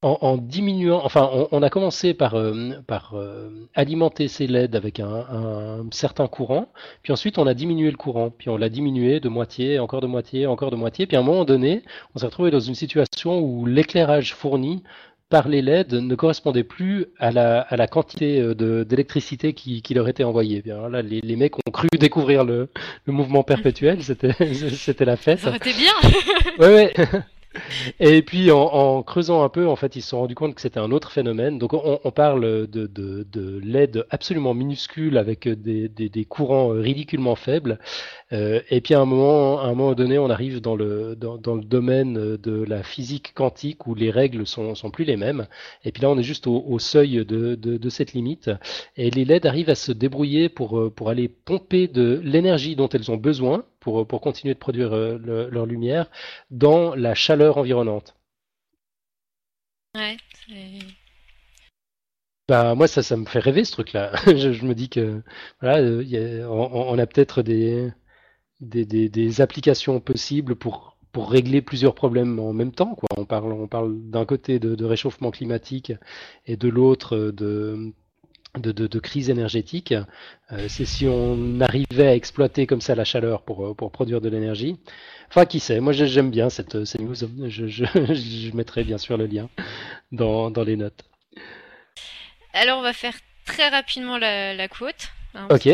en, 0.02 0.18
en, 0.20 0.36
diminuant, 0.36 1.00
enfin, 1.04 1.28
on, 1.32 1.48
on 1.50 1.62
a 1.62 1.70
commencé 1.70 2.14
par, 2.14 2.34
euh, 2.34 2.70
par 2.86 3.14
euh, 3.14 3.50
alimenter 3.74 4.28
ces 4.28 4.46
LED 4.46 4.76
avec 4.76 5.00
un, 5.00 5.06
un, 5.08 5.86
certain 5.90 6.28
courant, 6.28 6.68
puis 7.02 7.12
ensuite 7.12 7.38
on 7.38 7.46
a 7.46 7.54
diminué 7.54 7.90
le 7.90 7.96
courant, 7.96 8.30
puis 8.30 8.48
on 8.48 8.56
l'a 8.56 8.68
diminué 8.68 9.18
de 9.18 9.28
moitié, 9.28 9.78
encore 9.80 10.00
de 10.00 10.06
moitié, 10.06 10.46
encore 10.46 10.70
de 10.70 10.76
moitié, 10.76 11.06
puis 11.06 11.16
à 11.16 11.20
un 11.20 11.24
moment 11.24 11.44
donné, 11.44 11.82
on 12.14 12.18
s'est 12.20 12.26
retrouvé 12.26 12.50
dans 12.52 12.60
une 12.60 12.76
situation 12.76 13.40
où 13.40 13.66
l'éclairage 13.66 14.34
fourni 14.34 14.84
par 15.30 15.48
les 15.48 15.62
LED 15.62 15.92
ne 15.92 16.14
correspondait 16.14 16.64
plus 16.64 17.06
à 17.18 17.32
la, 17.32 17.60
à 17.60 17.76
la 17.76 17.86
quantité 17.86 18.40
euh, 18.40 18.84
d'électricité 18.84 19.52
qui, 19.52 19.82
qui, 19.82 19.94
leur 19.94 20.08
était 20.08 20.24
envoyée. 20.24 20.62
Bien 20.62 20.88
là, 20.88 21.02
les, 21.02 21.20
les, 21.20 21.36
mecs 21.36 21.58
ont 21.58 21.70
cru 21.70 21.88
découvrir 21.98 22.44
le, 22.44 22.70
le 23.04 23.12
mouvement 23.12 23.42
perpétuel, 23.42 24.02
c'était 24.02 24.32
c'était 24.54 25.04
la 25.04 25.16
fête. 25.16 25.40
Ça 25.40 25.48
aurait 25.48 25.58
été 25.58 25.72
bien. 25.72 25.92
ouais, 26.60 26.92
ouais. 26.96 27.20
Et 28.00 28.22
puis 28.22 28.50
en, 28.50 29.02
creusant 29.02 29.42
un 29.42 29.48
peu, 29.48 29.66
en 29.66 29.76
fait, 29.76 29.96
ils 29.96 30.02
se 30.02 30.10
sont 30.10 30.20
rendus 30.20 30.34
compte 30.34 30.54
que 30.54 30.60
c'était 30.60 30.80
un 30.80 30.90
autre 30.90 31.10
phénomène. 31.12 31.58
Donc 31.58 31.72
on, 31.74 32.10
parle 32.10 32.66
de, 32.68 32.86
de, 32.86 33.26
de 33.30 33.60
LED 33.62 34.04
absolument 34.10 34.54
minuscule 34.54 35.18
avec 35.18 35.48
des, 35.48 36.26
courants 36.28 36.68
ridiculement 36.68 37.34
faibles. 37.34 37.78
Euh, 38.32 38.60
et 38.70 38.80
puis 38.80 38.94
à 38.94 39.00
un 39.00 39.04
moment, 39.04 39.94
donné, 39.94 40.18
on 40.18 40.30
arrive 40.30 40.60
dans 40.60 40.76
le, 40.76 41.16
domaine 41.16 42.36
de 42.36 42.64
la 42.64 42.82
physique 42.82 43.32
quantique 43.34 43.86
où 43.86 43.94
les 43.94 44.10
règles 44.10 44.46
sont, 44.46 44.74
sont 44.74 44.90
plus 44.90 45.04
les 45.04 45.16
mêmes. 45.16 45.46
Et 45.84 45.92
puis 45.92 46.02
là, 46.02 46.10
on 46.10 46.18
est 46.18 46.22
juste 46.22 46.46
au, 46.46 46.78
seuil 46.78 47.24
de, 47.24 47.88
cette 47.88 48.12
limite. 48.12 48.50
Et 48.96 49.10
les 49.10 49.24
LED 49.24 49.46
arrivent 49.46 49.70
à 49.70 49.74
se 49.74 49.92
débrouiller 49.92 50.48
pour 50.48 51.08
aller 51.08 51.28
pomper 51.28 51.88
de 51.88 52.20
l'énergie 52.24 52.76
dont 52.76 52.88
elles 52.88 53.10
ont 53.10 53.16
besoin 53.16 53.64
pour, 53.88 54.06
pour 54.06 54.20
continuer 54.20 54.52
de 54.52 54.58
produire 54.58 54.92
euh, 54.92 55.18
le, 55.18 55.48
leur 55.48 55.64
lumière 55.64 56.10
dans 56.50 56.94
la 56.94 57.14
chaleur 57.14 57.56
environnante. 57.56 58.14
Ouais, 59.94 60.16
bah, 62.48 62.74
moi, 62.74 62.86
ça, 62.86 63.02
ça 63.02 63.16
me 63.16 63.24
fait 63.24 63.38
rêver 63.38 63.64
ce 63.64 63.72
truc-là. 63.72 64.12
je, 64.26 64.52
je, 64.52 64.66
me 64.66 64.74
dis 64.74 64.90
que 64.90 65.22
voilà, 65.60 65.80
y 66.02 66.16
a, 66.18 66.50
on, 66.50 66.92
on, 66.92 66.98
a 66.98 67.06
peut-être 67.06 67.42
des, 67.42 67.90
des, 68.60 68.84
des, 68.84 69.08
des, 69.08 69.40
applications 69.40 70.00
possibles 70.00 70.54
pour, 70.56 70.98
pour 71.12 71.30
régler 71.30 71.62
plusieurs 71.62 71.94
problèmes 71.94 72.38
en 72.38 72.52
même 72.52 72.72
temps. 72.72 72.94
Quoi. 72.94 73.08
On 73.16 73.24
parle, 73.24 73.52
on 73.52 73.68
parle 73.68 73.98
d'un 74.10 74.26
côté 74.26 74.58
de, 74.58 74.74
de, 74.74 74.84
réchauffement 74.84 75.30
climatique 75.30 75.92
et 76.46 76.56
de 76.58 76.68
l'autre 76.68 77.16
de, 77.16 77.94
de, 78.58 78.72
de, 78.72 78.86
de, 78.86 78.98
crise 78.98 79.30
énergétique. 79.30 79.94
Euh, 80.52 80.66
c'est 80.68 80.84
si 80.84 81.06
on 81.06 81.60
arrivait 81.60 82.08
à 82.08 82.14
exploiter 82.14 82.66
comme 82.66 82.80
ça 82.80 82.94
la 82.94 83.04
chaleur 83.04 83.42
pour, 83.42 83.76
pour 83.76 83.90
produire 83.90 84.20
de 84.20 84.28
l'énergie. 84.28 84.78
Enfin, 85.28 85.44
qui 85.44 85.60
sait, 85.60 85.80
moi 85.80 85.92
j'aime 85.92 86.30
bien 86.30 86.48
cette, 86.48 86.84
cette 86.84 87.00
news. 87.00 87.14
Je, 87.14 87.66
je, 87.66 87.84
je, 87.94 88.56
mettrai 88.56 88.84
bien 88.84 88.98
sûr 88.98 89.16
le 89.16 89.26
lien 89.26 89.48
dans, 90.12 90.50
dans 90.50 90.64
les 90.64 90.76
notes. 90.76 91.04
Alors 92.52 92.78
on 92.78 92.82
va 92.82 92.92
faire 92.92 93.14
très 93.44 93.68
rapidement 93.68 94.18
la, 94.18 94.54
la 94.54 94.68
quote. 94.68 95.08
Hein, 95.34 95.48
ok. 95.50 95.68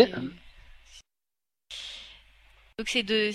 Donc 2.76 2.88
c'est 2.88 3.04
de. 3.04 3.30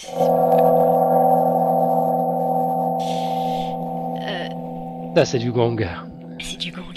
Euh... 4.22 5.16
Là, 5.16 5.24
c'est 5.24 5.40
du 5.40 5.52
gong. 5.54 5.78
C'est 6.42 6.58
du 6.58 6.72
gong. 6.74 6.94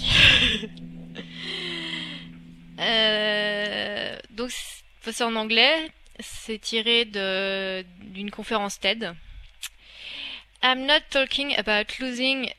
euh... 2.80 4.18
Donc 4.30 4.50
c'est 5.11 5.24
en 5.24 5.34
anglais. 5.34 5.90
C'est 6.20 6.61
tiré 6.61 7.05
d'une 7.05 8.30
conférence 8.30 8.78
TED. 8.78 9.14
I'm 10.62 10.86
not 10.86 11.00
talking 11.11 11.57
about 11.57 11.98
losing 11.98 12.50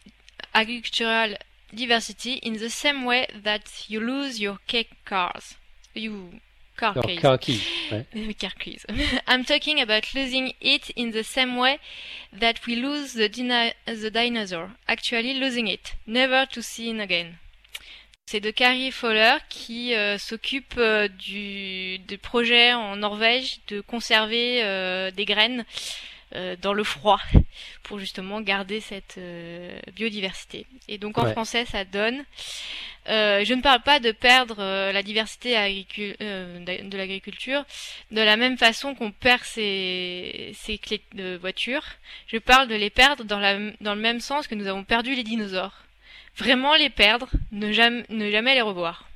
agricultural 0.54 1.38
diversity 1.74 2.34
in 2.44 2.54
the 2.54 2.70
same 2.70 3.06
way 3.06 3.28
that 3.44 3.90
you 3.90 4.02
lose 4.02 4.42
your 4.42 4.58
cake 4.68 4.92
cars. 5.06 5.56
You 5.94 6.42
car 6.76 6.94
keys. 6.96 7.20
Car 7.22 7.38
keys. 7.38 7.62
Ouais. 7.92 8.34
car 8.40 8.52
keys. 8.60 8.86
I'm 9.28 9.46
talking 9.46 9.80
about 9.80 10.14
losing 10.14 10.54
it 10.60 10.90
in 10.92 11.12
the 11.12 11.24
same 11.24 11.56
way 11.56 11.80
that 12.34 12.66
we 12.66 12.76
lose 12.76 13.14
the, 13.14 13.28
the 13.86 14.12
dinosaur. 14.12 14.72
Actually 14.88 15.36
losing 15.36 15.68
it. 15.68 15.94
Never 16.06 16.46
to 16.48 16.62
see 16.62 16.90
it 16.90 17.00
again. 17.00 17.40
C'est 18.26 18.40
de 18.40 18.52
Carrie 18.52 18.92
Fowler 18.92 19.36
qui 19.50 19.94
euh, 19.94 20.18
s'occupe 20.18 20.76
euh, 20.78 21.08
du, 21.08 22.00
du, 22.00 22.18
projet 22.18 22.74
en 22.74 22.96
Norvège 22.96 23.60
de 23.68 23.82
conserver 23.82 24.64
euh, 24.64 25.12
des 25.12 25.26
graines 25.26 25.66
euh, 26.36 26.56
dans 26.60 26.74
le 26.74 26.84
froid 26.84 27.20
pour 27.84 28.00
justement 28.00 28.42
garder 28.42 28.80
cette 28.80 29.20
euh, 29.20 29.78
biodiversité. 29.96 30.66
Et 30.88 30.98
donc 30.98 31.20
en 31.20 31.26
ouais. 31.26 31.32
français, 31.32 31.66
ça 31.66 31.86
donne. 31.86 32.24
Euh, 33.08 33.46
je 33.46 33.54
ne 33.54 33.62
parle 33.62 33.84
pas 33.84 34.00
de 34.00 34.12
perdre 34.12 34.58
la 34.58 35.04
diversité 35.04 35.52
de 35.52 36.98
l'agriculture 36.98 37.66
de 38.10 38.22
la 38.22 38.36
même 38.36 38.58
façon 38.58 38.96
qu'on 38.96 39.12
perd 39.12 39.44
ses, 39.44 40.54
ses, 40.56 40.80
clés 40.80 41.04
de 41.14 41.36
voiture. 41.36 41.84
Je 42.26 42.38
parle 42.38 42.68
de 42.68 42.76
les 42.76 42.90
perdre 42.90 43.26
dans, 43.26 43.40
la, 43.40 43.60
dans 43.82 43.94
le 43.94 44.02
même 44.02 44.20
sens 44.20 44.48
que 44.48 44.56
nous 44.56 44.66
avons 44.66 44.84
perdu 44.84 45.14
les 45.14 45.24
dinosaures. 45.24 45.83
Vraiment 46.36 46.76
les 46.76 46.90
perdre, 46.90 47.30
ne 47.52 47.72
jamais, 47.72 48.04
ne 48.10 48.30
jamais 48.32 48.56
les 48.56 48.62
revoir. 48.62 49.08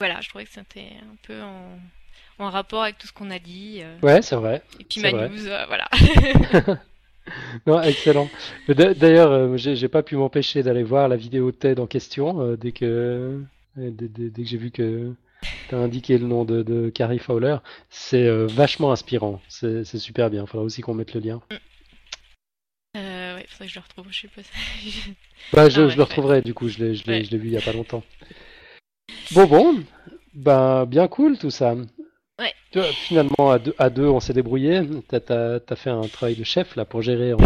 Voilà, 0.00 0.20
je 0.20 0.28
trouvais 0.28 0.44
que 0.44 0.52
c'était 0.52 0.92
un 1.00 1.16
peu 1.22 1.40
en, 1.42 1.78
en 2.38 2.50
rapport 2.50 2.82
avec 2.82 2.98
tout 2.98 3.06
ce 3.06 3.12
qu'on 3.12 3.30
a 3.30 3.38
dit. 3.38 3.80
Euh. 3.82 3.98
Ouais, 4.02 4.22
c'est 4.22 4.36
vrai. 4.36 4.62
Et 4.80 4.84
puis 4.84 5.00
ma 5.00 5.12
news, 5.12 5.46
euh, 5.46 5.64
voilà. 5.66 5.88
non, 7.66 7.80
excellent. 7.82 8.28
D'ailleurs, 8.68 9.30
euh, 9.30 9.56
j'ai 9.56 9.88
pas 9.88 10.02
pu 10.02 10.16
m'empêcher 10.16 10.62
d'aller 10.62 10.82
voir 10.82 11.08
la 11.08 11.16
vidéo 11.16 11.52
TED 11.52 11.78
en 11.80 11.86
question 11.86 12.56
dès 12.56 12.72
que 12.72 13.40
dès, 13.76 14.08
dès, 14.08 14.30
dès 14.30 14.42
que 14.42 14.48
j'ai 14.48 14.58
vu 14.58 14.70
que 14.70 15.12
tu 15.68 15.74
as 15.74 15.78
indiqué 15.78 16.18
le 16.18 16.26
nom 16.26 16.44
de, 16.44 16.62
de 16.62 16.90
Carrie 16.90 17.18
Fowler. 17.18 17.56
C'est 17.90 18.28
vachement 18.46 18.92
inspirant. 18.92 19.40
C'est 19.48 19.84
super 19.84 20.30
bien. 20.30 20.42
Il 20.42 20.48
faudra 20.48 20.64
aussi 20.64 20.80
qu'on 20.80 20.94
mette 20.94 21.14
le 21.14 21.20
lien. 21.20 21.40
Mm. 21.50 21.56
Ouais, 23.42 23.48
faudrait 23.48 23.66
que 23.66 23.72
je 23.72 23.78
le 23.78 23.82
retrouve. 23.82 24.06
Je 24.10 24.20
sais 24.20 24.28
pas. 24.34 24.42
bah, 25.52 25.68
je, 25.68 25.80
ah, 25.80 25.84
ouais, 25.84 25.90
je 25.90 25.96
le 25.96 26.02
retrouverai. 26.02 26.36
Ouais. 26.36 26.42
Du 26.42 26.54
coup, 26.54 26.68
je 26.68 26.78
l'ai 26.78 27.02
ouais. 27.06 27.22
vu 27.22 27.48
il 27.48 27.52
y 27.52 27.56
a 27.56 27.60
pas 27.60 27.72
longtemps. 27.72 28.02
Bon, 29.32 29.46
bon. 29.46 29.84
Ben, 30.34 30.86
bien 30.86 31.08
cool 31.08 31.38
tout 31.38 31.50
ça. 31.50 31.74
Ouais. 32.38 32.54
Tu 32.70 32.78
vois, 32.78 32.88
finalement, 32.88 33.50
à 33.50 33.58
deux, 33.58 33.74
à 33.78 33.90
deux 33.90 34.06
on 34.06 34.20
s'est 34.20 34.32
débrouillé. 34.32 34.82
Tu 35.08 35.14
as, 35.14 35.60
as, 35.68 35.76
fait 35.76 35.90
un 35.90 36.02
travail 36.02 36.36
de 36.36 36.44
chef 36.44 36.76
là 36.76 36.84
pour 36.84 37.02
gérer 37.02 37.34
en 37.34 37.38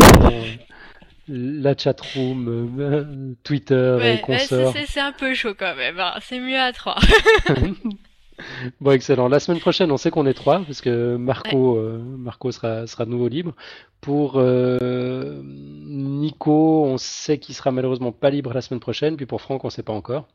la 1.28 1.77
chatroom, 1.77 2.78
euh, 2.78 3.35
Twitter 3.43 3.97
ouais, 3.98 4.14
et 4.16 4.20
consorts. 4.20 4.73
C'est 4.86 5.01
un 5.01 5.10
peu 5.10 5.35
chaud 5.35 5.55
quand 5.59 5.74
même. 5.74 5.98
Hein. 5.98 6.14
C'est 6.20 6.39
mieux 6.39 6.59
à 6.59 6.73
trois. 6.73 6.97
Bon, 8.81 8.91
excellent. 8.93 9.29
La 9.29 9.41
semaine 9.41 9.61
prochaine, 9.61 9.91
on 9.91 9.97
sait 9.97 10.11
qu'on 10.11 10.27
est 10.27 10.35
trois, 10.35 10.61
parce 10.61 10.81
que 10.81 11.17
Marco, 11.17 11.77
euh, 11.77 11.99
Marco 11.99 12.53
sera, 12.53 12.87
sera 12.87 13.05
de 13.05 13.11
nouveau 13.11 13.29
libre. 13.29 13.55
Pour 14.01 14.35
euh, 14.37 15.41
Nico, 15.45 16.85
on 16.85 16.99
sait 16.99 17.39
qu'il 17.39 17.55
sera 17.55 17.71
malheureusement 17.71 18.13
pas 18.13 18.31
libre 18.31 18.53
la 18.53 18.61
semaine 18.61 18.81
prochaine, 18.81 19.17
puis 19.17 19.27
pour 19.27 19.41
Franck, 19.41 19.65
on 19.65 19.71
sait 19.71 19.83
pas 19.83 19.93
encore. 19.93 20.27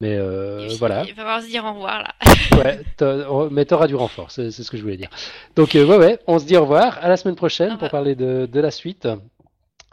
Mais 0.00 0.16
euh, 0.16 0.68
voilà. 0.78 1.02
Il 1.04 1.14
va 1.14 1.22
falloir 1.22 1.42
se 1.42 1.48
dire 1.48 1.64
au 1.64 1.72
revoir 1.72 2.02
là. 2.02 2.14
Ouais, 2.56 2.80
oh, 3.28 3.48
mais 3.50 3.64
t'auras 3.64 3.86
du 3.86 3.94
renfort, 3.94 4.30
c'est 4.30 4.50
ce 4.50 4.70
que 4.70 4.76
je 4.76 4.82
voulais 4.82 4.96
dire. 4.96 5.10
Donc 5.56 5.74
euh, 5.74 5.84
ouais, 5.84 5.96
ouais, 5.96 6.18
on 6.26 6.38
se 6.38 6.44
dit 6.44 6.56
au 6.56 6.62
revoir. 6.62 6.98
À 7.02 7.08
la 7.08 7.16
semaine 7.16 7.36
prochaine 7.36 7.78
pour 7.78 7.88
parler 7.90 8.14
de, 8.14 8.46
de 8.46 8.60
la 8.60 8.70
suite 8.70 9.08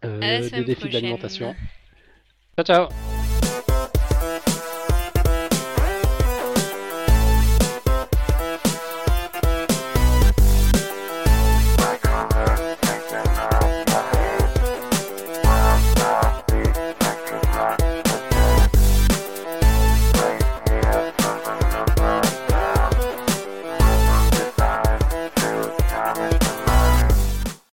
la 0.04 0.10
euh, 0.10 0.50
des 0.50 0.64
défis 0.64 0.90
d'alimentation. 0.90 1.56
Ciao, 2.58 2.66
ciao. 2.66 3.25